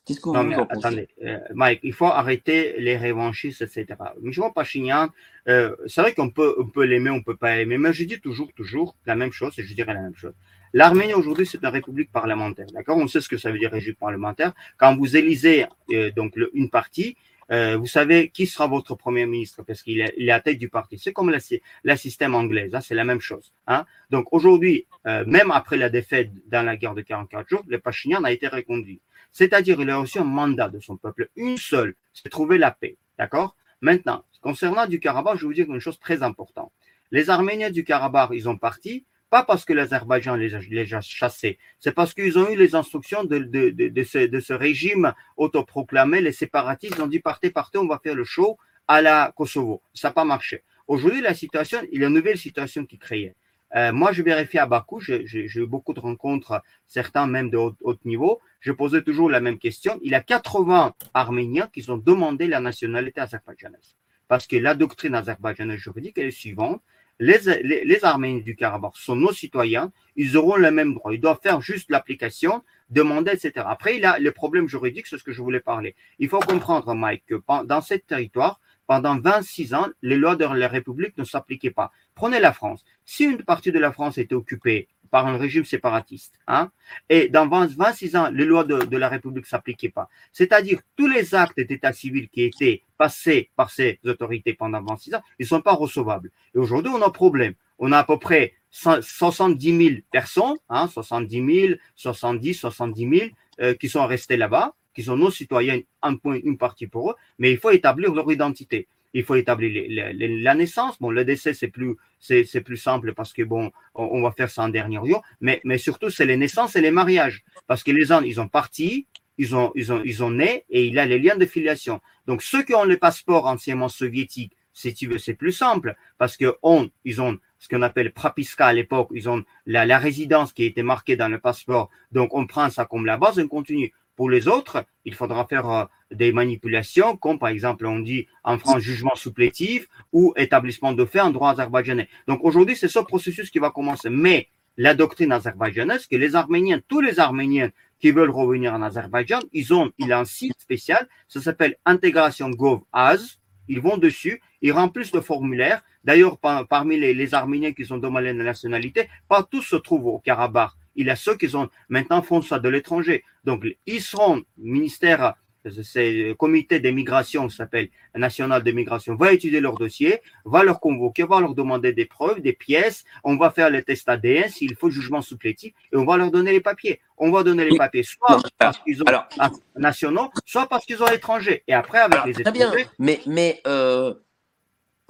Qu'est-ce 0.05 0.21
que 0.21 0.31
vous, 0.31 0.35
en 0.35 0.67
pensez? 0.67 0.67
attendez, 0.71 1.09
euh, 1.25 1.39
Mike, 1.55 1.81
il 1.85 1.93
faut 1.93 2.07
arrêter 2.07 2.75
les 2.81 2.97
revanchistes, 2.97 3.63
etc. 3.63 3.87
Michel 4.21 4.51
Pachignan, 4.53 5.09
euh, 5.49 5.77
c'est 5.87 6.01
vrai 6.01 6.13
qu'on 6.13 6.31
peut, 6.31 6.57
on 6.59 6.67
peut 6.67 6.85
l'aimer, 6.85 7.11
on 7.11 7.23
peut 7.23 7.37
pas 7.37 7.57
l'aimer, 7.57 7.79
mais 7.79 7.93
je 7.93 8.03
dis 8.03 8.21
toujours, 8.21 8.53
toujours 8.53 8.97
la 9.07 9.15
même 9.15 9.31
chose, 9.31 9.57
et 9.59 9.63
je 9.63 9.75
dirais 9.75 9.95
la 9.95 10.03
même 10.03 10.17
chose. 10.17 10.35
L'Arménie 10.73 11.15
aujourd'hui, 11.15 11.47
c'est 11.47 11.63
une 11.63 11.69
république 11.69 12.11
parlementaire, 12.11 12.67
d'accord? 12.73 12.97
On 12.97 13.07
sait 13.07 13.21
ce 13.21 13.29
que 13.29 13.37
ça 13.37 13.53
veut 13.53 13.59
dire 13.59 13.71
république 13.71 13.99
parlementaire. 13.99 14.53
Quand 14.77 14.97
vous 14.97 15.17
élisez 15.17 15.67
euh, 15.93 16.11
donc 16.11 16.35
le, 16.35 16.51
une 16.55 16.69
partie, 16.69 17.17
euh, 17.53 17.77
vous 17.77 17.87
savez 17.87 18.31
qui 18.31 18.47
sera 18.47 18.67
votre 18.67 18.95
premier 18.95 19.27
ministre? 19.27 19.63
Parce 19.63 19.83
qu'il 19.83 20.01
est, 20.01 20.31
à 20.31 20.41
tête 20.41 20.59
du 20.59 20.69
parti. 20.69 20.99
C'est 20.99 21.13
comme 21.13 21.31
la, 21.31 21.97
système 21.97 22.35
anglaise, 22.35 22.75
hein, 22.75 22.81
c'est 22.81 22.95
la 22.95 23.05
même 23.05 23.21
chose. 23.21 23.53
Hein. 23.67 23.85
Donc 24.11 24.33
aujourd'hui, 24.33 24.87
euh, 25.07 25.25
même 25.27 25.51
après 25.51 25.77
la 25.77 25.91
défaite 25.91 26.31
dans 26.49 26.65
la 26.65 26.77
guerre 26.77 26.95
de 26.95 27.03
44 27.03 27.49
jours, 27.49 27.63
le 27.67 27.79
Pachinian 27.79 28.25
a 28.25 28.33
été 28.33 28.49
reconduit. 28.49 29.01
C'est-à-dire, 29.33 29.81
il 29.81 29.91
a 29.91 29.97
reçu 29.99 30.19
un 30.19 30.25
mandat 30.25 30.69
de 30.69 30.81
son 30.81 30.97
peuple, 30.97 31.31
une 31.37 31.57
seule, 31.57 31.95
c'est 32.13 32.29
trouver 32.29 32.59
la 32.59 32.71
paix. 32.71 32.97
D'accord? 33.19 33.57
Maintenant, 33.81 34.25
concernant 34.41 34.87
du 34.87 35.01
Karabakh, 35.01 35.37
je 35.37 35.43
vais 35.43 35.47
vous 35.47 35.55
dire 35.55 35.73
une 35.73 35.81
chose 35.81 35.99
très 35.99 36.23
importante. 36.23 36.73
Les 37.11 37.31
Arméniens 37.31 37.71
du 37.71 37.85
Karabakh, 37.85 38.31
ils 38.33 38.49
ont 38.49 38.57
parti, 38.57 39.05
pas 39.33 39.45
parce 39.45 39.65
que 39.65 39.73
l'Azerbaïdjan 39.73 40.35
les, 40.35 40.51
les, 40.69 40.93
a 40.93 41.01
chassés, 41.01 41.59
c'est 41.81 41.93
parce 41.93 42.13
qu'ils 42.13 42.39
ont 42.39 42.51
eu 42.51 42.57
les 42.65 42.75
instructions 42.75 43.25
de, 43.25 43.39
de, 43.39 44.03
ce, 44.05 44.27
de 44.27 44.41
ce 44.41 44.53
régime 44.53 45.15
autoproclamé, 45.39 46.21
les 46.21 46.33
séparatistes 46.33 47.01
ont 47.01 47.07
dit 47.07 47.19
partez, 47.19 47.49
partez, 47.51 47.79
on 47.79 47.87
va 47.87 47.99
faire 47.99 48.15
le 48.15 48.25
show 48.25 48.59
à 48.87 49.01
la 49.01 49.33
Kosovo. 49.35 49.81
Ça 49.95 50.09
n'a 50.09 50.13
pas 50.13 50.27
marché. 50.27 50.65
Aujourd'hui, 50.87 51.23
la 51.23 51.33
situation, 51.33 51.79
il 51.91 52.03
y 52.03 52.05
a 52.05 52.09
une 52.09 52.15
nouvelle 52.15 52.37
situation 52.37 52.85
qui 52.85 52.99
créait. 52.99 53.35
Euh, 53.75 53.91
moi, 53.91 54.13
je 54.13 54.23
vérifie 54.23 54.59
à 54.59 54.67
Bakou, 54.67 55.01
j'ai 55.01 55.25
eu 55.63 55.67
beaucoup 55.67 55.95
de 55.95 56.01
rencontres, 56.01 56.63
certains 56.87 57.27
même 57.27 57.49
de 57.49 57.57
haut, 57.57 57.75
haut, 57.81 57.97
niveau. 58.05 58.39
Je 58.61 58.71
posais 58.71 59.01
toujours 59.01 59.31
la 59.31 59.41
même 59.41 59.59
question. 59.59 59.99
Il 60.03 60.13
y 60.13 60.15
a 60.15 60.21
80 60.21 60.93
Arméniens 61.15 61.71
qui 61.73 61.89
ont 61.91 61.97
demandé 61.97 62.47
la 62.49 62.61
nationalité 62.61 63.23
azerbaïdjanaise. 63.23 63.97
Parce 64.29 64.47
que 64.47 64.57
la 64.57 64.75
doctrine 64.75 65.15
azerbaïdjanaise 65.15 65.81
juridique 65.81 66.19
est 66.19 66.31
suivante 66.31 66.83
les, 67.23 67.85
les, 67.85 68.05
Arméniens 68.05 68.41
du 68.41 68.57
Karabakh 68.57 68.97
sont 68.97 69.15
nos 69.15 69.33
citoyens, 69.33 69.93
ils 70.17 70.37
auront 70.37 70.57
le 70.57 70.71
même 70.71 70.95
droit. 70.95 71.15
Ils 71.15 71.21
doivent 71.21 71.41
faire 71.43 71.61
juste 71.61 71.91
l'application, 71.91 72.63
demander, 72.91 73.33
etc. 73.33 73.65
Après, 73.69 73.97
il 73.97 74.05
a 74.05 74.19
le 74.19 74.33
problème 74.33 74.69
juridique, 74.69 75.07
c'est 75.07 75.19
ce 75.19 75.23
que 75.23 75.33
je 75.33 75.41
voulais 75.41 75.61
parler. 75.61 75.95
Il 76.19 76.29
faut 76.29 76.41
comprendre, 76.41 76.95
Mike, 76.95 77.25
que 77.27 77.41
dans 77.65 77.81
ce 77.81 77.95
territoire, 77.95 78.61
pendant 78.89 79.19
26 79.19 79.75
ans, 79.75 79.87
les 80.03 80.17
lois 80.17 80.35
de 80.35 80.45
la 80.45 80.69
République 80.69 81.17
ne 81.17 81.25
s'appliquaient 81.25 81.71
pas. 81.71 81.93
Prenez 82.15 82.41
la 82.41 82.53
France. 82.53 82.85
Si 83.05 83.25
une 83.25 83.43
partie 83.45 83.71
de 83.71 83.79
la 83.79 83.93
France 83.93 84.19
était 84.19 84.35
occupée 84.35 84.89
par 85.13 85.27
un 85.27 85.37
régime 85.37 85.67
séparatiste, 85.67 86.35
hein, 86.49 86.71
et 87.11 87.29
dans 87.29 87.47
26 87.47 88.17
ans, 88.17 88.31
les 88.33 88.47
lois 88.47 88.65
de, 88.65 88.97
la 88.97 89.11
République 89.11 89.45
ne 89.45 89.49
s'appliquaient 89.49 89.91
pas, 89.91 90.09
c'est-à-dire 90.33 90.81
tous 90.97 91.07
les 91.07 91.35
actes 91.35 91.61
d'état 91.61 91.93
civil 91.93 92.31
qui 92.31 92.43
étaient 92.45 92.83
passés 92.97 93.51
par 93.55 93.71
ces 93.71 94.01
autorités 94.07 94.55
pendant 94.55 94.83
26 94.83 95.17
ans, 95.17 95.23
ils 95.39 95.43
ne 95.43 95.49
sont 95.49 95.61
pas 95.61 95.75
recevables. 95.75 96.31
Et 96.55 96.59
aujourd'hui, 96.59 96.91
on 96.95 97.03
a 97.03 97.07
un 97.07 97.11
problème. 97.11 97.55
on 97.79 97.93
a 97.93 97.99
à 97.99 98.05
peu 98.05 98.19
près 98.19 98.55
70 98.71 99.87
000 99.87 100.01
personnes, 100.11 100.57
hein, 100.71 100.89
70 100.89 101.67
000, 101.69 101.75
70, 101.95 102.55
70 102.55 103.31
000 103.59 103.75
qui 103.75 103.89
sont 103.91 104.07
restés 104.07 104.39
là-bas, 104.39 104.75
qui 104.95 105.03
sont 105.03 105.17
nos 105.17 105.31
citoyens, 105.31 105.81
un 106.01 106.17
point, 106.17 106.39
une 106.43 106.57
partie 106.57 106.87
pour 106.87 107.11
eux, 107.11 107.15
mais 107.39 107.53
il 107.53 107.59
faut 107.59 107.71
établir 107.71 108.15
leur 108.15 108.31
identité. 108.33 108.89
Il 109.15 109.25
faut 109.25 109.35
établir 109.35 109.87
la 109.89 110.55
naissance. 110.55 110.99
Bon, 111.01 111.11
le 111.11 111.25
décès, 111.25 111.55
c'est 111.55 111.69
plus, 111.69 111.97
c'est, 112.19 112.61
plus 112.63 112.77
simple 112.77 113.15
parce 113.15 113.33
que 113.33 113.43
bon, 113.43 113.71
on, 113.95 114.23
va 114.23 114.33
faire 114.33 114.51
ça 114.51 114.63
en 114.63 114.69
dernier 114.69 114.99
lieu, 115.05 115.17
mais, 115.41 115.61
mais 115.65 115.79
surtout, 115.79 116.11
c'est 116.11 116.25
les 116.25 116.37
naissances 116.37 116.77
et 116.77 116.81
les 116.81 116.91
mariages. 116.91 117.45
Parce 117.67 117.83
que 117.83 117.91
les 117.91 118.05
gens, 118.05 118.23
ils 118.23 118.41
ont 118.41 118.49
parti, 118.49 119.07
ils 119.39 119.55
ont, 119.55 119.73
ils 119.75 119.93
ont, 119.93 120.03
ils 120.05 120.23
ont 120.23 120.31
né 120.31 120.65
et 120.71 120.87
il 120.87 120.99
a 120.99 121.07
les 121.07 121.19
liens 121.19 121.37
de 121.37 121.47
filiation. 121.47 122.01
Donc, 122.27 122.43
ceux 122.43 122.63
qui 122.63 122.75
ont 122.75 122.85
le 122.85 122.97
passeport 122.97 123.47
anciennement 123.47 123.89
soviétique, 123.89 124.57
si 124.73 124.95
tu 124.95 125.07
veux, 125.07 125.19
c'est 125.19 125.35
plus 125.35 125.53
simple 125.53 125.95
parce 126.17 126.37
que 126.37 126.57
on, 126.63 126.89
ils 127.05 127.21
ont 127.21 127.39
ce 127.59 127.69
qu'on 127.69 127.83
appelle 127.83 128.13
prapiska 128.13 128.67
à 128.67 128.73
l'époque, 128.73 129.11
ils 129.15 129.29
ont 129.29 129.45
la, 129.67 129.87
la, 129.87 129.99
résidence 129.99 130.53
qui 130.53 130.65
été 130.65 130.83
marquée 130.83 131.15
dans 131.15 131.29
le 131.29 131.39
passeport. 131.39 131.91
Donc, 132.11 132.35
on 132.35 132.47
prend 132.47 132.71
ça 132.71 132.87
comme 132.87 133.07
la 133.07 133.17
base 133.17 133.39
et 133.39 133.43
on 133.43 133.49
continue. 133.49 133.93
Pour 134.17 134.31
les 134.31 134.49
autres, 134.49 134.85
il 135.05 135.15
faudra 135.15 135.47
faire 135.47 135.69
euh, 135.69 135.85
des 136.11 136.33
manipulations, 136.33 137.17
comme 137.17 137.39
par 137.39 137.49
exemple 137.49 137.87
on 137.87 138.01
dit 138.01 138.27
en 138.45 138.59
France 138.59 138.81
jugement 138.81 139.15
supplétif 139.15 139.89
ou 140.13 140.35
établissement 140.37 140.93
de 140.93 141.05
fait 141.05 141.21
en 141.21 141.31
droit 141.31 141.51
azerbaïdjanais. 141.53 142.09
Donc 142.29 142.41
aujourd'hui, 142.43 142.77
c'est 142.77 142.89
ce 142.89 142.99
processus 142.99 143.51
qui 143.51 143.59
va 143.59 143.71
commencer. 143.71 144.11
Mais 144.11 144.49
la 144.77 144.95
doctrine 144.95 145.33
azerbaïdjanaise, 145.33 146.07
que 146.07 146.17
les 146.17 146.35
Arméniens, 146.35 146.81
tous 146.87 147.01
les 147.01 147.19
Arméniens 147.21 147.71
qui 148.01 148.11
veulent 148.11 148.31
revenir 148.31 148.75
en 148.75 148.83
Azerbaïdjan, 148.83 149.41
ils 149.53 149.73
ont, 149.73 149.93
il 149.99 150.13
a 150.13 150.19
un 150.19 150.25
site 150.25 150.61
spécial, 150.61 151.09
ça 151.29 151.41
s'appelle 151.41 151.77
Intégration 151.85 152.51
Gov 152.51 152.81
Az. 152.93 153.39
Ils 153.69 153.81
vont 153.81 153.97
dessus, 153.97 154.43
ils 154.61 154.73
remplissent 154.73 155.15
le 155.15 155.21
formulaire. 155.21 155.83
D'ailleurs, 156.05 156.39
parmi 156.39 156.99
les, 156.99 157.35
Arméniens 157.35 157.73
qui 157.73 157.87
sont 157.87 157.99
demandés 157.99 158.35
de 158.35 158.43
nationalité, 158.43 159.09
pas 159.29 159.45
tous 159.45 159.63
se 159.63 159.77
trouvent 159.77 160.07
au 160.07 160.19
Karabakh. 160.19 160.73
Il 160.97 161.07
y 161.07 161.11
a 161.11 161.17
ceux 161.17 161.37
qui 161.37 161.55
ont 161.57 161.69
maintenant 161.89 162.23
font 162.23 162.43
ça 162.43 162.59
de 162.59 162.69
l'étranger. 162.69 163.25
Donc, 163.45 163.65
ils 163.87 164.03
seront 164.03 164.43
ministère 164.57 165.35
c'est 165.83 166.13
le 166.13 166.35
comité 166.35 166.81
d'immigration 166.81 167.47
qui 167.47 167.55
s'appelle 167.55 167.89
national 168.15 168.63
d'immigration, 168.63 169.15
va 169.15 169.33
étudier 169.33 169.61
leur 169.61 169.79
dossier, 169.79 170.21
va 170.45 170.65
leur 170.65 170.81
convoquer, 170.81 171.25
va 171.25 171.41
leur 171.41 171.55
demander 171.55 171.93
des 171.93 172.07
preuves, 172.07 172.41
des 172.41 172.53
pièces, 172.53 173.05
on 173.23 173.37
va 173.37 173.51
faire 173.51 173.71
les 173.71 173.83
tests 173.83 174.09
ADN 174.09 174.49
s'il 174.49 174.75
faut 174.75 174.91
jugement 174.91 175.23
supplétif 175.23 175.73
et 175.93 175.97
on 175.97 176.05
va 176.05 176.17
leur 176.17 176.31
donner 176.31 176.53
les 176.53 176.61
papiers. 176.61 177.01
On 177.17 177.31
va 177.31 177.43
donner 177.43 177.69
les 177.69 177.77
papiers 177.77 178.03
soit 178.03 178.43
parce 178.59 178.79
qu'ils 178.79 179.03
ont 179.03 179.07
alors, 179.07 179.29
nationaux, 179.77 180.31
soit 180.45 180.67
parce 180.67 180.85
qu'ils 180.85 181.03
ont 181.03 181.07
étrangers. 181.07 181.63
Et 181.69 181.75
après, 181.75 181.99
avec 181.99 182.25
les 182.25 182.41
étrangers. 182.41 182.61
Très 182.61 182.77
bien, 182.77 182.91
mais, 182.99 183.21
mais 183.27 183.61
euh, 183.67 184.15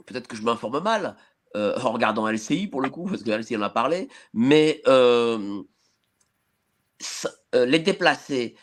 peut-être 0.05 0.29
que 0.29 0.37
je 0.37 0.43
m'informe 0.43 0.83
mal 0.83 1.17
euh, 1.57 1.79
en 1.83 1.93
regardant 1.93 2.29
LCI 2.29 2.67
pour 2.67 2.83
le 2.83 2.91
coup, 2.91 3.07
parce 3.07 3.23
que 3.23 3.31
LCI 3.31 3.57
en 3.57 3.63
a 3.63 3.71
parlé, 3.71 4.09
mais 4.35 4.83
euh, 4.87 5.63
les 7.55 7.79
déplacés 7.79 8.55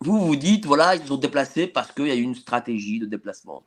vous 0.00 0.20
vous 0.20 0.36
dites, 0.36 0.66
voilà, 0.66 0.94
ils 0.94 1.12
ont 1.12 1.16
déplacé 1.16 1.66
parce 1.66 1.92
qu'il 1.92 2.06
y 2.06 2.10
a 2.10 2.14
eu 2.14 2.22
une 2.22 2.34
stratégie 2.34 3.00
de 3.00 3.06
déplacement. 3.06 3.64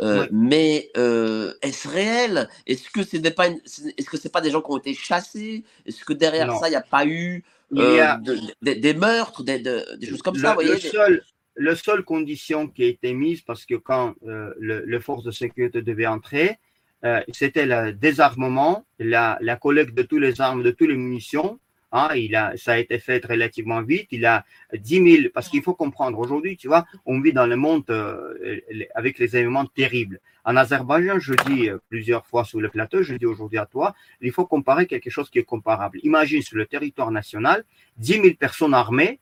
Euh, 0.00 0.26
mais 0.32 0.90
euh, 0.96 1.52
est-ce 1.62 1.88
réel? 1.88 2.48
Est-ce 2.66 2.90
que 2.90 3.02
ce 3.02 3.16
n'est 3.16 3.30
pas, 3.30 3.48
est-ce 3.48 4.10
que 4.10 4.16
c'est 4.16 4.32
pas 4.32 4.40
des 4.40 4.50
gens 4.50 4.60
qui 4.60 4.70
ont 4.70 4.78
été 4.78 4.94
chassés? 4.94 5.64
Est-ce 5.84 6.04
que 6.04 6.12
derrière 6.12 6.52
ça, 6.56 6.68
il 6.68 6.70
n'y 6.70 6.76
a 6.76 6.82
pas 6.82 7.06
eu 7.06 7.44
euh, 7.76 8.14
des 8.62 8.94
meurtres, 8.94 9.42
des, 9.42 9.62
choses 10.08 10.22
comme 10.22 10.36
ça 10.36 10.56
le, 10.60 10.78
seul, 10.78 11.22
le 11.54 11.74
seule 11.74 12.02
condition 12.04 12.68
qui 12.68 12.84
a 12.84 12.86
été 12.86 13.12
mise, 13.12 13.42
parce 13.42 13.64
que 13.64 13.74
quand 13.74 14.14
le, 14.22 14.84
les 14.86 15.00
forces 15.00 15.24
de 15.24 15.30
sécurité 15.30 15.82
devaient 15.82 16.06
entrer, 16.06 16.58
c'était 17.32 17.66
le 17.66 17.92
désarmement, 17.92 18.84
la, 18.98 19.38
la 19.40 19.56
collecte 19.56 19.94
de 19.94 20.02
toutes 20.02 20.20
les 20.20 20.40
armes, 20.40 20.62
de 20.62 20.70
toutes 20.70 20.88
les 20.88 20.96
munitions, 20.96 21.60
Hein, 21.96 22.10
il 22.14 22.36
a, 22.36 22.54
ça 22.58 22.72
a 22.74 22.78
été 22.78 22.98
fait 22.98 23.24
relativement 23.24 23.80
vite. 23.80 24.08
Il 24.10 24.26
a 24.26 24.44
10 24.74 25.20
000, 25.22 25.28
parce 25.32 25.48
qu'il 25.48 25.62
faut 25.62 25.72
comprendre, 25.72 26.18
aujourd'hui, 26.18 26.58
tu 26.58 26.68
vois, 26.68 26.84
on 27.06 27.20
vit 27.20 27.32
dans 27.32 27.46
le 27.46 27.56
monde 27.56 27.84
euh, 27.88 28.60
avec 28.94 29.18
les 29.18 29.34
événements 29.34 29.64
terribles. 29.64 30.20
En 30.44 30.56
Azerbaïdjan, 30.56 31.18
je 31.18 31.32
dis 31.46 31.70
euh, 31.70 31.78
plusieurs 31.88 32.26
fois 32.26 32.44
sur 32.44 32.60
le 32.60 32.68
plateau, 32.68 33.02
je 33.02 33.14
dis 33.14 33.24
aujourd'hui 33.24 33.56
à 33.56 33.64
toi, 33.64 33.94
il 34.20 34.30
faut 34.30 34.44
comparer 34.44 34.86
quelque 34.86 35.08
chose 35.08 35.30
qui 35.30 35.38
est 35.38 35.44
comparable. 35.44 35.98
Imagine 36.02 36.42
sur 36.42 36.58
le 36.58 36.66
territoire 36.66 37.10
national 37.10 37.64
10 37.96 38.12
000 38.12 38.28
personnes 38.38 38.74
armées 38.74 39.18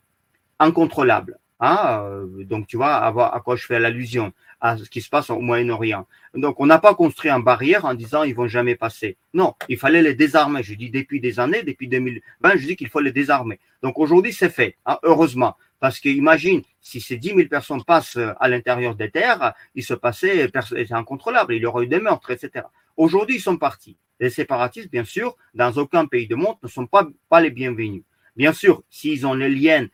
incontrôlables. 0.58 1.38
Hein, 1.60 1.78
euh, 2.02 2.44
donc, 2.44 2.66
tu 2.66 2.76
vois 2.76 2.96
à 2.96 3.40
quoi 3.40 3.54
je 3.54 3.66
fais 3.66 3.78
l'allusion 3.78 4.32
à 4.60 4.76
ce 4.76 4.84
qui 4.84 5.00
se 5.00 5.08
passe 5.08 5.30
au 5.30 5.40
Moyen-Orient. 5.40 6.06
Donc, 6.34 6.60
on 6.60 6.66
n'a 6.66 6.78
pas 6.78 6.94
construit 6.94 7.30
une 7.30 7.42
barrière 7.42 7.84
en 7.84 7.94
disant 7.94 8.22
ils 8.22 8.34
vont 8.34 8.48
jamais 8.48 8.76
passer. 8.76 9.16
Non, 9.32 9.54
il 9.68 9.78
fallait 9.78 10.02
les 10.02 10.14
désarmer. 10.14 10.62
Je 10.62 10.74
dis 10.74 10.90
depuis 10.90 11.20
des 11.20 11.40
années, 11.40 11.62
depuis 11.62 11.88
2020, 11.88 12.56
je 12.56 12.66
dis 12.66 12.76
qu'il 12.76 12.88
faut 12.88 13.00
les 13.00 13.12
désarmer. 13.12 13.58
Donc, 13.82 13.98
aujourd'hui, 13.98 14.32
c'est 14.32 14.50
fait, 14.50 14.76
hein, 14.86 14.98
heureusement. 15.02 15.56
Parce 15.80 16.00
que 16.00 16.08
imagine, 16.08 16.62
si 16.80 17.00
ces 17.00 17.16
10 17.16 17.28
000 17.28 17.40
personnes 17.48 17.84
passent 17.84 18.16
euh, 18.16 18.32
à 18.40 18.48
l'intérieur 18.48 18.94
des 18.94 19.10
terres, 19.10 19.52
il 19.74 19.84
se 19.84 19.94
passait, 19.94 20.50
c'est 20.70 20.92
incontrôlable, 20.92 21.54
il 21.54 21.62
y 21.62 21.66
aurait 21.66 21.84
eu 21.84 21.88
des 21.88 22.00
meurtres, 22.00 22.30
etc. 22.30 22.64
Aujourd'hui, 22.96 23.36
ils 23.36 23.42
sont 23.42 23.58
partis. 23.58 23.96
Les 24.20 24.30
séparatistes, 24.30 24.90
bien 24.90 25.04
sûr, 25.04 25.36
dans 25.54 25.72
aucun 25.72 26.06
pays 26.06 26.26
du 26.26 26.36
monde, 26.36 26.56
ne 26.62 26.68
sont 26.68 26.86
pas, 26.86 27.06
pas 27.28 27.40
les 27.40 27.50
bienvenus. 27.50 28.02
Bien 28.36 28.52
sûr, 28.52 28.82
s'ils 28.90 29.26
ont 29.26 29.34
les 29.34 29.48
liens, 29.48 29.82
euh, 29.84 29.88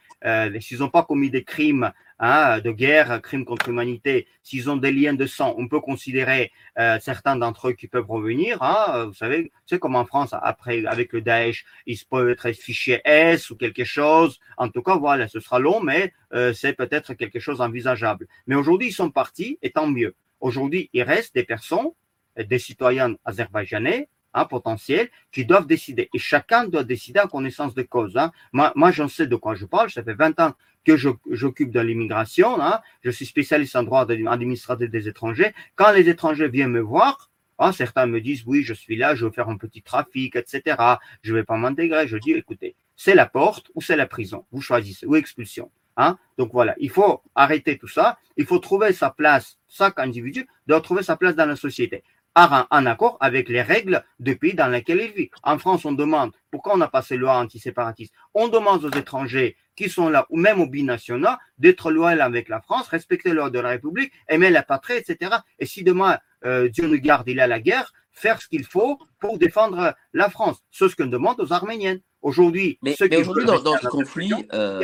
s'ils 0.61 0.79
n'ont 0.79 0.89
pas 0.89 1.03
commis 1.03 1.31
des 1.31 1.45
crimes 1.45 1.93
hein, 2.21 2.61
de 2.61 2.71
guerre, 2.71 3.21
crimes 3.23 3.45
contre 3.45 3.69
l'humanité, 3.69 4.27
s'ils 4.43 4.71
ont 4.71 4.77
des 4.77 4.93
liens 4.93 5.15
de 5.15 5.27
sang, 5.27 5.55
on 5.59 5.67
peut 5.67 5.81
considérer 5.81 6.53
euh, 6.79 6.99
certains 7.01 7.37
d'entre 7.37 7.69
eux 7.69 7.73
qui 7.73 7.89
peuvent 7.89 8.09
revenir. 8.09 8.63
Hein, 8.63 9.07
vous 9.07 9.15
savez, 9.15 9.51
c'est 9.67 9.79
comme 9.79 9.97
en 9.97 10.05
France, 10.05 10.31
après, 10.33 10.85
avec 10.87 11.13
le 11.13 11.23
Daesh, 11.23 11.65
ils 11.87 11.99
peuvent 12.09 12.29
être 12.29 12.53
fichiers 12.53 13.01
S 13.05 13.51
ou 13.51 13.57
quelque 13.57 13.85
chose. 13.85 14.39
En 14.57 14.69
tout 14.69 14.83
cas, 14.83 14.97
voilà, 14.97 15.29
ce 15.29 15.41
sera 15.41 15.59
long, 15.59 15.81
mais 15.81 16.13
euh, 16.33 16.53
c'est 16.53 16.75
peut-être 16.75 17.15
quelque 17.15 17.41
chose 17.41 17.61
envisageable. 17.61 18.27
Mais 18.47 18.55
aujourd'hui, 18.55 18.89
ils 18.89 18.93
sont 18.93 19.11
partis, 19.11 19.59
et 19.63 19.71
tant 19.71 19.87
mieux. 19.87 20.15
Aujourd'hui, 20.41 20.91
il 20.93 21.03
reste 21.03 21.35
des 21.35 21.45
personnes, 21.45 21.91
des 22.37 22.59
citoyens 22.59 23.15
azerbaïdjanais, 23.25 24.09
un 24.35 24.45
potentiel 24.45 25.09
qui 25.33 25.45
doivent 25.45 25.67
décider. 25.67 26.09
Et 26.15 26.19
chacun 26.19 26.67
doit 26.67 26.85
décider 26.85 27.21
en 27.21 27.27
connaissance 27.27 27.75
de 27.75 27.83
cause. 27.83 28.17
Hein. 28.17 28.33
Moi, 28.53 28.73
moi 28.77 28.91
j'en 28.91 29.09
sais 29.09 29.27
de 29.27 29.37
quoi 29.37 29.55
je 29.55 29.67
parle. 29.67 29.91
Ça 29.91 30.03
fait 30.03 30.15
20 30.15 30.41
ans 30.41 30.55
que 30.85 30.97
j'occupe 30.97 31.71
de 31.71 31.81
l'immigration. 31.81 32.61
Hein. 32.61 32.81
Je 33.03 33.11
suis 33.11 33.27
spécialiste 33.27 33.77
en 33.77 33.83
droit 33.83 34.07
administratif 34.11 34.91
des 34.91 35.09
étrangers. 35.09 35.53
Quand 35.77 35.93
les 35.93 36.09
étrangers 36.09 36.49
viennent 36.49 36.71
me 36.71 36.81
voir, 36.81 37.31
hein, 37.59 37.73
certains 37.73 38.07
me 38.07 38.21
disent, 38.21 38.45
oui, 38.47 38.63
je 38.63 38.75
suis 38.75 38.97
là, 38.97 39.15
je 39.15 39.27
veux 39.27 39.31
faire 39.31 39.49
un 39.49 39.57
petit 39.57 39.83
trafic, 39.83 40.37
etc. 40.37 40.77
Je 41.23 41.33
ne 41.33 41.39
vais 41.39 41.45
pas 41.45 41.57
m'intégrer. 41.57 42.09
Je 42.09 42.17
dis, 42.17 42.33
écoutez, 42.33 42.77
c'est 42.97 43.15
la 43.15 43.27
porte 43.27 43.71
ou 43.75 43.83
c'est 43.83 43.97
la 43.97 44.07
prison. 44.07 44.47
Vous 44.53 44.63
choisissez, 44.63 45.07
ou 45.07 45.17
expulsion. 45.17 45.71
Hein? 45.97 46.17
Donc 46.39 46.53
voilà, 46.53 46.75
il 46.79 46.89
faut 46.89 47.23
arrêter 47.35 47.77
tout 47.77 47.89
ça. 47.89 48.19
Il 48.37 48.47
faut 48.47 48.59
trouver 48.59 48.93
sa 48.93 49.11
place. 49.11 49.59
Chaque 49.69 49.99
individu 49.99 50.47
doit 50.67 50.81
trouver 50.81 51.03
sa 51.03 51.17
place 51.17 51.35
dans 51.35 51.47
la 51.47 51.57
société 51.57 52.03
en 52.37 52.87
accord 52.87 53.17
avec 53.21 53.49
les 53.49 53.63
règles 53.63 54.05
du 54.19 54.37
pays 54.37 54.55
dans 54.55 54.69
lequel 54.69 55.01
il 55.01 55.13
vit. 55.13 55.31
En 55.43 55.59
France, 55.59 55.85
on 55.85 55.93
demande, 55.93 56.33
pourquoi 56.51 56.77
on 56.77 56.81
a 56.81 56.89
passé 56.89 57.17
loi 57.17 57.37
anti-séparatiste 57.37 58.15
On 58.35 58.49
demande 58.49 58.85
aux 58.85 58.91
étrangers 58.91 59.57
qui 59.77 59.89
sont 59.89 60.09
là, 60.09 60.27
ou 60.31 60.37
même 60.37 60.61
aux 60.61 60.67
binationaux, 60.67 61.37
d'être 61.59 61.91
loyaux 61.91 62.21
avec 62.21 62.49
la 62.49 62.61
France, 62.61 62.89
respecter 62.89 63.33
l'ordre 63.33 63.53
de 63.53 63.61
la 63.61 63.71
République, 63.71 64.13
aimer 64.29 64.51
la 64.51 64.63
patrie, 64.63 64.95
etc. 64.95 65.37
Et 65.59 65.67
si 65.67 65.83
demain, 65.83 66.19
euh, 66.45 66.69
Dieu 66.69 66.87
nous 66.87 67.01
garde, 67.01 67.29
il 67.29 67.41
a 67.41 67.47
la 67.47 67.61
guerre, 67.61 67.93
faire 68.13 68.43
ce 68.43 68.49
qu'il 68.49 68.65
faut 68.65 68.99
pour 69.21 69.39
défendre 69.39 69.95
la 70.13 70.31
France. 70.31 70.59
C'est 70.71 70.89
ce 70.89 70.97
qu'on 70.97 71.07
demande 71.07 71.41
aux 71.41 71.53
Arméniennes. 71.53 72.01
Aujourd'hui, 72.23 72.79
mais, 72.83 72.95
aujourd'hui, 73.17 73.47
dans, 73.47 73.79
ce 73.79 73.87
conflit, 73.87 74.31
euh, 74.53 74.79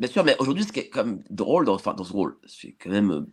bien 0.00 0.08
sûr, 0.08 0.24
mais 0.24 0.34
aujourd'hui, 0.40 0.64
ce 0.64 0.72
qui 0.72 0.80
est 0.80 0.88
quand 0.88 1.04
même 1.04 1.22
drôle, 1.30 1.64
dans, 1.64 1.74
enfin, 1.74 1.94
dans 1.94 2.02
ce 2.02 2.12
rôle, 2.12 2.36
c'est 2.44 2.72
quand 2.72 2.90
même 2.90 3.28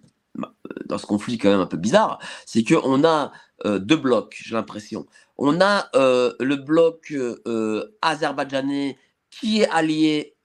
dans 0.86 0.98
ce 0.98 1.06
conflit 1.06 1.38
quand 1.38 1.50
même 1.50 1.60
un 1.60 1.66
peu 1.66 1.78
bizarre, 1.78 2.20
c'est 2.46 2.64
qu'on 2.64 3.04
a 3.04 3.32
euh, 3.66 3.80
deux 3.80 3.98
blocs, 3.98 4.38
j'ai 4.42 4.56
l'impression. 4.56 5.06
On 5.38 5.62
a 5.62 5.90
euh, 5.96 6.34
le 6.40 6.56
bloc 6.56 7.12
euh, 7.12 7.96
azerbaïdjanais 8.02 8.98
qui 9.30 9.62
est 9.62 9.70
allié 9.70 10.36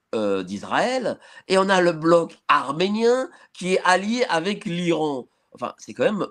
d'Israël, 0.44 1.18
et 1.48 1.58
on 1.58 1.68
a 1.68 1.80
le 1.80 1.90
bloc 1.90 2.36
arménien 2.46 3.28
qui 3.52 3.74
est 3.74 3.80
allié 3.82 4.24
avec 4.28 4.64
l'Iran. 4.64 5.26
Enfin, 5.50 5.74
c'est 5.76 5.92
quand 5.92 6.04
même... 6.04 6.24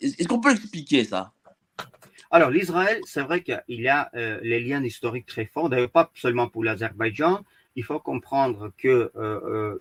Est-ce 0.00 0.28
qu'on 0.28 0.40
peut 0.40 0.52
expliquer 0.52 1.02
ça? 1.02 1.32
Alors, 2.30 2.50
l'Israël, 2.50 3.00
c'est 3.04 3.22
vrai 3.22 3.42
qu'il 3.42 3.80
y 3.80 3.88
a 3.88 4.10
les 4.14 4.60
liens 4.60 4.80
historiques 4.84 5.26
très 5.26 5.46
forts, 5.46 5.68
d'ailleurs 5.68 5.90
pas 5.90 6.08
seulement 6.14 6.48
pour 6.48 6.62
l'Azerbaïdjan, 6.62 7.40
il 7.74 7.82
faut 7.82 7.98
comprendre 7.98 8.70
que, 8.78 9.10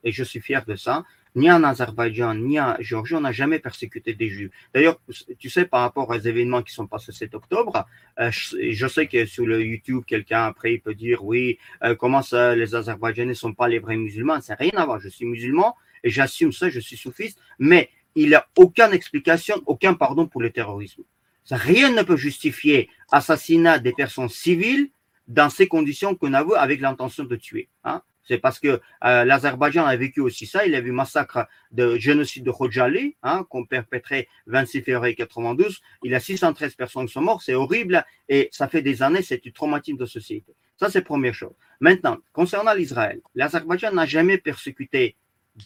et 0.03 0.11
je 0.11 0.23
suis 0.23 0.41
fier 0.41 0.65
de 0.65 0.75
ça, 0.75 1.03
ni 1.35 1.51
en 1.51 1.63
Azerbaïdjan, 1.63 2.35
ni 2.35 2.59
en 2.59 2.75
Géorgie, 2.79 3.15
on 3.15 3.21
n'a 3.21 3.31
jamais 3.31 3.59
persécuté 3.59 4.13
des 4.13 4.29
Juifs. 4.29 4.51
D'ailleurs, 4.73 4.99
tu 5.37 5.49
sais, 5.49 5.65
par 5.65 5.81
rapport 5.81 6.09
aux 6.09 6.19
événements 6.19 6.63
qui 6.63 6.73
sont 6.73 6.87
passés 6.87 7.11
cet 7.11 7.35
octobre, 7.35 7.85
euh, 8.19 8.31
je, 8.31 8.87
sais 8.87 9.07
que 9.07 9.25
sur 9.25 9.45
le 9.45 9.63
YouTube, 9.63 10.03
quelqu'un 10.07 10.45
après 10.45 10.73
il 10.73 10.81
peut 10.81 10.95
dire 10.95 11.23
oui, 11.23 11.57
euh, 11.83 11.95
comment 11.95 12.21
ça, 12.21 12.55
les 12.55 12.73
Azerbaïdjanais 12.73 13.29
ne 13.29 13.33
sont 13.33 13.53
pas 13.53 13.67
les 13.67 13.79
vrais 13.79 13.97
musulmans 13.97 14.39
C'est 14.41 14.55
rien 14.55 14.71
à 14.75 14.85
voir. 14.85 14.99
Je 14.99 15.09
suis 15.09 15.25
musulman 15.25 15.75
et 16.03 16.09
j'assume 16.09 16.51
ça, 16.51 16.69
je 16.69 16.79
suis 16.79 16.97
soufiste, 16.97 17.39
mais 17.59 17.89
il 18.15 18.29
n'y 18.29 18.35
a 18.35 18.47
aucune 18.55 18.93
explication, 18.93 19.61
aucun 19.65 19.93
pardon 19.93 20.27
pour 20.27 20.41
le 20.41 20.49
terrorisme. 20.51 21.03
Ça, 21.43 21.57
rien 21.57 21.91
ne 21.91 22.01
peut 22.01 22.17
justifier 22.17 22.89
assassinat 23.11 23.79
des 23.79 23.93
personnes 23.93 24.29
civiles 24.29 24.89
dans 25.27 25.49
ces 25.49 25.67
conditions 25.67 26.15
qu'on 26.15 26.33
a 26.33 26.43
vu 26.43 26.53
avec 26.55 26.79
l'intention 26.81 27.23
de 27.23 27.35
tuer. 27.35 27.69
Hein. 27.83 28.01
C'est 28.27 28.37
parce 28.37 28.59
que 28.59 28.81
euh, 29.03 29.25
l'Azerbaïdjan 29.25 29.85
a 29.85 29.95
vécu 29.95 30.19
aussi 30.19 30.45
ça. 30.45 30.65
Il 30.65 30.75
a 30.75 30.81
vu 30.81 30.91
massacre 30.91 31.47
de 31.71 31.97
génocide 31.97 32.43
de 32.43 32.51
Khojali, 32.51 33.15
hein, 33.23 33.45
qu'on 33.49 33.65
perpétrait 33.65 34.27
26 34.47 34.81
février 34.81 35.15
92. 35.15 35.81
Il 36.03 36.11
y 36.11 36.15
a 36.15 36.19
613 36.19 36.75
personnes 36.75 37.05
qui 37.05 37.13
sont 37.13 37.21
mortes. 37.21 37.43
C'est 37.45 37.53
horrible 37.53 38.03
et 38.29 38.49
ça 38.51 38.67
fait 38.67 38.81
des 38.81 39.03
années, 39.03 39.21
c'est 39.21 39.41
du 39.41 39.53
traumatisme 39.53 39.97
de 39.97 40.05
société. 40.05 40.55
Ça, 40.77 40.89
c'est 40.89 41.03
première 41.03 41.33
chose. 41.33 41.53
Maintenant, 41.79 42.17
concernant 42.33 42.73
l'Israël, 42.73 43.21
l'Azerbaïdjan 43.35 43.93
n'a 43.93 44.05
jamais 44.05 44.37
persécuté 44.37 45.15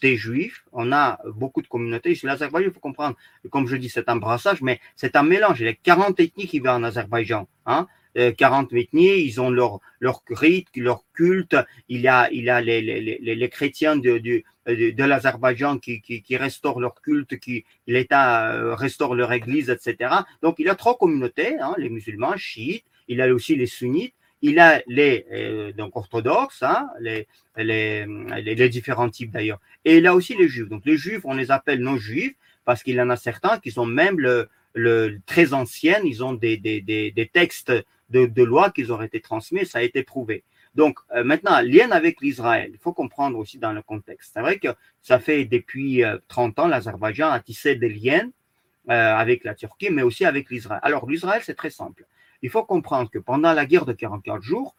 des 0.00 0.16
juifs. 0.16 0.64
On 0.72 0.92
a 0.92 1.18
beaucoup 1.26 1.62
de 1.62 1.66
communautés. 1.66 2.12
Ici, 2.12 2.26
l'Azerbaïdjan, 2.26 2.70
il 2.70 2.74
faut 2.74 2.80
comprendre, 2.80 3.16
comme 3.50 3.66
je 3.66 3.76
dis, 3.76 3.88
c'est 3.88 4.08
un 4.08 4.16
brassage, 4.16 4.62
mais 4.62 4.80
c'est 4.94 5.16
un 5.16 5.22
mélange. 5.22 5.60
Il 5.60 5.66
y 5.66 5.68
a 5.68 5.74
40 5.74 6.20
ethnies 6.20 6.46
qui 6.46 6.58
vivent 6.58 6.68
en 6.68 6.84
Azerbaïdjan. 6.84 7.48
Hein. 7.66 7.88
40 8.14 8.72
euh, 8.72 8.76
ethnies, 8.76 9.24
ils 9.24 9.40
ont 9.40 9.50
leur, 9.50 9.80
leur 10.00 10.22
rite, 10.28 10.68
leur 10.76 11.04
culte. 11.14 11.56
Il 11.88 12.00
y 12.00 12.08
a, 12.08 12.30
il 12.32 12.50
a 12.50 12.60
les, 12.60 12.80
les, 12.80 13.00
les, 13.00 13.34
les 13.34 13.48
chrétiens 13.48 13.96
de, 13.96 14.18
de, 14.18 14.42
de, 14.66 15.04
l'Azerbaïdjan 15.04 15.78
qui, 15.78 16.00
qui, 16.00 16.22
qui, 16.22 16.36
restaurent 16.36 16.80
leur 16.80 17.00
culte, 17.00 17.38
qui 17.38 17.64
l'État 17.86 18.52
euh, 18.52 18.74
restaure 18.74 19.14
leur 19.14 19.32
église, 19.32 19.70
etc. 19.70 20.12
Donc 20.42 20.56
il 20.58 20.66
y 20.66 20.68
a 20.68 20.74
trois 20.74 20.96
communautés, 20.98 21.58
hein, 21.58 21.74
les 21.78 21.88
musulmans, 21.88 22.36
chiites, 22.36 22.84
il 23.08 23.18
y 23.18 23.22
a 23.22 23.32
aussi 23.32 23.56
les 23.56 23.66
sunnites, 23.66 24.14
il 24.42 24.54
y 24.54 24.60
a 24.60 24.82
les 24.86 25.26
euh, 25.32 25.72
donc 25.72 25.96
orthodoxes, 25.96 26.62
hein, 26.62 26.88
les, 27.00 27.26
les, 27.56 28.06
les, 28.06 28.68
différents 28.68 29.10
types 29.10 29.30
d'ailleurs, 29.30 29.60
et 29.84 29.98
il 29.98 30.04
y 30.04 30.06
a 30.06 30.14
aussi 30.14 30.36
les 30.36 30.48
juifs. 30.48 30.68
Donc 30.68 30.82
les 30.84 30.96
juifs, 30.96 31.20
on 31.24 31.34
les 31.34 31.50
appelle 31.50 31.80
non-juifs 31.80 32.34
parce 32.64 32.82
qu'il 32.82 32.94
y 32.94 33.02
en 33.02 33.10
a 33.10 33.16
certains 33.16 33.58
qui 33.58 33.70
sont 33.70 33.86
même 33.86 34.20
le, 34.20 34.48
le 34.74 35.18
très 35.26 35.52
anciennes, 35.52 36.06
ils 36.06 36.22
ont 36.24 36.32
des, 36.32 36.56
des, 36.56 36.80
des, 36.80 37.10
des 37.10 37.26
textes 37.26 37.72
de, 38.10 38.42
lois 38.42 38.70
qui 38.70 38.88
auraient 38.90 39.06
été 39.06 39.20
transmis, 39.20 39.66
ça 39.66 39.78
a 39.78 39.82
été 39.82 40.02
prouvé. 40.02 40.44
Donc 40.74 40.98
euh, 41.14 41.24
maintenant, 41.24 41.60
lien 41.60 41.90
avec 41.90 42.20
l'Israël, 42.20 42.70
il 42.72 42.78
faut 42.78 42.92
comprendre 42.92 43.38
aussi 43.38 43.58
dans 43.58 43.72
le 43.72 43.82
contexte. 43.82 44.32
C'est 44.34 44.40
vrai 44.40 44.58
que 44.58 44.68
ça 45.02 45.18
fait 45.18 45.44
depuis 45.44 46.02
30 46.28 46.58
euh, 46.58 46.62
ans, 46.62 46.68
l'Azerbaïdjan 46.68 47.28
a 47.28 47.40
tissé 47.40 47.74
des 47.74 47.88
liens 47.88 48.30
euh, 48.88 48.92
avec 48.92 49.44
la 49.44 49.54
Turquie, 49.54 49.90
mais 49.90 50.02
aussi 50.02 50.24
avec 50.24 50.50
l'Israël. 50.50 50.80
Alors 50.82 51.08
l'Israël, 51.08 51.42
c'est 51.44 51.54
très 51.54 51.70
simple. 51.70 52.06
Il 52.42 52.50
faut 52.50 52.64
comprendre 52.64 53.10
que 53.10 53.18
pendant 53.18 53.52
la 53.52 53.66
guerre 53.66 53.84
de 53.84 53.92
44 53.92 54.42
jours, 54.42 54.74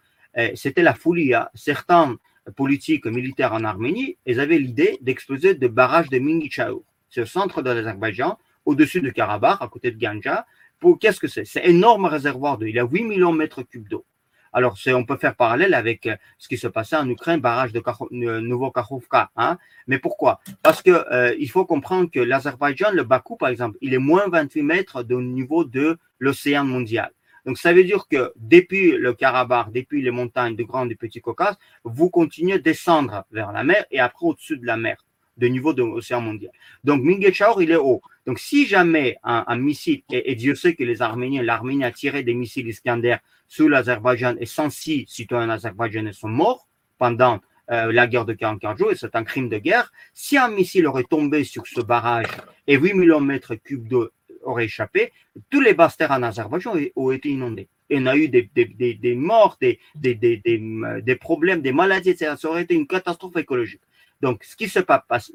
c'était 0.55 0.81
la 0.81 0.93
folie. 0.93 1.33
Hein. 1.33 1.49
Certains 1.53 2.17
politiques 2.55 3.05
militaires 3.05 3.53
en 3.53 3.63
Arménie, 3.63 4.17
ils 4.25 4.39
avaient 4.39 4.57
l'idée 4.57 4.97
d'exploser 5.01 5.53
des 5.53 5.69
barrages 5.69 6.09
de 6.09 6.17
Mingichaour. 6.17 6.83
C'est 7.09 7.21
au 7.21 7.25
centre 7.25 7.61
de 7.61 7.69
l'Azerbaïdjan, 7.69 8.39
au-dessus 8.65 9.01
de 9.01 9.09
Karabakh, 9.09 9.61
à 9.61 9.67
côté 9.67 9.91
de 9.91 9.99
Ganja, 9.99 10.45
qu'est-ce 10.99 11.19
que 11.19 11.27
c'est? 11.27 11.45
C'est 11.45 11.65
énorme 11.65 12.05
réservoir 12.05 12.57
d'eau. 12.57 12.65
Il 12.65 12.79
a 12.79 12.85
8 12.85 13.03
millions 13.03 13.31
de 13.31 13.37
mètres 13.37 13.63
cubes 13.63 13.87
d'eau. 13.87 14.05
Alors, 14.53 14.77
on 14.87 15.05
peut 15.05 15.15
faire 15.15 15.35
parallèle 15.35 15.73
avec 15.73 16.07
euh, 16.07 16.15
ce 16.37 16.49
qui 16.49 16.57
se 16.57 16.67
passait 16.67 16.97
en 16.97 17.07
Ukraine, 17.09 17.39
barrage 17.39 17.71
de 17.71 17.81
euh, 18.11 18.41
Nouveau. 18.41 18.73
Hein. 19.37 19.57
Mais 19.87 19.97
pourquoi? 19.97 20.41
Parce 20.61 20.81
que 20.81 20.91
euh, 20.91 21.33
il 21.39 21.49
faut 21.49 21.65
comprendre 21.65 22.11
que 22.11 22.19
l'Azerbaïdjan, 22.19 22.91
le 22.91 23.03
Bakou, 23.03 23.37
par 23.37 23.49
exemple, 23.49 23.77
il 23.81 23.93
est 23.93 23.97
moins 23.97 24.27
28 24.27 24.61
mètres 24.63 25.03
de 25.03 25.15
niveau 25.15 25.63
de 25.63 25.97
l'océan 26.19 26.65
mondial. 26.65 27.11
Donc, 27.45 27.57
ça 27.57 27.73
veut 27.73 27.83
dire 27.83 28.07
que 28.09 28.33
depuis 28.35 28.91
le 28.91 29.13
Karabakh, 29.13 29.71
depuis 29.71 30.01
les 30.01 30.11
montagnes 30.11 30.55
de 30.55 30.63
Grand 30.63 30.87
et 30.89 30.95
Petit 30.95 31.21
Caucase, 31.21 31.57
vous 31.85 32.09
continuez 32.09 32.53
à 32.55 32.59
descendre 32.59 33.23
vers 33.31 33.53
la 33.53 33.63
mer 33.63 33.85
et 33.89 33.99
après 33.99 34.25
au-dessus 34.25 34.57
de 34.57 34.65
la 34.65 34.75
mer 34.75 34.97
de 35.41 35.47
niveau 35.47 35.73
de 35.73 35.83
l'océan 35.83 36.21
mondial. 36.21 36.51
Donc 36.83 37.01
Mingechaur, 37.03 37.61
il 37.61 37.71
est 37.71 37.75
haut. 37.75 38.01
Donc 38.27 38.39
si 38.39 38.67
jamais 38.67 39.17
un, 39.23 39.57
missile, 39.57 40.03
et, 40.11 40.35
Dieu 40.35 40.53
sait 40.53 40.75
que 40.75 40.83
les 40.83 41.01
Arméniens, 41.01 41.41
l'Arménie 41.41 41.83
a 41.83 41.91
tiré 41.91 42.21
des 42.23 42.35
missiles 42.35 42.67
Iskander 42.67 43.17
sur 43.47 43.67
l'Azerbaïdjan 43.67 44.35
et 44.39 44.45
106 44.45 45.05
citoyens 45.07 45.49
azerbaïdjanais 45.49 46.13
sont 46.13 46.29
morts 46.29 46.67
pendant 46.99 47.41
euh, 47.71 47.91
la 47.91 48.05
guerre 48.05 48.25
de 48.25 48.33
44 48.33 48.77
jours, 48.77 48.91
et 48.91 48.95
c'est 48.95 49.15
un 49.15 49.23
crime 49.23 49.49
de 49.49 49.57
guerre. 49.57 49.91
Si 50.13 50.37
un 50.37 50.49
missile 50.49 50.85
aurait 50.85 51.03
tombé 51.03 51.43
sur 51.43 51.65
ce 51.65 51.81
barrage 51.81 52.27
et 52.67 52.77
8 52.77 52.93
millions 52.93 53.19
de 53.19 53.25
mètres 53.25 53.55
cubes 53.55 53.87
d'eau 53.87 54.09
auraient 54.43 54.65
échappé, 54.65 55.11
tous 55.49 55.61
les 55.61 55.73
basses 55.73 55.97
terres 55.97 56.11
en 56.11 56.21
Azerbaïdjan 56.21 56.75
auraient 56.95 57.15
été 57.15 57.29
inondés. 57.29 57.67
Et 57.89 57.97
on 57.99 58.05
a 58.05 58.15
eu 58.15 58.29
des, 58.29 58.49
des, 58.55 58.65
des, 58.65 58.93
des 58.93 59.15
morts, 59.15 59.57
des, 59.59 59.77
problèmes, 61.19 61.61
des 61.61 61.73
maladies, 61.73 62.11
etc. 62.11 62.35
Ça 62.39 62.49
aurait 62.49 62.63
été 62.63 62.73
une 62.73 62.87
catastrophe 62.87 63.35
écologique. 63.35 63.81
Donc, 64.21 64.43
ce 64.43 64.55
qui 64.55 64.69
se 64.69 64.79
passe, 64.79 65.31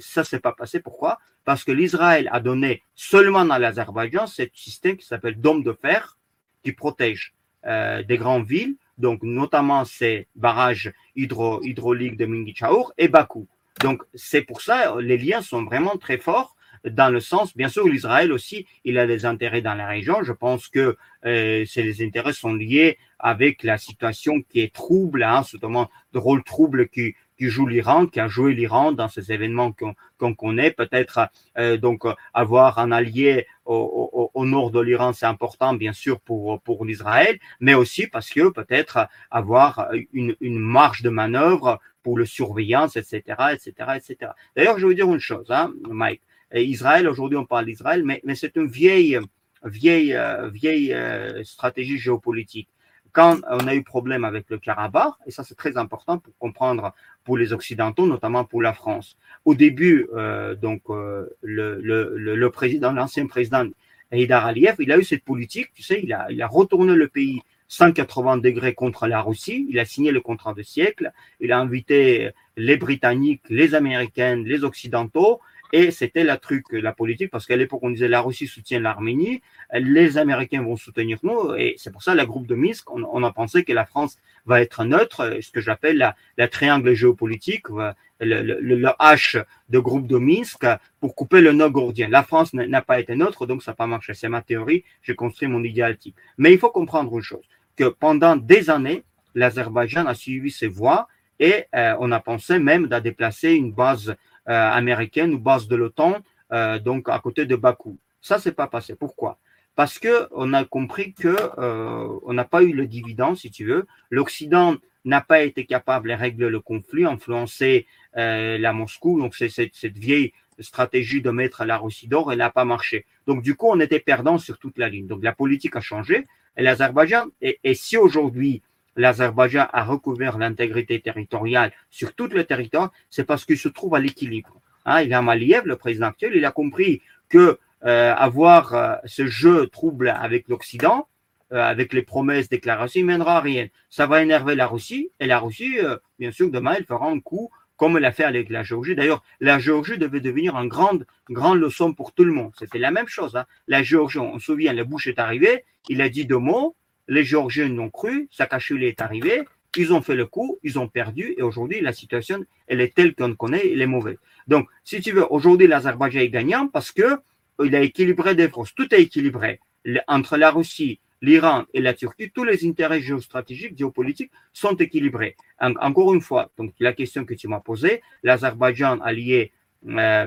ça 0.00 0.24
s'est 0.24 0.40
pas 0.40 0.52
passé. 0.52 0.80
Pourquoi? 0.80 1.18
Parce 1.44 1.64
que 1.64 1.72
l'Israël 1.72 2.28
a 2.32 2.40
donné 2.40 2.82
seulement 2.94 3.44
dans 3.44 3.58
l'Azerbaïdjan 3.58 4.26
ce 4.26 4.42
système 4.54 4.96
qui 4.96 5.06
s'appelle 5.06 5.40
dôme 5.40 5.62
de 5.62 5.72
fer, 5.72 6.16
qui 6.62 6.72
protège 6.72 7.34
euh, 7.66 8.02
des 8.02 8.16
grandes 8.16 8.46
villes, 8.46 8.76
donc 8.98 9.22
notamment 9.22 9.84
ces 9.84 10.26
barrages 10.34 10.92
hydrauliques 11.16 12.16
de 12.16 12.26
Mingichaour 12.26 12.92
et 12.96 13.08
Bakou. 13.08 13.46
Donc, 13.80 14.02
c'est 14.14 14.42
pour 14.42 14.60
ça 14.60 14.96
les 15.00 15.16
liens 15.16 15.42
sont 15.42 15.64
vraiment 15.64 15.96
très 15.96 16.18
forts 16.18 16.56
dans 16.84 17.10
le 17.10 17.20
sens, 17.20 17.54
bien 17.56 17.68
sûr, 17.68 17.86
l'Israël 17.86 18.32
aussi, 18.32 18.66
il 18.84 18.98
a 18.98 19.06
des 19.06 19.26
intérêts 19.26 19.60
dans 19.60 19.74
la 19.74 19.86
région. 19.86 20.22
Je 20.22 20.32
pense 20.32 20.68
que 20.68 20.96
euh, 21.26 21.64
les 21.76 22.02
intérêts 22.02 22.32
sont 22.32 22.54
liés 22.54 22.98
avec 23.18 23.62
la 23.62 23.76
situation 23.76 24.40
qui 24.40 24.60
est 24.60 24.72
trouble, 24.72 25.22
hein, 25.22 25.42
notamment 25.52 25.90
de 26.12 26.18
rôle 26.18 26.42
trouble 26.42 26.88
qui, 26.88 27.14
qui 27.40 27.48
joue 27.48 27.66
l'Iran, 27.66 28.06
qui 28.06 28.20
a 28.20 28.28
joué 28.28 28.52
l'Iran 28.52 28.92
dans 28.92 29.08
ces 29.08 29.32
événements 29.32 29.72
qu'on 30.18 30.34
connaît. 30.34 30.72
Peut-être 30.72 31.30
euh, 31.56 31.78
donc 31.78 32.04
avoir 32.34 32.78
un 32.78 32.92
allié 32.92 33.46
au, 33.64 34.30
au, 34.34 34.44
nord 34.44 34.70
de 34.70 34.80
l'Iran, 34.80 35.14
c'est 35.14 35.24
important 35.24 35.72
bien 35.72 35.94
sûr 35.94 36.20
pour 36.20 36.60
pour 36.60 36.84
l'Israël, 36.84 37.38
mais 37.58 37.72
aussi 37.72 38.06
parce 38.08 38.28
que 38.28 38.50
peut-être 38.50 39.08
avoir 39.30 39.88
une, 40.12 40.36
une 40.42 40.58
marge 40.58 41.00
de 41.00 41.08
manœuvre 41.08 41.80
pour 42.02 42.18
le 42.18 42.26
surveillance, 42.26 42.96
etc., 42.96 43.22
etc., 43.54 43.72
etc. 43.96 44.32
D'ailleurs, 44.54 44.78
je 44.78 44.86
veux 44.86 44.94
dire 44.94 45.10
une 45.10 45.18
chose, 45.18 45.50
hein, 45.50 45.72
Mike. 45.88 46.20
Israël, 46.52 47.08
aujourd'hui, 47.08 47.38
on 47.38 47.46
parle 47.46 47.64
d'Israël, 47.64 48.04
mais, 48.04 48.20
mais 48.24 48.34
c'est 48.34 48.56
une 48.56 48.66
vieille, 48.66 49.18
vieille, 49.64 50.12
euh, 50.14 50.50
vieille 50.50 50.92
euh, 50.92 51.42
stratégie 51.44 51.96
géopolitique 51.96 52.68
quand 53.12 53.38
on 53.50 53.66
a 53.66 53.74
eu 53.74 53.82
problème 53.82 54.24
avec 54.24 54.48
le 54.50 54.58
Karabakh, 54.58 55.14
et 55.26 55.30
ça 55.30 55.44
c'est 55.44 55.54
très 55.54 55.76
important 55.76 56.18
pour 56.18 56.36
comprendre 56.38 56.94
pour 57.24 57.36
les 57.36 57.52
Occidentaux, 57.52 58.06
notamment 58.06 58.44
pour 58.44 58.62
la 58.62 58.72
France. 58.72 59.16
Au 59.44 59.54
début, 59.54 60.08
euh, 60.14 60.54
donc 60.54 60.82
euh, 60.90 61.26
le, 61.42 61.80
le, 61.80 62.16
le, 62.16 62.50
président, 62.50 62.92
l'ancien 62.92 63.26
président 63.26 63.64
Haïdar 64.10 64.46
Aliyev, 64.46 64.76
il 64.78 64.92
a 64.92 64.98
eu 64.98 65.04
cette 65.04 65.24
politique, 65.24 65.70
tu 65.74 65.82
sais, 65.82 66.00
il 66.02 66.12
a, 66.12 66.26
il 66.30 66.42
a 66.42 66.46
retourné 66.46 66.94
le 66.94 67.08
pays 67.08 67.42
180 67.68 68.38
degrés 68.38 68.74
contre 68.74 69.06
la 69.06 69.22
Russie, 69.22 69.66
il 69.70 69.78
a 69.78 69.84
signé 69.84 70.10
le 70.10 70.20
contrat 70.20 70.54
de 70.54 70.62
siècle, 70.62 71.12
il 71.38 71.52
a 71.52 71.58
invité 71.58 72.30
les 72.56 72.76
Britanniques, 72.76 73.42
les 73.48 73.74
Américains, 73.76 74.36
les 74.36 74.64
Occidentaux, 74.64 75.40
et 75.72 75.90
c'était 75.90 76.24
la 76.24 76.36
truc, 76.36 76.64
la 76.72 76.92
politique, 76.92 77.30
parce 77.30 77.46
qu'à 77.46 77.56
l'époque, 77.56 77.80
on 77.82 77.90
disait 77.90 78.08
la 78.08 78.20
Russie 78.20 78.46
soutient 78.46 78.80
l'Arménie, 78.80 79.42
les 79.72 80.18
Américains 80.18 80.62
vont 80.62 80.76
soutenir 80.76 81.18
nous, 81.22 81.54
et 81.54 81.74
c'est 81.78 81.92
pour 81.92 82.02
ça, 82.02 82.14
le 82.14 82.24
groupe 82.24 82.46
de 82.46 82.54
Minsk, 82.54 82.90
on, 82.90 83.22
a 83.22 83.32
pensé 83.32 83.64
que 83.64 83.72
la 83.72 83.86
France 83.86 84.18
va 84.46 84.60
être 84.60 84.84
neutre, 84.84 85.38
ce 85.40 85.50
que 85.50 85.60
j'appelle 85.60 85.98
la, 85.98 86.16
la, 86.36 86.48
triangle 86.48 86.92
géopolitique, 86.94 87.68
le, 87.68 87.94
le, 88.20 88.60
le, 88.60 88.88
H 89.00 89.44
de 89.68 89.78
groupe 89.78 90.06
de 90.06 90.18
Minsk, 90.18 90.66
pour 91.00 91.14
couper 91.14 91.40
le 91.40 91.52
nord 91.52 91.70
gordien. 91.70 92.08
La 92.08 92.22
France 92.22 92.52
n'a 92.52 92.82
pas 92.82 93.00
été 93.00 93.14
neutre, 93.14 93.46
donc 93.46 93.62
ça 93.62 93.72
n'a 93.72 93.76
pas 93.76 93.86
marché. 93.86 94.14
C'est 94.14 94.28
ma 94.28 94.42
théorie, 94.42 94.84
j'ai 95.02 95.14
construit 95.14 95.48
mon 95.48 95.62
idéal 95.62 95.96
type. 95.96 96.16
Mais 96.38 96.52
il 96.52 96.58
faut 96.58 96.70
comprendre 96.70 97.14
une 97.16 97.22
chose, 97.22 97.44
que 97.76 97.84
pendant 97.84 98.36
des 98.36 98.70
années, 98.70 99.04
l'Azerbaïdjan 99.34 100.06
a 100.06 100.14
suivi 100.14 100.50
ses 100.50 100.68
voies, 100.68 101.08
et 101.40 101.64
euh, 101.74 101.94
on 101.98 102.12
a 102.12 102.20
pensé 102.20 102.58
même 102.58 102.86
de 102.86 102.98
déplacer 102.98 103.52
une 103.52 103.72
base 103.72 104.10
euh, 104.10 104.14
américaine 104.46 105.34
ou 105.34 105.38
base 105.38 105.68
de 105.68 105.76
l'OTAN, 105.76 106.16
euh, 106.52 106.78
donc 106.78 107.08
à 107.08 107.18
côté 107.18 107.46
de 107.46 107.56
Bakou. 107.56 107.98
Ça, 108.20 108.38
c'est 108.38 108.52
pas 108.52 108.66
passé. 108.66 108.94
Pourquoi? 108.94 109.38
Parce 109.76 109.98
que 109.98 110.28
on 110.32 110.52
a 110.52 110.64
compris 110.64 111.14
que 111.14 111.36
euh, 111.58 112.08
on 112.24 112.32
n'a 112.32 112.44
pas 112.44 112.62
eu 112.62 112.72
le 112.72 112.86
dividende, 112.86 113.36
si 113.36 113.50
tu 113.50 113.64
veux. 113.64 113.86
L'Occident 114.10 114.76
n'a 115.04 115.20
pas 115.20 115.42
été 115.42 115.64
capable 115.64 116.10
de 116.10 116.14
régler 116.14 116.50
le 116.50 116.60
conflit, 116.60 117.06
influencer 117.06 117.86
la 118.14 118.72
Moscou. 118.72 119.18
Donc 119.18 119.34
c'est 119.34 119.48
cette, 119.48 119.96
vieille 119.96 120.32
stratégie 120.58 121.22
de 121.22 121.30
mettre 121.30 121.64
la 121.64 121.78
Russie 121.78 122.08
d'or, 122.08 122.32
elle 122.32 122.38
n'a 122.38 122.50
pas 122.50 122.66
marché. 122.66 123.06
Donc 123.26 123.42
du 123.42 123.54
coup, 123.54 123.68
on 123.70 123.80
était 123.80 124.00
perdant 124.00 124.36
sur 124.36 124.58
toute 124.58 124.76
la 124.76 124.90
ligne. 124.90 125.06
Donc 125.06 125.22
la 125.22 125.32
politique 125.32 125.76
a 125.76 125.80
changé. 125.80 126.26
Et 126.56 126.62
l'Azerbaïdjan, 126.62 127.28
et 127.40 127.74
si 127.74 127.96
aujourd'hui 127.96 128.60
l'Azerbaïdjan 128.96 129.66
a 129.72 129.84
recouvert 129.84 130.38
l'intégrité 130.38 131.00
territoriale 131.00 131.72
sur 131.90 132.14
tout 132.14 132.28
le 132.28 132.44
territoire, 132.44 132.90
c'est 133.10 133.24
parce 133.24 133.44
qu'il 133.44 133.58
se 133.58 133.68
trouve 133.68 133.94
à 133.94 134.00
l'équilibre. 134.00 134.60
Hein, 134.84 135.10
a 135.10 135.22
Maliev, 135.22 135.66
le 135.66 135.76
président 135.76 136.06
actuel, 136.06 136.32
il 136.34 136.44
a 136.44 136.52
compris 136.52 137.02
que 137.28 137.58
euh, 137.84 138.14
avoir 138.14 138.74
euh, 138.74 138.94
ce 139.06 139.26
jeu 139.26 139.66
trouble 139.68 140.08
avec 140.08 140.48
l'Occident, 140.48 141.08
euh, 141.52 141.62
avec 141.62 141.92
les 141.92 142.02
promesses, 142.02 142.48
déclarations, 142.48 143.00
il 143.00 143.06
mènera 143.06 143.38
à 143.38 143.40
rien. 143.40 143.68
Ça 143.88 144.06
va 144.06 144.22
énerver 144.22 144.54
la 144.54 144.66
Russie, 144.66 145.10
et 145.18 145.26
la 145.26 145.38
Russie, 145.38 145.78
bien 146.18 146.30
sûr, 146.32 146.50
demain, 146.50 146.74
elle 146.78 146.84
fera 146.84 147.08
un 147.08 147.20
coup 147.20 147.50
comme 147.80 147.96
l'a 147.96 148.12
fait 148.12 148.24
avec 148.24 148.50
la 148.50 148.62
Géorgie. 148.62 148.94
D'ailleurs, 148.94 149.22
la 149.40 149.58
Géorgie 149.58 149.96
devait 149.96 150.20
devenir 150.20 150.54
une 150.58 150.68
grande, 150.68 151.06
grande 151.30 151.58
leçon 151.58 151.94
pour 151.94 152.12
tout 152.12 152.24
le 152.24 152.32
monde. 152.32 152.52
C'était 152.58 152.78
la 152.78 152.90
même 152.90 153.08
chose. 153.08 153.36
Hein. 153.36 153.46
La 153.68 153.82
Géorgie, 153.82 154.18
on 154.18 154.38
se 154.38 154.44
souvient, 154.44 154.74
le 154.74 154.84
Bush 154.84 155.06
est 155.06 155.18
arrivé, 155.18 155.64
il 155.88 156.02
a 156.02 156.10
dit 156.10 156.26
deux 156.26 156.36
mots, 156.36 156.76
les 157.10 157.24
Géorgiens 157.24 157.68
l'ont 157.68 157.90
cru, 157.90 158.28
Saakashvili 158.30 158.86
est 158.86 159.02
arrivé, 159.02 159.42
ils 159.76 159.92
ont 159.92 160.00
fait 160.00 160.14
le 160.14 160.26
coup, 160.26 160.58
ils 160.62 160.78
ont 160.78 160.88
perdu, 160.88 161.34
et 161.36 161.42
aujourd'hui, 161.42 161.80
la 161.80 161.92
situation, 161.92 162.44
elle 162.68 162.80
est 162.80 162.94
telle 162.94 163.14
qu'on 163.14 163.34
connaît, 163.34 163.72
elle 163.72 163.82
est 163.82 163.86
mauvaise. 163.86 164.16
Donc, 164.46 164.68
si 164.84 165.00
tu 165.00 165.12
veux, 165.12 165.26
aujourd'hui, 165.30 165.66
l'Azerbaïdjan 165.66 166.20
est 166.20 166.30
gagnant 166.30 166.68
parce 166.68 166.92
que 166.92 167.18
il 167.62 167.74
a 167.76 167.82
équilibré 167.82 168.34
des 168.34 168.48
forces. 168.48 168.74
Tout 168.74 168.94
est 168.94 169.00
équilibré. 169.00 169.60
Entre 170.06 170.36
la 170.38 170.50
Russie, 170.50 171.00
l'Iran 171.20 171.64
et 171.74 171.80
la 171.80 171.94
Turquie, 171.94 172.30
tous 172.30 172.44
les 172.44 172.66
intérêts 172.66 173.02
géostratégiques, 173.02 173.76
géopolitiques 173.76 174.32
sont 174.52 174.76
équilibrés. 174.76 175.36
encore 175.60 176.14
une 176.14 176.22
fois, 176.22 176.50
donc 176.56 176.72
la 176.78 176.92
question 176.92 177.24
que 177.24 177.34
tu 177.34 177.48
m'as 177.48 177.60
posée, 177.60 178.02
l'Azerbaïdjan 178.22 179.00
allié 179.00 179.52
euh, 179.86 180.26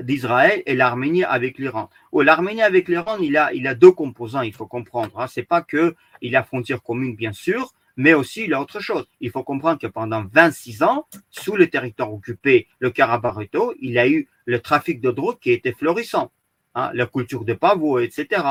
d'Israël 0.00 0.62
et 0.66 0.74
l'Arménie 0.74 1.24
avec 1.24 1.58
l'Iran. 1.58 1.90
Oh, 2.12 2.22
L'Arménie 2.22 2.62
avec 2.62 2.88
l'Iran, 2.88 3.18
il 3.18 3.36
a, 3.36 3.50
a 3.52 3.74
deux 3.74 3.92
composants, 3.92 4.42
il 4.42 4.52
faut 4.52 4.66
comprendre. 4.66 5.20
Hein. 5.20 5.26
C'est 5.28 5.44
pas 5.44 5.62
que 5.62 5.94
il 6.20 6.36
a 6.36 6.42
frontière 6.42 6.82
commune, 6.82 7.14
bien 7.14 7.32
sûr, 7.32 7.72
mais 7.96 8.14
aussi 8.14 8.44
il 8.44 8.54
a 8.54 8.60
autre 8.60 8.80
chose. 8.80 9.06
Il 9.20 9.30
faut 9.30 9.44
comprendre 9.44 9.78
que 9.78 9.86
pendant 9.86 10.24
26 10.32 10.82
ans, 10.82 11.06
sous 11.30 11.56
le 11.56 11.68
territoire 11.68 12.12
occupé, 12.12 12.66
le 12.78 12.90
karabakh 12.90 13.50
il 13.80 13.98
a 13.98 14.08
eu 14.08 14.28
le 14.46 14.60
trafic 14.60 15.00
de 15.00 15.10
drogue 15.10 15.38
qui 15.38 15.52
était 15.52 15.72
florissant. 15.72 16.32
Hein, 16.76 16.90
la 16.92 17.06
culture 17.06 17.44
de 17.44 17.54
pavots, 17.54 18.00
etc. 18.00 18.42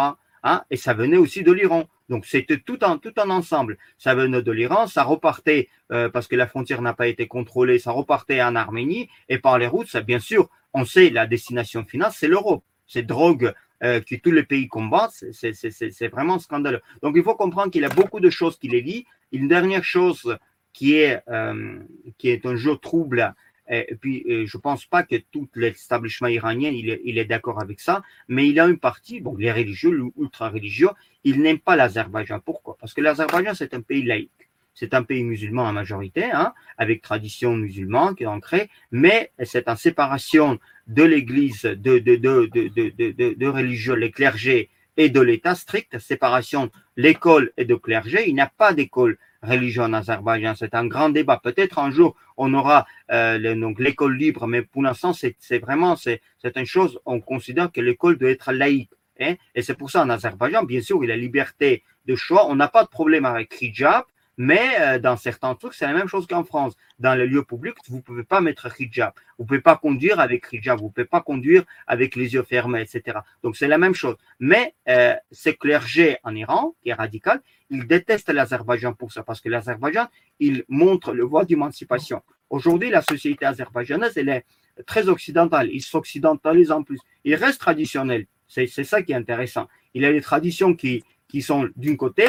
Hein, 0.43 0.63
et 0.69 0.77
ça 0.77 0.93
venait 0.93 1.17
aussi 1.17 1.43
de 1.43 1.51
l'Iran. 1.51 1.89
Donc 2.07 2.25
c'était 2.25 2.57
tout 2.57 2.81
en 2.83 2.97
tout 2.97 3.17
en 3.19 3.29
ensemble. 3.29 3.77
Ça 3.97 4.15
venait 4.15 4.41
de 4.41 4.51
l'Iran, 4.51 4.87
ça 4.87 5.03
repartait 5.03 5.67
euh, 5.91 6.09
parce 6.09 6.27
que 6.27 6.35
la 6.37 6.47
frontière 6.47 6.81
n'a 6.81 6.93
pas 6.93 7.07
été 7.07 7.27
contrôlée, 7.27 7.79
ça 7.79 7.91
repartait 7.91 8.41
en 8.41 8.55
Arménie 8.55 9.09
et 9.27 9.39
par 9.39 9.57
les 9.57 9.67
routes, 9.67 9.95
bien 9.97 10.19
sûr, 10.19 10.49
on 10.73 10.85
sait 10.85 11.09
la 11.09 11.27
destination 11.27 11.85
finale, 11.85 12.11
c'est 12.13 12.27
l'Europe. 12.27 12.63
Ces 12.87 13.03
drogues 13.03 13.53
euh, 13.83 14.01
que 14.01 14.15
tous 14.15 14.31
les 14.31 14.43
pays 14.43 14.67
combattent, 14.67 15.23
c'est 15.31 16.07
vraiment 16.07 16.39
scandaleux. 16.39 16.81
Donc 17.01 17.15
il 17.15 17.23
faut 17.23 17.35
comprendre 17.35 17.71
qu'il 17.71 17.81
y 17.81 17.85
a 17.85 17.89
beaucoup 17.89 18.19
de 18.19 18.29
choses 18.29 18.57
qui 18.57 18.67
les 18.67 18.81
lient. 18.81 19.05
Une 19.31 19.47
dernière 19.47 19.83
chose 19.83 20.37
qui 20.73 20.95
est 20.95 21.21
euh, 21.29 21.79
qui 22.17 22.29
est 22.29 22.45
un 22.45 22.55
jeu 22.55 22.75
trouble 22.77 23.33
et 23.69 23.95
puis, 23.95 24.25
euh, 24.29 24.45
je 24.45 24.57
pense 24.57 24.85
pas 24.85 25.03
que 25.03 25.15
tout 25.15 25.47
l'établissement 25.55 26.27
iranien, 26.27 26.69
il 26.69 26.89
est, 26.89 27.01
il 27.05 27.17
est 27.17 27.25
d'accord 27.25 27.61
avec 27.61 27.79
ça, 27.79 28.03
mais 28.27 28.47
il 28.47 28.59
a 28.59 28.67
une 28.67 28.77
partie, 28.77 29.21
bon, 29.21 29.35
les 29.37 29.51
religieux, 29.51 30.11
l'ultra-religieux, 30.17 30.89
ils 31.23 31.41
n'aiment 31.41 31.59
pas 31.59 31.75
l'Azerbaïdjan. 31.75 32.39
Pourquoi? 32.41 32.75
Parce 32.79 32.93
que 32.93 33.01
l'Azerbaïdjan, 33.01 33.53
c'est 33.53 33.73
un 33.73 33.81
pays 33.81 34.03
laïque. 34.03 34.49
C'est 34.73 34.93
un 34.93 35.03
pays 35.03 35.23
musulman 35.23 35.63
en 35.63 35.73
majorité, 35.73 36.31
hein, 36.31 36.53
avec 36.77 37.01
tradition 37.01 37.55
musulmane 37.55 38.15
qui 38.15 38.23
est 38.23 38.27
ancrée, 38.27 38.69
mais 38.91 39.31
c'est 39.43 39.69
en 39.69 39.75
séparation 39.75 40.59
de 40.87 41.03
l'Église, 41.03 41.61
de, 41.63 41.99
de, 41.99 42.15
de, 42.15 43.33
de, 43.33 43.47
religieux, 43.47 43.93
les 43.93 44.11
clergés 44.11 44.69
et 44.97 45.09
de 45.09 45.21
l'État 45.21 45.55
strict, 45.55 45.97
séparation 45.99 46.71
l'école 46.97 47.51
et 47.57 47.65
de 47.65 47.75
clergé. 47.75 48.27
Il 48.27 48.35
n'y 48.35 48.41
a 48.41 48.51
pas 48.57 48.73
d'école 48.73 49.17
religion 49.41 49.83
en 49.83 49.93
Azerbaïdjan. 49.93 50.55
C'est 50.55 50.75
un 50.75 50.85
grand 50.85 51.09
débat. 51.09 51.39
Peut-être 51.43 51.79
un 51.79 51.91
jour 51.91 52.15
on 52.37 52.53
aura 52.53 52.87
euh, 53.11 53.55
donc 53.55 53.79
l'école 53.79 54.17
libre, 54.17 54.47
mais 54.47 54.61
pour 54.61 54.81
l'instant 54.81 55.13
c'est 55.13 55.59
vraiment 55.59 55.95
c'est 55.95 56.21
une 56.55 56.65
chose. 56.65 56.99
On 57.05 57.21
considère 57.21 57.71
que 57.71 57.81
l'école 57.81 58.17
doit 58.17 58.31
être 58.31 58.51
laïque. 58.51 58.91
Hein? 59.19 59.35
Et 59.53 59.61
c'est 59.61 59.75
pour 59.75 59.91
ça 59.91 60.01
en 60.01 60.09
Azerbaïdjan, 60.09 60.63
bien 60.63 60.81
sûr, 60.81 61.03
il 61.03 61.09
y 61.09 61.11
a 61.11 61.15
liberté 61.15 61.83
de 62.05 62.15
choix. 62.15 62.47
On 62.47 62.55
n'a 62.55 62.67
pas 62.67 62.83
de 62.83 62.89
problème 62.89 63.25
avec 63.25 63.61
hijab. 63.61 64.05
Mais 64.37 64.79
euh, 64.79 64.99
dans 64.99 65.15
certains 65.15 65.53
trucs, 65.55 65.73
c'est 65.73 65.85
la 65.85 65.93
même 65.93 66.07
chose 66.07 66.25
qu'en 66.27 66.43
France. 66.43 66.73
Dans 66.99 67.15
les 67.15 67.27
lieux 67.27 67.43
publics, 67.43 67.75
vous 67.87 67.97
ne 67.97 68.01
pouvez 68.01 68.23
pas 68.23 68.41
mettre 68.41 68.67
hijab. 68.79 69.13
Vous 69.37 69.43
ne 69.43 69.47
pouvez 69.47 69.61
pas 69.61 69.77
conduire 69.77 70.19
avec 70.19 70.47
hijab. 70.51 70.79
Vous 70.79 70.87
ne 70.87 70.91
pouvez 70.91 71.05
pas 71.05 71.21
conduire 71.21 71.63
avec 71.85 72.15
les 72.15 72.33
yeux 72.33 72.43
fermés, 72.43 72.81
etc. 72.81 73.19
Donc 73.43 73.55
c'est 73.55 73.67
la 73.67 73.77
même 73.77 73.93
chose. 73.93 74.15
Mais 74.39 74.73
euh, 74.89 75.13
ce 75.31 75.49
clergé 75.49 76.17
en 76.23 76.35
Iran, 76.35 76.75
qui 76.81 76.89
est 76.89 76.93
radical, 76.93 77.41
il 77.69 77.87
déteste 77.87 78.29
l'Azerbaïdjan 78.29 78.93
pour 78.93 79.11
ça, 79.11 79.23
parce 79.23 79.41
que 79.41 79.49
l'Azerbaïdjan, 79.49 80.07
il 80.39 80.63
montre 80.67 81.13
le 81.13 81.23
voie 81.23 81.45
d'émancipation. 81.45 82.21
Aujourd'hui, 82.49 82.89
la 82.89 83.01
société 83.01 83.45
azerbaïdjanaise, 83.45 84.15
elle 84.17 84.29
est 84.29 84.45
très 84.85 85.07
occidentale. 85.09 85.69
Il 85.71 85.81
s'occidentalise 85.81 86.71
en 86.71 86.83
plus. 86.83 86.99
Il 87.23 87.35
reste 87.35 87.59
traditionnel. 87.59 88.27
C'est 88.47 88.67
ça 88.67 89.01
qui 89.01 89.11
est 89.11 89.15
intéressant. 89.15 89.67
Il 89.95 90.05
a 90.05 90.11
des 90.11 90.21
traditions 90.21 90.75
qui, 90.75 91.03
qui 91.27 91.41
sont 91.41 91.67
d'un 91.75 91.95
côté, 91.95 92.27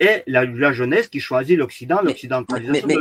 et 0.00 0.22
la, 0.26 0.72
jeunesse 0.72 1.08
qui 1.08 1.20
choisit 1.20 1.56
l'Occident, 1.56 2.00
l'occidentalisation. 2.02 2.86
Mais, 2.86 2.96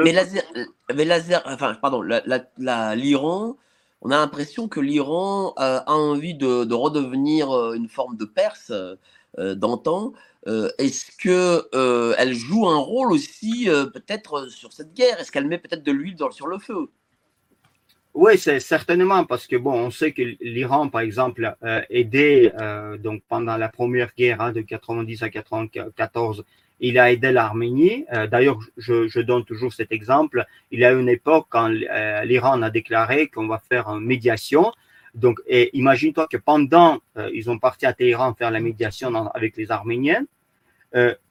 mais, 0.93 1.05
laser, 1.05 1.41
enfin, 1.45 1.75
pardon, 1.81 2.01
l'Iran, 2.01 3.57
on 4.01 4.11
a 4.11 4.17
l'impression 4.17 4.67
que 4.67 4.79
l'Iran 4.79 5.53
a 5.57 5.91
envie 5.91 6.35
de, 6.35 6.73
redevenir 6.73 7.51
euh, 7.51 7.73
une 7.73 7.87
forme 7.87 8.17
de 8.17 8.25
Perse 8.25 8.71
euh, 8.71 9.55
d'antan. 9.55 10.13
Euh, 10.45 10.69
est-ce 10.77 11.05
que 11.17 11.67
elle 12.19 12.33
joue 12.33 12.67
un 12.67 12.77
rôle 12.77 13.11
aussi 13.11 13.67
peut-être 13.93 14.49
sur 14.49 14.73
cette 14.73 14.93
guerre? 14.93 15.19
Est-ce 15.19 15.31
qu'elle 15.31 15.47
met 15.47 15.57
peut-être 15.57 15.83
de 15.83 15.91
l'huile 15.91 16.17
sur 16.31 16.47
le 16.47 16.59
feu? 16.59 16.89
Oui, 18.13 18.37
c'est 18.37 18.59
certainement 18.59 19.25
parce 19.25 19.47
que 19.47 19.55
bon, 19.55 19.73
on 19.73 19.89
sait 19.89 20.11
que 20.11 20.21
l'Iran, 20.41 20.89
par 20.89 21.01
exemple, 21.01 21.55
euh, 21.63 21.81
aidé 21.89 22.51
donc 22.99 23.23
pendant 23.27 23.57
la 23.57 23.69
première 23.69 24.11
guerre 24.15 24.41
hein, 24.41 24.51
de 24.51 24.61
90 24.61 25.23
à 25.23 25.29
94 25.29 26.43
il 26.79 26.99
a 26.99 27.11
aidé 27.11 27.31
l'Arménie. 27.31 28.05
Euh, 28.13 28.27
d'ailleurs, 28.27 28.59
je, 28.77 29.19
donne 29.21 29.45
toujours 29.45 29.73
cet 29.73 29.91
exemple. 29.91 30.45
Il 30.71 30.79
y 30.79 30.85
a 30.85 30.91
une 30.91 31.09
époque 31.09 31.47
quand 31.49 31.71
euh, 31.71 32.25
l'Iran 32.25 32.61
a 32.61 32.69
déclaré 32.69 33.27
qu'on 33.27 33.47
va 33.47 33.59
faire 33.59 33.87
une 33.87 34.05
médiation. 34.05 34.71
Donc, 35.13 35.39
imagine-toi 35.47 36.27
que 36.27 36.37
pendant, 36.37 36.99
euh, 37.17 37.29
ils 37.33 37.49
ont 37.49 37.59
parti 37.59 37.85
à 37.85 37.93
Téhéran 37.93 38.33
faire 38.33 38.51
la 38.51 38.59
médiation 38.59 39.13
avec 39.27 39.57
les 39.57 39.71
Arméniens, 39.71 40.25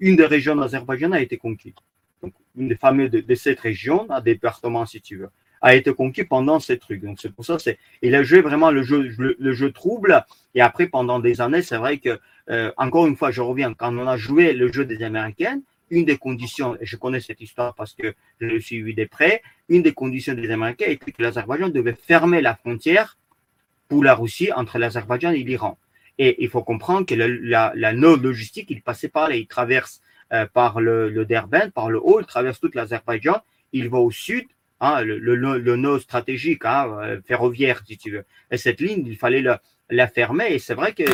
une 0.00 0.16
des 0.16 0.26
régions 0.26 0.56
d'Azerbaïdjan 0.56 1.12
a 1.12 1.20
été 1.20 1.36
conquise. 1.36 1.74
Donc, 2.20 2.32
une 2.56 2.68
des 2.68 2.76
fameuses 2.76 3.10
de, 3.10 3.34
cette 3.36 3.60
région, 3.60 4.06
un 4.10 4.20
département 4.20 4.86
si 4.86 5.00
tu 5.00 5.16
veux, 5.18 5.30
a 5.60 5.76
été 5.76 5.94
conquis 5.94 6.24
pendant 6.24 6.58
ces 6.58 6.78
trucs. 6.78 7.00
Donc, 7.02 7.20
c'est 7.20 7.32
pour 7.32 7.44
ça, 7.44 7.56
il 8.02 8.14
a 8.16 8.24
joué 8.24 8.40
vraiment 8.40 8.72
le 8.72 8.82
jeu 8.82 9.72
trouble. 9.72 10.24
Et 10.56 10.60
après, 10.60 10.88
pendant 10.88 11.20
des 11.20 11.40
années, 11.40 11.62
c'est 11.62 11.76
vrai 11.76 11.98
que 11.98 12.18
euh, 12.50 12.72
encore 12.76 13.06
une 13.06 13.16
fois, 13.16 13.30
je 13.30 13.40
reviens, 13.40 13.74
quand 13.74 13.96
on 13.96 14.06
a 14.06 14.16
joué 14.16 14.52
le 14.52 14.72
jeu 14.72 14.84
des 14.84 15.02
Américains, 15.02 15.60
une 15.90 16.04
des 16.04 16.16
conditions, 16.16 16.76
et 16.80 16.86
je 16.86 16.96
connais 16.96 17.20
cette 17.20 17.40
histoire 17.40 17.74
parce 17.74 17.92
que 17.92 18.14
je 18.40 18.46
l'ai 18.46 18.60
suivi 18.60 18.94
de 18.94 19.04
près, 19.04 19.42
une 19.68 19.82
des 19.82 19.92
conditions 19.92 20.34
des 20.34 20.50
Américains 20.50 20.86
était 20.86 21.12
que 21.12 21.22
l'Azerbaïdjan 21.22 21.68
devait 21.68 21.94
fermer 21.94 22.40
la 22.40 22.54
frontière 22.54 23.18
pour 23.88 24.02
la 24.02 24.14
Russie 24.14 24.52
entre 24.52 24.78
l'Azerbaïdjan 24.78 25.32
et 25.32 25.42
l'Iran. 25.42 25.78
Et 26.18 26.42
il 26.42 26.48
faut 26.48 26.62
comprendre 26.62 27.06
que 27.06 27.14
la, 27.14 27.72
la 27.74 27.92
node 27.92 28.22
logistique, 28.22 28.70
il 28.70 28.82
passait 28.82 29.08
par 29.08 29.28
là, 29.28 29.36
il 29.36 29.46
traverse 29.46 30.00
euh, 30.32 30.46
par 30.46 30.80
le, 30.80 31.10
le 31.10 31.26
Derben, 31.26 31.70
par 31.70 31.90
le 31.90 32.00
haut, 32.00 32.20
il 32.20 32.26
traverse 32.26 32.58
toute 32.58 32.74
l'Azerbaïdjan, 32.74 33.42
il 33.72 33.90
va 33.90 33.98
au 33.98 34.10
sud, 34.10 34.46
hein, 34.80 35.02
le, 35.02 35.18
le, 35.18 35.98
stratégique, 35.98 36.64
hein, 36.64 36.90
euh, 37.02 37.20
ferroviaire, 37.26 37.82
si 37.86 37.98
tu 37.98 38.10
veux. 38.12 38.24
Et 38.50 38.56
cette 38.56 38.80
ligne, 38.80 39.04
il 39.06 39.18
fallait 39.18 39.42
le, 39.42 39.56
la 39.92 40.08
fermer. 40.08 40.54
Et 40.54 40.58
c'est 40.58 40.74
vrai 40.74 40.92
que 40.92 41.04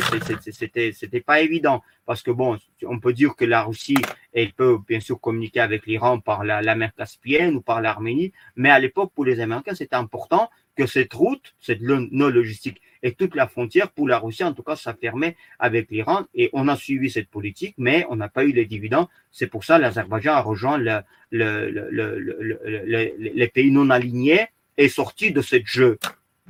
c'était, 0.51 0.91
c'était 0.91 1.21
pas 1.21 1.41
évident 1.41 1.83
parce 2.05 2.23
que 2.23 2.31
bon, 2.31 2.57
on 2.83 2.99
peut 2.99 3.13
dire 3.13 3.35
que 3.35 3.45
la 3.45 3.61
Russie, 3.63 3.97
elle 4.33 4.53
peut 4.53 4.77
bien 4.87 4.99
sûr 4.99 5.19
communiquer 5.19 5.59
avec 5.59 5.85
l'Iran 5.85 6.19
par 6.19 6.43
la, 6.43 6.75
mer 6.75 6.91
Caspienne 6.95 7.55
ou 7.55 7.61
par 7.61 7.81
l'Arménie, 7.81 8.31
mais 8.55 8.69
à 8.69 8.79
l'époque, 8.79 9.11
pour 9.13 9.25
les 9.25 9.39
Américains, 9.41 9.75
c'était 9.75 9.95
important 9.95 10.49
que 10.75 10.85
cette 10.85 11.13
route, 11.13 11.53
cette 11.59 11.81
non 11.81 12.29
logistique 12.29 12.81
et 13.03 13.13
toute 13.13 13.35
la 13.35 13.47
frontière 13.47 13.91
pour 13.91 14.07
la 14.07 14.17
Russie, 14.17 14.43
en 14.43 14.53
tout 14.53 14.63
cas, 14.63 14.75
ça 14.75 14.93
fermait 14.93 15.35
avec 15.57 15.89
l'Iran. 15.91 16.25
Et 16.33 16.49
on 16.53 16.67
a 16.67 16.75
suivi 16.75 17.09
cette 17.09 17.29
politique, 17.29 17.75
mais 17.77 18.05
on 18.09 18.15
n'a 18.15 18.29
pas 18.29 18.43
eu 18.43 18.51
les 18.51 18.65
dividendes. 18.65 19.07
C'est 19.31 19.47
pour 19.47 19.63
ça 19.63 19.77
l'Azerbaïdjan 19.77 20.33
a 20.33 20.41
rejoint 20.41 20.77
le, 20.77 21.01
le, 21.31 21.69
le, 21.69 23.13
les 23.17 23.47
pays 23.47 23.71
non 23.71 23.89
alignés 23.89 24.47
et 24.77 24.89
sorti 24.89 25.31
de 25.31 25.41
ce 25.41 25.57
jeu 25.63 25.97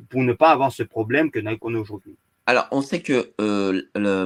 pour 0.10 0.22
ne 0.22 0.34
pas 0.34 0.50
avoir 0.50 0.72
ce 0.72 0.84
problème 0.84 1.32
que 1.32 1.40
nous 1.40 1.58
connaissons 1.58 1.82
aujourd'hui. 1.82 2.16
Alors, 2.50 2.68
on 2.72 2.82
sait 2.82 3.04
que 3.04 3.32
euh, 3.40 3.84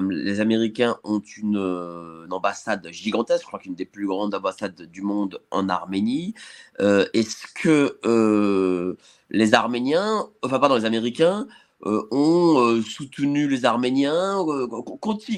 les 0.10 0.40
Américains 0.40 0.98
ont 1.04 1.22
euh, 1.56 2.24
une, 2.24 2.32
ambassade 2.32 2.88
gigantesque, 2.90 3.42
je 3.42 3.48
crois 3.48 3.60
qu'une 3.60 3.76
des 3.76 3.84
plus 3.84 4.08
grandes 4.08 4.34
ambassades 4.34 4.82
du 4.84 5.02
monde 5.02 5.42
en 5.52 5.68
Arménie. 5.68 6.34
Euh, 6.80 7.06
est-ce 7.14 7.48
que 7.54 8.96
les 9.30 9.54
Arméniens, 9.54 10.30
enfin 10.42 10.58
pardon, 10.60 10.76
les 10.76 10.86
Américains 10.86 11.48
ont 11.84 12.82
soutenu 12.82 13.50
les 13.50 13.66
Arméniens 13.66 14.38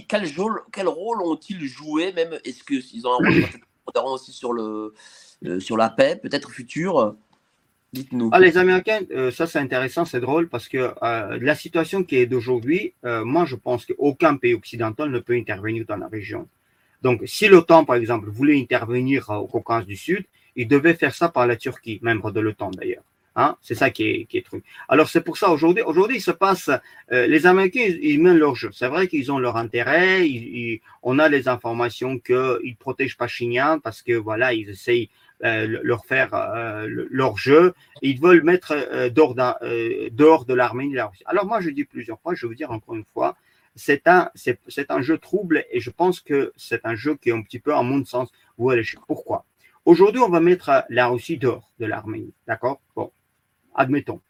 quel, 0.08 0.32
quel, 0.72 0.88
rôle 0.88 1.24
ont-ils 1.24 1.66
joué 1.66 2.14
Même? 2.14 2.38
Est-ce 2.44 2.64
qu'ils 2.64 3.08
ont 3.08 3.14
un 3.14 3.28
rôle 3.28 4.14
aussi 4.14 4.32
sur 4.32 4.54
le 4.54 4.94
sur 5.60 5.76
la 5.76 5.90
paix, 5.90 6.20
peut-être 6.22 6.52
future? 6.52 7.16
Ah, 8.32 8.40
les 8.40 8.58
Américains, 8.58 9.02
euh, 9.12 9.32
ça 9.32 9.48
c'est 9.48 9.60
intéressant, 9.60 10.06
c'est 10.06 10.20
drôle 10.20 10.48
parce 10.48 10.68
que 10.68 10.94
euh, 11.02 11.38
la 11.42 11.56
situation 11.56 12.04
qui 12.04 12.18
est 12.18 12.26
d'aujourd'hui, 12.26 12.94
euh, 13.06 13.24
moi 13.24 13.46
je 13.46 13.56
pense 13.56 13.86
qu'aucun 13.86 14.36
pays 14.38 14.54
occidental 14.54 15.10
ne 15.10 15.20
peut 15.20 15.34
intervenir 15.34 15.86
dans 15.86 15.98
la 15.98 16.08
région. 16.08 16.48
Donc 17.02 17.22
si 17.26 17.48
l'OTAN, 17.48 17.86
par 17.86 17.98
exemple, 17.98 18.30
voulait 18.30 18.60
intervenir 18.60 19.30
au 19.30 19.48
Caucase 19.48 19.86
du 19.86 19.96
Sud, 19.96 20.26
il 20.56 20.68
devait 20.68 20.94
faire 20.94 21.14
ça 21.14 21.30
par 21.30 21.46
la 21.48 21.56
Turquie, 21.56 22.00
membre 22.02 22.32
de 22.32 22.40
l'OTAN 22.40 22.72
d'ailleurs. 22.72 23.04
Hein, 23.38 23.58
c'est 23.62 23.76
ça 23.76 23.90
qui 23.90 24.04
est, 24.10 24.26
qui 24.26 24.42
truc. 24.42 24.64
Alors 24.88 25.10
c'est 25.10 25.20
pour 25.20 25.38
ça 25.38 25.50
aujourd'hui, 25.50 25.84
aujourd'hui 25.84 26.18
il 26.18 26.22
se 26.22 26.32
passe, 26.32 26.70
les 27.12 27.46
Américains 27.46 27.86
ils, 28.02 28.22
mènent 28.22 28.38
leur 28.38 28.56
jeu. 28.56 28.70
C'est 28.72 28.88
vrai 28.88 29.10
qu'ils 29.10 29.30
ont 29.30 29.40
leur 29.40 29.58
intérêt. 29.58 30.26
On 31.04 31.20
a 31.20 31.28
les 31.28 31.50
informations 31.50 32.18
qu'ils 32.18 32.78
protègent 32.80 33.18
Pachinian 33.18 33.80
parce 33.80 34.02
que 34.02 34.14
voilà 34.14 34.54
ils 34.54 34.70
essayent 34.70 35.10
leur 35.42 36.06
faire 36.06 36.34
euh, 36.34 36.88
leur 37.10 37.38
jeu. 37.38 37.74
Ils 38.02 38.20
veulent 38.20 38.44
mettre 38.44 38.72
euh, 38.72 39.10
dehors, 39.10 39.36
dehors 39.36 40.46
de 40.46 40.54
l'Arménie. 40.54 40.98
Alors 41.26 41.46
moi 41.46 41.62
je 41.62 41.70
dis 41.70 41.86
plusieurs 41.86 42.20
fois, 42.22 42.36
je 42.36 42.48
veux 42.48 42.56
dire 42.56 42.72
encore 42.72 42.96
une 42.96 43.06
fois, 43.06 43.36
c'est 43.76 44.08
un 44.08 44.30
c'est, 44.36 44.60
c'est 44.68 44.92
un 44.92 45.02
jeu 45.02 45.18
trouble 45.18 45.66
et 45.72 45.80
je 45.80 45.90
pense 45.90 46.22
que 46.22 46.54
c'est 46.56 46.86
un 46.86 46.96
jeu 46.96 47.16
qui 47.16 47.30
est 47.30 47.34
un 47.34 47.42
petit 47.42 47.60
peu 47.60 47.74
en 47.74 47.84
mon 47.84 48.04
sens. 48.06 48.32
Vous 48.58 48.72
pourquoi 49.08 49.46
Aujourd'hui 49.86 50.22
on 50.22 50.30
va 50.30 50.40
mettre 50.40 50.86
la 50.90 51.08
Russie 51.08 51.38
dehors 51.38 51.70
de 51.80 51.86
l'Arménie, 51.86 52.34
d'accord? 52.48 52.82
Bon 52.96 53.12
admettons. 53.76 54.22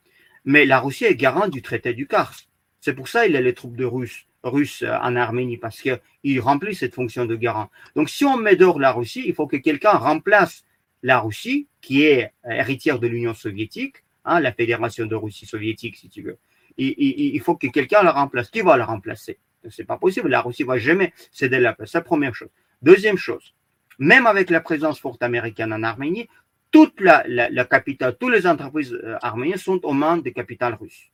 Mais 0.43 0.65
la 0.65 0.79
Russie 0.79 1.05
est 1.05 1.15
garante 1.15 1.51
du 1.51 1.61
traité 1.61 1.93
du 1.93 2.07
Kars. 2.07 2.35
C'est 2.81 2.93
pour 2.93 3.07
ça 3.07 3.25
qu'il 3.25 3.35
a 3.35 3.41
les 3.41 3.53
troupes 3.53 3.75
de 3.75 3.85
Russes, 3.85 4.27
Russes 4.43 4.83
euh, 4.83 4.95
en 5.01 5.15
Arménie, 5.15 5.57
parce 5.57 5.81
qu'il 5.81 6.39
remplit 6.39 6.75
cette 6.75 6.93
fonction 6.93 7.25
de 7.25 7.35
garant. 7.35 7.69
Donc 7.95 8.09
si 8.09 8.25
on 8.25 8.37
met 8.37 8.55
dehors 8.55 8.79
la 8.79 8.91
Russie, 8.91 9.23
il 9.25 9.33
faut 9.33 9.47
que 9.47 9.57
quelqu'un 9.57 9.93
remplace 9.93 10.63
la 11.05 11.19
Russie, 11.19 11.67
qui 11.81 12.03
est 12.03 12.33
héritière 12.49 12.97
de 12.97 13.05
l'Union 13.05 13.35
soviétique, 13.35 13.97
hein, 14.25 14.39
la 14.39 14.51
Fédération 14.51 15.05
de 15.05 15.13
Russie 15.13 15.45
soviétique, 15.45 15.97
si 15.97 16.09
tu 16.09 16.23
veux. 16.23 16.39
Il, 16.77 17.39
faut 17.41 17.55
que 17.55 17.67
quelqu'un 17.67 18.01
la 18.01 18.11
remplace. 18.11 18.49
Qui 18.49 18.61
va 18.61 18.75
la 18.75 18.85
remplacer? 18.85 19.37
C'est 19.69 19.85
pas 19.85 19.97
possible. 19.97 20.29
La 20.29 20.41
Russie 20.41 20.63
va 20.63 20.79
jamais 20.79 21.13
céder 21.31 21.59
la 21.59 21.73
place. 21.73 21.91
C'est 21.91 21.99
la 21.99 22.03
première 22.03 22.33
chose. 22.33 22.49
Deuxième 22.81 23.17
chose, 23.17 23.53
même 23.99 24.25
avec 24.25 24.49
la 24.49 24.61
présence 24.61 24.99
forte 24.99 25.21
américaine 25.21 25.71
en 25.73 25.83
Arménie, 25.83 26.27
toute 26.71 26.99
la, 26.99 27.65
capitale, 27.65 28.17
toutes 28.19 28.33
les 28.33 28.47
entreprises 28.47 28.91
euh, 28.91 29.15
arméniennes 29.21 29.57
sont 29.57 29.79
aux 29.85 29.93
mains 29.93 30.17
des 30.17 30.33
capitales 30.33 30.73
russes. 30.73 31.11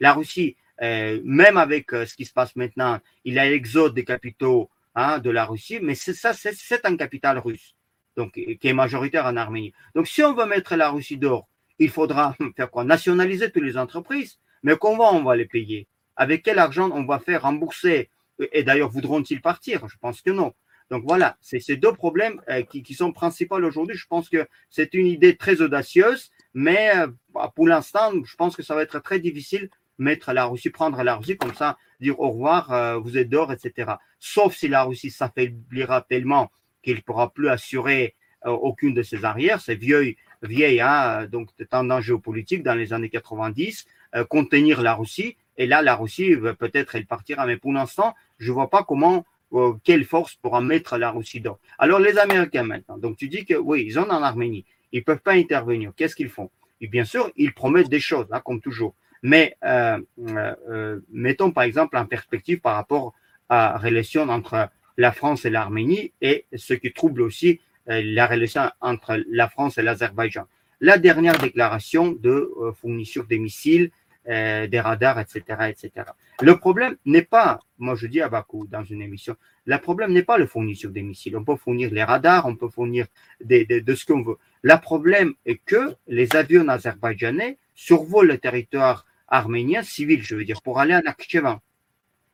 La 0.00 0.14
Russie, 0.14 0.56
euh, 0.82 1.20
même 1.24 1.58
avec 1.58 1.92
euh, 1.92 2.06
ce 2.06 2.14
qui 2.14 2.24
se 2.24 2.32
passe 2.32 2.56
maintenant, 2.56 3.00
il 3.24 3.38
a 3.38 3.50
l'exode 3.50 3.92
des 3.92 4.04
capitaux 4.04 4.70
hein, 4.94 5.18
de 5.18 5.30
la 5.30 5.44
Russie, 5.44 5.80
mais 5.82 5.94
ça, 5.94 6.32
c'est 6.32 6.86
un 6.86 6.96
capital 6.96 7.38
russe, 7.38 7.74
donc 8.16 8.32
qui 8.32 8.58
est 8.62 8.72
majoritaire 8.72 9.26
en 9.26 9.36
Arménie. 9.36 9.72
Donc, 9.94 10.06
si 10.06 10.22
on 10.22 10.34
veut 10.34 10.46
mettre 10.46 10.76
la 10.76 10.90
Russie 10.90 11.18
d'or, 11.18 11.48
il 11.78 11.90
faudra 11.90 12.36
faire 12.56 12.70
quoi? 12.70 12.84
Nationaliser 12.84 13.50
toutes 13.50 13.64
les 13.64 13.76
entreprises, 13.76 14.38
mais 14.62 14.76
comment 14.76 15.12
on 15.14 15.22
va 15.22 15.36
les 15.36 15.46
payer? 15.46 15.88
Avec 16.16 16.42
quel 16.42 16.58
argent 16.58 16.90
on 16.92 17.04
va 17.04 17.18
faire 17.18 17.42
rembourser? 17.42 18.10
Et 18.52 18.62
d'ailleurs, 18.62 18.90
voudront-ils 18.90 19.40
partir? 19.40 19.88
Je 19.88 19.96
pense 19.98 20.22
que 20.22 20.30
non. 20.30 20.54
Donc 20.90 21.02
voilà, 21.04 21.36
c'est 21.40 21.58
ces 21.58 21.76
deux 21.76 21.92
problèmes 21.92 22.40
euh, 22.48 22.62
qui, 22.62 22.94
sont 22.94 23.12
principaux 23.12 23.56
aujourd'hui. 23.56 23.96
Je 23.96 24.06
pense 24.06 24.28
que 24.28 24.46
c'est 24.70 24.94
une 24.94 25.06
idée 25.06 25.36
très 25.36 25.60
audacieuse, 25.60 26.30
mais 26.54 26.96
euh, 26.96 27.08
bah, 27.34 27.52
pour 27.54 27.66
l'instant, 27.66 28.12
je 28.24 28.36
pense 28.36 28.54
que 28.54 28.62
ça 28.62 28.74
va 28.74 28.82
être 28.82 29.00
très 29.00 29.18
difficile 29.18 29.68
mettre 29.98 30.32
la 30.32 30.44
Russie, 30.44 30.70
prendre 30.70 31.02
la 31.02 31.16
Russie 31.16 31.36
comme 31.36 31.54
ça, 31.54 31.78
dire 32.00 32.20
au 32.20 32.30
revoir, 32.30 32.72
euh, 32.72 32.98
vous 32.98 33.16
êtes 33.16 33.28
d'or, 33.28 33.52
etc. 33.52 33.92
Sauf 34.18 34.54
si 34.54 34.68
la 34.68 34.84
Russie 34.84 35.10
s'affaiblira 35.10 36.02
tellement 36.02 36.50
qu'il 36.86 36.96
ne 36.96 37.00
pourra 37.00 37.30
plus 37.30 37.48
assurer 37.48 38.14
aucune 38.44 38.94
de 38.94 39.02
ses 39.02 39.24
arrières, 39.24 39.60
c'est 39.60 39.74
vieille, 39.74 40.16
vieille 40.42 40.80
hein, 40.80 41.26
donc 41.26 41.48
tendance 41.68 42.04
géopolitique 42.04 42.62
dans 42.62 42.76
les 42.76 42.92
années 42.92 43.08
90, 43.08 43.86
contenir 44.28 44.82
la 44.82 44.94
Russie. 44.94 45.36
Et 45.56 45.66
là, 45.66 45.82
la 45.82 45.96
Russie, 45.96 46.36
peut-être, 46.58 46.94
elle 46.94 47.06
partira. 47.06 47.44
Mais 47.44 47.56
pour 47.56 47.72
l'instant, 47.72 48.14
je 48.38 48.50
ne 48.50 48.54
vois 48.54 48.70
pas 48.70 48.84
comment 48.84 49.24
euh, 49.52 49.74
quelle 49.84 50.04
force 50.04 50.34
pourra 50.34 50.60
mettre 50.60 50.98
la 50.98 51.10
Russie 51.10 51.40
d'or 51.40 51.60
Alors 51.78 52.00
les 52.00 52.18
Américains 52.18 52.64
maintenant, 52.64 52.98
donc 52.98 53.16
tu 53.16 53.28
dis 53.28 53.44
que 53.44 53.54
oui, 53.54 53.84
ils 53.86 53.92
sont 53.92 54.10
en 54.10 54.22
Arménie, 54.22 54.64
ils 54.90 54.98
ne 54.98 55.04
peuvent 55.04 55.20
pas 55.20 55.34
intervenir. 55.34 55.92
Qu'est-ce 55.96 56.16
qu'ils 56.16 56.30
font? 56.30 56.50
Bien 56.80 57.04
sûr, 57.04 57.30
ils 57.36 57.54
promettent 57.54 57.88
des 57.88 58.00
choses, 58.00 58.26
hein, 58.32 58.40
comme 58.44 58.60
toujours. 58.60 58.94
Mais 59.22 59.56
euh, 59.64 59.98
euh, 60.18 61.00
mettons 61.10 61.52
par 61.52 61.62
exemple 61.64 61.96
en 61.96 62.06
perspective 62.06 62.60
par 62.60 62.74
rapport 62.74 63.14
à 63.48 63.72
la 63.74 63.78
relation 63.78 64.28
entre 64.28 64.68
la 64.96 65.12
France 65.12 65.44
et 65.44 65.50
l'Arménie 65.50 66.12
et 66.20 66.46
ce 66.54 66.74
qui 66.74 66.92
trouble 66.92 67.22
aussi 67.22 67.60
la 67.86 68.26
relation 68.26 68.70
entre 68.80 69.22
la 69.28 69.48
France 69.48 69.78
et 69.78 69.82
l'Azerbaïdjan. 69.82 70.46
La 70.80 70.98
dernière 70.98 71.38
déclaration 71.38 72.12
de 72.12 72.52
fourniture 72.74 73.26
des 73.26 73.38
missiles 73.38 73.90
euh, 74.28 74.66
des 74.66 74.80
radars, 74.80 75.20
etc., 75.20 75.40
etc. 75.68 76.10
Le 76.42 76.56
problème 76.56 76.96
n'est 77.04 77.22
pas, 77.22 77.60
moi 77.78 77.94
je 77.94 78.08
dis 78.08 78.20
à 78.20 78.28
Bakou 78.28 78.66
dans 78.66 78.82
une 78.82 79.00
émission, 79.00 79.36
le 79.66 79.78
problème 79.78 80.12
n'est 80.12 80.24
pas 80.24 80.36
le 80.36 80.48
fourniture 80.48 80.90
des 80.90 81.02
missiles. 81.02 81.36
On 81.36 81.44
peut 81.44 81.54
fournir 81.54 81.92
les 81.92 82.02
radars, 82.02 82.44
on 82.46 82.56
peut 82.56 82.68
fournir 82.68 83.06
de 83.40 83.94
ce 83.94 84.04
qu'on 84.04 84.24
veut. 84.24 84.36
Le 84.62 84.76
problème 84.80 85.34
est 85.44 85.58
que 85.58 85.94
les 86.08 86.34
avions 86.34 86.66
azerbaïdjanais 86.66 87.56
survolent 87.76 88.26
le 88.26 88.38
territoire 88.38 89.06
arménien 89.28 89.84
civil, 89.84 90.20
je 90.24 90.34
veux 90.34 90.44
dire, 90.44 90.60
pour 90.60 90.80
aller 90.80 90.94
à 90.94 91.02
Nakhchivan. 91.02 91.60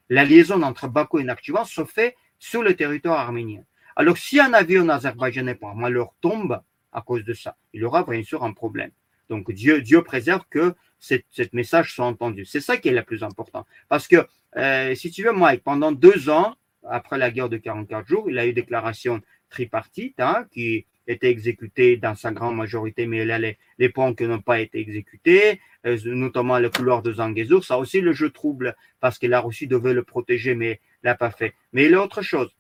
La 0.09 0.25
liaison 0.25 0.63
entre 0.63 0.89
Bakou 0.89 1.19
et 1.19 1.25
Nakhchivan 1.25 1.67
se 1.67 1.85
fait 1.85 2.17
sur 2.43 2.65
le 2.65 2.75
territoire 2.75 3.21
arménien. 3.21 3.63
Alors, 3.95 4.19
si 4.19 4.41
un 4.41 4.53
avion 4.53 4.89
azerbaïdjanais 4.89 5.55
par 5.55 5.77
malheur 5.77 6.13
tombe 6.21 6.61
à 6.91 7.01
cause 7.01 7.25
de 7.25 7.35
ça, 7.35 7.57
il 7.73 7.85
aura 7.85 8.03
bien 8.03 8.25
sûr 8.25 8.43
un 8.43 8.53
problème. 8.53 8.91
Donc 9.29 9.53
Dieu, 9.53 9.81
Dieu 9.81 10.03
préserve 10.03 10.43
que 10.51 10.75
cette, 10.99 11.53
message 11.53 11.95
soit 11.95 12.05
entendu. 12.05 12.45
C'est 12.45 12.61
ça 12.61 12.79
qui 12.79 12.89
est 12.89 12.93
le 12.93 13.05
plus 13.05 13.23
important. 13.23 13.65
Parce 13.89 14.09
que, 14.09 14.27
euh, 14.57 14.93
si 14.97 15.13
tu 15.13 15.23
veux, 15.23 15.33
Mike, 15.33 15.63
pendant 15.63 15.93
deux 15.93 16.31
ans, 16.31 16.57
après 16.83 17.17
la 17.17 17.31
guerre 17.31 17.49
de 17.49 17.59
44 17.59 18.09
jours, 18.09 18.29
il 18.29 18.37
a 18.41 18.47
eu 18.47 18.53
déclaration 18.53 19.21
tripartite 19.49 20.19
hein, 20.19 20.45
qui 20.51 20.85
était 21.07 21.31
exécutée 21.31 21.97
dans 21.97 22.17
sa 22.17 22.33
grande 22.33 22.57
majorité, 22.57 23.07
mais 23.07 23.25
y 23.25 23.31
a 23.31 23.39
les, 23.39 23.89
points 23.89 24.15
qui 24.15 24.25
n'ont 24.25 24.41
pas 24.41 24.59
été 24.59 24.81
exécutés, 24.81 25.61
euh, 25.87 25.97
notamment 26.07 26.59
le 26.59 26.71
couloir 26.71 27.03
de 27.03 27.13
Zangezur. 27.13 27.65
Ça 27.65 27.79
aussi, 27.79 28.01
le 28.01 28.13
jeu 28.13 28.31
trouble 28.31 28.75
parce 28.99 29.21
que 29.21 29.29
la 29.29 29.41
Russie 29.41 29.69
devait 29.69 29.95
le 29.95 30.03
protéger, 30.03 30.57
mais 30.57 30.81
l'a 31.03 31.15
pas 31.15 31.31
fait. 31.31 31.55
Mais 31.73 31.85
il 31.85 31.93
y 31.93 31.95
a 31.95 32.03
autre 32.03 32.23
chose. 32.23 32.51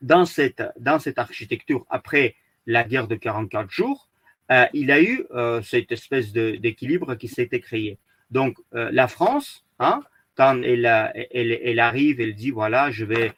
Dans 0.00 0.24
cette, 0.24 0.62
dans 0.78 0.98
cette 0.98 1.18
architecture, 1.18 1.86
après 1.90 2.36
la 2.66 2.84
guerre 2.84 3.08
de 3.08 3.14
44 3.14 3.70
jours, 3.70 4.08
euh, 4.50 4.66
il 4.72 4.90
a 4.90 5.00
eu 5.00 5.26
euh, 5.30 5.62
cette 5.62 5.92
espèce 5.92 6.32
d'équilibre 6.32 7.14
qui 7.14 7.28
s'était 7.28 7.60
créé. 7.60 7.98
Donc, 8.30 8.56
euh, 8.74 8.90
la 8.92 9.08
France, 9.08 9.64
hein, 9.78 10.02
quand 10.34 10.60
elle, 10.62 10.86
elle, 11.32 11.80
arrive, 11.80 12.20
elle 12.20 12.34
dit 12.34 12.50
voilà, 12.50 12.90
je 12.90 13.04
vais 13.04 13.32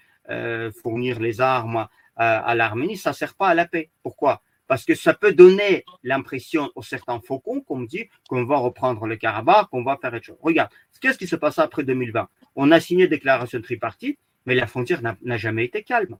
fournir 0.83 1.21
les 1.21 1.41
armes 1.43 1.89
à 2.17 2.55
l'Arménie, 2.55 2.97
ça 2.97 3.11
ne 3.11 3.15
sert 3.15 3.35
pas 3.35 3.49
à 3.49 3.55
la 3.55 3.67
paix. 3.67 3.91
Pourquoi? 4.03 4.41
Parce 4.67 4.85
que 4.85 4.95
ça 4.95 5.15
peut 5.15 5.33
donner 5.33 5.85
l'impression 6.03 6.71
aux 6.75 6.83
certains 6.83 7.21
faucons 7.21 7.61
qu'on 7.61 7.81
dit 7.81 8.09
qu'on 8.29 8.45
va 8.45 8.57
reprendre 8.59 9.07
le 9.07 9.17
Karabakh, 9.17 9.69
qu'on 9.71 9.85
va 9.85 9.99
faire 10.01 10.15
autre 10.15 10.25
chose. 10.25 10.37
Regarde, 10.41 10.71
qu'est-ce 11.01 11.19
qui 11.19 11.27
se 11.27 11.37
passe 11.37 11.59
après 11.59 11.85
2020 11.85 12.29
On 12.57 12.71
a 12.71 12.81
signé 12.81 13.09
déclaration 13.09 13.61
tripartite, 13.61 14.19
mais 14.47 14.55
la 14.55 14.67
frontière 14.67 15.03
n'a 15.03 15.37
jamais 15.37 15.65
été 15.65 15.83
calme 15.83 16.17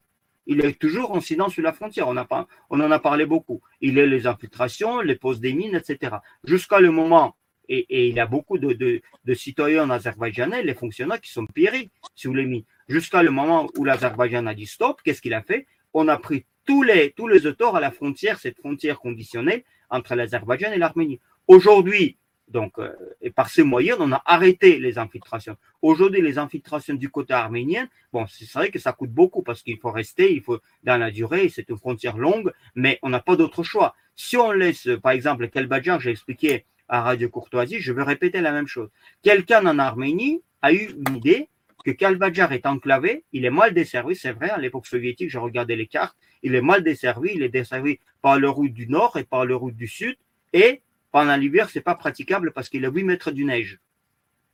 il 0.47 0.65
est 0.65 0.79
toujours 0.79 1.13
en 1.13 1.21
silence 1.21 1.53
sur 1.55 1.63
la 1.63 1.73
frontière. 1.73 2.09
On, 2.09 2.17
en 2.17 2.91
a 2.91 2.99
parlé 2.99 3.27
beaucoup. 3.27 3.61
Il 3.81 3.95
y 3.95 4.01
a 4.01 4.07
les 4.07 4.27
infiltrations, 4.27 5.01
les 5.01 5.17
poses 5.17 5.41
des 5.41 5.53
mines, 5.53 5.77
etc. 5.77 6.17
Jusqu'à 6.45 6.81
le 6.81 6.91
moment, 6.91 7.37
et, 7.69 8.09
il 8.09 8.15
y 8.15 8.21
a 8.21 8.27
beaucoup 8.27 8.59
de, 8.59 8.73
de, 8.73 9.35
citoyens 9.35 9.89
azerbaïdjanais, 9.89 10.63
les 10.63 10.75
fonctionnaires 10.75 11.21
qui 11.21 11.31
sont 11.31 11.47
péris 11.47 11.91
sous 12.15 12.35
les 12.35 12.45
mines. 12.45 12.65
Jusqu'à 12.89 13.23
le 13.23 13.31
moment 13.31 13.69
où 13.77 13.85
l'Azerbaïdjan 13.85 14.47
a 14.47 14.55
dit 14.55 14.67
stop, 14.67 15.01
qu'est-ce 15.03 15.23
qu'il 15.23 15.35
a 15.35 15.43
fait? 15.43 15.67
On 15.95 16.09
a 16.09 16.17
pris 16.17 16.45
tous 16.67 16.83
les, 16.83 17.13
tous 17.13 17.29
les 17.29 17.47
auteurs 17.47 17.77
à 17.77 17.81
la 17.81 17.91
frontière, 17.91 18.39
cette 18.39 18.59
frontière 18.59 18.99
conditionnelle 18.99 19.63
entre 19.91 20.15
l'Azerbaïdjan 20.15 20.73
et 20.73 20.79
l'Arménie. 20.79 21.21
Aujourd'hui, 21.47 22.17
donc, 22.49 22.79
euh, 22.79 22.93
et 23.21 23.31
par 23.31 23.49
ces 23.49 23.63
moyens, 23.63 23.99
on 24.01 24.13
a 24.13 24.23
arrêté 24.27 24.79
les 24.79 24.99
infiltrations. 24.99 25.57
Aujourd'hui, 25.81 26.21
les 26.21 26.39
infiltrations 26.39 26.95
du 26.95 27.09
côté 27.09 27.33
arménien, 27.33 27.89
bon, 28.13 28.27
c'est 28.29 28.51
vrai 28.53 28.71
que 28.71 28.79
ça 28.79 28.93
coûte 28.93 29.11
beaucoup 29.11 29.43
parce 29.43 29.63
qu'il 29.63 29.79
faut 29.79 29.91
rester, 29.91 30.33
il 30.33 30.43
faut 30.43 30.61
dans 30.85 30.99
la 30.99 31.11
durée, 31.11 31.49
c'est 31.49 31.69
une 31.71 31.79
frontière 31.79 32.19
longue, 32.19 32.53
mais 32.75 32.99
on 33.03 33.09
n'a 33.09 33.21
pas 33.21 33.37
d'autre 33.37 33.63
choix. 33.63 33.95
Si 34.15 34.37
on 34.37 34.53
laisse, 34.53 34.89
par 35.03 35.13
exemple, 35.13 35.49
Kelbadjar, 35.49 36.01
j'ai 36.01 36.11
expliqué 36.11 36.67
à 36.89 37.01
Radio 37.01 37.29
Courtoisie, 37.31 37.81
je 37.81 37.93
vais 37.93 38.03
répéter 38.03 38.41
la 38.41 38.53
même 38.53 38.67
chose. 38.67 38.91
Quelqu'un 39.23 39.65
en 39.67 39.79
Arménie 39.79 40.43
a 40.61 40.73
eu 40.73 40.95
une 41.07 41.17
idée 41.17 41.49
que 41.83 41.91
Kalbadjar 41.91 42.53
est 42.53 42.67
enclavé, 42.67 43.25
il 43.33 43.45
est 43.45 43.51
mal 43.51 43.75
desservi, 43.75 44.17
c'est 44.17 44.33
vrai, 44.33 44.51
à 44.51 44.59
l'époque 44.59 44.87
soviétique, 44.87 45.31
j'ai 45.31 45.39
regardé 45.39 45.77
les 45.77 45.87
cartes, 45.87 46.17
il 46.43 46.55
est 46.55 46.61
mal 46.61 46.83
desservi, 46.83 47.33
il 47.35 47.43
est 47.43 47.49
desservi 47.49 47.99
par 48.21 48.39
le 48.39 48.49
route 48.49 48.73
du 48.73 48.87
nord 48.87 49.17
et 49.19 49.25
par 49.25 49.45
le 49.45 49.57
route 49.57 49.77
du 49.77 49.89
sud, 49.89 50.17
et 50.53 50.83
pendant 51.11 51.37
l'hiver, 51.37 51.71
c'est 51.71 51.81
pas 51.81 51.95
praticable 51.95 52.53
parce 52.53 52.69
qu'il 52.69 52.85
a 52.85 52.91
8 52.91 53.05
mètres 53.05 53.31
de 53.31 53.43
neige. 53.43 53.79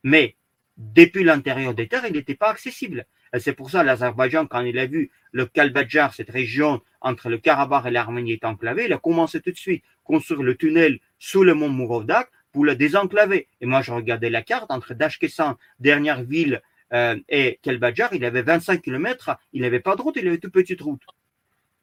Mais 0.03 0.35
depuis 0.77 1.23
l'intérieur 1.23 1.73
des 1.73 1.87
terres, 1.87 2.05
il 2.05 2.13
n'était 2.13 2.35
pas 2.35 2.49
accessible. 2.49 3.05
C'est 3.37 3.53
pour 3.53 3.69
ça 3.69 3.83
l'Azerbaïdjan, 3.83 4.47
quand 4.47 4.61
il 4.61 4.79
a 4.79 4.85
vu 4.85 5.11
le 5.31 5.45
Kalbadjar, 5.45 6.13
cette 6.13 6.31
région 6.31 6.81
entre 7.01 7.29
le 7.29 7.37
Karabakh 7.37 7.85
et 7.85 7.91
l'Arménie 7.91 8.33
est 8.33 8.45
enclavée, 8.45 8.85
il 8.85 8.93
a 8.93 8.97
commencé 8.97 9.39
tout 9.39 9.51
de 9.51 9.57
suite 9.57 9.83
à 9.83 10.01
construire 10.03 10.41
le 10.41 10.55
tunnel 10.55 10.99
sous 11.19 11.43
le 11.43 11.53
mont 11.53 11.69
Mourovdak 11.69 12.29
pour 12.51 12.65
le 12.65 12.75
désenclaver. 12.75 13.47
Et 13.61 13.65
moi, 13.65 13.81
je 13.81 13.91
regardais 13.91 14.29
la 14.29 14.41
carte 14.41 14.71
entre 14.71 14.93
Dashkessan, 14.93 15.55
dernière 15.79 16.23
ville, 16.23 16.61
euh, 16.93 17.15
et 17.29 17.59
Kalbadjar, 17.61 18.13
il 18.13 18.25
avait 18.25 18.41
25 18.41 18.81
km, 18.81 19.37
il 19.53 19.61
n'avait 19.61 19.79
pas 19.79 19.95
de 19.95 20.01
route, 20.01 20.15
il 20.17 20.27
avait 20.27 20.37
toute 20.37 20.53
petite 20.53 20.81
route. 20.81 21.01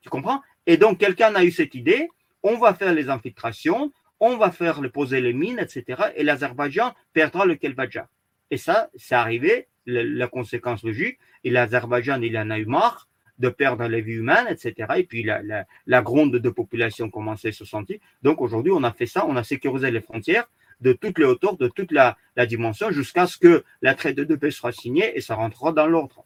Tu 0.01 0.09
comprends? 0.09 0.43
Et 0.67 0.77
donc, 0.77 0.99
quelqu'un 0.99 1.35
a 1.35 1.45
eu 1.45 1.51
cette 1.51 1.75
idée, 1.75 2.09
on 2.43 2.59
va 2.59 2.75
faire 2.75 2.93
les 2.93 3.09
infiltrations, 3.09 3.93
on 4.21 4.37
va 4.37 4.51
faire 4.51 4.81
le, 4.81 4.91
poser 4.91 5.21
les 5.21 5.33
mines, 5.33 5.59
etc. 5.59 6.11
Et 6.17 6.25
l'Azerbaïdjan 6.25 6.95
perdra 7.13 7.45
le 7.45 7.55
Kelbadja. 7.57 8.09
Et 8.51 8.57
ça, 8.57 8.91
c'est 8.97 9.15
arrivé, 9.15 9.69
la, 9.85 10.29
conséquence 10.29 10.83
logique. 10.83 11.19
Et 11.45 11.51
l'Azerbaïdjan, 11.51 12.21
il 12.23 12.37
en 12.39 12.51
a 12.51 12.59
eu 12.59 12.67
marre 12.67 13.09
de 13.39 13.49
perdre 13.49 13.87
les 13.87 14.01
vies 14.01 14.15
humaines, 14.15 14.47
etc. 14.49 14.95
Et 14.97 15.05
puis 15.05 15.23
la, 15.23 15.43
la, 15.87 16.03
gronde 16.03 16.37
de 16.37 16.49
population 16.49 17.11
commençait 17.11 17.49
à 17.49 17.53
se 17.53 17.65
sentir. 17.65 17.99
Donc 18.23 18.41
aujourd'hui, 18.41 18.73
on 18.73 18.83
a 18.83 18.93
fait 18.93 19.07
ça, 19.07 19.27
on 19.27 19.37
a 19.37 19.45
sécurisé 19.45 19.91
les 19.91 20.01
frontières 20.01 20.49
de 20.81 20.93
toutes 20.93 21.19
les 21.19 21.25
hauteurs, 21.25 21.57
de 21.57 21.69
toute 21.69 21.93
la, 21.93 22.17
dimension, 22.47 22.91
jusqu'à 22.91 23.27
ce 23.27 23.39
que 23.39 23.65
la 23.83 23.95
traite 23.95 24.17
de 24.17 24.37
paix 24.37 24.51
soit 24.51 24.73
signée 24.73 25.17
et 25.17 25.21
ça 25.21 25.35
rentrera 25.35 25.73
dans 25.73 25.87
l'ordre. 25.87 26.25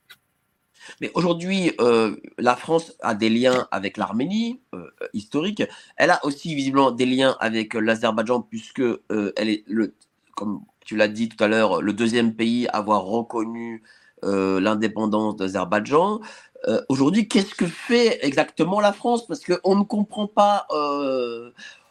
Mais 1.01 1.11
aujourd'hui, 1.15 1.73
euh, 1.81 2.17
la 2.39 2.57
France 2.57 2.97
a 3.01 3.15
des 3.15 3.29
liens 3.29 3.69
avec 3.71 3.97
l'Arménie 3.97 4.61
euh, 4.75 4.91
historique. 5.13 5.63
Elle 5.97 6.11
a 6.11 6.25
aussi 6.25 6.55
visiblement 6.55 6.91
des 6.91 7.07
liens 7.07 7.37
avec 7.39 7.75
l'Azerbaïdjan 7.75 8.43
puisque 8.43 8.81
euh, 8.81 9.33
elle 9.37 9.51
est 9.51 9.65
comme 10.35 10.63
tu 10.87 10.97
l'as 10.97 11.09
dit 11.09 11.29
tout 11.29 11.43
à 11.45 11.49
l'heure, 11.49 11.83
le 11.83 11.93
deuxième 11.93 12.35
pays 12.35 12.67
à 12.69 12.79
avoir 12.79 13.05
reconnu 13.05 13.83
l'indépendance 14.23 15.37
d'Azerbaïdjan. 15.37 16.21
aujourd'hui, 16.89 17.29
qu'est-ce 17.29 17.55
que 17.55 17.67
fait 17.67 18.25
exactement 18.25 18.81
la 18.81 18.93
France? 18.93 19.27
Parce 19.27 19.45
qu'on 19.45 19.77
ne 19.77 19.83
comprend 19.83 20.27
pas 20.27 20.67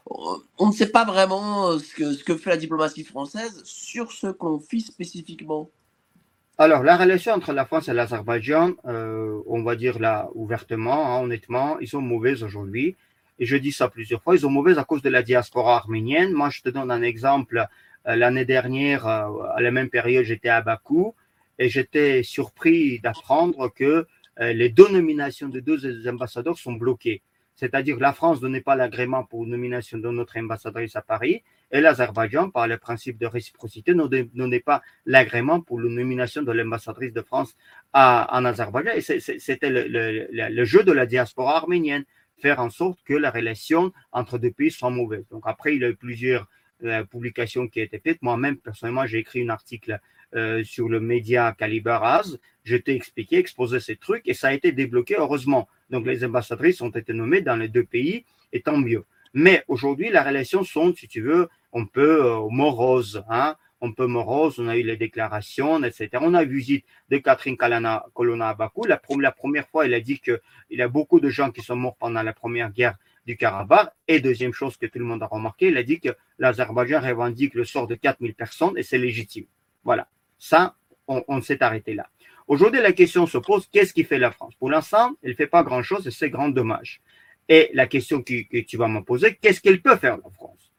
on 0.09 0.67
ne 0.67 0.73
sait 0.73 0.91
pas 0.91 1.05
vraiment 1.05 1.77
ce 1.77 1.93
que, 1.93 2.13
ce 2.13 2.23
que 2.23 2.35
fait 2.35 2.49
la 2.49 2.57
diplomatie 2.57 3.03
française 3.03 3.61
sur 3.63 4.11
ce 4.11 4.27
conflit 4.27 4.81
spécifiquement. 4.81 5.69
Alors, 6.61 6.83
la 6.83 6.97
relation 6.97 7.31
entre 7.31 7.53
la 7.53 7.65
France 7.65 7.87
et 7.87 7.93
l'Azerbaïdjan, 7.93 8.73
euh, 8.85 9.39
on 9.45 9.63
va 9.63 9.77
dire 9.77 9.97
là 9.97 10.29
ouvertement, 10.33 11.15
hein, 11.15 11.21
honnêtement, 11.21 11.79
ils 11.79 11.87
sont 11.87 12.01
mauvaises 12.01 12.43
aujourd'hui. 12.43 12.97
Et 13.39 13.45
je 13.45 13.55
dis 13.55 13.71
ça 13.71 13.87
plusieurs 13.87 14.21
fois, 14.21 14.35
ils 14.35 14.41
sont 14.41 14.49
mauvaises 14.49 14.77
à 14.77 14.83
cause 14.83 15.01
de 15.01 15.09
la 15.09 15.23
diaspora 15.23 15.77
arménienne. 15.77 16.33
Moi, 16.33 16.49
je 16.49 16.61
te 16.61 16.67
donne 16.67 16.91
un 16.91 17.01
exemple. 17.01 17.65
Euh, 18.07 18.15
l'année 18.17 18.43
dernière, 18.43 19.07
euh, 19.07 19.41
à 19.55 19.61
la 19.61 19.71
même 19.71 19.89
période, 19.89 20.25
j'étais 20.25 20.49
à 20.49 20.61
Bakou 20.61 21.15
et 21.59 21.69
j'étais 21.69 22.23
surpris 22.23 22.99
d'apprendre 22.99 23.71
que 23.73 24.05
les 24.41 24.69
deux 24.69 24.87
nominations 24.87 25.49
de 25.49 25.59
deux 25.59 26.07
ambassadeurs 26.07 26.57
sont 26.57 26.71
bloquées 26.71 27.21
c'est-à-dire 27.59 27.99
la 27.99 28.13
France 28.13 28.37
ne 28.37 28.43
donnait 28.43 28.61
pas 28.61 28.77
l'agrément 28.77 29.25
pour 29.25 29.45
nomination 29.45 29.97
de 29.97 30.09
notre 30.09 30.37
ambassadrice 30.37 30.95
à 30.95 31.01
Paris, 31.01 31.43
et 31.71 31.81
l'Azerbaïdjan, 31.81 32.51
par 32.51 32.69
le 32.69 32.77
principe 32.77 33.17
de 33.17 33.25
réciprocité, 33.27 33.93
ne 33.93 34.07
donnait 34.07 34.61
pas 34.61 34.81
l'agrément 35.05 35.59
pour 35.59 35.81
la 35.81 35.89
nomination 35.89 36.41
de 36.41 36.53
l'ambassadrice 36.53 37.11
de 37.11 37.21
France 37.21 37.53
en 37.93 38.45
Azerbaïdjan. 38.45 38.93
Et 38.95 39.01
c'était 39.01 39.69
le, 39.69 40.63
jeu 40.63 40.83
de 40.83 40.93
la 40.93 41.05
diaspora 41.05 41.57
arménienne, 41.57 42.05
faire 42.41 42.61
en 42.61 42.69
sorte 42.69 42.99
que 43.03 43.13
la 43.13 43.29
relation 43.29 43.91
entre 44.13 44.37
deux 44.37 44.51
pays 44.51 44.71
soit 44.71 44.89
mauvaise. 44.89 45.27
Donc 45.29 45.43
après, 45.45 45.75
il 45.75 45.81
y 45.81 45.85
a 45.85 45.89
eu 45.89 45.95
plusieurs 45.97 46.47
euh, 46.85 47.03
publications 47.03 47.67
qui 47.67 47.81
ont 47.81 47.83
été 47.83 47.99
faites. 47.99 48.21
Moi-même, 48.21 48.55
personnellement, 48.55 49.05
j'ai 49.05 49.17
écrit 49.17 49.43
un 49.43 49.49
article 49.49 49.99
euh, 50.35 50.63
sur 50.63 50.89
le 50.89 50.99
média 50.99 51.55
Caliber 51.57 51.99
Az. 52.01 52.39
Je 52.63 52.77
t'ai 52.77 52.95
expliqué, 52.95 53.37
exposé 53.37 53.79
ces 53.79 53.95
trucs, 53.95 54.27
et 54.27 54.33
ça 54.33 54.49
a 54.49 54.53
été 54.53 54.71
débloqué, 54.71 55.15
heureusement. 55.17 55.67
Donc, 55.89 56.05
les 56.05 56.23
ambassadrices 56.23 56.81
ont 56.81 56.89
été 56.89 57.13
nommées 57.13 57.41
dans 57.41 57.55
les 57.55 57.67
deux 57.67 57.83
pays, 57.83 58.25
et 58.53 58.61
tant 58.61 58.77
mieux. 58.77 59.05
Mais 59.33 59.63
aujourd'hui, 59.67 60.09
les 60.09 60.19
relations 60.19 60.63
sont, 60.63 60.93
si 60.95 61.07
tu 61.07 61.21
veux, 61.21 61.49
on 61.71 61.85
peut 61.85 62.25
euh, 62.25 62.47
morose, 62.49 63.23
hein, 63.29 63.55
on 63.81 63.93
peut 63.93 64.07
morose, 64.07 64.59
on 64.59 64.67
a 64.67 64.77
eu 64.77 64.83
les 64.83 64.97
déclarations, 64.97 65.83
etc. 65.83 66.09
On 66.21 66.33
a 66.33 66.43
eu 66.43 66.47
visite 66.47 66.85
de 67.09 67.17
Catherine 67.17 67.57
Kalana, 67.57 68.05
Colonna 68.13 68.49
à 68.49 68.53
Bakou. 68.53 68.85
La, 68.85 68.99
la, 69.21 69.31
première 69.31 69.67
fois, 69.67 69.85
elle 69.85 69.93
a 69.93 70.01
dit 70.01 70.19
qu'il 70.19 70.39
y 70.71 70.81
a 70.81 70.87
beaucoup 70.87 71.19
de 71.19 71.29
gens 71.29 71.51
qui 71.51 71.61
sont 71.61 71.75
morts 71.75 71.95
pendant 71.97 72.23
la 72.23 72.33
première 72.33 72.71
guerre 72.71 72.97
du 73.25 73.37
Karabakh. 73.37 73.91
Et 74.07 74.19
deuxième 74.19 74.53
chose 74.53 74.77
que 74.77 74.85
tout 74.85 74.99
le 74.99 75.05
monde 75.05 75.23
a 75.23 75.27
remarqué, 75.27 75.67
elle 75.67 75.77
a 75.77 75.83
dit 75.83 75.99
que 75.99 76.09
l'Azerbaïdjan 76.39 76.99
revendique 76.99 77.53
le 77.53 77.63
sort 77.63 77.87
de 77.87 77.95
4000 77.95 78.33
personnes 78.33 78.77
et 78.77 78.83
c'est 78.83 78.97
légitime. 78.97 79.45
Voilà. 79.83 80.07
Ça, 80.39 80.75
on, 81.07 81.23
on 81.27 81.41
s'est 81.41 81.61
arrêté 81.61 81.93
là. 81.93 82.09
Aujourd'hui, 82.47 82.81
la 82.81 82.93
question 82.93 83.27
se 83.27 83.37
pose, 83.37 83.67
qu'est-ce 83.71 83.93
qui 83.93 84.03
fait 84.03 84.17
la 84.17 84.31
France? 84.31 84.55
Pour 84.57 84.71
l'instant, 84.71 85.11
elle 85.21 85.31
ne 85.31 85.35
fait 85.35 85.45
pas 85.45 85.61
grand-chose 85.61 86.07
et 86.07 86.11
c'est 86.11 86.31
grand 86.31 86.49
dommage. 86.49 86.99
Et 87.47 87.69
la 87.73 87.85
question 87.85 88.23
que, 88.23 88.61
tu 88.61 88.75
vas 88.75 88.87
me 88.87 89.01
poser, 89.01 89.35
qu'est-ce 89.35 89.61
qu'elle 89.61 89.81
peut 89.81 89.97
faire 89.97 90.17
la 90.17 90.29
France? 90.31 90.71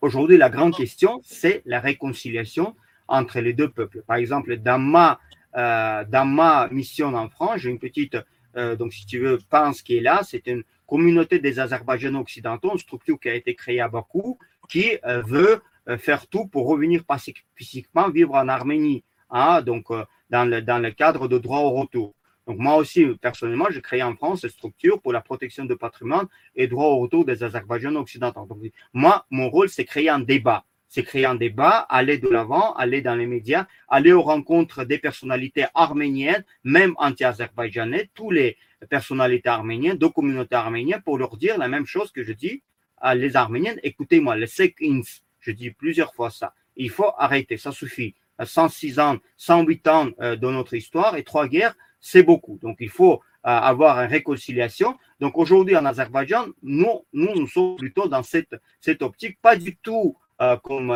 Aujourd'hui, 0.00 0.36
la 0.36 0.50
grande 0.50 0.76
question, 0.76 1.20
c'est 1.24 1.62
la 1.66 1.80
réconciliation 1.80 2.76
entre 3.08 3.40
les 3.40 3.52
deux 3.52 3.68
peuples. 3.68 4.02
Par 4.06 4.16
exemple, 4.16 4.56
dans 4.56 4.78
ma, 4.78 5.18
euh, 5.56 6.04
dans 6.04 6.24
ma 6.24 6.68
mission 6.70 7.12
en 7.14 7.28
France, 7.28 7.58
j'ai 7.58 7.70
une 7.70 7.80
petite, 7.80 8.16
euh, 8.56 8.76
donc 8.76 8.92
si 8.92 9.04
tu 9.04 9.18
veux, 9.18 9.38
pense 9.50 9.82
qui 9.82 9.96
est 9.96 10.00
là, 10.00 10.22
c'est 10.22 10.46
une 10.46 10.62
communauté 10.86 11.40
des 11.40 11.58
Azerbaïdjanais 11.58 12.18
occidentaux, 12.18 12.72
une 12.72 12.78
structure 12.78 13.18
qui 13.18 13.28
a 13.28 13.34
été 13.34 13.56
créée 13.56 13.80
à 13.80 13.88
Bakou, 13.88 14.38
qui 14.68 14.96
euh, 15.04 15.22
veut 15.22 15.60
faire 15.98 16.26
tout 16.26 16.46
pour 16.46 16.66
revenir 16.66 17.04
pacifiquement 17.04 18.10
vivre 18.10 18.34
en 18.34 18.48
Arménie. 18.48 19.04
Hein, 19.30 19.62
donc 19.62 19.90
euh, 19.90 20.04
dans 20.28 20.44
le, 20.44 20.90
cadre 20.90 21.28
de 21.28 21.38
droit 21.38 21.60
au 21.60 21.70
retour. 21.70 22.14
Donc 22.46 22.58
moi 22.58 22.76
aussi, 22.76 23.06
personnellement, 23.20 23.66
j'ai 23.70 23.80
créé 23.80 24.02
en 24.02 24.16
France 24.16 24.40
cette 24.40 24.52
structure 24.52 25.00
pour 25.00 25.12
la 25.12 25.20
protection 25.20 25.64
du 25.64 25.76
patrimoine 25.76 26.26
et 26.56 26.66
droit 26.66 26.86
au 26.86 26.98
retour 26.98 27.24
des 27.24 27.44
Azerbaïdjanais 27.44 27.98
occidentaux. 27.98 28.48
Moi, 28.92 29.24
mon 29.30 29.48
rôle, 29.48 29.68
c'est 29.68 29.84
créer 29.84 30.08
un 30.08 30.18
débat. 30.18 30.64
C'est 30.88 31.04
créer 31.04 31.24
un 31.24 31.36
débat, 31.36 31.86
aller 31.88 32.18
de 32.18 32.28
l'avant, 32.28 32.72
aller 32.74 33.02
dans 33.02 33.14
les 33.14 33.26
médias, 33.26 33.66
aller 33.88 34.12
aux 34.12 34.22
rencontres 34.22 34.84
des 34.84 34.98
personnalités 34.98 35.66
arméniennes, 35.74 36.44
même 36.64 36.94
anti-azerbaïdjanais, 36.96 38.10
tous 38.14 38.32
les 38.32 38.56
personnalités 38.88 39.48
arméniennes, 39.48 39.98
de 39.98 40.06
communautés 40.08 40.56
arméniennes, 40.56 41.02
pour 41.02 41.18
leur 41.18 41.36
dire 41.36 41.58
la 41.58 41.68
même 41.68 41.86
chose 41.86 42.10
que 42.10 42.24
je 42.24 42.32
dis 42.32 42.62
à 43.00 43.14
les 43.14 43.36
Arméniennes. 43.36 43.78
Écoutez-moi, 43.82 44.36
les 44.36 44.46
Sekins, 44.46 45.02
je 45.40 45.50
dis 45.50 45.70
plusieurs 45.70 46.14
fois 46.14 46.30
ça. 46.30 46.54
Il 46.76 46.90
faut 46.90 47.12
arrêter, 47.18 47.56
ça 47.56 47.72
suffit. 47.72 48.14
106 48.42 48.98
ans, 49.00 49.18
108 49.36 49.88
ans 49.88 50.08
euh, 50.20 50.36
de 50.36 50.46
notre 50.48 50.74
histoire 50.74 51.16
et 51.16 51.24
trois 51.24 51.46
guerres, 51.46 51.74
c'est 52.00 52.22
beaucoup. 52.22 52.58
Donc 52.62 52.78
il 52.80 52.88
faut 52.88 53.14
euh, 53.14 53.18
avoir 53.42 54.00
une 54.00 54.10
réconciliation. 54.10 54.96
Donc 55.20 55.36
aujourd'hui 55.36 55.76
en 55.76 55.84
Azerbaïdjan, 55.84 56.46
nous, 56.62 57.04
nous, 57.12 57.34
nous 57.34 57.48
sommes 57.48 57.76
plutôt 57.76 58.08
dans 58.08 58.22
cette, 58.22 58.56
cette 58.80 59.02
optique, 59.02 59.38
pas 59.42 59.56
du 59.56 59.76
tout 59.76 60.16
euh, 60.40 60.56
comme 60.56 60.90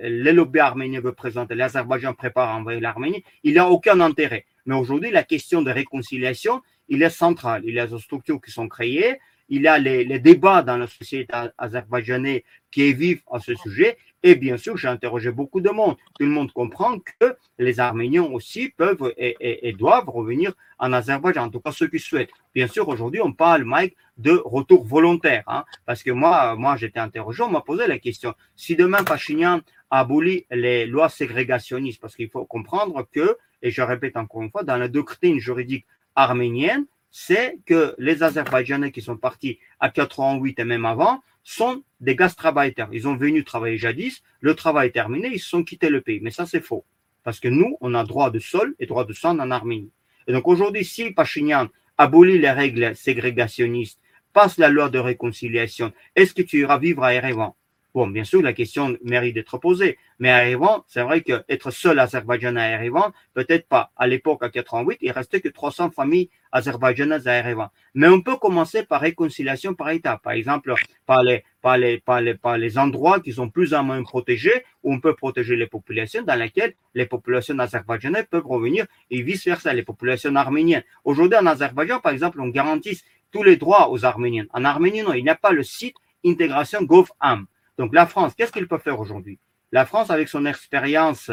les 0.00 0.32
lobbies 0.32 0.60
arméniens 0.60 1.00
veulent 1.00 1.14
présenter, 1.14 1.54
l'Azerbaïdjan 1.54 2.14
prépare 2.14 2.48
à 2.48 2.56
envoyer 2.56 2.80
l'Arménie, 2.80 3.22
il 3.42 3.52
n'y 3.52 3.58
a 3.58 3.68
aucun 3.68 4.00
intérêt. 4.00 4.46
Mais 4.64 4.74
aujourd'hui, 4.74 5.10
la 5.10 5.22
question 5.22 5.60
de 5.60 5.70
réconciliation, 5.70 6.62
il 6.88 7.02
est 7.02 7.10
centrale. 7.10 7.62
Il 7.66 7.74
y 7.74 7.80
a 7.80 7.86
des 7.86 7.98
structures 7.98 8.40
qui 8.40 8.50
sont 8.50 8.68
créées, 8.68 9.18
il 9.48 9.62
y 9.62 9.68
a 9.68 9.78
les, 9.78 10.18
débats 10.18 10.62
dans 10.62 10.76
la 10.76 10.86
société 10.86 11.32
azerbaïdjanaise 11.58 12.42
qui 12.70 12.88
est 12.88 12.92
vif 12.92 13.22
à 13.30 13.38
ce 13.40 13.54
sujet, 13.54 13.96
et 14.22 14.34
bien 14.34 14.56
sûr, 14.56 14.76
j'ai 14.76 14.88
interrogé 14.88 15.30
beaucoup 15.30 15.60
de 15.60 15.70
monde. 15.70 15.96
Tout 16.18 16.24
le 16.24 16.30
monde 16.32 16.50
comprend 16.52 16.98
que 16.98 17.36
les 17.58 17.78
Arméniens 17.78 18.24
aussi 18.24 18.70
peuvent 18.70 19.12
et, 19.16 19.72
doivent 19.78 20.08
revenir 20.08 20.52
en 20.78 20.92
Azerbaïdjan, 20.92 21.44
en 21.44 21.50
tout 21.50 21.60
cas 21.60 21.70
ceux 21.72 21.86
qui 21.86 21.98
souhaitent. 21.98 22.30
Bien 22.54 22.66
sûr, 22.66 22.88
aujourd'hui, 22.88 23.20
on 23.20 23.32
parle, 23.32 23.64
Mike, 23.64 23.96
de 24.16 24.32
retour 24.44 24.84
volontaire. 24.84 25.44
Hein, 25.46 25.64
parce 25.84 26.02
que 26.02 26.10
moi, 26.10 26.56
moi 26.56 26.76
j'étais 26.76 26.98
interrogé, 26.98 27.42
on 27.42 27.50
m'a 27.50 27.60
posé 27.60 27.86
la 27.86 27.98
question. 27.98 28.34
Si 28.56 28.74
demain, 28.74 29.04
Pachinian 29.04 29.60
abolit 29.90 30.44
les 30.50 30.86
lois 30.86 31.08
ségrégationnistes, 31.08 32.00
parce 32.00 32.16
qu'il 32.16 32.28
faut 32.28 32.44
comprendre 32.44 33.06
que, 33.12 33.36
et 33.62 33.70
je 33.70 33.82
répète 33.82 34.16
encore 34.16 34.42
une 34.42 34.50
fois, 34.50 34.64
dans 34.64 34.76
la 34.76 34.88
doctrine 34.88 35.38
juridique 35.38 35.86
arménienne, 36.14 36.86
c'est 37.18 37.60
que 37.64 37.94
les 37.96 38.22
Azerbaïdjanais 38.22 38.92
qui 38.92 39.00
sont 39.00 39.16
partis 39.16 39.58
à 39.80 39.88
88 39.88 40.58
et 40.58 40.64
même 40.64 40.84
avant 40.84 41.22
sont 41.44 41.82
des 41.98 42.14
gastarbeiters. 42.14 42.90
Ils 42.92 43.08
ont 43.08 43.16
venu 43.16 43.42
travailler 43.42 43.78
jadis, 43.78 44.22
le 44.40 44.54
travail 44.54 44.88
est 44.88 44.92
terminé, 44.92 45.30
ils 45.32 45.38
se 45.38 45.48
sont 45.48 45.64
quittés 45.64 45.88
le 45.88 46.02
pays. 46.02 46.20
Mais 46.20 46.30
ça, 46.30 46.44
c'est 46.44 46.60
faux. 46.60 46.84
Parce 47.22 47.40
que 47.40 47.48
nous, 47.48 47.78
on 47.80 47.94
a 47.94 48.04
droit 48.04 48.30
de 48.30 48.38
sol 48.38 48.74
et 48.78 48.84
droit 48.84 49.06
de 49.06 49.14
sang 49.14 49.38
en 49.38 49.50
Arménie. 49.50 49.92
Et 50.26 50.32
donc 50.34 50.46
aujourd'hui, 50.46 50.84
si 50.84 51.10
Pachinian 51.10 51.68
abolit 51.96 52.38
les 52.38 52.50
règles 52.50 52.94
ségrégationnistes, 52.94 53.98
passe 54.34 54.58
la 54.58 54.68
loi 54.68 54.90
de 54.90 54.98
réconciliation, 54.98 55.94
est-ce 56.16 56.34
que 56.34 56.42
tu 56.42 56.60
iras 56.60 56.76
vivre 56.76 57.02
à 57.02 57.14
Erevan? 57.14 57.54
Bon, 57.96 58.08
bien 58.08 58.24
sûr, 58.24 58.42
la 58.42 58.52
question 58.52 58.94
mérite 59.02 59.36
d'être 59.36 59.56
posée. 59.56 59.96
Mais 60.18 60.28
à 60.28 60.46
Erevan, 60.46 60.82
c'est 60.86 61.00
vrai 61.00 61.22
qu'être 61.22 61.70
seul 61.70 61.98
azerbaïdjanais 61.98 62.60
à 62.60 62.70
Erevan, 62.72 63.10
peut-être 63.32 63.66
pas. 63.68 63.90
À 63.96 64.06
l'époque, 64.06 64.42
à 64.42 64.50
88, 64.50 64.98
il 65.00 65.10
restait 65.12 65.40
que 65.40 65.48
300 65.48 65.92
familles 65.92 66.28
azerbaïdjanaises 66.52 67.26
à 67.26 67.36
Erevan. 67.38 67.70
Mais 67.94 68.08
on 68.08 68.20
peut 68.20 68.36
commencer 68.36 68.82
par 68.82 69.00
réconciliation 69.00 69.72
par 69.72 69.88
État. 69.88 70.20
Par 70.22 70.34
exemple, 70.34 70.74
par 71.06 71.22
les, 71.22 71.42
par 71.62 71.78
les, 71.78 71.98
par 71.98 72.20
les, 72.20 72.34
par 72.34 72.58
les 72.58 72.76
endroits 72.76 73.18
qui 73.20 73.32
sont 73.32 73.48
plus 73.48 73.72
ou 73.72 73.80
moins 73.80 74.02
protégés, 74.02 74.66
où 74.82 74.92
on 74.92 75.00
peut 75.00 75.14
protéger 75.14 75.56
les 75.56 75.66
populations, 75.66 76.22
dans 76.22 76.38
lesquelles 76.38 76.74
les 76.92 77.06
populations 77.06 77.58
azerbaïdjanaises 77.58 78.26
peuvent 78.30 78.46
revenir 78.46 78.84
et 79.10 79.22
vice-versa, 79.22 79.72
les 79.72 79.84
populations 79.84 80.36
arméniennes. 80.36 80.84
Aujourd'hui, 81.04 81.38
en 81.38 81.46
Azerbaïdjan, 81.46 82.00
par 82.00 82.12
exemple, 82.12 82.42
on 82.42 82.48
garantit 82.48 83.00
tous 83.30 83.42
les 83.42 83.56
droits 83.56 83.88
aux 83.88 84.04
Arméniens. 84.04 84.44
En 84.52 84.66
Arménie, 84.66 85.00
non, 85.00 85.14
il 85.14 85.22
n'y 85.22 85.30
a 85.30 85.34
pas 85.34 85.52
le 85.52 85.62
site 85.62 85.96
intégration 86.22 86.82
GovAm. 86.82 87.46
Donc 87.78 87.94
la 87.94 88.06
France, 88.06 88.34
qu'est-ce 88.34 88.52
qu'elle 88.52 88.68
peut 88.68 88.78
faire 88.78 89.00
aujourd'hui? 89.00 89.38
La 89.72 89.84
France, 89.84 90.10
avec 90.10 90.28
son 90.28 90.46
expérience 90.46 91.30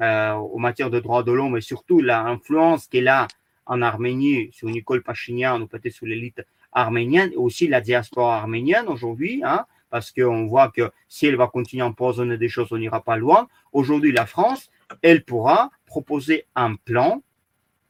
euh, 0.00 0.30
en 0.30 0.58
matière 0.58 0.90
de 0.90 1.00
droits 1.00 1.22
de 1.22 1.32
l'homme 1.32 1.56
et 1.56 1.60
surtout 1.60 2.00
l'influence 2.00 2.86
qu'elle 2.86 3.08
a 3.08 3.28
en 3.66 3.82
Arménie 3.82 4.50
sur 4.52 4.68
Nicole 4.68 5.02
Pachinian 5.02 5.60
ou 5.60 5.66
peut-être 5.66 5.92
sur 5.92 6.06
l'élite 6.06 6.42
arménienne 6.72 7.30
et 7.32 7.36
aussi 7.36 7.68
la 7.68 7.80
diaspora 7.80 8.38
arménienne 8.38 8.88
aujourd'hui, 8.88 9.42
hein, 9.44 9.66
parce 9.90 10.10
qu'on 10.10 10.46
voit 10.46 10.70
que 10.70 10.90
si 11.08 11.26
elle 11.26 11.36
va 11.36 11.46
continuer 11.46 11.82
à 11.82 11.86
empoisonner 11.86 12.38
des 12.38 12.48
choses, 12.48 12.68
on 12.70 12.78
n'ira 12.78 13.02
pas 13.02 13.16
loin. 13.16 13.48
Aujourd'hui, 13.72 14.12
la 14.12 14.26
France, 14.26 14.70
elle 15.02 15.24
pourra 15.24 15.70
proposer 15.84 16.46
un 16.54 16.76
plan, 16.76 17.22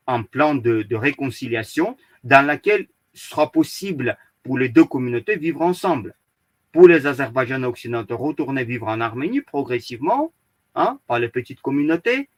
un 0.08 0.24
plan 0.24 0.54
de, 0.56 0.82
de 0.82 0.96
réconciliation 0.96 1.96
dans 2.24 2.44
lequel 2.44 2.88
sera 3.14 3.52
possible 3.52 4.18
pour 4.42 4.58
les 4.58 4.68
deux 4.68 4.84
communautés 4.84 5.36
vivre 5.36 5.62
ensemble. 5.62 6.14
Pour 6.72 6.88
les 6.88 7.06
Azerbaïdjanais 7.06 7.66
occidentaux, 7.66 8.16
retourner 8.16 8.64
vivre 8.64 8.88
en 8.88 9.00
Arménie 9.00 9.42
progressivement, 9.42 10.32
hein, 10.74 10.98
par 11.06 11.18
les 11.18 11.28
petites 11.28 11.60
communautés, 11.60 12.28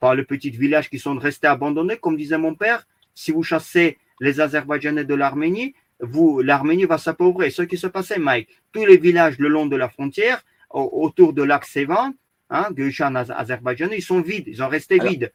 par 0.00 0.14
les 0.14 0.24
petits 0.24 0.50
villages 0.50 0.90
qui 0.90 0.98
sont 0.98 1.16
restés 1.16 1.46
abandonnés, 1.46 1.96
comme 1.96 2.16
disait 2.16 2.38
mon 2.38 2.54
père. 2.54 2.86
Si 3.14 3.30
vous 3.30 3.42
chassez 3.42 3.98
les 4.20 4.40
Azerbaïdjanais 4.40 5.04
de 5.04 5.14
l'Arménie, 5.14 5.74
vous, 6.00 6.40
l'Arménie 6.40 6.84
va 6.84 6.98
s'appauvrir. 6.98 7.52
Ce 7.52 7.62
qui 7.62 7.78
se 7.78 7.86
passait, 7.86 8.18
Mike, 8.18 8.48
tous 8.72 8.84
les 8.84 8.96
villages 8.96 9.38
le 9.38 9.48
long 9.48 9.66
de 9.66 9.76
la 9.76 9.88
frontière, 9.88 10.42
autour 10.70 11.32
de 11.32 11.42
l'axe 11.42 11.70
Sevan, 11.70 12.12
hein, 12.50 12.68
Gushan, 12.72 13.14
Azerbaïdjanais, 13.14 13.98
ils 13.98 14.02
sont 14.02 14.20
vides, 14.20 14.48
ils 14.48 14.62
ont 14.62 14.68
resté 14.68 14.98
vides. 14.98 15.32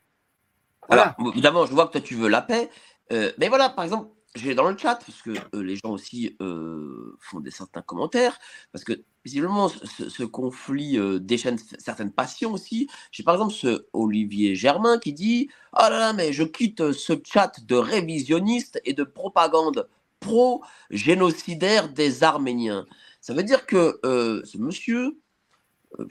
Voilà. 0.87 1.15
évidemment, 1.31 1.65
je 1.65 1.73
vois 1.73 1.87
que 1.87 1.93
toi, 1.93 2.01
tu 2.01 2.15
veux 2.15 2.29
la 2.29 2.41
paix. 2.41 2.69
Euh, 3.11 3.31
mais 3.37 3.47
voilà, 3.47 3.69
par 3.69 3.85
exemple, 3.85 4.09
je 4.35 4.45
vais 4.45 4.55
dans 4.55 4.69
le 4.69 4.77
chat 4.77 4.95
parce 4.95 5.21
que 5.21 5.31
euh, 5.55 5.63
les 5.63 5.75
gens 5.75 5.89
aussi 5.89 6.35
euh, 6.41 7.17
font 7.19 7.39
des 7.39 7.51
certains 7.51 7.81
commentaires 7.81 8.37
parce 8.71 8.83
que 8.83 8.93
visiblement 9.25 9.69
ce, 9.69 10.23
conflit 10.23 10.97
euh, 10.97 11.19
déchaîne 11.19 11.57
certaines 11.79 12.11
passions 12.11 12.53
aussi. 12.53 12.87
J'ai 13.11 13.23
par 13.23 13.35
exemple 13.35 13.53
ce 13.53 13.87
Olivier 13.93 14.55
Germain 14.55 14.99
qui 14.99 15.13
dit 15.13 15.49
ah 15.73 15.89
là 15.89 15.99
là 15.99 16.13
mais 16.13 16.31
je 16.31 16.43
quitte 16.43 16.91
ce 16.91 17.13
chat 17.23 17.59
de 17.65 17.75
révisionniste 17.75 18.79
et 18.85 18.93
de 18.93 19.03
propagande 19.03 19.87
pro-génocidaire 20.19 21.89
des 21.89 22.23
Arméniens. 22.23 22.85
Ça 23.21 23.33
veut 23.33 23.43
dire 23.43 23.65
que 23.65 23.99
ce 24.03 24.57
monsieur 24.57 25.17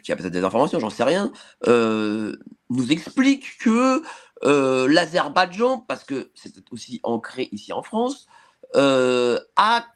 qui 0.03 0.11
a 0.11 0.16
peut-être 0.16 0.33
des 0.33 0.43
informations, 0.43 0.81
j'en 0.81 0.91
sais 0.91 1.05
rien, 1.05 1.31
nous 1.66 2.93
explique 2.93 3.59
que 3.59 4.03
euh, 4.45 4.89
L'Azerbaïdjan, 4.89 5.80
parce 5.80 6.05
que 6.05 6.30
c'est 6.34 6.55
aussi 6.70 7.01
ancré 7.03 7.49
ici 7.53 7.72
en 7.72 7.82
France, 7.82 8.26
euh, 8.76 9.39
a 9.57 9.86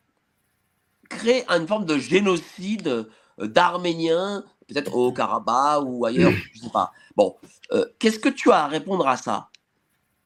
créé 1.09 1.45
une 1.49 1.67
forme 1.67 1.85
de 1.85 1.99
génocide 1.99 3.07
euh, 3.39 3.47
d'Arméniens, 3.47 4.45
peut-être 4.67 4.95
au 4.95 5.13
Karabakh 5.13 5.83
ou 5.85 6.07
ailleurs, 6.07 6.33
je 6.33 6.59
ne 6.59 6.65
sais 6.65 6.71
pas. 6.73 6.93
Bon, 7.17 7.37
qu'est-ce 7.99 8.19
que 8.19 8.29
tu 8.29 8.51
as 8.51 8.65
à 8.65 8.67
répondre 8.69 9.07
à 9.07 9.17
ça? 9.17 9.49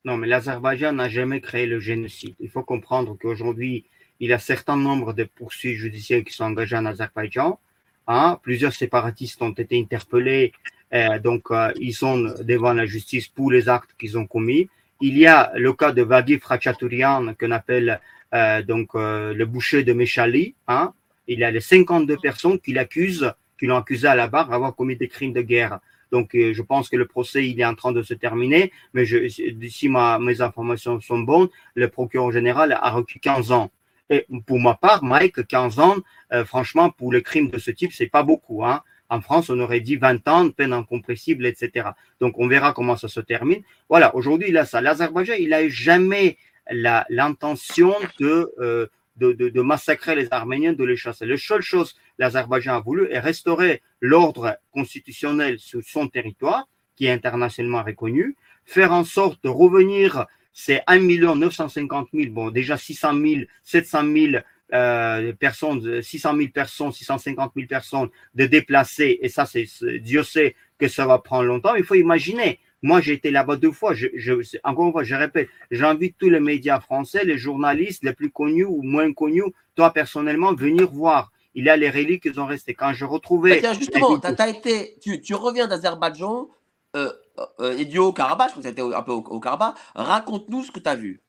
Non, 0.04 0.16
mais 0.16 0.28
l'Azerbaïdjan 0.28 0.92
n'a 0.92 1.08
jamais 1.08 1.40
créé 1.40 1.66
le 1.66 1.80
génocide. 1.80 2.36
Il 2.38 2.48
faut 2.48 2.62
comprendre 2.62 3.16
qu'aujourd'hui, 3.20 3.86
il 4.20 4.30
y 4.30 4.32
a 4.32 4.36
un 4.36 4.38
certain 4.38 4.76
nombre 4.76 5.12
de 5.12 5.24
poursuites 5.24 5.76
judiciaires 5.76 6.24
qui 6.24 6.32
sont 6.32 6.44
engagées 6.44 6.76
en 6.76 6.86
Azerbaïdjan. 6.86 7.58
Hein. 8.06 8.38
Plusieurs 8.42 8.72
séparatistes 8.72 9.42
ont 9.42 9.50
été 9.50 9.80
interpellés 9.80 10.52
donc, 10.92 11.50
euh, 11.50 11.72
ils 11.80 11.94
sont 11.94 12.34
devant 12.42 12.72
la 12.72 12.86
justice 12.86 13.28
pour 13.28 13.50
les 13.50 13.68
actes 13.68 13.90
qu'ils 13.98 14.16
ont 14.18 14.26
commis. 14.26 14.68
Il 15.00 15.18
y 15.18 15.26
a 15.26 15.52
le 15.54 15.72
cas 15.72 15.92
de 15.92 16.02
Vagif 16.02 16.44
Rachaturian, 16.44 17.34
qu'on 17.38 17.50
appelle 17.50 18.00
euh, 18.34 18.62
donc 18.62 18.94
le 18.94 19.44
boucher 19.44 19.82
de 19.82 19.92
Meshali. 19.92 20.54
Hein. 20.68 20.92
Il 21.26 21.40
y 21.40 21.44
a 21.44 21.50
les 21.50 21.60
52 21.60 22.16
personnes 22.16 22.58
qui 22.58 22.72
l'accusent, 22.72 23.32
qui 23.58 23.66
l'ont 23.66 23.76
accusé 23.76 24.06
à 24.06 24.14
la 24.14 24.28
barre 24.28 24.48
d'avoir 24.48 24.74
commis 24.74 24.96
des 24.96 25.08
crimes 25.08 25.32
de 25.32 25.42
guerre. 25.42 25.80
Donc, 26.12 26.30
je 26.34 26.62
pense 26.62 26.88
que 26.88 26.96
le 26.96 27.04
procès, 27.04 27.48
il 27.48 27.60
est 27.60 27.64
en 27.64 27.74
train 27.74 27.90
de 27.90 28.02
se 28.02 28.14
terminer, 28.14 28.72
mais 28.94 29.04
si 29.04 29.88
mes 29.88 30.40
informations 30.40 31.00
sont 31.00 31.18
bonnes, 31.18 31.48
le 31.74 31.88
procureur 31.88 32.30
général 32.30 32.72
a 32.80 32.90
requis 32.90 33.18
15 33.18 33.50
ans. 33.50 33.72
Et 34.08 34.24
pour 34.46 34.60
ma 34.60 34.74
part, 34.74 35.02
Mike, 35.02 35.46
15 35.48 35.80
ans, 35.80 35.96
franchement, 36.44 36.90
pour 36.90 37.12
les 37.12 37.22
crimes 37.22 37.50
de 37.50 37.58
ce 37.58 37.72
type, 37.72 37.92
c'est 37.92 38.06
pas 38.06 38.22
beaucoup. 38.22 38.64
Hein. 38.64 38.82
En 39.08 39.20
France, 39.20 39.50
on 39.50 39.58
aurait 39.60 39.80
dit 39.80 39.96
20 39.96 40.26
ans, 40.28 40.50
peine 40.50 40.72
incompressible, 40.72 41.46
etc. 41.46 41.90
Donc, 42.20 42.38
on 42.38 42.48
verra 42.48 42.72
comment 42.72 42.96
ça 42.96 43.08
se 43.08 43.20
termine. 43.20 43.62
Voilà, 43.88 44.14
aujourd'hui, 44.14 44.50
là, 44.50 44.64
ça, 44.64 44.80
l'Azerbaïdjan, 44.80 45.34
il 45.38 45.50
n'a 45.50 45.68
jamais 45.68 46.38
l'intention 46.70 47.94
euh, 48.20 48.86
de, 49.16 49.32
de, 49.32 49.48
de, 49.48 49.60
massacrer 49.60 50.16
les 50.16 50.28
Arméniens, 50.32 50.72
de 50.72 50.84
les 50.84 50.96
chasser. 50.96 51.26
La 51.26 51.36
seule 51.36 51.62
chose 51.62 51.94
l'Azerbaïdjan 52.18 52.74
a 52.74 52.80
voulu 52.80 53.08
est 53.10 53.20
restaurer 53.20 53.82
l'ordre 54.00 54.58
constitutionnel 54.72 55.58
sur 55.58 55.82
son 55.84 56.08
territoire, 56.08 56.68
qui 56.96 57.06
est 57.06 57.12
internationalement 57.12 57.82
reconnu, 57.82 58.36
faire 58.64 58.92
en 58.92 59.04
sorte 59.04 59.42
de 59.44 59.48
revenir 59.48 60.26
ces 60.52 60.80
1 60.86 61.00
950 61.00 62.08
000, 62.14 62.32
bon, 62.32 62.50
déjà 62.50 62.78
600 62.78 63.12
000, 63.12 63.40
700 63.62 64.02
000 64.12 64.42
euh, 64.72 65.32
personnes, 65.34 66.02
600 66.02 66.36
000 66.36 66.48
personnes, 66.52 66.92
650 66.92 67.52
000 67.54 67.68
personnes 67.68 68.08
de 68.34 68.46
déplacer, 68.46 69.18
et 69.22 69.28
ça, 69.28 69.46
c'est 69.46 69.66
Dieu 70.00 70.22
sait 70.22 70.56
que 70.78 70.88
ça 70.88 71.06
va 71.06 71.18
prendre 71.18 71.44
longtemps. 71.44 71.74
Il 71.74 71.84
faut 71.84 71.94
imaginer. 71.94 72.60
Moi, 72.82 73.00
j'ai 73.00 73.14
été 73.14 73.30
là-bas 73.30 73.56
deux 73.56 73.72
fois. 73.72 73.94
Je, 73.94 74.08
je, 74.14 74.34
encore 74.62 74.86
une 74.86 74.92
fois, 74.92 75.02
je 75.02 75.14
répète, 75.14 75.48
j'invite 75.70 76.16
tous 76.18 76.28
les 76.28 76.40
médias 76.40 76.80
français, 76.80 77.24
les 77.24 77.38
journalistes 77.38 78.04
les 78.04 78.12
plus 78.12 78.30
connus 78.30 78.64
ou 78.64 78.82
moins 78.82 79.12
connus, 79.12 79.44
toi 79.74 79.92
personnellement, 79.92 80.54
venir 80.54 80.90
voir. 80.90 81.32
Il 81.54 81.64
y 81.64 81.70
a 81.70 81.76
les 81.76 81.88
reliques 81.88 82.30
qui 82.30 82.38
ont 82.38 82.46
resté. 82.46 82.74
Quand 82.74 82.92
je 82.92 83.06
retrouvais. 83.06 83.62
Justement, 83.78 84.20
as 84.20 84.48
été, 84.48 84.96
tu, 85.00 85.20
tu 85.22 85.34
reviens 85.34 85.66
d'Azerbaïdjan, 85.66 86.48
euh, 86.96 87.12
euh, 87.60 87.76
et 87.76 87.84
du 87.84 87.98
Haut-Karabakh, 87.98 88.48
je 88.48 88.52
crois 88.52 88.62
que 88.62 88.68
c'était 88.68 88.82
un 88.82 89.02
peu 89.02 89.12
au, 89.12 89.18
au 89.18 89.40
Karabakh. 89.40 89.74
Raconte-nous 89.94 90.64
ce 90.64 90.70
que 90.70 90.80
tu 90.80 90.88
as 90.88 90.94
vu. 90.94 91.22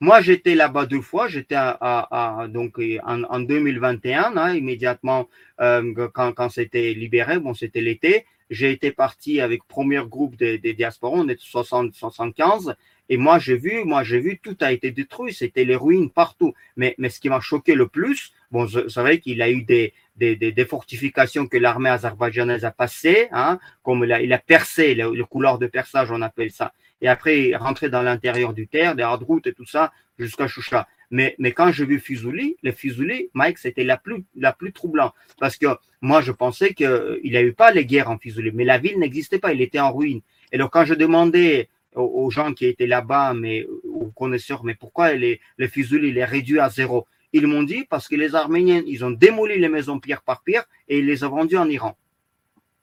Moi, 0.00 0.20
j'étais 0.20 0.54
là-bas 0.54 0.84
deux 0.86 1.00
fois. 1.00 1.26
J'étais 1.26 1.54
à, 1.56 2.46
donc 2.50 2.78
en, 3.04 3.22
en 3.24 3.40
2021, 3.40 4.36
hein, 4.36 4.54
immédiatement 4.54 5.28
euh, 5.60 6.08
quand, 6.12 6.32
quand 6.32 6.50
c'était 6.50 6.92
libéré. 6.92 7.38
Bon, 7.38 7.54
c'était 7.54 7.80
l'été. 7.80 8.26
J'ai 8.50 8.70
été 8.72 8.92
parti 8.92 9.40
avec 9.40 9.64
premier 9.66 10.02
groupe 10.04 10.36
des 10.36 10.58
de 10.58 10.72
diasporas. 10.72 11.18
On 11.18 11.28
est 11.28 11.40
60, 11.40 11.94
75. 11.94 12.76
Et 13.08 13.16
moi, 13.16 13.38
j'ai 13.38 13.56
vu, 13.56 13.84
moi, 13.84 14.04
j'ai 14.04 14.20
vu, 14.20 14.38
tout 14.38 14.56
a 14.60 14.70
été 14.72 14.90
détruit. 14.90 15.32
C'était 15.32 15.64
les 15.64 15.76
ruines 15.76 16.10
partout. 16.10 16.52
Mais, 16.76 16.94
mais 16.98 17.08
ce 17.08 17.18
qui 17.18 17.30
m'a 17.30 17.40
choqué 17.40 17.74
le 17.74 17.88
plus, 17.88 18.32
bon, 18.50 18.68
c'est 18.68 19.00
vrai 19.00 19.18
qu'il 19.18 19.40
a 19.40 19.50
eu 19.50 19.62
des, 19.62 19.94
des, 20.16 20.36
des, 20.36 20.52
des 20.52 20.64
fortifications 20.66 21.46
que 21.46 21.56
l'armée 21.56 21.88
azerbaïdjanaise 21.90 22.64
a 22.66 22.70
passées, 22.70 23.28
hein, 23.32 23.58
comme 23.82 24.04
il 24.04 24.12
a, 24.12 24.20
il 24.20 24.32
a 24.32 24.38
percé, 24.38 24.94
le, 24.94 25.14
le 25.14 25.24
couloir 25.24 25.58
de 25.58 25.66
perçage, 25.66 26.10
on 26.10 26.20
appelle 26.20 26.50
ça 26.50 26.72
et 27.00 27.08
après 27.08 27.54
rentrer 27.56 27.88
dans 27.88 28.02
l'intérieur 28.02 28.52
du 28.52 28.66
terre, 28.68 28.94
des 28.94 29.02
hard 29.02 29.22
routes 29.22 29.46
et 29.46 29.52
tout 29.52 29.66
ça, 29.66 29.92
jusqu'à 30.18 30.48
Choucha. 30.48 30.88
Mais, 31.10 31.36
mais 31.38 31.52
quand 31.52 31.70
j'ai 31.70 31.84
vu 31.84 32.00
Fusuli, 32.00 32.56
le 32.62 32.72
Fusuli, 32.72 33.30
Mike, 33.34 33.58
c'était 33.58 33.84
la 33.84 33.96
plus, 33.96 34.24
la 34.34 34.52
plus 34.52 34.72
troublante. 34.72 35.14
Parce 35.38 35.56
que 35.56 35.66
moi, 36.00 36.20
je 36.20 36.32
pensais 36.32 36.74
qu'il 36.74 37.20
n'y 37.24 37.36
a 37.36 37.42
eu 37.42 37.52
pas 37.52 37.70
les 37.70 37.86
guerres 37.86 38.10
en 38.10 38.18
Fusuli, 38.18 38.50
mais 38.52 38.64
la 38.64 38.78
ville 38.78 38.98
n'existait 38.98 39.38
pas, 39.38 39.52
il 39.52 39.60
était 39.60 39.80
en 39.80 39.92
ruine. 39.92 40.20
Et 40.52 40.58
donc, 40.58 40.72
quand 40.72 40.84
je 40.84 40.94
demandais 40.94 41.68
aux, 41.94 42.30
gens 42.30 42.52
qui 42.52 42.66
étaient 42.66 42.86
là-bas, 42.86 43.34
mais 43.34 43.66
aux 43.84 44.10
connaisseurs, 44.10 44.64
mais 44.64 44.74
pourquoi 44.74 45.14
les, 45.14 45.40
le 45.56 45.68
Fusuli, 45.68 46.08
il 46.08 46.18
est 46.18 46.24
réduit 46.24 46.58
à 46.58 46.68
zéro? 46.68 47.06
Ils 47.32 47.46
m'ont 47.46 47.62
dit 47.62 47.84
parce 47.88 48.08
que 48.08 48.16
les 48.16 48.34
Arméniens, 48.34 48.82
ils 48.86 49.04
ont 49.04 49.10
démoli 49.10 49.58
les 49.58 49.68
maisons 49.68 50.00
pierre 50.00 50.22
par 50.22 50.42
pierre 50.42 50.64
et 50.88 50.98
ils 50.98 51.06
les 51.06 51.24
ont 51.24 51.30
vendues 51.30 51.56
en 51.56 51.68
Iran. 51.68 51.96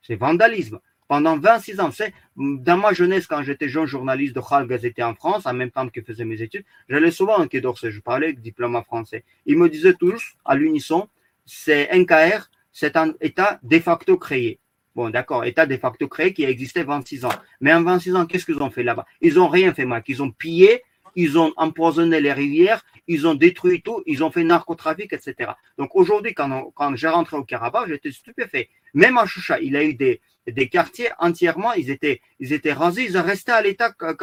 C'est 0.01 0.15
vandalisme 0.15 0.79
pendant 1.13 1.37
26 1.37 1.79
ans. 1.79 1.91
Dans 2.35 2.77
ma 2.77 2.91
jeunesse, 2.91 3.27
quand 3.27 3.43
j'étais 3.43 3.69
jeune 3.69 3.85
journaliste 3.85 4.35
de 4.35 4.41
Khal 4.41 4.65
Gazette 4.65 4.99
en 4.99 5.13
France, 5.13 5.45
en 5.45 5.53
même 5.53 5.69
temps 5.69 5.87
que 5.87 6.01
je 6.01 6.03
faisais 6.03 6.25
mes 6.25 6.41
études, 6.41 6.65
j'allais 6.89 7.11
souvent 7.11 7.37
en 7.37 7.47
Quai 7.47 7.61
d'Orsay, 7.61 7.91
je 7.91 7.99
parlais 7.99 8.27
avec 8.29 8.41
diplôme 8.41 8.81
français. 8.83 9.23
Ils 9.45 9.55
me 9.55 9.69
disaient 9.69 9.93
tous, 9.93 10.23
à 10.43 10.55
l'unisson, 10.55 11.07
c'est 11.45 11.87
NKR, 11.93 12.49
c'est 12.71 12.97
un 12.97 13.13
État 13.21 13.59
de 13.61 13.77
facto 13.77 14.17
créé. 14.17 14.57
Bon, 14.95 15.11
d'accord, 15.11 15.45
État 15.45 15.67
de 15.67 15.77
facto 15.77 16.07
créé 16.07 16.33
qui 16.33 16.47
a 16.47 16.49
existé 16.49 16.81
26 16.81 17.25
ans. 17.25 17.37
Mais 17.61 17.71
en 17.71 17.83
26 17.83 18.15
ans, 18.15 18.25
qu'est-ce 18.25 18.47
qu'ils 18.47 18.63
ont 18.63 18.71
fait 18.71 18.81
là-bas? 18.81 19.05
Ils 19.21 19.39
ont 19.39 19.49
rien 19.49 19.71
fait, 19.71 19.85
Marc. 19.85 20.09
Ils 20.09 20.23
ont 20.23 20.31
pillé, 20.31 20.81
ils 21.15 21.37
ont 21.37 21.53
empoisonné 21.57 22.21
les 22.21 22.33
rivières, 22.33 22.83
ils 23.07 23.27
ont 23.27 23.35
détruit 23.35 23.83
tout, 23.83 24.01
ils 24.07 24.23
ont 24.23 24.31
fait 24.31 24.43
narcotrafic, 24.43 25.13
etc. 25.13 25.51
Donc 25.77 25.95
aujourd'hui, 25.95 26.33
quand, 26.33 26.71
quand 26.73 26.95
j'ai 26.95 27.07
rentré 27.07 27.37
au 27.37 27.43
Karabakh, 27.43 27.87
j'étais 27.87 28.11
stupéfait. 28.11 28.69
Même 28.95 29.19
à 29.19 29.27
Choucha, 29.27 29.59
il 29.59 29.75
a 29.75 29.83
eu 29.83 29.93
des, 29.93 30.21
des 30.47 30.69
quartiers 30.69 31.09
entièrement, 31.19 31.73
ils 31.73 31.89
étaient, 31.89 32.21
ils 32.39 32.53
étaient 32.53 32.73
rasés, 32.73 33.05
ils 33.05 33.17
resté 33.17 33.51
à 33.51 33.61
l'état 33.61 33.91
quand, 33.91 34.15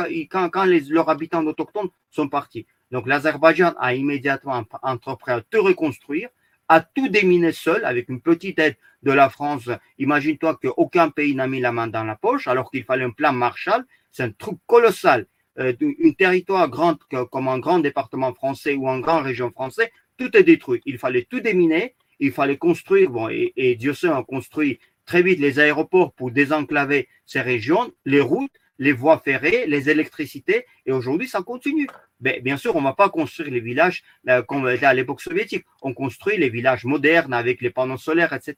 quand, 0.50 0.64
les, 0.64 0.80
leurs 0.80 1.08
habitants 1.08 1.44
autochtones 1.46 1.88
sont 2.10 2.28
partis. 2.28 2.66
Donc 2.90 3.06
l'Azerbaïdjan 3.06 3.74
a 3.78 3.94
immédiatement 3.94 4.64
entrepris 4.82 5.32
à 5.32 5.40
tout 5.40 5.62
reconstruire, 5.62 6.28
a 6.68 6.80
tout 6.80 7.08
déminé 7.08 7.52
seul 7.52 7.84
avec 7.84 8.08
une 8.08 8.20
petite 8.20 8.58
aide 8.58 8.76
de 9.02 9.12
la 9.12 9.30
France. 9.30 9.68
Imagine-toi 9.98 10.58
qu'aucun 10.62 11.10
pays 11.10 11.34
n'a 11.34 11.46
mis 11.46 11.60
la 11.60 11.72
main 11.72 11.86
dans 11.88 12.04
la 12.04 12.16
poche 12.16 12.46
alors 12.48 12.70
qu'il 12.70 12.84
fallait 12.84 13.04
un 13.04 13.10
plan 13.10 13.32
Marshall. 13.32 13.84
C'est 14.12 14.24
un 14.24 14.30
truc 14.30 14.58
colossal. 14.66 15.26
Euh, 15.58 15.72
un 16.04 16.12
territoire 16.12 16.68
grand 16.68 16.96
comme 17.30 17.48
un 17.48 17.58
grand 17.58 17.80
département 17.80 18.32
français 18.34 18.74
ou 18.74 18.88
un 18.88 19.00
grand 19.00 19.22
région 19.22 19.50
français, 19.50 19.92
tout 20.16 20.36
est 20.36 20.44
détruit. 20.44 20.80
Il 20.86 20.98
fallait 20.98 21.26
tout 21.28 21.40
déminer, 21.40 21.96
il 22.20 22.32
fallait 22.32 22.56
construire, 22.56 23.10
bon, 23.10 23.28
et, 23.28 23.52
et 23.56 23.74
Dieu 23.74 23.92
sait, 23.92 24.08
on 24.08 24.22
construit 24.22 24.78
très 25.10 25.22
vite 25.24 25.40
les 25.40 25.58
aéroports 25.58 26.12
pour 26.12 26.30
désenclaver 26.30 27.08
ces 27.26 27.40
régions, 27.40 27.90
les 28.04 28.20
routes, 28.20 28.56
les 28.78 28.92
voies 28.92 29.18
ferrées, 29.18 29.64
les 29.66 29.90
électricités, 29.90 30.66
et 30.86 30.92
aujourd'hui, 30.92 31.26
ça 31.26 31.42
continue. 31.42 31.88
Bien 32.20 32.56
sûr, 32.56 32.76
on 32.76 32.82
ne 32.84 32.84
va 32.90 32.92
pas 32.92 33.08
construire 33.08 33.50
les 33.50 33.64
villages 33.70 34.04
euh, 34.28 34.42
comme 34.42 34.66
à 34.66 34.94
l'époque 34.94 35.20
soviétique. 35.20 35.64
On 35.82 35.92
construit 35.94 36.36
les 36.36 36.48
villages 36.48 36.84
modernes 36.84 37.34
avec 37.34 37.60
les 37.60 37.70
panneaux 37.70 38.02
solaires, 38.08 38.32
etc. 38.38 38.52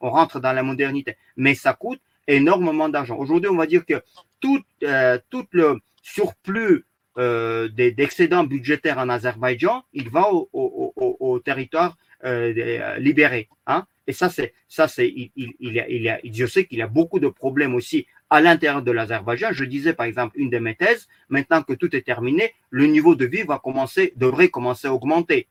On 0.00 0.08
rentre 0.08 0.40
dans 0.40 0.54
la 0.54 0.62
modernité. 0.62 1.12
Mais 1.36 1.54
ça 1.54 1.74
coûte 1.74 2.00
énormément 2.26 2.88
d'argent. 2.88 3.16
Aujourd'hui, 3.18 3.50
on 3.50 3.60
va 3.62 3.66
dire 3.66 3.84
que 3.84 4.02
tout, 4.40 4.62
euh, 4.84 5.18
le 5.52 5.78
surplus 6.02 6.86
euh, 7.18 7.68
d'excédents 7.68 8.44
budgétaires 8.44 8.98
en 9.04 9.10
Azerbaïdjan, 9.10 9.84
il 9.92 10.08
va 10.08 10.24
au 10.32 11.40
territoire 11.44 11.98
euh, 12.24 12.96
libéré. 12.98 13.48
Hein? 13.66 13.86
Et 14.08 14.14
ça, 14.14 14.30
c'est, 14.30 14.54
ça, 14.68 14.88
c'est, 14.88 15.06
il, 15.06 15.30
il, 15.36 15.78
a, 15.78 15.86
il 15.86 16.08
a, 16.08 16.18
je 16.24 16.46
sais 16.46 16.64
qu'il 16.64 16.78
y 16.78 16.82
a 16.82 16.86
beaucoup 16.86 17.20
de 17.20 17.28
problèmes 17.28 17.74
aussi 17.74 18.06
à 18.30 18.40
l'intérieur 18.40 18.82
de 18.82 18.90
l'Azerbaïdjan. 18.90 19.52
Je 19.52 19.64
disais, 19.64 19.92
par 19.92 20.06
exemple, 20.06 20.40
une 20.40 20.48
de 20.48 20.58
mes 20.58 20.74
thèses, 20.74 21.08
maintenant 21.28 21.62
que 21.62 21.74
tout 21.74 21.94
est 21.94 22.00
terminé, 22.00 22.54
le 22.70 22.86
niveau 22.86 23.14
de 23.14 23.26
vie 23.26 23.42
va 23.42 23.58
commencer, 23.58 24.14
devrait 24.16 24.48
commencer 24.48 24.88
à 24.88 24.94
augmenter. 24.94 25.46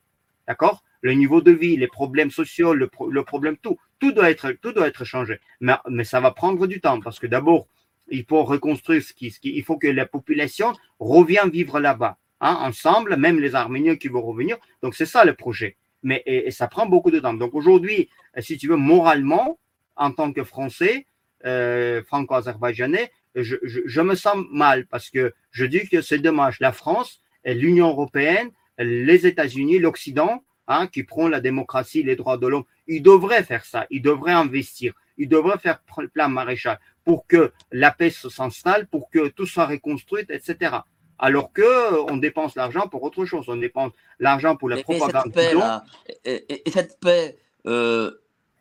D'accord? 0.47 0.83
Le 1.01 1.13
niveau 1.13 1.39
de 1.39 1.51
vie, 1.51 1.77
les 1.77 1.87
problèmes 1.87 2.31
sociaux, 2.31 2.73
le, 2.73 2.87
problème, 2.87 3.57
tout, 3.57 3.77
tout 3.99 4.11
doit 4.11 4.31
être, 4.31 4.51
tout 4.53 4.71
doit 4.71 4.87
être 4.87 5.05
changé. 5.05 5.39
Mais, 5.59 6.03
ça 6.03 6.19
va 6.19 6.31
prendre 6.31 6.65
du 6.65 6.81
temps 6.81 6.99
parce 6.99 7.19
que 7.19 7.27
d'abord, 7.27 7.67
il 8.09 8.25
faut 8.25 8.43
reconstruire 8.43 9.03
ce 9.03 9.13
qui, 9.13 9.29
ce 9.29 9.37
il 9.43 9.63
faut 9.63 9.77
que 9.77 9.87
la 9.87 10.07
population 10.07 10.73
revienne 10.97 11.51
vivre 11.51 11.79
là-bas, 11.79 12.17
hein, 12.41 12.57
ensemble, 12.61 13.17
même 13.17 13.39
les 13.39 13.53
Arméniens 13.53 13.97
qui 13.97 14.07
vont 14.07 14.23
revenir. 14.23 14.57
Donc 14.81 14.95
c'est 14.95 15.05
ça 15.05 15.25
le 15.25 15.35
projet. 15.35 15.77
Mais 16.07 16.23
ça 16.51 16.69
prend 16.69 16.85
beaucoup 16.85 17.11
de 17.11 17.19
temps. 17.19 17.33
Donc 17.33 17.53
aujourd'hui, 17.53 18.07
si 18.39 18.57
tu 18.57 18.69
veux, 18.69 18.77
moralement, 18.77 19.59
en 19.97 20.11
tant 20.11 20.31
que 20.31 20.45
Français, 20.45 21.05
euh, 21.45 22.01
franco-azerbaïdjanais, 22.05 23.11
je, 23.35 24.01
me 24.01 24.15
sens 24.15 24.37
mal 24.49 24.87
parce 24.87 25.09
que 25.09 25.33
je 25.51 25.65
dis 25.65 25.85
que 25.89 26.01
c'est 26.01 26.19
dommage. 26.19 26.61
La 26.61 26.71
France, 26.71 27.19
l'Union 27.43 27.89
européenne, 27.89 28.51
les 28.77 29.27
États-Unis, 29.27 29.79
l'Occident, 29.79 30.45
hein, 30.69 30.87
qui 30.87 31.03
prend 31.03 31.27
la 31.27 31.41
démocratie, 31.41 32.03
les 32.03 32.15
droits 32.15 32.37
de 32.37 32.47
l'homme, 32.47 32.63
ils 32.87 33.03
devraient 33.03 33.43
faire 33.43 33.65
ça. 33.65 33.85
Ils 33.89 34.01
devraient 34.01 34.31
investir. 34.31 34.93
Ils 35.17 35.27
devraient 35.27 35.59
faire 35.59 35.81
le 35.97 36.07
plan 36.07 36.29
maréchal 36.29 36.79
pour 37.03 37.27
que 37.27 37.51
la 37.73 37.91
paix 37.91 38.11
s'installe, 38.11 38.87
pour 38.87 39.09
que 39.09 39.27
tout 39.27 39.45
soit 39.45 39.65
reconstruit, 39.65 40.23
etc. 40.29 40.77
Alors 41.19 41.51
que 41.51 42.11
on 42.11 42.17
dépense 42.17 42.55
l'argent 42.55 42.87
pour 42.87 43.03
autre 43.03 43.25
chose. 43.25 43.45
On 43.47 43.55
dépense 43.57 43.91
l'argent 44.19 44.55
pour 44.55 44.69
la 44.69 44.75
Mais 44.77 44.83
propagande. 44.83 45.23
cette 45.25 45.33
paix, 45.33 45.47
bidon. 45.49 45.59
là, 45.59 45.83
et, 46.25 46.45
et- 46.53 46.67
et 46.67 46.71
cette 46.71 46.99
paix, 46.99 47.37
euh, 47.65 48.11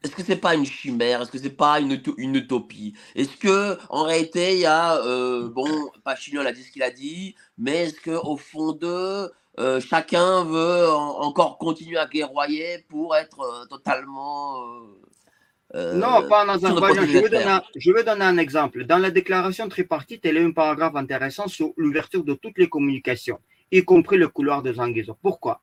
est-ce 0.03 0.15
que 0.15 0.23
c'est 0.23 0.37
pas 0.37 0.55
une 0.55 0.65
chimère? 0.65 1.23
Est-ce 1.23 1.31
que 1.31 1.39
c'est 1.39 1.51
pas 1.51 1.81
une, 1.81 1.93
uto- 1.93 2.15
une 2.17 2.35
utopie? 2.37 2.95
Est-ce 3.15 3.37
que 3.37 3.79
en 3.91 4.05
réalité, 4.05 4.55
il 4.55 4.61
y 4.61 4.67
a, 4.67 4.97
euh, 5.03 5.49
bon, 5.49 5.69
Pachinian 6.05 6.47
a 6.47 6.53
dit 6.53 6.63
ce 6.63 6.71
qu'il 6.73 6.83
a 6.83 6.91
dit, 6.91 7.35
mais 7.59 7.85
est-ce 7.87 8.01
que 8.01 8.11
au 8.13 8.37
fond 8.37 8.73
d'eux, 8.73 9.31
euh, 9.59 9.81
chacun 9.81 10.45
veut 10.45 10.91
en- 10.91 11.21
encore 11.23 11.59
continuer 11.59 11.99
à 11.99 12.07
guerroyer 12.07 12.85
pour 12.89 13.17
être 13.17 13.41
euh, 13.41 13.65
totalement 13.67 14.61
euh, 14.61 14.83
Non, 15.75 16.23
euh, 16.23 16.29
pas 16.29 16.45
en 16.45 16.49
Azerbaïdjan. 16.49 17.07
Je 17.07 17.12
vais, 17.12 17.21
projet 17.21 17.31
donner 17.31 17.51
un, 17.51 17.62
je 17.77 17.91
vais 17.93 18.05
donner 18.05 18.25
un 18.25 18.39
exemple. 18.39 18.85
Dans 18.85 18.99
la 18.99 19.11
déclaration 19.11 19.69
tripartite, 19.69 20.21
il 20.25 20.35
y 20.35 20.39
a 20.39 20.43
un 20.43 20.53
paragraphe 20.53 20.97
intéressant 20.97 21.49
sur 21.49 21.73
l'ouverture 21.77 22.25
de 22.25 22.35
toutes 22.35 22.59
les 22.59 22.69
communications, 22.69 23.41
y 23.73 23.83
compris 23.83 24.17
le 24.17 24.29
couloir 24.29 24.62
de 24.62 24.73
Zangezur. 24.73 25.17
Pourquoi? 25.21 25.62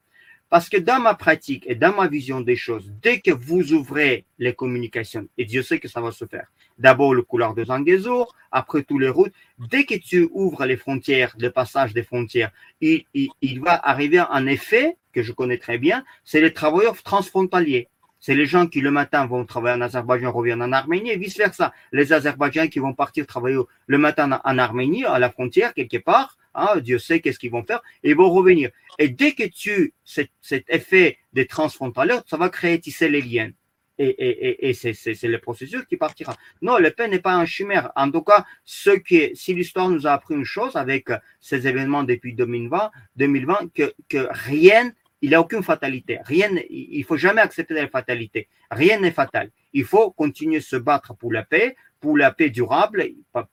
Parce 0.50 0.70
que 0.70 0.78
dans 0.78 1.00
ma 1.00 1.16
pratique 1.16 1.64
et 1.68 1.74
dans 1.74 1.96
ma 1.96 2.08
vision 2.08 2.42
des 2.42 2.56
choses, 2.56 2.92
dès 3.02 3.22
que 3.22 3.32
vous 3.32 3.74
ouvrez 3.74 4.26
les 4.38 4.54
communications, 4.54 5.28
et 5.38 5.46
Dieu 5.46 5.64
sait 5.64 5.80
que 5.80 5.88
ça 5.88 6.00
va 6.00 6.12
se 6.12 6.26
faire, 6.26 6.48
d'abord 6.78 7.16
le 7.16 7.24
couloir 7.24 7.56
de 7.56 7.64
Zangezur, 7.64 8.36
après 8.52 8.84
tous 8.84 9.00
les 9.00 9.10
routes, 9.10 9.34
dès 9.58 9.86
que 9.86 9.96
tu 9.96 10.30
ouvres 10.32 10.66
les 10.66 10.78
frontières, 10.78 11.34
le 11.40 11.50
passage 11.50 11.94
des 11.94 12.04
frontières, 12.04 12.52
il, 12.82 13.06
il, 13.16 13.30
il 13.42 13.62
va 13.62 13.74
arriver 13.74 14.20
un 14.20 14.46
effet 14.46 14.98
que 15.12 15.24
je 15.24 15.32
connais 15.32 15.58
très 15.58 15.78
bien, 15.78 16.04
c'est 16.24 16.42
les 16.42 16.54
travailleurs 16.54 17.02
transfrontaliers. 17.02 17.88
C'est 18.26 18.36
les 18.36 18.46
gens 18.46 18.68
qui 18.68 18.80
le 18.80 18.90
matin 18.90 19.26
vont 19.26 19.44
travailler 19.44 19.76
en 19.76 19.82
Azerbaïdjan, 19.82 20.32
reviennent 20.32 20.62
en 20.62 20.72
Arménie 20.72 21.12
et 21.12 21.18
vice 21.18 21.38
versa. 21.38 21.74
Les 21.92 22.14
Azerbaïdjans 22.14 22.70
qui 22.70 22.80
vont 22.80 22.94
partir 22.94 23.28
travailler 23.28 23.60
le 23.86 23.98
matin 23.98 24.40
en 24.46 24.58
Arménie, 24.58 25.04
à 25.04 25.20
la 25.20 25.30
frontière, 25.30 25.74
quelque 25.74 25.98
part, 25.98 26.38
hein, 26.56 26.78
Dieu 26.78 27.00
sait 27.00 27.20
qu'est-ce 27.20 27.38
qu'ils 27.38 27.52
vont 27.52 27.66
faire, 27.66 27.82
et 28.02 28.12
ils 28.12 28.16
vont 28.16 28.30
revenir. 28.30 28.70
Et 28.98 29.10
dès 29.10 29.34
que 29.34 29.44
tu, 29.44 29.94
cet, 30.06 30.30
cet 30.40 30.64
effet 30.70 31.18
des 31.34 31.48
transfrontaliers, 31.48 32.20
ça 32.26 32.38
va 32.38 32.48
créer, 32.48 32.80
tisser 32.80 33.10
les 33.10 33.22
liens. 33.22 33.52
Et, 33.98 34.08
et, 34.08 34.68
et, 34.68 34.70
et 34.70 34.74
c'est, 34.74 35.24
le 35.24 35.38
processus 35.40 35.84
qui 35.84 35.98
partira. 35.98 36.34
Non, 36.62 36.78
le 36.78 36.92
paix 36.92 37.10
n'est 37.10 37.20
pas 37.20 37.36
un 37.36 37.46
chimère. 37.46 37.92
En 37.98 38.10
tout 38.10 38.24
cas, 38.24 38.46
ce 38.64 38.92
qui 38.92 39.18
est, 39.18 39.36
si 39.36 39.54
l'histoire 39.54 39.90
nous 39.90 40.08
a 40.08 40.12
appris 40.12 40.34
une 40.34 40.46
chose 40.46 40.78
avec 40.78 41.10
ces 41.42 41.68
événements 41.68 42.04
depuis 42.04 42.34
2020, 42.34 42.90
2020 43.18 43.74
que, 43.74 43.94
que 44.08 44.30
rien 44.32 44.94
il 45.24 45.30
n'y 45.30 45.36
a 45.36 45.42
aucune 45.42 45.64
fatalité. 45.64 46.20
Rien, 46.26 46.50
il 46.70 47.02
faut 47.06 47.16
jamais 47.16 47.40
accepter 47.40 47.74
la 47.74 47.88
fatalité. 47.88 48.50
Rien 48.70 49.00
n'est 49.00 49.12
fatal. 49.12 49.52
Il 49.72 49.86
faut 49.86 50.12
continuer 50.12 50.58
à 50.58 50.62
se 50.62 50.76
battre 50.76 51.16
pour 51.16 51.32
la 51.32 51.44
paix, 51.44 51.78
pour 52.02 52.18
la 52.18 52.34
paix 52.34 52.50
durable, 52.50 53.06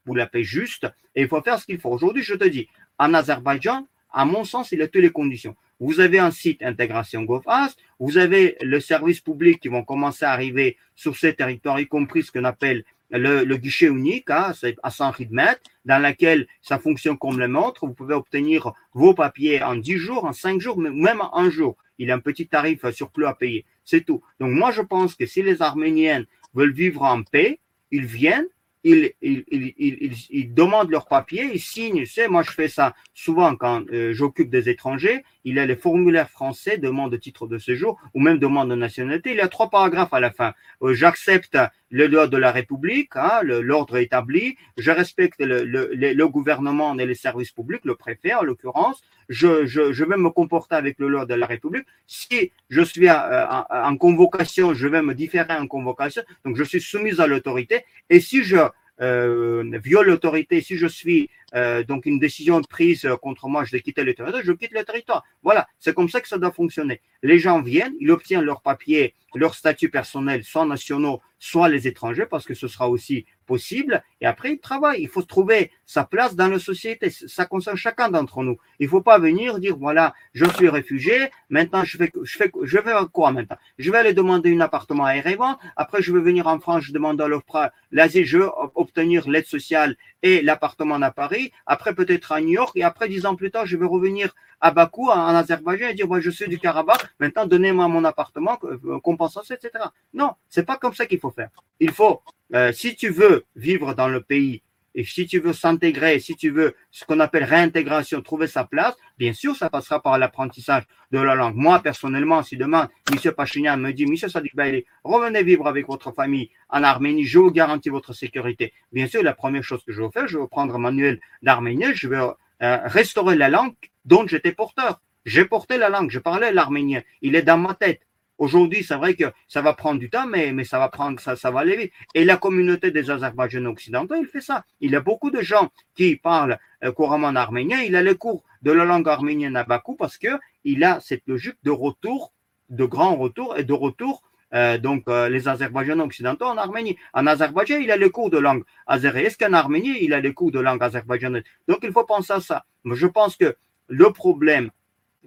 pour 0.05 0.17
la 0.17 0.27
paix 0.27 0.43
juste, 0.43 0.89
et 1.15 1.23
il 1.23 1.29
faut 1.29 1.41
faire 1.43 1.61
ce 1.61 1.67
qu'il 1.67 1.79
faut. 1.79 1.91
Aujourd'hui, 1.91 2.25
je 2.25 2.35
te 2.35 2.43
dis, 2.43 2.67
en 2.99 3.15
Azerbaïdjan, 3.15 3.87
à 4.13 4.25
mon 4.25 4.43
sens, 4.43 4.73
il 4.73 4.83
a 4.83 4.89
toutes 4.89 5.03
les 5.03 5.13
conditions. 5.13 5.55
Vous 5.79 6.01
avez 6.01 6.19
un 6.19 6.33
site 6.33 6.61
intégration 6.65 7.23
GovAS, 7.23 7.77
vous 8.01 8.19
avez 8.19 8.57
le 8.63 8.81
service 8.81 9.21
public 9.21 9.61
qui 9.61 9.69
vont 9.69 9.85
commencer 9.85 10.25
à 10.25 10.33
arriver 10.33 10.77
sur 10.97 11.17
ces 11.17 11.35
territoires, 11.35 11.79
y 11.79 11.87
compris 11.87 12.25
ce 12.25 12.33
qu'on 12.33 12.43
appelle 12.43 12.85
le, 13.11 13.57
guichet 13.57 13.87
unique, 13.87 14.31
hein, 14.31 14.53
à 14.83 14.91
100 14.91 15.13
mètres, 15.31 15.63
dans 15.85 15.99
laquelle 15.99 16.47
ça 16.63 16.79
fonctionne 16.79 17.19
comme 17.19 17.39
le 17.39 17.49
montre. 17.49 17.87
Vous 17.87 17.95
pouvez 17.95 18.15
obtenir 18.15 18.73
vos 18.95 19.15
papiers 19.15 19.63
en 19.63 19.77
10 19.77 19.97
jours, 19.97 20.25
en 20.25 20.33
5 20.33 20.61
jours, 20.61 20.79
même 20.79 21.21
en 21.21 21.37
un 21.37 21.51
jour. 21.51 21.77
Il 21.99 22.09
y 22.09 22.11
a 22.11 22.15
un 22.15 22.21
petit 22.21 22.47
tarif 22.47 22.89
surplus 22.91 23.27
à 23.27 23.35
payer. 23.35 23.65
C'est 23.85 24.05
tout. 24.05 24.23
Donc 24.39 24.53
moi, 24.53 24.71
je 24.71 24.83
pense 24.83 25.15
que 25.15 25.27
si 25.27 25.43
les 25.43 25.61
Arméniens 25.61 26.25
veulent 26.55 26.73
vivre 26.73 27.03
en 27.03 27.23
paix, 27.23 27.61
ils 27.91 28.07
viennent, 28.07 28.47
ils, 28.85 29.13
ils, 29.21 29.45
ils, 29.51 30.13
ils, 30.31 30.55
demandent 30.55 30.91
leurs 30.91 31.07
papiers, 31.07 31.51
ils 31.53 31.61
signent. 31.61 32.01
Tu 32.01 32.07
sais, 32.07 32.29
moi, 32.29 32.43
je 32.43 32.51
fais 32.51 32.69
ça 32.69 32.95
souvent 33.15 33.55
quand 33.57 33.83
euh, 33.93 34.13
j'occupe 34.15 34.51
des 34.51 34.69
étrangers. 34.69 35.23
Il 35.45 35.59
a 35.59 35.67
les 35.67 35.77
formulaires 35.77 36.31
français, 36.31 36.79
demande 36.79 37.13
de 37.13 37.17
titre 37.17 37.47
de 37.47 37.59
séjour 37.59 37.99
ou 38.15 38.21
même 38.21 38.39
demande 38.39 38.71
de 38.71 38.75
nationalité. 38.75 39.31
Il 39.31 39.37
y 39.37 39.41
a 39.41 39.49
trois 39.49 39.71
paragraphes 39.71 40.13
à 40.13 40.21
la 40.21 40.31
fin. 40.31 40.53
Euh, 40.83 40.95
J'accepte 40.95 41.59
le 41.91 42.09
droit 42.09 42.27
de 42.27 42.37
la 42.37 42.53
République, 42.53 43.11
hein, 43.17 43.41
l'ordre 43.43 43.97
établi. 43.97 44.57
Je 44.77 44.91
respecte 44.91 45.41
le, 45.41 45.65
le, 45.65 46.29
gouvernement 46.29 46.97
et 46.99 47.07
les 47.07 47.15
services 47.15 47.51
publics, 47.53 47.85
le 47.85 47.97
préfet 47.97 48.33
en 48.35 48.43
l'occurrence. 48.43 49.03
Je, 49.29 49.67
je, 49.67 49.93
je, 49.93 50.05
vais 50.05 50.17
me 50.17 50.31
comporter 50.31 50.77
avec 50.77 50.99
le 50.99 51.09
loi 51.09 51.25
de 51.27 51.35
la 51.35 51.47
République. 51.47 51.87
Si 52.07 52.53
je 52.69 52.83
suis 52.83 53.11
en, 53.11 53.65
en 53.71 53.97
convocation, 53.97 54.75
je 54.75 54.89
vais 54.89 55.03
me 55.03 55.15
différer 55.15 55.55
en 55.55 55.67
convocation. 55.67 56.23
Donc, 56.45 56.57
je 56.57 56.65
suis 56.65 56.81
soumise 56.81 57.21
à 57.21 57.27
l'autorité. 57.27 57.85
Et 58.09 58.21
si 58.21 58.43
je 58.45 58.57
viole 59.01 60.07
l'autorité, 60.07 60.61
si 60.61 60.77
je 60.77 60.87
suis 60.87 61.31
euh, 61.55 61.83
donc 61.83 62.07
une 62.07 62.19
décision 62.19 62.61
prise 62.63 63.09
contre 63.23 63.49
moi, 63.49 63.65
je 63.65 63.73
vais 63.73 63.81
quitter 63.81 64.05
le 64.05 64.15
territoire, 64.15 64.43
je 64.45 64.53
quitte 64.53 64.73
le 64.73 64.85
territoire. 64.85 65.25
Voilà, 65.43 65.67
c'est 65.79 65.95
comme 65.95 66.09
ça 66.09 66.21
que 66.21 66.29
ça 66.29 66.39
doit 66.39 66.53
fonctionner. 66.53 67.01
Les 67.23 67.39
gens 67.39 67.61
viennent, 67.63 67.95
ils 68.01 68.11
obtiennent 68.11 68.45
leur 68.45 68.63
papier, 68.63 69.15
leur 69.35 69.55
statut 69.55 69.91
personnel, 69.91 70.45
soit 70.45 70.67
nationaux, 70.67 71.21
soit 71.39 71.69
les 71.69 71.89
étrangers, 71.89 72.27
parce 72.27 72.45
que 72.45 72.55
ce 72.55 72.69
sera 72.69 72.89
aussi 72.89 73.27
possible. 73.51 73.95
Et 74.21 74.27
après, 74.27 74.53
ils 74.55 74.61
travaillent. 74.61 75.03
Il 75.03 75.09
faut 75.15 75.27
trouver 75.37 75.61
sa 75.85 76.05
place 76.13 76.33
dans 76.41 76.51
la 76.55 76.61
société. 76.71 77.11
Ça 77.37 77.45
concerne 77.53 77.77
chacun 77.87 78.09
d'entre 78.15 78.39
nous. 78.47 78.57
Il 78.79 78.87
ne 78.87 78.93
faut 78.95 79.05
pas 79.11 79.19
venir 79.19 79.59
dire 79.59 79.77
voilà, 79.77 80.07
je 80.39 80.47
suis 80.57 80.69
réfugié. 80.69 81.17
Maintenant, 81.57 81.83
je 81.89 81.97
fais, 81.99 82.11
je 82.31 82.35
fais, 82.39 82.51
je 82.73 82.79
vais 82.79 82.93
quoi 83.13 83.33
maintenant 83.33 83.59
Je 83.79 83.91
vais 83.91 83.99
aller 84.03 84.15
demander 84.23 84.55
un 84.57 84.61
appartement 84.61 85.05
à 85.11 85.17
Erevan. 85.17 85.57
Après, 85.85 86.01
je 86.01 86.13
vais 86.15 86.25
venir 86.31 86.47
en 86.47 86.59
France, 86.61 86.85
je 86.85 86.93
demande 86.93 87.21
à 87.21 87.27
l'OFPRA 87.27 87.73
l'asile, 87.91 88.25
je 88.25 88.39
veux 88.39 88.51
obtenir 88.83 89.29
l'aide 89.29 89.47
sociale 89.47 89.97
et 90.23 90.43
l'appartement 90.43 91.01
à 91.03 91.11
Paris. 91.11 91.51
Après, 91.67 91.93
peut-être 92.01 92.31
à 92.31 92.41
New 92.41 92.55
York. 92.63 92.73
Et 92.77 92.85
après, 92.85 93.09
dix 93.09 93.27
ans 93.27 93.35
plus 93.41 93.51
tard, 93.51 93.67
je 93.67 93.77
vais 93.77 93.91
revenir 93.97 94.27
à 94.61 94.71
Bakou, 94.71 95.07
en 95.11 95.35
Azerbaïdjan, 95.43 95.89
et 95.89 95.95
dire 95.95 96.07
moi, 96.07 96.21
je 96.21 96.31
suis 96.31 96.49
du 96.55 96.59
Karabakh. 96.59 97.03
Maintenant, 97.19 97.47
donnez-moi 97.47 97.89
mon 97.89 98.05
appartement, 98.05 98.55
compensation, 99.03 99.55
etc. 99.57 99.71
Non, 100.13 100.31
c'est 100.49 100.67
pas 100.71 100.77
comme 100.77 100.95
ça 100.95 101.07
qu'il 101.07 101.21
faut 101.25 101.35
faire. 101.41 101.51
Il 101.81 101.93
faut 101.99 102.23
euh, 102.55 102.73
si 102.73 102.97
tu 102.97 103.11
veux 103.11 103.45
vivre 103.57 103.95
dans 103.95 104.09
le 104.09 104.21
pays 104.21 104.63
et 104.95 105.05
si 105.05 105.27
tu 105.27 105.39
veux 105.39 105.53
s'intégrer, 105.53 106.19
si 106.19 106.35
tu 106.35 106.51
veux 106.51 106.75
ce 106.91 107.05
qu'on 107.05 107.21
appelle 107.21 107.45
réintégration, 107.45 108.23
trouver 108.23 108.49
sa 108.49 108.65
place, 108.65 108.95
bien 109.19 109.33
sûr, 109.33 109.55
ça 109.55 109.71
passera 109.71 110.03
par 110.03 110.19
l'apprentissage 110.19 110.83
de 111.13 111.21
la 111.21 111.35
langue. 111.35 111.55
Moi, 111.55 111.81
personnellement, 111.81 112.43
si 112.43 112.57
demain, 112.57 112.89
M. 113.13 113.33
Pachinian 113.33 113.77
me 113.77 113.93
dit, 113.93 114.03
M. 114.03 114.17
Sadik 114.17 114.57
Bailey, 114.57 114.85
revenez 115.05 115.43
vivre 115.45 115.69
avec 115.69 115.87
votre 115.87 116.13
famille 116.13 116.51
en 116.69 116.83
Arménie, 116.83 117.25
je 117.25 117.39
vous 117.39 117.53
garantis 117.53 117.89
votre 117.89 118.13
sécurité. 118.13 118.73
Bien 118.93 119.07
sûr, 119.07 119.23
la 119.23 119.35
première 119.35 119.63
chose 119.63 119.85
que 119.85 119.93
je 119.93 120.03
vais 120.03 120.11
faire, 120.13 120.27
je 120.27 120.39
vais 120.39 120.49
prendre 120.49 120.75
un 120.75 120.79
manuel 120.79 121.21
d'arménien, 121.43 121.93
je 121.95 122.09
vais 122.09 122.19
euh, 122.63 122.79
restaurer 122.85 123.37
la 123.37 123.49
langue 123.49 123.75
dont 124.05 124.27
j'étais 124.27 124.53
porteur. 124.53 125.01
J'ai 125.25 125.45
porté 125.45 125.77
la 125.77 125.89
langue, 125.89 126.11
je 126.11 126.19
parlais 126.19 126.53
l'arménien, 126.53 127.03
il 127.21 127.37
est 127.37 127.43
dans 127.43 127.59
ma 127.59 127.75
tête. 127.75 128.01
Aujourd'hui, 128.41 128.83
c'est 128.83 128.97
vrai 128.97 129.15
que 129.15 129.25
ça 129.49 129.61
va 129.61 129.75
prendre 129.75 130.01
du 130.01 130.09
temps, 130.09 130.27
mais, 130.27 130.53
mais 130.53 130.65
ça 130.65 130.79
va 130.79 130.89
prendre, 130.89 131.21
ça, 131.21 131.37
ça 131.37 131.51
va 131.51 131.61
aller 131.61 131.77
vite. 131.77 131.93
Et 132.15 132.25
la 132.25 132.39
communauté 132.39 132.91
des 132.91 133.11
Azerbaïdjanais 133.11 133.69
occidentaux, 133.69 134.15
il 134.19 134.27
fait 134.27 134.41
ça. 134.41 134.65
Il 134.81 134.93
y 134.93 134.97
a 134.97 135.01
beaucoup 135.01 135.31
de 135.31 135.43
gens 135.43 135.69
qui 135.95 136.17
parlent 136.17 136.59
euh, 136.83 136.91
couramment 136.91 137.29
en 137.29 137.37
arménien. 137.37 137.83
Il 137.83 137.95
a 137.97 138.03
les 138.03 138.15
cours 138.15 138.43
de 138.63 138.73
la 138.73 138.87
langue 138.87 139.07
arménienne 139.07 139.57
à 139.57 139.65
Bakou 139.65 139.95
parce 139.95 140.17
que 140.17 140.29
il 140.65 140.85
a 140.85 141.01
cette 141.01 141.23
logique 141.27 141.59
de 141.65 141.71
retour, 141.71 142.33
de 142.71 142.87
grand 142.87 143.15
retour 143.15 143.59
et 143.59 143.65
de 143.65 143.75
retour 143.75 144.23
euh, 144.55 144.79
donc 144.79 145.05
euh, 145.09 145.29
les 145.29 145.47
Azerbaïdjanais 145.47 146.03
occidentaux 146.03 146.47
en 146.47 146.57
Arménie. 146.57 146.97
En 147.13 147.27
Azerbaïdjan, 147.27 147.77
il 147.77 147.91
a 147.91 147.99
les 147.99 148.11
cours 148.11 148.31
de 148.31 148.39
langue 148.39 148.65
azérie. 148.87 149.21
Est-ce 149.21 149.37
qu'en 149.37 149.53
Arménie, 149.53 150.03
il 150.03 150.15
a 150.15 150.21
les 150.21 150.33
cours 150.33 150.51
de 150.51 150.61
langue 150.61 150.83
azerbaïdjanaise 150.83 151.45
Donc 151.69 151.81
il 151.83 151.93
faut 151.93 152.05
penser 152.05 152.33
à 152.33 152.41
ça. 152.41 152.65
Je 152.87 153.07
pense 153.07 153.37
que 153.37 153.55
le 153.89 154.11
problème 154.13 154.71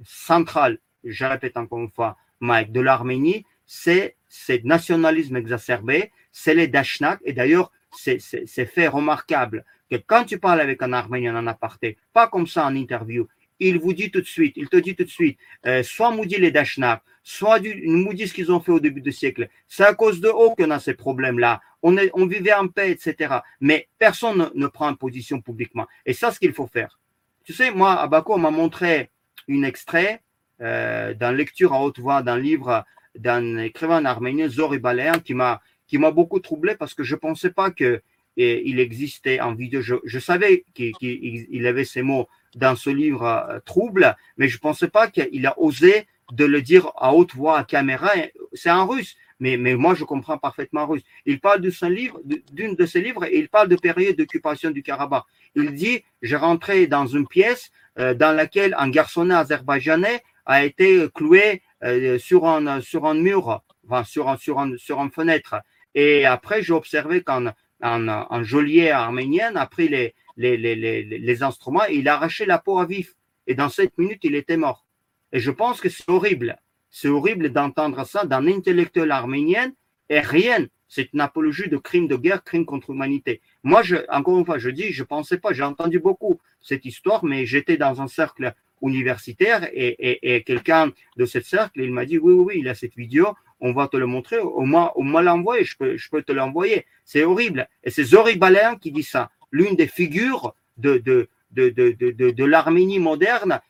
central, 0.03 0.79
je 1.03 1.25
répète 1.25 1.57
encore 1.57 1.79
une 1.79 1.91
fois, 1.91 2.17
Mike, 2.43 2.71
de 2.71 2.81
l'Arménie, 2.81 3.45
c'est 3.65 4.17
ce 4.27 4.53
nationalisme 4.63 5.37
exacerbé, 5.37 6.11
c'est 6.31 6.53
les 6.53 6.67
Dashnak. 6.67 7.19
Et 7.23 7.33
d'ailleurs, 7.33 7.71
c'est 7.91 8.19
fait 8.65 8.87
remarquable 8.87 9.63
que 9.89 9.95
quand 9.95 10.25
tu 10.25 10.39
parles 10.39 10.61
avec 10.61 10.81
un 10.81 10.93
Arménien 10.93 11.35
en 11.35 11.47
aparté, 11.47 11.97
pas 12.11 12.27
comme 12.27 12.47
ça 12.47 12.65
en 12.65 12.75
interview, 12.75 13.27
il 13.59 13.79
vous 13.79 13.93
dit 13.93 14.11
tout 14.11 14.19
de 14.19 14.25
suite, 14.25 14.53
il 14.57 14.67
te 14.67 14.77
dit 14.77 14.95
tout 14.95 15.05
de 15.05 15.09
suite, 15.09 15.39
euh, 15.65 15.83
soit 15.83 16.11
maudit 16.11 16.37
les 16.37 16.51
Dashnak, 16.51 17.01
soit 17.23 17.59
du, 17.59 17.71
ce 17.71 18.33
qu'ils 18.33 18.51
ont 18.51 18.59
fait 18.59 18.71
au 18.71 18.79
début 18.79 19.01
du 19.01 19.11
siècle. 19.11 19.47
C'est 19.67 19.85
à 19.85 19.93
cause 19.93 20.19
de 20.19 20.27
eux 20.27 20.53
qu'on 20.57 20.71
a 20.71 20.79
ces 20.79 20.95
problèmes-là. 20.95 21.61
On, 21.81 21.95
est, 21.97 22.11
on 22.13 22.25
vivait 22.25 22.53
en 22.53 22.67
paix, 22.67 22.91
etc. 22.91 23.35
Mais 23.61 23.87
personne 23.97 24.51
ne, 24.53 24.67
prend 24.67 24.93
position 24.95 25.39
publiquement. 25.39 25.87
Et 26.05 26.13
ça, 26.13 26.31
ce 26.31 26.39
qu'il 26.39 26.53
faut 26.53 26.67
faire. 26.67 26.99
Tu 27.45 27.53
sais, 27.53 27.71
moi, 27.71 27.93
à 27.93 28.07
Bakou, 28.07 28.33
on 28.33 28.39
m'a 28.39 28.51
montré 28.51 29.11
un 29.49 29.63
extrait 29.63 30.21
euh, 30.63 31.13
dans 31.13 31.31
lecture 31.31 31.73
à 31.73 31.81
haute 31.81 31.99
voix 31.99 32.23
d'un 32.23 32.39
livre 32.39 32.85
d'un 33.15 33.57
écrivain 33.57 34.05
arménien, 34.05 34.49
Zori 34.49 34.79
Balean, 34.79 35.19
qui 35.19 35.33
m'a 35.33 35.61
qui 35.87 35.97
m'a 35.97 36.11
beaucoup 36.11 36.39
troublé 36.39 36.75
parce 36.75 36.93
que 36.93 37.03
je 37.03 37.15
pensais 37.15 37.51
pas 37.51 37.69
que 37.69 38.01
il 38.35 38.79
existait 38.79 39.39
en 39.39 39.53
vidéo. 39.53 39.81
Je, 39.81 40.19
savais 40.19 40.65
qu'il 40.73 41.67
avait 41.67 41.85
ces 41.85 42.01
mots 42.01 42.27
dans 42.55 42.75
ce 42.75 42.89
livre 42.89 43.23
euh, 43.25 43.59
trouble, 43.65 44.15
mais 44.37 44.47
je 44.47 44.57
pensais 44.57 44.87
pas 44.87 45.07
qu'il 45.07 45.45
a 45.45 45.59
osé 45.59 46.07
de 46.31 46.45
le 46.45 46.61
dire 46.61 46.91
à 46.95 47.13
haute 47.13 47.35
voix, 47.35 47.59
à 47.59 47.63
caméra. 47.63 48.09
C'est 48.53 48.71
en 48.71 48.87
russe, 48.87 49.15
mais, 49.39 49.57
mais 49.57 49.75
moi 49.75 49.93
je 49.93 50.03
comprends 50.03 50.37
parfaitement 50.37 50.87
russe. 50.87 51.03
Il 51.25 51.39
parle 51.39 51.61
de 51.61 51.69
son 51.69 51.89
livre, 51.89 52.19
d'une 52.51 52.75
de 52.75 52.85
ses 52.85 53.01
livres, 53.01 53.25
et 53.25 53.37
il 53.37 53.49
parle 53.49 53.67
de 53.67 53.75
période 53.75 54.15
d'occupation 54.15 54.71
du 54.71 54.81
Karabakh. 54.81 55.25
Il 55.55 55.73
dit, 55.73 56.03
j'ai 56.21 56.35
rentré 56.37 56.87
dans 56.87 57.05
une 57.05 57.27
pièce 57.27 57.71
euh, 57.99 58.15
dans 58.15 58.31
laquelle 58.31 58.75
un 58.79 58.89
garçonnet 58.89 59.35
azerbaïdjanais 59.35 60.23
a 60.45 60.65
été 60.65 61.07
cloué 61.13 61.61
euh, 61.83 62.17
sur, 62.19 62.45
un, 62.45 62.81
sur 62.81 63.05
un 63.05 63.13
mur, 63.15 63.61
enfin, 63.85 64.03
sur, 64.03 64.29
un, 64.29 64.37
sur, 64.37 64.59
un, 64.59 64.77
sur 64.77 64.99
une 64.99 65.11
fenêtre. 65.11 65.55
Et 65.95 66.25
après, 66.25 66.61
j'ai 66.63 66.73
observé 66.73 67.23
qu'un 67.23 67.53
un, 67.81 68.43
geôlier 68.43 68.89
arménien 68.89 69.55
a 69.55 69.65
pris 69.67 69.89
les, 69.89 70.15
les, 70.37 70.57
les, 70.57 70.75
les, 70.75 71.03
les 71.03 71.43
instruments 71.43 71.85
et 71.87 71.95
il 71.95 72.07
a 72.07 72.15
arraché 72.15 72.45
la 72.45 72.57
peau 72.57 72.79
à 72.79 72.85
vif. 72.85 73.13
Et 73.47 73.55
dans 73.55 73.69
sept 73.69 73.97
minutes, 73.97 74.23
il 74.23 74.35
était 74.35 74.57
mort. 74.57 74.85
Et 75.31 75.39
je 75.39 75.51
pense 75.51 75.81
que 75.81 75.89
c'est 75.89 76.07
horrible. 76.09 76.57
C'est 76.89 77.09
horrible 77.09 77.51
d'entendre 77.51 78.05
ça 78.05 78.25
d'un 78.25 78.47
intellectuel 78.47 79.11
arménien 79.11 79.71
et 80.09 80.19
rien. 80.19 80.67
C'est 80.87 81.11
une 81.11 81.21
apologie 81.21 81.67
de 81.67 81.77
crime 81.77 82.07
de 82.07 82.15
guerre, 82.15 82.43
crime 82.43 82.65
contre 82.65 82.91
l'humanité. 82.91 83.41
Moi, 83.63 83.81
je, 83.81 83.95
encore 84.09 84.37
une 84.37 84.45
fois, 84.45 84.59
je 84.59 84.69
dis, 84.69 84.93
je 84.93 85.03
pensais 85.03 85.39
pas, 85.39 85.51
j'ai 85.51 85.63
entendu 85.63 85.99
beaucoup 85.99 86.39
cette 86.61 86.85
histoire, 86.85 87.25
mais 87.25 87.45
j'étais 87.47 87.77
dans 87.77 88.01
un 88.01 88.07
cercle 88.07 88.53
universitaire 88.87 89.67
et, 89.73 89.87
et, 89.87 90.35
et 90.35 90.43
quelqu'un 90.43 90.91
de 91.17 91.25
ce 91.25 91.39
cercle, 91.39 91.81
il 91.81 91.91
m'a 91.91 92.05
dit, 92.05 92.17
oui, 92.17 92.33
oui, 92.33 92.43
oui, 92.47 92.55
il 92.59 92.69
a 92.69 92.75
cette 92.75 92.95
vidéo, 92.95 93.27
on 93.59 93.71
va 93.71 93.87
te 93.87 93.95
le 93.97 94.05
montrer, 94.05 94.39
au 94.39 94.61
moins, 94.61 94.91
au 94.95 95.03
moins 95.03 95.21
l'envoyer, 95.21 95.63
je 95.63 95.77
peux, 95.77 95.95
je 95.95 96.09
peux 96.09 96.21
te 96.21 96.33
l'envoyer. 96.33 96.85
C'est 97.05 97.23
horrible. 97.23 97.67
Et 97.83 97.91
c'est 97.91 98.03
Zori 98.03 98.35
Balean 98.35 98.75
qui 98.75 98.91
dit 98.91 99.03
ça. 99.03 99.31
L'une 99.51 99.75
des 99.75 99.87
figures 99.87 100.53
de, 100.77 100.97
de, 100.97 101.29
de, 101.51 101.69
de, 101.69 102.31
de, 102.31 102.43
l'Arménie 102.45 102.99
moderne 102.99 103.61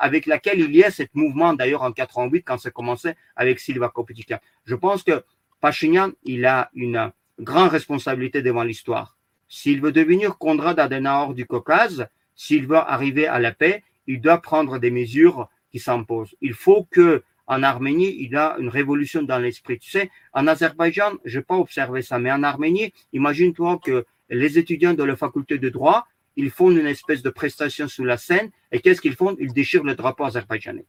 avec 0.00 0.26
laquelle 0.26 0.60
il 0.60 0.74
y 0.74 0.84
a 0.84 0.90
ce 0.90 1.04
mouvement 1.14 1.54
d'ailleurs 1.54 1.82
en 1.82 1.92
88 1.92 2.42
quand 2.42 2.58
ça 2.58 2.70
commençait 2.70 3.16
avec 3.36 3.60
Silva 3.60 3.88
Kopetika. 3.88 4.40
Je 4.66 4.74
pense 4.74 5.02
que 5.02 5.22
Pachinian, 5.60 6.10
il 6.24 6.44
a 6.44 6.70
une 6.74 7.10
grande 7.38 7.70
responsabilité 7.70 8.42
devant 8.42 8.64
l'histoire. 8.64 9.16
S'il 9.48 9.80
veut 9.80 9.92
devenir 9.92 10.36
Konrad 10.36 10.78
Adenauer 10.78 11.34
du 11.34 11.46
Caucase, 11.46 12.06
s'il 12.34 12.66
veut 12.66 12.76
arriver 12.76 13.26
à 13.26 13.38
la 13.38 13.52
paix, 13.52 13.82
il 14.08 14.20
doit 14.20 14.42
prendre 14.42 14.78
des 14.78 14.90
mesures 14.90 15.48
qui 15.70 15.78
s'imposent. 15.78 16.34
Il 16.40 16.54
faut 16.54 16.88
que 16.90 17.22
en 17.46 17.62
Arménie, 17.62 18.14
il 18.18 18.32
y 18.32 18.36
a 18.36 18.56
une 18.58 18.68
révolution 18.68 19.22
dans 19.22 19.38
l'esprit. 19.38 19.78
Tu 19.78 19.90
sais, 19.90 20.10
en 20.34 20.46
Azerbaïdjan, 20.46 21.12
je 21.24 21.38
n'ai 21.38 21.44
pas 21.44 21.56
observé 21.56 22.02
ça, 22.02 22.18
mais 22.18 22.30
en 22.30 22.42
Arménie, 22.42 22.92
imagine-toi 23.14 23.80
que 23.82 24.04
les 24.28 24.58
étudiants 24.58 24.92
de 24.92 25.02
la 25.02 25.16
faculté 25.16 25.56
de 25.56 25.70
droit, 25.70 26.06
ils 26.36 26.50
font 26.50 26.70
une 26.70 26.86
espèce 26.86 27.22
de 27.22 27.30
prestation 27.30 27.88
sous 27.88 28.04
la 28.04 28.18
scène, 28.18 28.50
et 28.70 28.80
qu'est-ce 28.80 29.00
qu'ils 29.00 29.14
font? 29.14 29.34
Ils 29.40 29.54
déchirent 29.54 29.84
le 29.84 29.94
drapeau 29.94 30.24
azerbaïdjanais. 30.24 30.84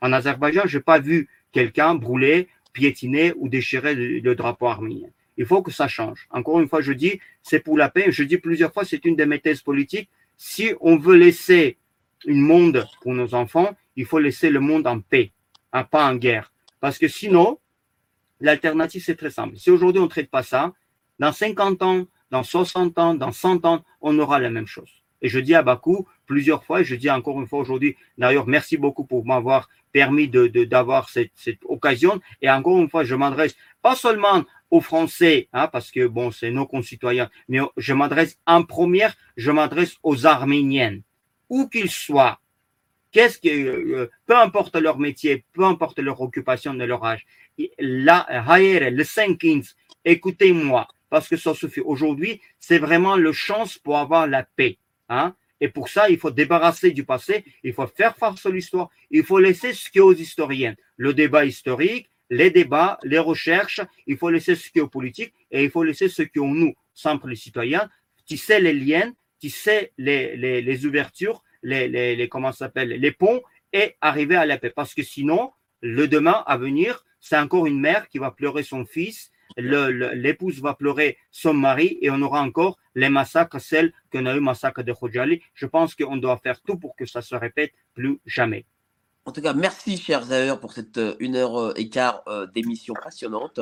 En 0.00 0.12
Azerbaïdjan, 0.12 0.62
je 0.66 0.78
n'ai 0.78 0.84
pas 0.84 1.00
vu 1.00 1.28
quelqu'un 1.50 1.96
brûler, 1.96 2.48
piétiner 2.72 3.32
ou 3.36 3.48
déchirer 3.48 3.94
le, 3.96 4.34
drapeau 4.36 4.66
arménien. 4.66 5.08
Il 5.36 5.46
faut 5.46 5.62
que 5.62 5.72
ça 5.72 5.88
change. 5.88 6.28
Encore 6.30 6.60
une 6.60 6.68
fois, 6.68 6.80
je 6.80 6.92
dis, 6.92 7.20
c'est 7.42 7.60
pour 7.60 7.76
la 7.76 7.88
paix. 7.88 8.06
Je 8.10 8.22
dis 8.22 8.38
plusieurs 8.38 8.72
fois, 8.72 8.84
c'est 8.84 9.04
une 9.04 9.16
de 9.16 9.24
mes 9.24 9.40
thèses 9.40 9.62
politiques. 9.62 10.08
Si 10.36 10.72
on 10.80 10.96
veut 10.96 11.16
laisser 11.16 11.76
un 12.26 12.34
monde 12.34 12.86
pour 13.02 13.14
nos 13.14 13.34
enfants, 13.34 13.76
il 13.96 14.06
faut 14.06 14.18
laisser 14.18 14.50
le 14.50 14.60
monde 14.60 14.86
en 14.86 15.00
paix, 15.00 15.32
hein, 15.72 15.84
pas 15.84 16.08
en 16.08 16.16
guerre. 16.16 16.52
Parce 16.80 16.98
que 16.98 17.08
sinon, 17.08 17.58
l'alternative, 18.40 19.02
c'est 19.04 19.16
très 19.16 19.30
simple. 19.30 19.56
Si 19.56 19.70
aujourd'hui 19.70 20.00
on 20.00 20.04
ne 20.04 20.10
traite 20.10 20.30
pas 20.30 20.42
ça, 20.42 20.72
dans 21.18 21.32
50 21.32 21.82
ans, 21.82 22.06
dans 22.30 22.42
60 22.42 22.98
ans, 22.98 23.14
dans 23.14 23.32
100 23.32 23.64
ans, 23.64 23.84
on 24.00 24.18
aura 24.18 24.38
la 24.38 24.50
même 24.50 24.66
chose. 24.66 24.90
Et 25.20 25.28
je 25.28 25.38
dis 25.40 25.54
à 25.54 25.62
Bakou 25.62 26.06
plusieurs 26.26 26.64
fois, 26.64 26.82
et 26.82 26.84
je 26.84 26.94
dis 26.94 27.10
encore 27.10 27.40
une 27.40 27.46
fois 27.46 27.60
aujourd'hui, 27.60 27.96
d'ailleurs, 28.18 28.46
merci 28.46 28.76
beaucoup 28.76 29.04
pour 29.04 29.26
m'avoir 29.26 29.68
permis 29.92 30.28
de, 30.28 30.46
d'avoir 30.64 31.08
cette, 31.08 31.32
cette, 31.34 31.58
occasion. 31.64 32.20
Et 32.42 32.50
encore 32.50 32.78
une 32.78 32.88
fois, 32.88 33.04
je 33.04 33.14
m'adresse 33.14 33.56
pas 33.82 33.96
seulement 33.96 34.44
aux 34.70 34.80
Français, 34.80 35.48
hein, 35.52 35.66
parce 35.66 35.90
que 35.90 36.06
bon, 36.06 36.30
c'est 36.30 36.50
nos 36.50 36.66
concitoyens, 36.66 37.30
mais 37.48 37.60
je 37.76 37.94
m'adresse 37.94 38.38
en 38.46 38.62
première, 38.62 39.16
je 39.36 39.50
m'adresse 39.50 39.96
aux 40.02 40.26
Arméniennes, 40.26 41.02
où 41.48 41.68
qu'ils 41.68 41.90
soient. 41.90 42.40
Qu'est-ce 43.10 43.38
que, 43.38 43.48
euh, 43.48 44.10
peu 44.26 44.36
importe 44.36 44.76
leur 44.76 44.98
métier, 44.98 45.44
peu 45.52 45.64
importe 45.64 45.98
leur 45.98 46.20
occupation 46.20 46.74
de 46.74 46.84
leur 46.84 47.04
âge, 47.04 47.26
là, 47.78 48.26
le 48.90 49.04
5 49.04 49.38
écoutez-moi, 50.04 50.86
parce 51.10 51.28
que 51.28 51.36
ça 51.36 51.54
suffit. 51.54 51.80
Aujourd'hui, 51.80 52.40
c'est 52.58 52.78
vraiment 52.78 53.16
le 53.16 53.32
chance 53.32 53.78
pour 53.78 53.98
avoir 53.98 54.26
la 54.26 54.42
paix. 54.42 54.78
Hein? 55.08 55.34
Et 55.60 55.68
pour 55.68 55.88
ça, 55.88 56.08
il 56.08 56.18
faut 56.18 56.30
débarrasser 56.30 56.92
du 56.92 57.04
passé, 57.04 57.44
il 57.64 57.72
faut 57.72 57.86
faire 57.86 58.16
face 58.16 58.44
à 58.46 58.50
l'histoire, 58.50 58.90
il 59.10 59.24
faut 59.24 59.38
laisser 59.38 59.72
ce 59.72 59.90
qui 59.90 59.98
est 59.98 60.02
aux 60.02 60.14
historiens. 60.14 60.74
Le 60.96 61.14
débat 61.14 61.44
historique, 61.44 62.08
les 62.30 62.50
débats, 62.50 62.98
les 63.02 63.18
recherches, 63.18 63.80
il 64.06 64.16
faut 64.16 64.30
laisser 64.30 64.54
ce 64.54 64.70
qui 64.70 64.78
est 64.78 64.82
aux 64.82 64.88
politiques 64.88 65.34
et 65.50 65.64
il 65.64 65.70
faut 65.70 65.82
laisser 65.82 66.08
ce 66.08 66.22
qui 66.22 66.38
est 66.38 66.42
en 66.42 66.48
nous, 66.48 66.74
simple 66.94 67.30
les 67.30 67.36
citoyens, 67.36 67.88
tisser 68.26 68.60
les 68.60 68.74
liens, 68.74 69.12
tisser 69.38 69.92
les, 69.98 70.36
les, 70.36 70.62
les 70.62 70.86
ouvertures, 70.86 71.42
les, 71.62 71.88
les, 71.88 72.16
les 72.16 72.28
comment 72.28 72.52
s'appelle, 72.52 72.88
les 72.88 73.12
ponts 73.12 73.42
et 73.72 73.96
arriver 74.00 74.36
à 74.36 74.46
la 74.46 74.58
paix. 74.58 74.70
Parce 74.70 74.94
que 74.94 75.02
sinon, 75.02 75.52
le 75.80 76.08
demain 76.08 76.42
à 76.46 76.56
venir, 76.56 77.04
c'est 77.20 77.38
encore 77.38 77.66
une 77.66 77.80
mère 77.80 78.08
qui 78.08 78.18
va 78.18 78.30
pleurer 78.30 78.62
son 78.62 78.84
fils, 78.84 79.30
l'épouse 79.56 80.60
va 80.60 80.74
pleurer 80.74 81.18
son 81.30 81.54
mari 81.54 81.98
et 82.00 82.10
on 82.10 82.20
aura 82.22 82.42
encore 82.42 82.78
les 82.94 83.08
massacres, 83.08 83.60
celles 83.60 83.92
qu'on 84.12 84.26
a 84.26 84.36
eu 84.36 84.40
massacre 84.40 84.82
de 84.82 84.92
Khojali. 84.92 85.40
Je 85.54 85.66
pense 85.66 85.94
qu'on 85.94 86.16
doit 86.16 86.38
faire 86.38 86.60
tout 86.60 86.76
pour 86.78 86.94
que 86.96 87.06
ça 87.06 87.22
se 87.22 87.34
répète 87.34 87.72
plus 87.94 88.20
jamais. 88.26 88.66
En 89.24 89.32
tout 89.32 89.42
cas, 89.42 89.52
merci, 89.52 89.98
chers 89.98 90.22
Zahir, 90.22 90.58
pour 90.58 90.72
cette 90.72 90.96
euh, 90.96 91.14
une 91.20 91.36
heure 91.36 91.60
euh, 91.60 91.72
et 91.76 91.90
quart 91.90 92.22
euh, 92.28 92.46
d'émission 92.46 92.94
passionnante. 92.94 93.60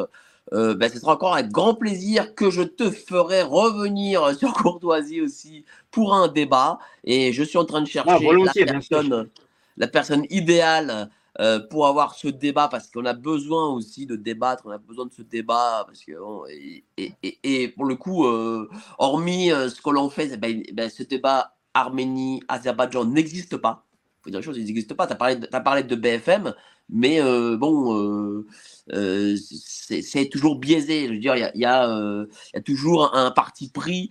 Ben, 0.52 0.88
ce 0.88 0.98
sera 0.98 1.14
encore 1.14 1.34
avec 1.34 1.50
grand 1.50 1.74
plaisir 1.74 2.34
que 2.34 2.50
je 2.50 2.62
te 2.62 2.90
ferai 2.90 3.42
revenir 3.42 4.34
sur 4.38 4.52
Courtoisie 4.52 5.20
aussi 5.20 5.64
pour 5.90 6.14
un 6.14 6.28
débat. 6.28 6.78
Et 7.04 7.32
je 7.32 7.42
suis 7.42 7.58
en 7.58 7.64
train 7.64 7.82
de 7.82 7.88
chercher 7.88 8.10
ah, 8.10 8.52
la, 8.54 8.64
personne, 8.64 9.28
la 9.76 9.88
personne 9.88 10.24
idéale 10.30 11.10
euh, 11.38 11.60
pour 11.60 11.86
avoir 11.86 12.14
ce 12.14 12.28
débat, 12.28 12.68
parce 12.68 12.90
qu'on 12.90 13.04
a 13.04 13.12
besoin 13.12 13.68
aussi 13.68 14.06
de 14.06 14.16
débattre, 14.16 14.62
on 14.64 14.70
a 14.70 14.78
besoin 14.78 15.04
de 15.04 15.12
ce 15.12 15.20
débat, 15.20 15.84
parce 15.86 16.02
que, 16.02 16.12
et, 16.50 16.84
et, 16.96 17.38
et, 17.42 17.68
pour 17.68 17.84
le 17.84 17.94
coup, 17.94 18.26
euh, 18.26 18.70
hormis 18.98 19.52
euh, 19.52 19.68
ce 19.68 19.82
que 19.82 19.90
l'on 19.90 20.08
fait, 20.08 20.34
ben, 20.38 20.62
ben, 20.72 20.88
ce 20.88 21.02
débat 21.02 21.54
Arménie, 21.74 22.42
Azerbaïdjan 22.48 23.04
n'existe 23.04 23.58
pas. 23.58 23.85
Faut 24.26 24.30
dire 24.30 24.40
les 24.40 24.44
choses, 24.44 24.58
il 24.58 24.64
n'existe 24.64 24.94
pas. 24.94 25.06
Tu 25.06 25.12
as, 25.12 25.60
parlé 25.60 25.84
de 25.84 25.94
BFM, 25.94 26.52
mais 26.90 27.22
bon, 27.56 28.44
c'est 28.90 30.28
toujours 30.32 30.58
biaisé. 30.58 31.06
Je 31.06 31.12
veux 31.12 31.18
dire, 31.18 31.36
il 31.36 31.40
y 31.60 31.64
a, 31.64 32.26
y 32.52 32.56
a, 32.56 32.60
toujours 32.64 33.14
un 33.14 33.30
parti 33.30 33.68
pris 33.68 34.10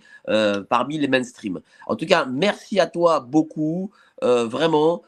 parmi 0.70 0.96
les 0.96 1.06
mainstream. 1.06 1.60
En 1.86 1.96
tout 1.96 2.06
cas, 2.06 2.24
merci 2.24 2.80
à 2.80 2.86
toi 2.86 3.20
beaucoup, 3.20 3.90
vraiment 4.22 5.02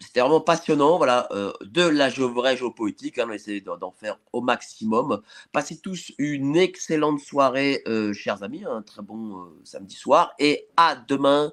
c'était 0.00 0.20
vraiment 0.20 0.40
passionnant, 0.40 0.96
voilà, 0.96 1.28
euh, 1.32 1.52
de 1.62 1.82
la 1.82 2.08
vraie 2.08 2.56
géopolitique. 2.56 3.18
Hein, 3.18 3.24
on 3.28 3.30
a 3.30 3.34
essayé 3.34 3.60
d'en 3.60 3.90
faire 3.90 4.18
au 4.32 4.40
maximum. 4.40 5.22
Passez 5.52 5.78
tous 5.78 6.12
une 6.18 6.56
excellente 6.56 7.20
soirée, 7.20 7.82
euh, 7.88 8.12
chers 8.12 8.42
amis, 8.42 8.64
un 8.64 8.82
très 8.82 9.02
bon 9.02 9.38
euh, 9.38 9.60
samedi 9.64 9.96
soir. 9.96 10.32
Et 10.38 10.68
à 10.76 10.96
demain 10.96 11.50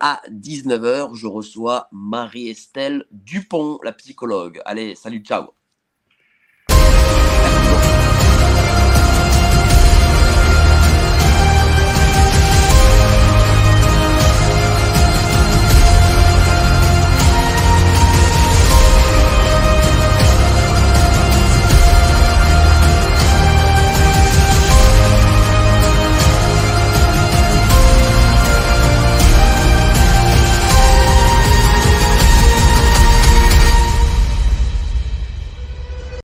à 0.00 0.20
19h, 0.30 1.14
je 1.14 1.26
reçois 1.26 1.88
Marie-Estelle 1.92 3.06
Dupont, 3.10 3.78
la 3.82 3.92
psychologue. 3.92 4.60
Allez, 4.64 4.94
salut, 4.94 5.20
ciao. 5.20 5.61